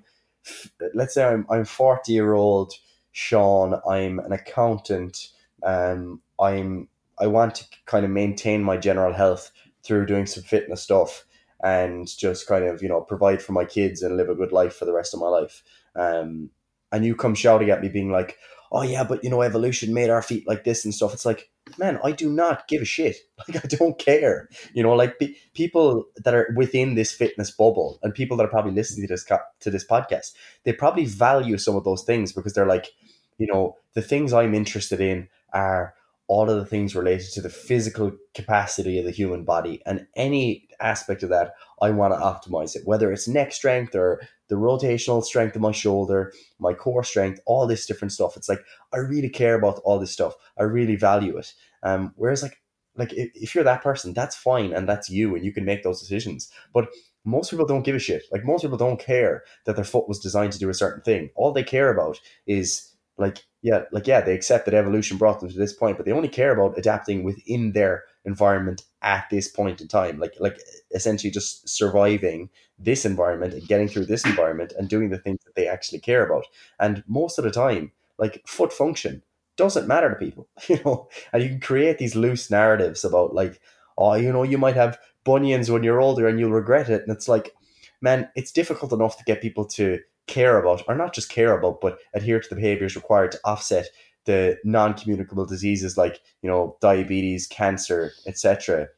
let's 0.94 1.14
say 1.14 1.24
I'm 1.24 1.46
I'm 1.50 1.64
forty 1.64 2.12
year 2.12 2.34
old 2.34 2.72
Sean. 3.12 3.80
I'm 3.88 4.18
an 4.18 4.32
accountant. 4.32 5.28
Um, 5.62 6.20
I'm 6.40 6.88
I 7.18 7.26
want 7.26 7.54
to 7.56 7.64
kind 7.86 8.04
of 8.04 8.10
maintain 8.10 8.62
my 8.62 8.76
general 8.76 9.12
health 9.12 9.50
through 9.84 10.06
doing 10.06 10.26
some 10.26 10.42
fitness 10.42 10.82
stuff 10.82 11.24
and 11.62 12.08
just 12.18 12.46
kind 12.46 12.64
of 12.64 12.82
you 12.82 12.88
know 12.88 13.00
provide 13.00 13.42
for 13.42 13.52
my 13.52 13.64
kids 13.64 14.02
and 14.02 14.16
live 14.16 14.28
a 14.28 14.34
good 14.34 14.52
life 14.52 14.74
for 14.76 14.84
the 14.84 14.92
rest 14.92 15.14
of 15.14 15.20
my 15.20 15.28
life. 15.28 15.62
Um, 15.96 16.50
and 16.92 17.04
you 17.04 17.14
come 17.16 17.34
shouting 17.34 17.70
at 17.70 17.82
me, 17.82 17.88
being 17.88 18.10
like, 18.10 18.36
"Oh 18.72 18.82
yeah, 18.82 19.04
but 19.04 19.22
you 19.24 19.30
know 19.30 19.42
evolution 19.42 19.94
made 19.94 20.10
our 20.10 20.22
feet 20.22 20.46
like 20.46 20.64
this 20.64 20.84
and 20.84 20.94
stuff." 20.94 21.14
It's 21.14 21.26
like 21.26 21.50
man, 21.78 21.98
I 22.04 22.12
do 22.12 22.30
not 22.30 22.68
give 22.68 22.82
a 22.82 22.84
shit. 22.84 23.16
Like, 23.48 23.64
I 23.64 23.68
don't 23.68 23.98
care. 23.98 24.48
You 24.72 24.82
know, 24.82 24.94
like 24.94 25.18
pe- 25.18 25.34
people 25.54 26.06
that 26.16 26.34
are 26.34 26.54
within 26.56 26.94
this 26.94 27.12
fitness 27.12 27.50
bubble 27.50 27.98
and 28.02 28.14
people 28.14 28.36
that 28.36 28.44
are 28.44 28.48
probably 28.48 28.72
listening 28.72 29.06
to 29.06 29.12
this 29.12 29.24
co- 29.24 29.38
to 29.60 29.70
this 29.70 29.84
podcast, 29.84 30.32
they 30.64 30.72
probably 30.72 31.04
value 31.04 31.58
some 31.58 31.76
of 31.76 31.84
those 31.84 32.04
things 32.04 32.32
because 32.32 32.54
they're 32.54 32.66
like, 32.66 32.92
you 33.38 33.46
know, 33.46 33.76
the 33.94 34.02
things 34.02 34.32
I'm 34.32 34.54
interested 34.54 35.00
in 35.00 35.28
are 35.52 35.94
all 36.26 36.48
of 36.48 36.56
the 36.56 36.66
things 36.66 36.94
related 36.94 37.30
to 37.32 37.40
the 37.40 37.48
physical 37.48 38.12
capacity 38.34 38.98
of 38.98 39.04
the 39.04 39.10
human 39.10 39.44
body 39.44 39.82
and 39.84 40.06
any 40.16 40.66
aspect 40.80 41.22
of 41.22 41.28
that 41.28 41.52
i 41.82 41.90
want 41.90 42.12
to 42.12 42.18
optimize 42.18 42.74
it. 42.74 42.82
Whether 42.84 43.12
it's 43.12 43.28
neck 43.28 43.52
strength 43.52 43.94
or 43.94 44.20
the 44.48 44.56
rotational 44.56 45.22
strength 45.22 45.56
of 45.56 45.62
my 45.62 45.72
shoulder 45.72 46.32
my 46.58 46.74
core 46.74 47.04
strength 47.04 47.40
all 47.46 47.66
this 47.66 47.86
different 47.86 48.12
stuff. 48.12 48.36
It's 48.36 48.48
like 48.48 48.64
i 48.92 48.98
really 48.98 49.28
care 49.28 49.54
about 49.54 49.80
all 49.84 49.98
this 49.98 50.12
stuff. 50.12 50.34
I 50.58 50.64
really 50.64 50.96
value 50.96 51.36
it. 51.36 51.52
Um, 51.82 52.12
whereas 52.16 52.42
like 52.42 52.60
like 52.96 53.12
if, 53.12 53.54
you're 53.54 53.64
that 53.64 53.82
person 53.82 54.14
that's 54.14 54.36
fine 54.36 54.72
and 54.72 54.88
that's 54.88 55.10
you 55.10 55.34
and 55.34 55.44
you 55.44 55.52
can 55.52 55.64
make 55.64 55.82
those 55.82 56.00
decisions. 56.00 56.50
But 56.72 56.88
most 57.24 57.50
people 57.50 57.66
don't 57.66 57.82
give 57.82 57.96
a 57.96 57.98
shit. 57.98 58.24
Like 58.30 58.44
most 58.44 58.62
people 58.62 58.76
don't 58.76 59.00
care 59.00 59.42
that 59.64 59.76
their 59.76 59.84
foot 59.84 60.08
was 60.08 60.18
designed 60.20 60.52
to 60.52 60.58
do 60.58 60.68
a 60.68 60.74
certain 60.74 61.02
thing. 61.02 61.30
All 61.34 61.52
they 61.52 61.64
care 61.64 61.92
about 61.92 62.20
is 62.46 62.92
like 63.18 63.42
yeah 63.64 63.82
like 63.90 64.06
yeah 64.06 64.20
they 64.20 64.34
accept 64.34 64.64
that 64.66 64.74
evolution 64.74 65.16
brought 65.16 65.40
them 65.40 65.50
to 65.50 65.58
this 65.58 65.72
point 65.72 65.96
but 65.96 66.06
they 66.06 66.12
only 66.12 66.28
care 66.28 66.52
about 66.52 66.78
adapting 66.78 67.24
within 67.24 67.72
their 67.72 68.04
environment 68.24 68.84
at 69.02 69.26
this 69.30 69.48
point 69.48 69.80
in 69.80 69.88
time 69.88 70.20
like 70.20 70.34
like 70.38 70.60
essentially 70.94 71.30
just 71.32 71.68
surviving 71.68 72.48
this 72.78 73.04
environment 73.04 73.52
and 73.52 73.66
getting 73.66 73.88
through 73.88 74.06
this 74.06 74.24
environment 74.24 74.72
and 74.78 74.88
doing 74.88 75.10
the 75.10 75.18
things 75.18 75.42
that 75.44 75.56
they 75.56 75.66
actually 75.66 75.98
care 75.98 76.24
about 76.24 76.44
and 76.78 77.02
most 77.08 77.38
of 77.38 77.44
the 77.44 77.50
time 77.50 77.90
like 78.18 78.40
foot 78.46 78.72
function 78.72 79.22
doesn't 79.56 79.88
matter 79.88 80.10
to 80.10 80.16
people, 80.16 80.48
you 80.68 80.80
know, 80.84 81.08
and 81.32 81.42
you 81.42 81.48
can 81.48 81.60
create 81.60 81.98
these 81.98 82.16
loose 82.16 82.50
narratives 82.50 83.04
about 83.04 83.34
like, 83.34 83.60
oh, 83.96 84.14
you 84.14 84.32
know, 84.32 84.42
you 84.42 84.58
might 84.58 84.76
have 84.76 84.98
bunions 85.24 85.70
when 85.70 85.82
you're 85.82 86.00
older 86.00 86.26
and 86.26 86.38
you'll 86.38 86.50
regret 86.52 86.88
it. 86.88 87.02
And 87.02 87.16
it's 87.16 87.28
like, 87.28 87.54
man, 88.00 88.28
it's 88.34 88.52
difficult 88.52 88.92
enough 88.92 89.16
to 89.18 89.24
get 89.24 89.40
people 89.40 89.64
to 89.66 90.00
care 90.26 90.58
about, 90.58 90.82
or 90.88 90.94
not 90.94 91.14
just 91.14 91.28
care 91.28 91.56
about, 91.56 91.80
but 91.80 91.98
adhere 92.14 92.40
to 92.40 92.48
the 92.48 92.56
behaviors 92.56 92.96
required 92.96 93.32
to 93.32 93.40
offset 93.44 93.88
the 94.24 94.58
non-communicable 94.64 95.44
diseases 95.46 95.96
like 95.96 96.20
you 96.42 96.48
know 96.48 96.76
diabetes, 96.80 97.46
cancer, 97.46 98.12
etc., 98.26 98.88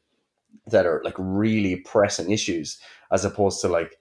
that 0.68 0.86
are 0.86 1.02
like 1.04 1.14
really 1.18 1.76
pressing 1.76 2.30
issues, 2.30 2.78
as 3.12 3.24
opposed 3.24 3.60
to 3.60 3.68
like 3.68 3.98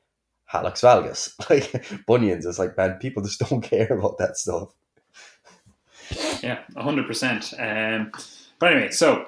hallux 0.51 0.81
valgus, 0.81 1.33
like 1.49 2.05
bunions. 2.05 2.45
It's 2.45 2.59
like 2.59 2.77
man, 2.77 2.97
people 2.99 3.23
just 3.23 3.39
don't 3.49 3.61
care 3.61 3.91
about 3.91 4.17
that 4.17 4.37
stuff. 4.37 4.69
Yeah, 6.43 6.59
hundred 6.77 7.07
percent. 7.07 7.53
Um, 7.57 8.11
but 8.59 8.71
anyway, 8.71 8.91
so 8.91 9.27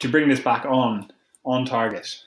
to 0.00 0.08
bring 0.08 0.28
this 0.28 0.40
back 0.40 0.64
on 0.64 1.10
on 1.44 1.64
target, 1.64 2.22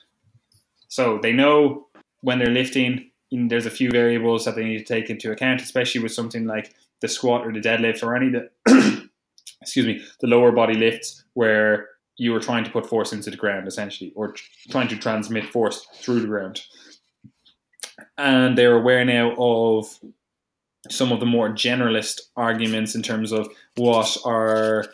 so 0.88 1.18
they 1.18 1.32
know 1.32 1.86
when 2.20 2.38
they're 2.38 2.48
lifting. 2.48 3.10
There's 3.30 3.66
a 3.66 3.70
few 3.70 3.90
variables 3.90 4.44
that 4.44 4.54
they 4.54 4.64
need 4.64 4.78
to 4.78 4.84
take 4.84 5.10
into 5.10 5.32
account, 5.32 5.60
especially 5.60 6.02
with 6.02 6.12
something 6.12 6.46
like 6.46 6.74
the 7.00 7.08
squat 7.08 7.46
or 7.46 7.52
the 7.52 7.60
deadlift 7.60 8.02
or 8.02 8.16
any 8.16 8.28
of 8.28 8.32
the 8.64 9.08
excuse 9.62 9.86
me 9.86 10.02
the 10.20 10.26
lower 10.26 10.52
body 10.52 10.74
lifts 10.74 11.24
where 11.34 11.88
you 12.16 12.34
are 12.34 12.40
trying 12.40 12.64
to 12.64 12.70
put 12.70 12.86
force 12.86 13.12
into 13.12 13.30
the 13.30 13.36
ground 13.36 13.66
essentially 13.66 14.12
or 14.14 14.34
trying 14.70 14.88
to 14.88 14.96
transmit 14.96 15.44
force 15.44 15.86
through 15.96 16.20
the 16.20 16.26
ground. 16.26 16.62
And 18.16 18.56
they're 18.56 18.76
aware 18.76 19.04
now 19.04 19.34
of 19.36 19.98
some 20.88 21.12
of 21.12 21.20
the 21.20 21.26
more 21.26 21.50
generalist 21.50 22.20
arguments 22.36 22.94
in 22.94 23.02
terms 23.02 23.32
of 23.32 23.48
what 23.76 24.16
are 24.24 24.86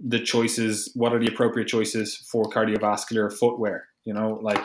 the 0.00 0.20
choices 0.20 0.90
what 0.94 1.12
are 1.12 1.18
the 1.18 1.26
appropriate 1.26 1.66
choices 1.66 2.16
for 2.16 2.44
cardiovascular 2.44 3.32
footwear 3.32 3.86
you 4.04 4.12
know 4.12 4.38
like 4.42 4.62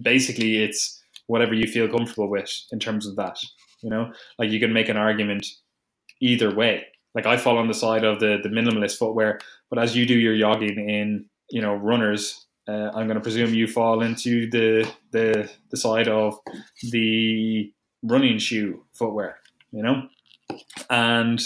basically 0.00 0.62
it's 0.62 1.02
whatever 1.26 1.54
you 1.54 1.66
feel 1.66 1.88
comfortable 1.88 2.30
with 2.30 2.50
in 2.72 2.78
terms 2.78 3.06
of 3.06 3.16
that 3.16 3.38
you 3.84 3.90
know, 3.90 4.10
like 4.38 4.50
you 4.50 4.58
can 4.58 4.72
make 4.72 4.88
an 4.88 4.96
argument 4.96 5.46
either 6.20 6.52
way. 6.52 6.86
Like 7.14 7.26
I 7.26 7.36
fall 7.36 7.58
on 7.58 7.68
the 7.68 7.74
side 7.74 8.02
of 8.02 8.18
the 8.18 8.38
the 8.42 8.48
minimalist 8.48 8.96
footwear, 8.98 9.38
but 9.70 9.78
as 9.78 9.94
you 9.94 10.06
do 10.06 10.14
your 10.14 10.36
jogging 10.36 10.88
in, 10.88 11.26
you 11.50 11.60
know, 11.60 11.74
runners, 11.74 12.46
uh, 12.66 12.90
I'm 12.94 13.06
going 13.06 13.16
to 13.16 13.20
presume 13.20 13.54
you 13.54 13.68
fall 13.68 14.00
into 14.00 14.50
the 14.50 14.90
the 15.12 15.50
the 15.70 15.76
side 15.76 16.08
of 16.08 16.38
the 16.90 17.70
running 18.02 18.38
shoe 18.38 18.82
footwear. 18.94 19.38
You 19.70 19.82
know, 19.82 20.08
and 20.88 21.40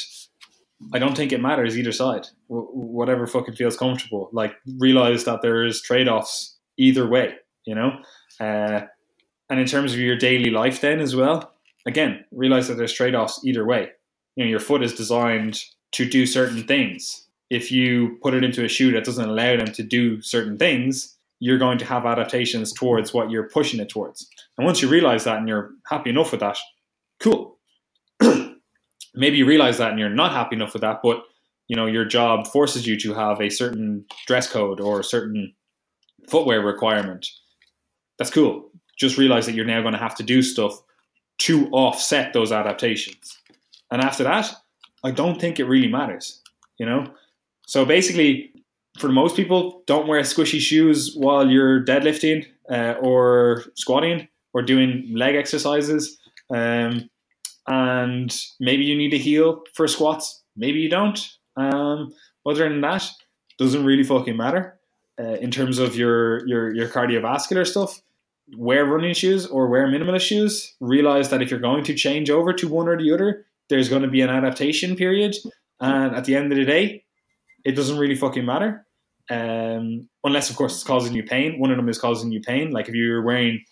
I 0.95 0.99
don't 1.01 1.17
think 1.17 1.33
it 1.33 1.43
matters 1.43 1.77
either 1.77 1.93
side. 1.93 2.29
W- 2.49 2.69
whatever 2.73 3.27
fucking 3.27 3.57
feels 3.57 3.77
comfortable. 3.77 4.31
Like 4.33 4.55
realize 4.79 5.25
that 5.25 5.43
there's 5.43 5.83
trade 5.83 6.09
offs 6.09 6.57
either 6.79 7.07
way. 7.07 7.35
You 7.67 7.75
know, 7.75 7.99
uh, 8.41 8.83
and 9.51 9.59
in 9.61 9.67
terms 9.67 9.93
of 9.93 9.99
your 9.99 10.17
daily 10.17 10.51
life, 10.51 10.81
then 10.81 11.01
as 11.01 11.17
well, 11.17 11.53
again, 11.87 12.25
realize 12.33 12.69
that 12.69 12.75
there's 12.75 12.93
trade 12.93 13.15
offs 13.15 13.41
either 13.45 13.65
way. 13.65 13.91
You 14.37 14.45
know, 14.45 14.51
your 14.51 14.61
foot 14.61 14.83
is 14.83 14.95
designed 14.95 15.63
to 15.93 16.09
do 16.09 16.27
certain 16.27 16.65
things. 16.65 17.27
If 17.51 17.73
you 17.73 18.19
put 18.23 18.35
it 18.35 18.45
into 18.45 18.65
a 18.65 18.69
shoe 18.69 18.93
that 18.93 19.05
doesn't 19.05 19.29
allow 19.29 19.57
them 19.57 19.73
to 19.73 19.83
do 19.83 20.21
certain 20.21 20.59
things, 20.59 21.17
you're 21.41 21.59
going 21.59 21.79
to 21.79 21.85
have 21.85 22.05
adaptations 22.05 22.73
towards 22.73 23.15
what 23.15 23.31
you're 23.31 23.49
pushing 23.49 23.81
it 23.81 23.89
towards. 23.89 24.29
And 24.57 24.67
once 24.67 24.83
you 24.83 24.89
realize 24.89 25.25
that 25.25 25.39
and 25.39 25.49
you're 25.49 25.71
happy 25.87 26.11
enough 26.11 26.33
with 26.33 26.41
that, 26.41 26.59
cool. 27.21 27.59
Maybe 29.15 29.39
you 29.39 29.47
realize 29.47 29.79
that 29.79 29.91
and 29.91 29.99
you're 29.99 30.11
not 30.11 30.33
happy 30.33 30.57
enough 30.57 30.73
with 30.75 30.83
that, 30.83 31.01
but 31.03 31.23
you 31.69 31.77
know 31.77 31.87
your 31.87 32.05
job 32.05 32.47
forces 32.47 32.87
you 32.87 32.99
to 33.01 33.15
have 33.15 33.41
a 33.41 33.51
certain 33.51 34.05
dress 34.27 34.51
code 34.51 34.81
or 34.81 35.01
a 35.01 35.05
certain 35.05 35.55
footwear 36.29 36.61
requirement. 36.61 37.27
That's 38.19 38.31
cool. 38.31 38.71
Just 38.99 39.19
realize 39.19 39.47
that 39.47 39.55
you're 39.55 39.65
now 39.65 39.81
going 39.81 39.95
to 39.95 39.99
have 39.99 40.17
to 40.17 40.23
do 40.23 40.43
stuff 40.43 40.81
to 41.39 41.69
offset 41.71 42.33
those 42.33 42.53
adaptations. 42.53 43.39
And 43.91 44.03
after 44.03 44.25
that, 44.25 44.53
I 45.05 45.13
don't 45.13 45.41
think 45.41 45.61
it 45.61 45.65
really 45.65 45.89
matters, 45.89 46.43
you 46.79 46.87
know? 46.87 47.07
So 47.67 47.85
basically, 47.85 48.51
for 48.99 49.09
most 49.09 49.37
people, 49.37 49.83
don't 49.87 50.09
wear 50.09 50.21
squishy 50.23 50.59
shoes 50.59 51.15
while 51.15 51.49
you're 51.49 51.85
deadlifting 51.85 52.47
uh, 52.71 52.95
or 53.01 53.65
squatting 53.77 54.29
or 54.53 54.63
doing 54.63 55.13
leg 55.15 55.37
exercises. 55.37 56.19
Um, 56.51 57.09
and 57.67 58.35
maybe 58.59 58.85
you 58.85 58.97
need 58.97 59.15
a 59.15 59.19
heel 59.19 59.63
for 59.75 59.87
squats, 59.87 60.43
maybe 60.57 60.81
you 60.81 60.89
don't. 60.89 61.21
Um, 61.57 62.13
other 62.47 62.69
than 62.69 62.81
that, 62.81 63.09
doesn't 63.59 63.85
really 63.85 64.05
fucking 64.05 64.37
matter. 64.37 64.79
Uh, 65.21 65.35
in 65.35 65.51
terms 65.51 65.79
of 65.81 65.97
your, 65.97 66.47
your 66.47 66.73
your 66.73 66.89
cardiovascular 66.89 67.67
stuff, 67.67 68.01
wear 68.57 68.85
running 68.85 69.15
shoes 69.15 69.47
or 69.47 69.69
wear 69.69 69.87
minimalist 69.87 70.23
shoes, 70.23 70.75
realize 70.81 71.31
that 71.31 71.43
if 71.43 71.51
you're 71.51 71.61
going 71.61 71.85
to 71.85 71.95
change 71.95 72.31
over 72.31 72.53
to 72.53 72.69
one 72.69 72.89
or 72.89 72.97
the 72.97 73.13
other, 73.13 73.47
there's 73.69 73.89
going 73.89 74.03
to 74.03 74.09
be 74.09 74.21
an 74.21 74.31
adaptation 74.31 74.97
period. 74.97 75.37
And 75.81 76.15
at 76.15 76.25
the 76.25 76.37
end 76.37 76.51
of 76.53 76.59
the 76.59 76.65
day, 76.65 77.05
it 77.65 77.73
doesn't 77.73 77.99
really 77.99 78.15
fucking 78.15 78.45
matter. 78.45 78.87
Um, 79.31 80.09
unless, 80.25 80.49
of 80.49 80.57
course, 80.57 80.75
it's 80.75 80.85
causing 80.85 81.15
you 81.15 81.23
pain. 81.23 81.59
One 81.59 81.71
of 81.71 81.77
them 81.77 81.89
is 81.89 81.99
causing 81.99 82.33
you 82.33 82.41
pain. 82.41 82.71
Like 82.71 82.89
if 82.89 82.95
you're 82.95 83.23
wearing 83.23 83.63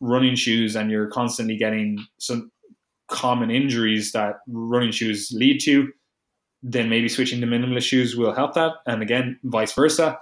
running 0.00 0.34
shoes 0.34 0.74
and 0.74 0.90
you're 0.90 1.10
constantly 1.10 1.56
getting 1.56 2.04
some 2.18 2.50
common 3.08 3.50
injuries 3.50 4.12
that 4.12 4.36
running 4.48 4.90
shoes 4.90 5.30
lead 5.34 5.60
to, 5.60 5.92
then 6.62 6.88
maybe 6.88 7.08
switching 7.08 7.40
to 7.40 7.46
minimalist 7.46 7.82
shoes 7.82 8.16
will 8.16 8.32
help 8.32 8.54
that. 8.54 8.72
And 8.86 9.02
again, 9.02 9.38
vice 9.44 9.72
versa. 9.72 10.18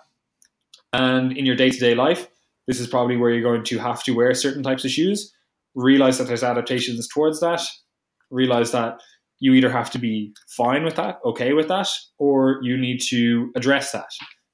And 0.92 1.36
in 1.36 1.46
your 1.46 1.54
day 1.54 1.70
to 1.70 1.78
day 1.78 1.94
life, 1.94 2.26
this 2.70 2.78
is 2.78 2.86
probably 2.86 3.16
where 3.16 3.30
you're 3.30 3.42
going 3.42 3.64
to 3.64 3.78
have 3.78 4.00
to 4.04 4.12
wear 4.12 4.32
certain 4.32 4.62
types 4.62 4.84
of 4.84 4.92
shoes. 4.92 5.34
Realize 5.74 6.18
that 6.18 6.28
there's 6.28 6.44
adaptations 6.44 7.08
towards 7.08 7.40
that. 7.40 7.60
Realize 8.30 8.70
that 8.70 9.00
you 9.40 9.54
either 9.54 9.68
have 9.68 9.90
to 9.90 9.98
be 9.98 10.32
fine 10.56 10.84
with 10.84 10.94
that, 10.94 11.18
okay 11.24 11.52
with 11.52 11.66
that, 11.66 11.88
or 12.20 12.60
you 12.62 12.76
need 12.76 13.00
to 13.08 13.50
address 13.56 13.90
that, 13.90 14.10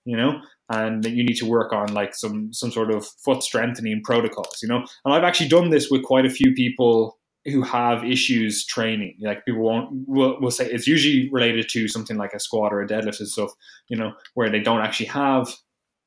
you 0.06 0.16
know, 0.16 0.40
and 0.70 1.02
that 1.02 1.10
you 1.10 1.22
need 1.22 1.36
to 1.36 1.44
work 1.44 1.74
on 1.74 1.92
like 1.92 2.14
some 2.14 2.54
some 2.54 2.70
sort 2.70 2.90
of 2.90 3.06
foot 3.22 3.42
strengthening 3.42 4.00
protocols, 4.02 4.60
you 4.62 4.68
know. 4.68 4.82
And 5.04 5.12
I've 5.12 5.24
actually 5.24 5.48
done 5.48 5.68
this 5.68 5.90
with 5.90 6.02
quite 6.02 6.24
a 6.24 6.30
few 6.30 6.54
people 6.54 7.18
who 7.44 7.60
have 7.60 8.02
issues 8.02 8.64
training. 8.64 9.18
Like 9.20 9.44
people 9.44 9.60
won't 9.60 10.08
will, 10.08 10.40
will 10.40 10.50
say 10.50 10.70
it's 10.70 10.86
usually 10.86 11.28
related 11.30 11.68
to 11.72 11.86
something 11.86 12.16
like 12.16 12.32
a 12.32 12.40
squat 12.40 12.72
or 12.72 12.80
a 12.80 12.88
deadlift 12.88 13.20
and 13.20 13.28
stuff, 13.28 13.50
you 13.88 13.96
know, 13.98 14.14
where 14.32 14.48
they 14.48 14.60
don't 14.60 14.80
actually 14.80 15.06
have 15.06 15.54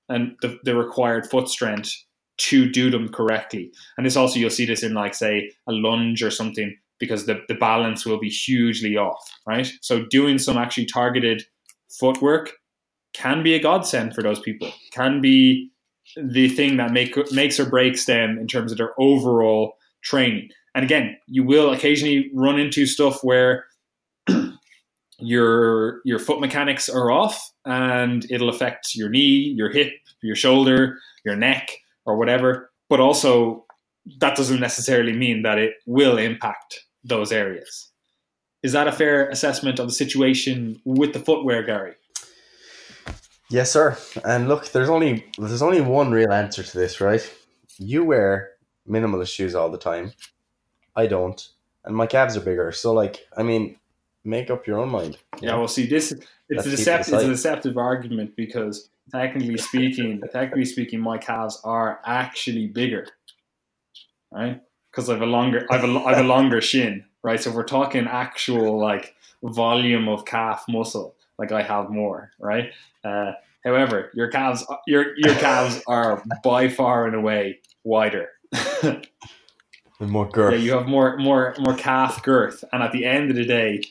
and 0.09 0.35
the, 0.41 0.59
the 0.63 0.75
required 0.75 1.29
foot 1.29 1.47
strength 1.47 1.95
to 2.37 2.69
do 2.69 2.89
them 2.89 3.09
correctly. 3.09 3.71
And 3.97 4.05
this 4.05 4.15
also 4.15 4.39
you'll 4.39 4.49
see 4.49 4.65
this 4.65 4.83
in 4.83 4.93
like 4.93 5.13
say 5.13 5.51
a 5.67 5.71
lunge 5.71 6.23
or 6.23 6.31
something 6.31 6.75
because 6.99 7.25
the, 7.25 7.41
the 7.47 7.55
balance 7.55 8.05
will 8.05 8.19
be 8.19 8.29
hugely 8.29 8.97
off, 8.97 9.23
right? 9.45 9.71
So 9.81 10.05
doing 10.05 10.37
some 10.37 10.57
actually 10.57 10.85
targeted 10.85 11.43
footwork 11.89 12.53
can 13.13 13.43
be 13.43 13.55
a 13.55 13.59
godsend 13.59 14.13
for 14.13 14.21
those 14.21 14.39
people. 14.39 14.71
Can 14.93 15.21
be 15.21 15.71
the 16.15 16.49
thing 16.49 16.77
that 16.77 16.91
make 16.91 17.15
makes 17.31 17.59
or 17.59 17.69
breaks 17.69 18.05
them 18.05 18.37
in 18.37 18.47
terms 18.47 18.71
of 18.71 18.77
their 18.77 18.93
overall 18.99 19.73
training. 20.01 20.49
And 20.75 20.85
again, 20.85 21.17
you 21.27 21.43
will 21.43 21.71
occasionally 21.71 22.29
run 22.33 22.59
into 22.59 22.85
stuff 22.85 23.19
where 23.23 23.65
your 25.19 26.01
your 26.05 26.19
foot 26.19 26.39
mechanics 26.39 26.89
are 26.89 27.11
off 27.11 27.51
and 27.65 28.25
it'll 28.29 28.49
affect 28.49 28.95
your 28.95 29.09
knee, 29.09 29.53
your 29.55 29.69
hip, 29.69 29.93
your 30.21 30.35
shoulder, 30.35 30.97
your 31.25 31.35
neck 31.35 31.69
or 32.05 32.17
whatever. 32.17 32.71
But 32.89 32.99
also 32.99 33.65
that 34.19 34.35
doesn't 34.35 34.59
necessarily 34.59 35.13
mean 35.13 35.43
that 35.43 35.59
it 35.59 35.75
will 35.85 36.17
impact 36.17 36.85
those 37.03 37.31
areas. 37.31 37.91
Is 38.63 38.73
that 38.73 38.87
a 38.87 38.91
fair 38.91 39.29
assessment 39.29 39.79
of 39.79 39.87
the 39.87 39.93
situation 39.93 40.81
with 40.83 41.13
the 41.13 41.19
footwear, 41.19 41.63
Gary? 41.63 41.93
Yes, 43.49 43.71
sir. 43.71 43.97
And 44.25 44.47
look, 44.47 44.71
there's 44.71 44.89
only 44.89 45.25
there's 45.37 45.61
only 45.61 45.81
one 45.81 46.11
real 46.11 46.31
answer 46.31 46.63
to 46.63 46.77
this, 46.77 47.01
right? 47.01 47.27
You 47.77 48.03
wear 48.03 48.51
minimalist 48.87 49.33
shoes 49.33 49.55
all 49.55 49.69
the 49.69 49.77
time. 49.77 50.11
I 50.95 51.07
don't. 51.07 51.47
And 51.85 51.95
my 51.95 52.05
calves 52.05 52.35
are 52.35 52.41
bigger. 52.41 52.71
So 52.71 52.93
like, 52.93 53.25
I 53.37 53.43
mean, 53.43 53.78
make 54.23 54.49
up 54.49 54.67
your 54.67 54.79
own 54.79 54.89
mind. 54.89 55.17
Yeah, 55.41 55.55
well, 55.55 55.67
see, 55.67 55.85
this 55.85 56.11
it's 56.49 56.65
a 56.65 56.69
deceptive, 56.69 57.13
it's 57.13 57.23
a 57.23 57.27
deceptive 57.27 57.77
argument 57.77 58.35
because 58.35 58.89
technically 59.11 59.57
speaking, 59.57 60.21
technically 60.31 60.65
speaking, 60.65 60.99
my 60.99 61.17
calves 61.17 61.59
are 61.63 61.99
actually 62.05 62.67
bigger, 62.67 63.07
right? 64.31 64.61
Because 64.91 65.09
I've 65.09 65.21
a 65.21 65.25
longer, 65.25 65.67
I've 65.69 65.83
a, 65.83 65.99
I've 65.99 66.23
a 66.23 66.27
longer 66.27 66.61
shin, 66.61 67.05
right? 67.23 67.39
So 67.39 67.51
if 67.51 67.55
we're 67.55 67.63
talking 67.63 68.07
actual 68.07 68.79
like 68.79 69.15
volume 69.43 70.07
of 70.07 70.25
calf 70.25 70.65
muscle, 70.67 71.15
like 71.37 71.51
I 71.51 71.61
have 71.61 71.89
more, 71.89 72.31
right? 72.39 72.71
Uh, 73.03 73.33
however, 73.63 74.11
your 74.13 74.29
calves, 74.29 74.65
your 74.87 75.17
your 75.17 75.35
calves 75.35 75.81
are 75.87 76.23
by 76.43 76.67
far 76.67 77.05
and 77.05 77.15
away 77.15 77.59
wider. 77.83 78.29
more 79.99 80.27
girth. 80.29 80.53
Yeah, 80.53 80.59
you 80.59 80.71
have 80.73 80.87
more 80.87 81.17
more 81.17 81.55
more 81.59 81.75
calf 81.75 82.23
girth, 82.23 82.63
and 82.73 82.81
at 82.81 82.91
the 82.91 83.05
end 83.05 83.29
of 83.29 83.35
the 83.35 83.45
day, 83.45 83.81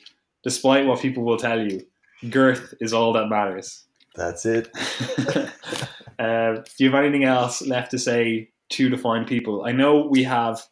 despite 0.42 0.86
what 0.86 1.00
people 1.00 1.24
will 1.24 1.36
tell 1.36 1.60
you, 1.60 1.82
girth 2.30 2.74
is 2.80 2.92
all 2.92 3.12
that 3.14 3.28
matters. 3.28 3.84
That's 4.14 4.46
it. 4.46 4.68
uh, 6.18 6.54
do 6.54 6.84
you 6.84 6.90
have 6.90 7.02
anything 7.02 7.24
else 7.24 7.62
left 7.62 7.90
to 7.92 7.98
say 7.98 8.50
to 8.70 8.88
define 8.88 9.24
people? 9.24 9.64
I 9.64 9.72
know 9.72 10.06
we 10.06 10.24
have 10.24 10.62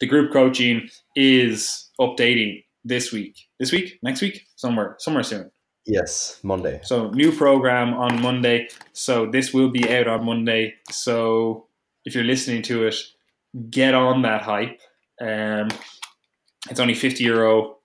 the 0.00 0.06
group 0.06 0.32
coaching 0.32 0.88
is 1.14 1.90
updating 2.00 2.64
this 2.84 3.12
week. 3.12 3.36
This 3.58 3.72
week? 3.72 3.98
Next 4.02 4.20
week? 4.20 4.46
Somewhere, 4.56 4.96
somewhere 4.98 5.22
soon. 5.22 5.50
Yes, 5.86 6.40
Monday. 6.42 6.80
So 6.82 7.10
new 7.10 7.30
program 7.30 7.92
on 7.94 8.22
Monday. 8.22 8.68
So 8.94 9.30
this 9.30 9.52
will 9.52 9.70
be 9.70 9.88
out 9.94 10.08
on 10.08 10.24
Monday. 10.24 10.74
So 10.90 11.66
if 12.04 12.14
you're 12.14 12.24
listening 12.24 12.62
to 12.62 12.86
it, 12.86 12.96
get 13.70 13.94
on 13.94 14.22
that 14.22 14.42
hype. 14.42 14.80
Um, 15.20 15.68
it's 16.70 16.80
only 16.80 16.94
fifty 16.94 17.24
euro 17.24 17.76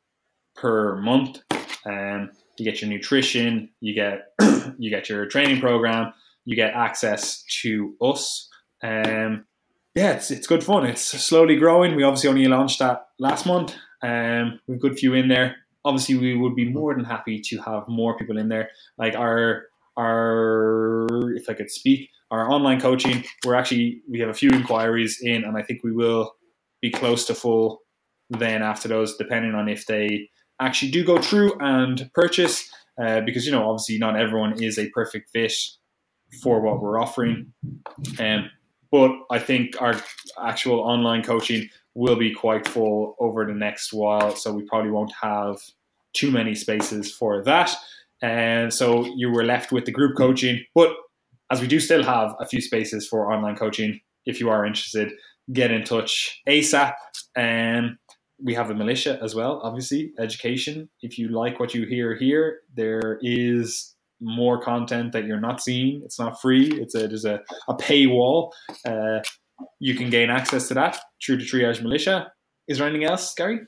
per 0.59 0.95
month. 0.97 1.39
Um, 1.85 2.31
you 2.57 2.65
get 2.65 2.81
your 2.81 2.89
nutrition, 2.89 3.69
you 3.79 3.93
get 3.93 4.33
you 4.77 4.89
get 4.89 5.09
your 5.09 5.25
training 5.25 5.61
program, 5.61 6.13
you 6.45 6.55
get 6.55 6.73
access 6.73 7.43
to 7.61 7.95
us. 8.01 8.49
Um, 8.83 9.45
yeah, 9.95 10.11
it's 10.11 10.31
it's 10.31 10.47
good 10.47 10.63
fun. 10.63 10.85
It's 10.85 11.01
slowly 11.01 11.55
growing. 11.55 11.95
We 11.95 12.03
obviously 12.03 12.29
only 12.29 12.47
launched 12.47 12.79
that 12.79 13.07
last 13.17 13.45
month. 13.45 13.75
Um, 14.01 14.59
we've 14.67 14.77
a 14.77 14.79
good 14.79 14.99
few 14.99 15.13
in 15.13 15.27
there. 15.27 15.55
Obviously, 15.85 16.15
we 16.15 16.35
would 16.35 16.55
be 16.55 16.69
more 16.69 16.93
than 16.93 17.05
happy 17.05 17.39
to 17.45 17.57
have 17.61 17.87
more 17.87 18.17
people 18.17 18.37
in 18.37 18.49
there. 18.49 18.69
Like 18.97 19.15
our 19.15 19.63
our, 19.97 21.33
if 21.35 21.49
I 21.49 21.53
could 21.53 21.69
speak, 21.69 22.09
our 22.31 22.49
online 22.49 22.79
coaching. 22.79 23.23
We're 23.45 23.55
actually 23.55 24.01
we 24.09 24.19
have 24.19 24.29
a 24.29 24.33
few 24.33 24.49
inquiries 24.51 25.19
in, 25.21 25.43
and 25.43 25.57
I 25.57 25.63
think 25.63 25.83
we 25.83 25.91
will 25.91 26.35
be 26.81 26.91
close 26.91 27.25
to 27.25 27.35
full. 27.35 27.81
Then 28.29 28.61
after 28.61 28.87
those, 28.87 29.17
depending 29.17 29.55
on 29.55 29.67
if 29.67 29.87
they 29.87 30.29
actually 30.59 30.91
do 30.91 31.03
go 31.03 31.21
through 31.21 31.53
and 31.59 32.09
purchase, 32.13 32.69
uh, 33.01 33.21
because 33.21 33.45
you 33.45 33.51
know 33.51 33.69
obviously 33.69 33.97
not 33.97 34.19
everyone 34.19 34.61
is 34.61 34.77
a 34.77 34.89
perfect 34.89 35.29
fit 35.31 35.53
for 36.43 36.61
what 36.61 36.81
we're 36.81 36.99
offering. 36.99 37.53
Um, 38.19 38.49
but 38.91 39.11
I 39.29 39.39
think 39.39 39.81
our 39.81 39.95
actual 40.41 40.79
online 40.79 41.23
coaching 41.23 41.69
will 41.95 42.15
be 42.15 42.33
quite 42.33 42.67
full 42.67 43.15
over 43.19 43.45
the 43.45 43.53
next 43.53 43.93
while, 43.93 44.35
so 44.35 44.53
we 44.53 44.63
probably 44.63 44.91
won't 44.91 45.13
have 45.21 45.57
too 46.13 46.31
many 46.31 46.55
spaces 46.55 47.11
for 47.11 47.43
that. 47.43 47.75
And 48.21 48.73
so 48.73 49.05
you 49.15 49.31
were 49.31 49.43
left 49.43 49.71
with 49.71 49.85
the 49.85 49.91
group 49.91 50.17
coaching, 50.17 50.63
but 50.75 50.93
as 51.51 51.61
we 51.61 51.67
do 51.67 51.79
still 51.79 52.03
have 52.03 52.35
a 52.39 52.45
few 52.45 52.61
spaces 52.61 53.07
for 53.07 53.31
online 53.31 53.55
coaching, 53.55 53.99
if 54.25 54.39
you 54.39 54.49
are 54.49 54.65
interested, 54.65 55.11
get 55.51 55.71
in 55.71 55.83
touch 55.83 56.41
ASAP. 56.47 56.93
And 57.35 57.97
we 58.43 58.53
have 58.53 58.67
the 58.67 58.75
militia 58.75 59.19
as 59.21 59.35
well, 59.35 59.59
obviously, 59.63 60.13
education. 60.19 60.89
If 61.01 61.17
you 61.17 61.29
like 61.29 61.59
what 61.59 61.73
you 61.73 61.85
hear 61.85 62.15
here, 62.15 62.59
there 62.75 63.19
is 63.21 63.95
more 64.21 64.61
content 64.61 65.11
that 65.13 65.25
you're 65.25 65.39
not 65.39 65.61
seeing. 65.61 66.01
It's 66.03 66.19
not 66.19 66.41
free. 66.41 66.71
It's 66.81 66.95
a 66.95 67.07
there's 67.07 67.25
a, 67.25 67.41
a 67.67 67.75
paywall. 67.75 68.51
Uh, 68.85 69.19
you 69.79 69.95
can 69.95 70.09
gain 70.09 70.29
access 70.29 70.67
to 70.69 70.73
that 70.75 70.99
through 71.23 71.37
the 71.37 71.43
Triage 71.43 71.81
Militia. 71.81 72.31
Is 72.67 72.77
there 72.77 72.87
anything 72.87 73.05
else, 73.07 73.33
Gary? 73.33 73.61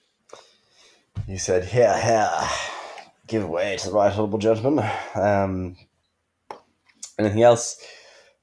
You 1.28 1.38
said, 1.38 1.70
yeah, 1.74 1.98
yeah. 1.98 2.50
Give 3.28 3.48
way 3.48 3.78
to 3.78 3.88
the 3.88 3.94
right 3.94 4.12
honourable 4.12 4.40
gentleman. 4.40 4.90
Um, 5.16 5.78
anything 7.20 7.44
else? 7.44 7.78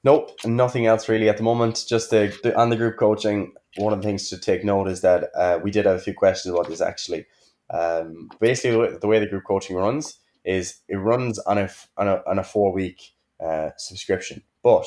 Nope, 0.03 0.31
nothing 0.45 0.85
else 0.85 1.09
really 1.09 1.29
at 1.29 1.37
the 1.37 1.43
moment. 1.43 1.85
Just 1.87 2.09
the, 2.09 2.35
the 2.43 2.57
on 2.57 2.69
the 2.69 2.75
group 2.75 2.97
coaching. 2.97 3.53
One 3.77 3.93
of 3.93 4.01
the 4.01 4.07
things 4.07 4.29
to 4.29 4.37
take 4.37 4.63
note 4.63 4.87
is 4.87 5.01
that 5.01 5.29
uh, 5.35 5.59
we 5.63 5.71
did 5.71 5.85
have 5.85 5.95
a 5.95 6.01
few 6.01 6.13
questions 6.13 6.53
about 6.53 6.67
this 6.67 6.81
actually. 6.81 7.25
Um, 7.69 8.29
basically, 8.39 8.97
the 8.97 9.07
way, 9.07 9.19
the 9.19 9.27
group 9.27 9.43
coaching 9.45 9.75
runs 9.75 10.19
is 10.43 10.79
it 10.87 10.95
runs 10.95 11.37
on 11.39 11.57
a 11.57 11.69
on 11.97 12.07
a, 12.07 12.23
on 12.25 12.39
a 12.39 12.43
four 12.43 12.73
week 12.73 13.13
uh, 13.43 13.69
subscription. 13.77 14.41
But 14.63 14.85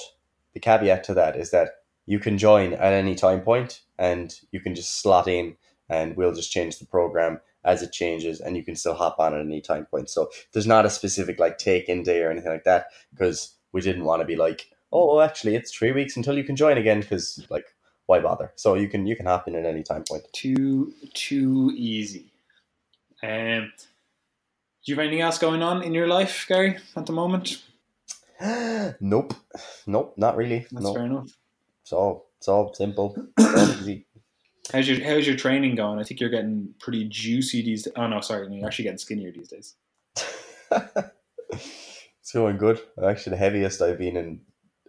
the 0.54 0.60
caveat 0.60 1.04
to 1.04 1.14
that 1.14 1.36
is 1.36 1.50
that 1.50 1.68
you 2.06 2.18
can 2.18 2.38
join 2.38 2.74
at 2.74 2.92
any 2.92 3.14
time 3.14 3.40
point 3.40 3.82
and 3.98 4.34
you 4.50 4.60
can 4.60 4.74
just 4.74 5.00
slot 5.00 5.28
in 5.28 5.56
and 5.88 6.16
we'll 6.16 6.32
just 6.32 6.50
change 6.50 6.78
the 6.78 6.86
program 6.86 7.40
as 7.64 7.82
it 7.82 7.92
changes 7.92 8.40
and 8.40 8.56
you 8.56 8.64
can 8.64 8.74
still 8.74 8.94
hop 8.94 9.18
on 9.18 9.34
at 9.34 9.40
any 9.40 9.60
time 9.60 9.86
point. 9.86 10.10
So 10.10 10.30
there's 10.52 10.66
not 10.66 10.86
a 10.86 10.90
specific 10.90 11.38
like 11.38 11.58
take 11.58 11.88
in 11.88 12.02
day 12.02 12.22
or 12.22 12.30
anything 12.30 12.50
like 12.50 12.64
that 12.64 12.86
because 13.10 13.54
we 13.72 13.80
didn't 13.80 14.04
want 14.04 14.20
to 14.20 14.26
be 14.26 14.36
like, 14.36 14.68
oh, 14.92 15.20
actually 15.20 15.54
it's 15.54 15.72
three 15.72 15.92
weeks 15.92 16.16
until 16.16 16.36
you 16.36 16.44
can 16.44 16.56
join 16.56 16.76
again 16.76 17.00
because 17.00 17.46
like 17.48 17.66
why 18.12 18.20
bother? 18.20 18.52
So 18.56 18.74
you 18.74 18.88
can 18.88 19.06
you 19.06 19.16
can 19.16 19.24
hop 19.24 19.48
in 19.48 19.54
at 19.54 19.64
any 19.64 19.82
time 19.82 20.04
point. 20.06 20.24
Too 20.32 20.92
too 21.14 21.72
easy. 21.74 22.30
Um, 23.22 23.72
do 24.84 24.92
you 24.92 24.94
have 24.96 25.02
anything 25.02 25.22
else 25.22 25.38
going 25.38 25.62
on 25.62 25.82
in 25.82 25.94
your 25.94 26.08
life, 26.08 26.44
Gary, 26.46 26.76
at 26.94 27.06
the 27.06 27.12
moment? 27.12 27.62
nope, 29.00 29.34
nope, 29.86 30.14
not 30.18 30.36
really. 30.36 30.66
That's 30.70 30.84
nope. 30.84 30.96
fair 30.96 31.06
enough. 31.06 31.30
It's 31.82 31.92
all 31.92 32.26
it's 32.36 32.48
all 32.48 32.74
simple. 32.74 33.16
It's 33.38 33.54
all 33.56 33.80
easy. 33.80 34.06
How's 34.72 34.88
your 34.88 35.02
How's 35.08 35.26
your 35.26 35.36
training 35.36 35.74
going? 35.76 35.98
I 35.98 36.04
think 36.04 36.20
you're 36.20 36.36
getting 36.36 36.74
pretty 36.80 37.08
juicy 37.08 37.62
these. 37.62 37.84
days. 37.84 37.94
Oh 37.96 38.06
no, 38.08 38.20
sorry, 38.20 38.46
you're 38.54 38.66
actually 38.66 38.84
getting 38.84 38.98
skinnier 38.98 39.32
these 39.32 39.48
days. 39.48 39.74
it's 40.70 42.32
going 42.32 42.58
good. 42.58 42.78
I'm 42.98 43.04
actually 43.04 43.30
the 43.30 43.44
heaviest 43.46 43.80
I've 43.80 43.98
been 43.98 44.16
in 44.18 44.40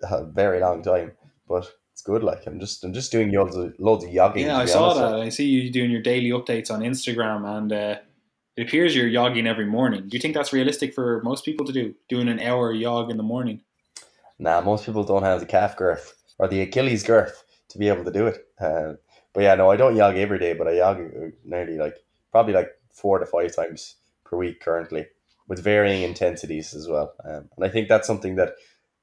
a 0.02 0.26
very 0.26 0.60
long 0.60 0.84
time, 0.84 1.14
but 1.48 1.72
it's 1.94 2.02
good. 2.02 2.24
Like 2.24 2.46
I'm 2.48 2.60
just 2.60 2.84
I'm 2.84 2.92
just 2.92 3.12
doing 3.12 3.32
loads 3.32 3.56
of 3.56 3.74
loads 3.78 4.04
of 4.04 4.10
yogging. 4.10 4.46
Yeah, 4.48 4.58
I 4.58 4.66
saw 4.66 4.90
honest. 4.90 5.00
that. 5.00 5.20
I 5.20 5.30
see 5.30 5.46
you 5.46 5.72
doing 5.72 5.92
your 5.92 6.02
daily 6.02 6.32
updates 6.32 6.72
on 6.72 6.82
Instagram, 6.82 7.46
and 7.46 7.72
uh, 7.72 7.96
it 8.58 8.64
appears 8.64 8.96
you're 8.96 9.08
yogging 9.08 9.46
every 9.46 9.68
morning. 9.68 10.08
Do 10.08 10.18
you 10.18 10.20
think 10.20 10.34
that's 10.34 10.52
realistic 10.52 10.96
for 10.96 11.22
most 11.24 11.46
people 11.46 11.66
to 11.68 11.72
do? 11.72 11.94
Doing 12.10 12.30
an 12.30 12.40
hour 12.40 12.74
yog 12.74 13.12
in 13.12 13.18
the 13.18 13.24
morning? 13.24 13.62
Nah, 14.40 14.62
most 14.62 14.86
people 14.86 15.04
don't 15.04 15.22
have 15.22 15.40
the 15.40 15.46
calf 15.46 15.78
girth 15.78 16.16
or 16.40 16.48
the 16.48 16.62
Achilles 16.62 17.04
girth 17.04 17.44
to 17.70 17.78
be 17.78 17.88
able 17.88 18.04
to 18.04 18.12
do 18.12 18.26
it. 18.26 18.48
Uh, 18.60 18.94
but 19.34 19.44
yeah, 19.44 19.54
no, 19.54 19.70
I 19.70 19.78
don't 19.78 19.96
yog 19.96 20.16
every 20.16 20.40
day, 20.40 20.54
but 20.54 20.68
I 20.68 20.74
yog 20.74 21.00
uh, 21.00 21.28
nearly 21.46 21.78
like 21.78 21.98
probably 22.32 22.54
like 22.54 22.70
four 22.92 23.20
to 23.20 23.26
five 23.28 23.56
times 23.56 23.98
per 24.26 24.36
week 24.36 24.62
currently, 24.62 25.06
with 25.48 25.64
varying 25.64 26.02
intensities 26.02 26.74
as 26.74 26.88
well. 26.88 27.14
Um, 27.24 27.50
and 27.56 27.66
I 27.66 27.70
think 27.70 27.88
that's 27.88 28.08
something 28.08 28.36
that 28.38 28.56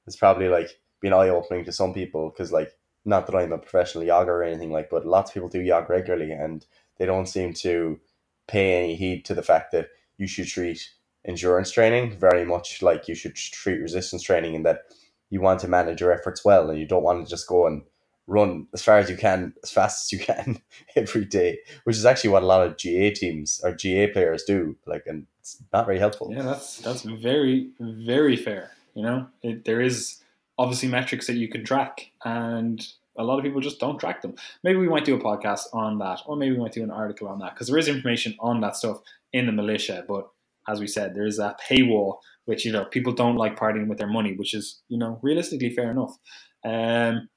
has 0.06 0.16
probably 0.16 0.48
like 0.48 0.70
been 1.00 1.12
eye 1.12 1.28
opening 1.28 1.64
to 1.64 1.72
some 1.72 1.94
people 1.94 2.30
because 2.30 2.50
like 2.52 2.72
not 3.04 3.26
that 3.26 3.36
I'm 3.36 3.52
a 3.52 3.58
professional 3.58 4.04
yogger 4.04 4.28
or 4.28 4.42
anything 4.42 4.70
like, 4.72 4.90
but 4.90 5.06
lots 5.06 5.30
of 5.30 5.34
people 5.34 5.48
do 5.48 5.60
yog 5.60 5.88
regularly 5.88 6.32
and 6.32 6.64
they 6.98 7.06
don't 7.06 7.26
seem 7.26 7.54
to 7.54 7.98
pay 8.46 8.76
any 8.76 8.94
heed 8.96 9.24
to 9.26 9.34
the 9.34 9.42
fact 9.42 9.72
that 9.72 9.88
you 10.18 10.26
should 10.26 10.46
treat 10.46 10.90
endurance 11.24 11.70
training 11.70 12.18
very 12.18 12.44
much 12.44 12.82
like 12.82 13.06
you 13.06 13.14
should 13.14 13.34
treat 13.34 13.80
resistance 13.80 14.22
training 14.22 14.54
in 14.54 14.62
that 14.62 14.82
you 15.28 15.40
want 15.40 15.60
to 15.60 15.68
manage 15.68 16.00
your 16.00 16.12
efforts 16.12 16.44
well 16.44 16.70
and 16.70 16.78
you 16.78 16.86
don't 16.86 17.02
want 17.02 17.24
to 17.24 17.30
just 17.30 17.46
go 17.46 17.66
and 17.66 17.82
run 18.26 18.66
as 18.72 18.82
far 18.82 18.98
as 18.98 19.10
you 19.10 19.16
can 19.16 19.52
as 19.62 19.70
fast 19.70 20.06
as 20.06 20.18
you 20.18 20.24
can 20.24 20.60
every 20.96 21.24
day 21.24 21.58
which 21.84 21.96
is 21.96 22.06
actually 22.06 22.30
what 22.30 22.42
a 22.42 22.46
lot 22.46 22.66
of 22.66 22.76
GA 22.78 23.10
teams 23.10 23.60
or 23.62 23.74
GA 23.74 24.06
players 24.08 24.44
do 24.44 24.76
like 24.86 25.04
and 25.06 25.26
it's 25.40 25.62
not 25.72 25.86
very 25.86 25.98
helpful 25.98 26.30
Yeah, 26.32 26.42
that's 26.42 26.78
that's 26.78 27.02
very 27.02 27.70
very 27.80 28.36
fair. 28.36 28.72
You 28.94 29.02
know, 29.02 29.26
it, 29.42 29.64
there 29.64 29.80
is 29.80 30.18
obviously 30.60 30.90
metrics 30.90 31.26
that 31.26 31.36
you 31.36 31.48
can 31.48 31.64
track, 31.64 32.12
and 32.22 32.86
a 33.16 33.24
lot 33.24 33.38
of 33.38 33.44
people 33.44 33.62
just 33.62 33.80
don't 33.80 33.98
track 33.98 34.20
them. 34.20 34.34
Maybe 34.62 34.78
we 34.78 34.90
might 34.90 35.06
do 35.06 35.14
a 35.14 35.18
podcast 35.18 35.62
on 35.72 35.98
that, 36.00 36.20
or 36.26 36.36
maybe 36.36 36.54
we 36.54 36.60
might 36.60 36.72
do 36.72 36.82
an 36.82 36.90
article 36.90 37.28
on 37.28 37.38
that 37.38 37.54
because 37.54 37.68
there 37.68 37.78
is 37.78 37.88
information 37.88 38.36
on 38.40 38.60
that 38.60 38.76
stuff 38.76 39.00
in 39.32 39.46
the 39.46 39.52
militia. 39.52 40.04
But 40.06 40.28
as 40.68 40.78
we 40.78 40.86
said, 40.86 41.14
there 41.14 41.26
is 41.26 41.38
a 41.38 41.56
paywall, 41.66 42.18
which 42.44 42.66
you 42.66 42.72
know 42.72 42.84
people 42.84 43.14
don't 43.14 43.36
like 43.36 43.58
partying 43.58 43.88
with 43.88 43.96
their 43.96 44.06
money, 44.06 44.34
which 44.34 44.52
is 44.52 44.82
you 44.88 44.98
know 44.98 45.18
realistically 45.22 45.70
fair 45.70 45.90
enough. 45.90 46.18
Um, 46.62 47.30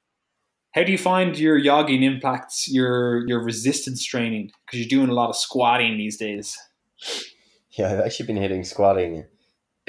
how 0.73 0.83
do 0.83 0.91
you 0.91 0.97
find 0.97 1.37
your 1.39 1.57
yogging 1.57 2.03
impacts 2.03 2.67
your 2.69 3.25
your 3.25 3.41
resistance 3.41 4.03
training? 4.03 4.51
Because 4.65 4.81
you're 4.81 4.99
doing 4.99 5.09
a 5.09 5.13
lot 5.13 5.29
of 5.29 5.37
squatting 5.37 5.97
these 5.97 6.17
days. 6.17 6.57
yeah 7.71 7.89
I've 7.89 8.01
actually 8.01 8.27
been 8.27 8.43
hitting 8.43 8.65
squatting 8.65 9.25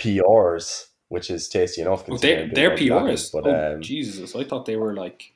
PRs 0.00 0.84
which 1.14 1.30
is 1.30 1.48
tasty 1.48 1.80
enough 1.80 2.00
Well, 2.08 2.18
considering 2.18 2.52
they're, 2.52 2.72
I'm 2.72 2.76
they're 2.76 2.88
doing 2.88 3.14
PRs. 3.16 3.32
but 3.32 3.46
oh, 3.46 3.74
um, 3.74 3.80
Jesus. 3.82 4.34
I 4.36 4.42
thought 4.44 4.66
they 4.66 4.76
were 4.76 4.92
like 4.94 5.32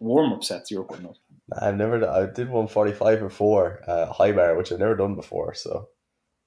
warm 0.00 0.32
up 0.32 0.42
sets 0.44 0.70
you 0.70 0.78
were 0.78 0.84
putting 0.84 1.06
up. 1.06 1.14
I've 1.62 1.76
never 1.76 1.96
I 2.08 2.26
did 2.26 2.48
145 2.48 3.22
or 3.22 3.30
4 3.30 3.80
uh, 3.86 4.12
high 4.12 4.32
bar 4.32 4.56
which 4.56 4.72
I've 4.72 4.78
never 4.80 4.96
done 4.96 5.14
before 5.16 5.54
so 5.54 5.88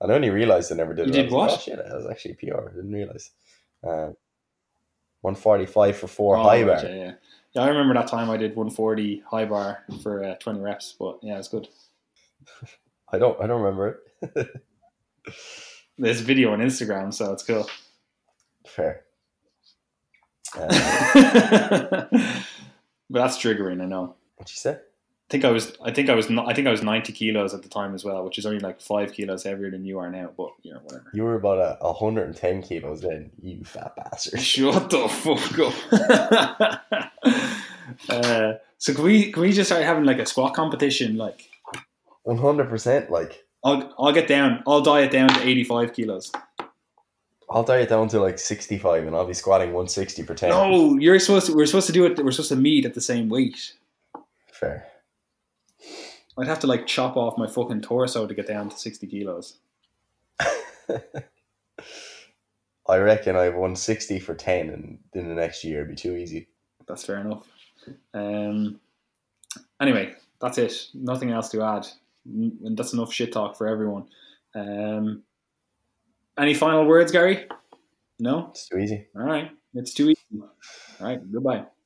I 0.01 0.05
only 0.11 0.29
realized 0.29 0.71
I 0.71 0.75
never 0.75 0.93
did 0.93 1.07
You 1.07 1.13
it. 1.13 1.17
I 1.19 1.21
did 1.23 1.31
was 1.31 1.33
like, 1.33 1.49
what? 1.49 1.59
oh 1.59 1.61
shit 1.61 1.77
that 1.77 1.95
was 1.95 2.07
actually 2.11 2.33
PR 2.35 2.69
I 2.69 2.73
didn't 2.75 2.91
realize 2.91 3.31
um, 3.83 4.15
145 5.21 5.97
for 5.97 6.07
4 6.07 6.37
Oh, 6.37 6.43
high 6.43 6.63
bar 6.63 6.75
right, 6.75 6.83
yeah, 6.83 6.95
yeah. 6.95 7.11
Yeah, 7.53 7.61
I 7.63 7.67
remember 7.69 7.93
that 7.93 8.07
time 8.07 8.29
I 8.29 8.37
did 8.37 8.55
140 8.55 9.23
high 9.29 9.45
bar 9.45 9.83
for 10.01 10.23
uh, 10.23 10.35
20 10.35 10.59
reps, 10.59 10.95
but 10.99 11.19
yeah, 11.21 11.37
it's 11.37 11.47
good. 11.49 11.67
I 13.13 13.17
don't 13.19 13.39
I 13.41 13.47
don't 13.47 13.61
remember 13.61 14.01
it 14.21 14.47
There's 15.97 16.21
a 16.21 16.23
video 16.23 16.51
on 16.53 16.59
Instagram, 16.59 17.13
so 17.13 17.31
it's 17.33 17.43
cool. 17.43 17.69
Fair 18.65 19.01
uh, 20.55 20.67
but 22.11 23.19
that's 23.19 23.37
triggering, 23.37 23.81
I 23.81 23.85
know. 23.85 24.15
what 24.37 24.49
you 24.49 24.55
say 24.55 24.77
I 25.29 25.31
think 25.33 25.45
I 25.45 25.51
was 25.51 25.75
I 25.83 25.91
think 25.91 26.09
I 26.09 26.15
was 26.15 26.29
I 26.29 26.53
think 26.53 26.67
I 26.67 26.71
was 26.71 26.83
ninety 26.83 27.13
kilos 27.13 27.53
at 27.53 27.63
the 27.63 27.69
time 27.69 27.95
as 27.95 28.03
well, 28.03 28.23
which 28.23 28.37
is 28.37 28.45
only 28.45 28.59
like 28.59 28.81
five 28.81 29.13
kilos 29.13 29.43
heavier 29.43 29.71
than 29.71 29.85
you 29.85 29.97
are 29.97 30.11
now. 30.11 30.29
But 30.37 30.49
you 30.61 30.73
know 30.73 30.79
whatever. 30.83 31.09
You 31.13 31.23
were 31.23 31.35
about 31.35 31.57
a, 31.57 31.77
a 31.81 31.93
hundred 31.93 32.27
and 32.27 32.35
ten 32.35 32.61
kilos 32.61 33.01
then. 33.01 33.31
You 33.41 33.63
fat 33.63 33.95
bastard. 33.95 34.39
Shut 34.41 34.89
the 34.91 35.07
fuck 35.07 35.59
up. 35.59 37.11
uh, 38.09 38.53
so 38.77 38.93
can 38.93 39.03
we 39.03 39.31
can 39.31 39.41
we 39.41 39.53
just 39.53 39.69
start 39.69 39.83
having 39.83 40.03
like 40.03 40.19
a 40.19 40.25
squat 40.25 40.53
competition? 40.53 41.15
Like 41.17 41.49
One 42.23 42.37
hundred 42.37 42.69
percent. 42.69 43.09
Like 43.09 43.43
I'll 43.63 43.91
I'll 43.97 44.13
get 44.13 44.27
down. 44.27 44.61
I'll 44.67 44.81
diet 44.81 45.09
down 45.09 45.29
to 45.29 45.41
eighty 45.41 45.63
five 45.63 45.93
kilos. 45.93 46.31
I'll 47.53 47.63
diet 47.63 47.89
down 47.89 48.07
to 48.09 48.19
like 48.19 48.39
sixty 48.39 48.79
five, 48.79 49.05
and 49.05 49.15
I'll 49.15 49.27
be 49.27 49.35
squatting 49.35 49.73
one 49.73 49.87
sixty 49.87 50.23
for 50.23 50.33
ten. 50.33 50.49
No, 50.49 50.97
you're 50.97 51.19
supposed 51.19 51.45
to. 51.45 51.55
We're 51.55 51.67
supposed 51.67 51.85
to 51.85 51.93
do 51.93 52.03
it. 52.05 52.17
We're 52.17 52.31
supposed 52.31 52.49
to 52.49 52.55
meet 52.55 52.83
at 52.83 52.95
the 52.95 53.01
same 53.01 53.29
weight. 53.29 53.73
Fair. 54.51 54.87
I'd 56.35 56.47
have 56.47 56.59
to 56.61 56.67
like 56.67 56.87
chop 56.87 57.15
off 57.15 57.37
my 57.37 57.45
fucking 57.45 57.81
torso 57.81 58.25
to 58.25 58.33
get 58.33 58.47
down 58.47 58.69
to 58.69 58.77
sixty 58.77 59.05
kilos. 59.05 59.57
I 62.89 62.97
reckon 62.97 63.35
I've 63.35 63.53
won 63.55 63.75
sixty 63.75 64.19
for 64.19 64.33
ten, 64.33 64.69
and 64.71 64.97
in 65.13 65.29
the 65.29 65.35
next 65.35 65.63
year 65.63 65.81
it'd 65.81 65.89
be 65.89 65.95
too 65.95 66.15
easy. 66.15 66.47
That's 66.87 67.05
fair 67.05 67.19
enough. 67.19 67.47
Um. 68.15 68.79
Anyway, 69.79 70.15
that's 70.41 70.57
it. 70.57 70.87
Nothing 70.95 71.29
else 71.29 71.49
to 71.49 71.61
add. 71.61 71.85
And 72.25 72.75
that's 72.75 72.93
enough 72.93 73.13
shit 73.13 73.31
talk 73.31 73.55
for 73.55 73.67
everyone. 73.67 74.05
Um. 74.55 75.21
Any 76.37 76.53
final 76.53 76.85
words, 76.85 77.11
Gary? 77.11 77.47
No. 78.19 78.47
It's 78.49 78.67
too 78.67 78.77
easy. 78.77 79.07
All 79.15 79.23
right. 79.23 79.51
It's 79.75 79.93
too 79.93 80.09
easy. 80.09 80.41
All 80.41 80.49
right. 80.99 81.19
Goodbye. 81.31 81.65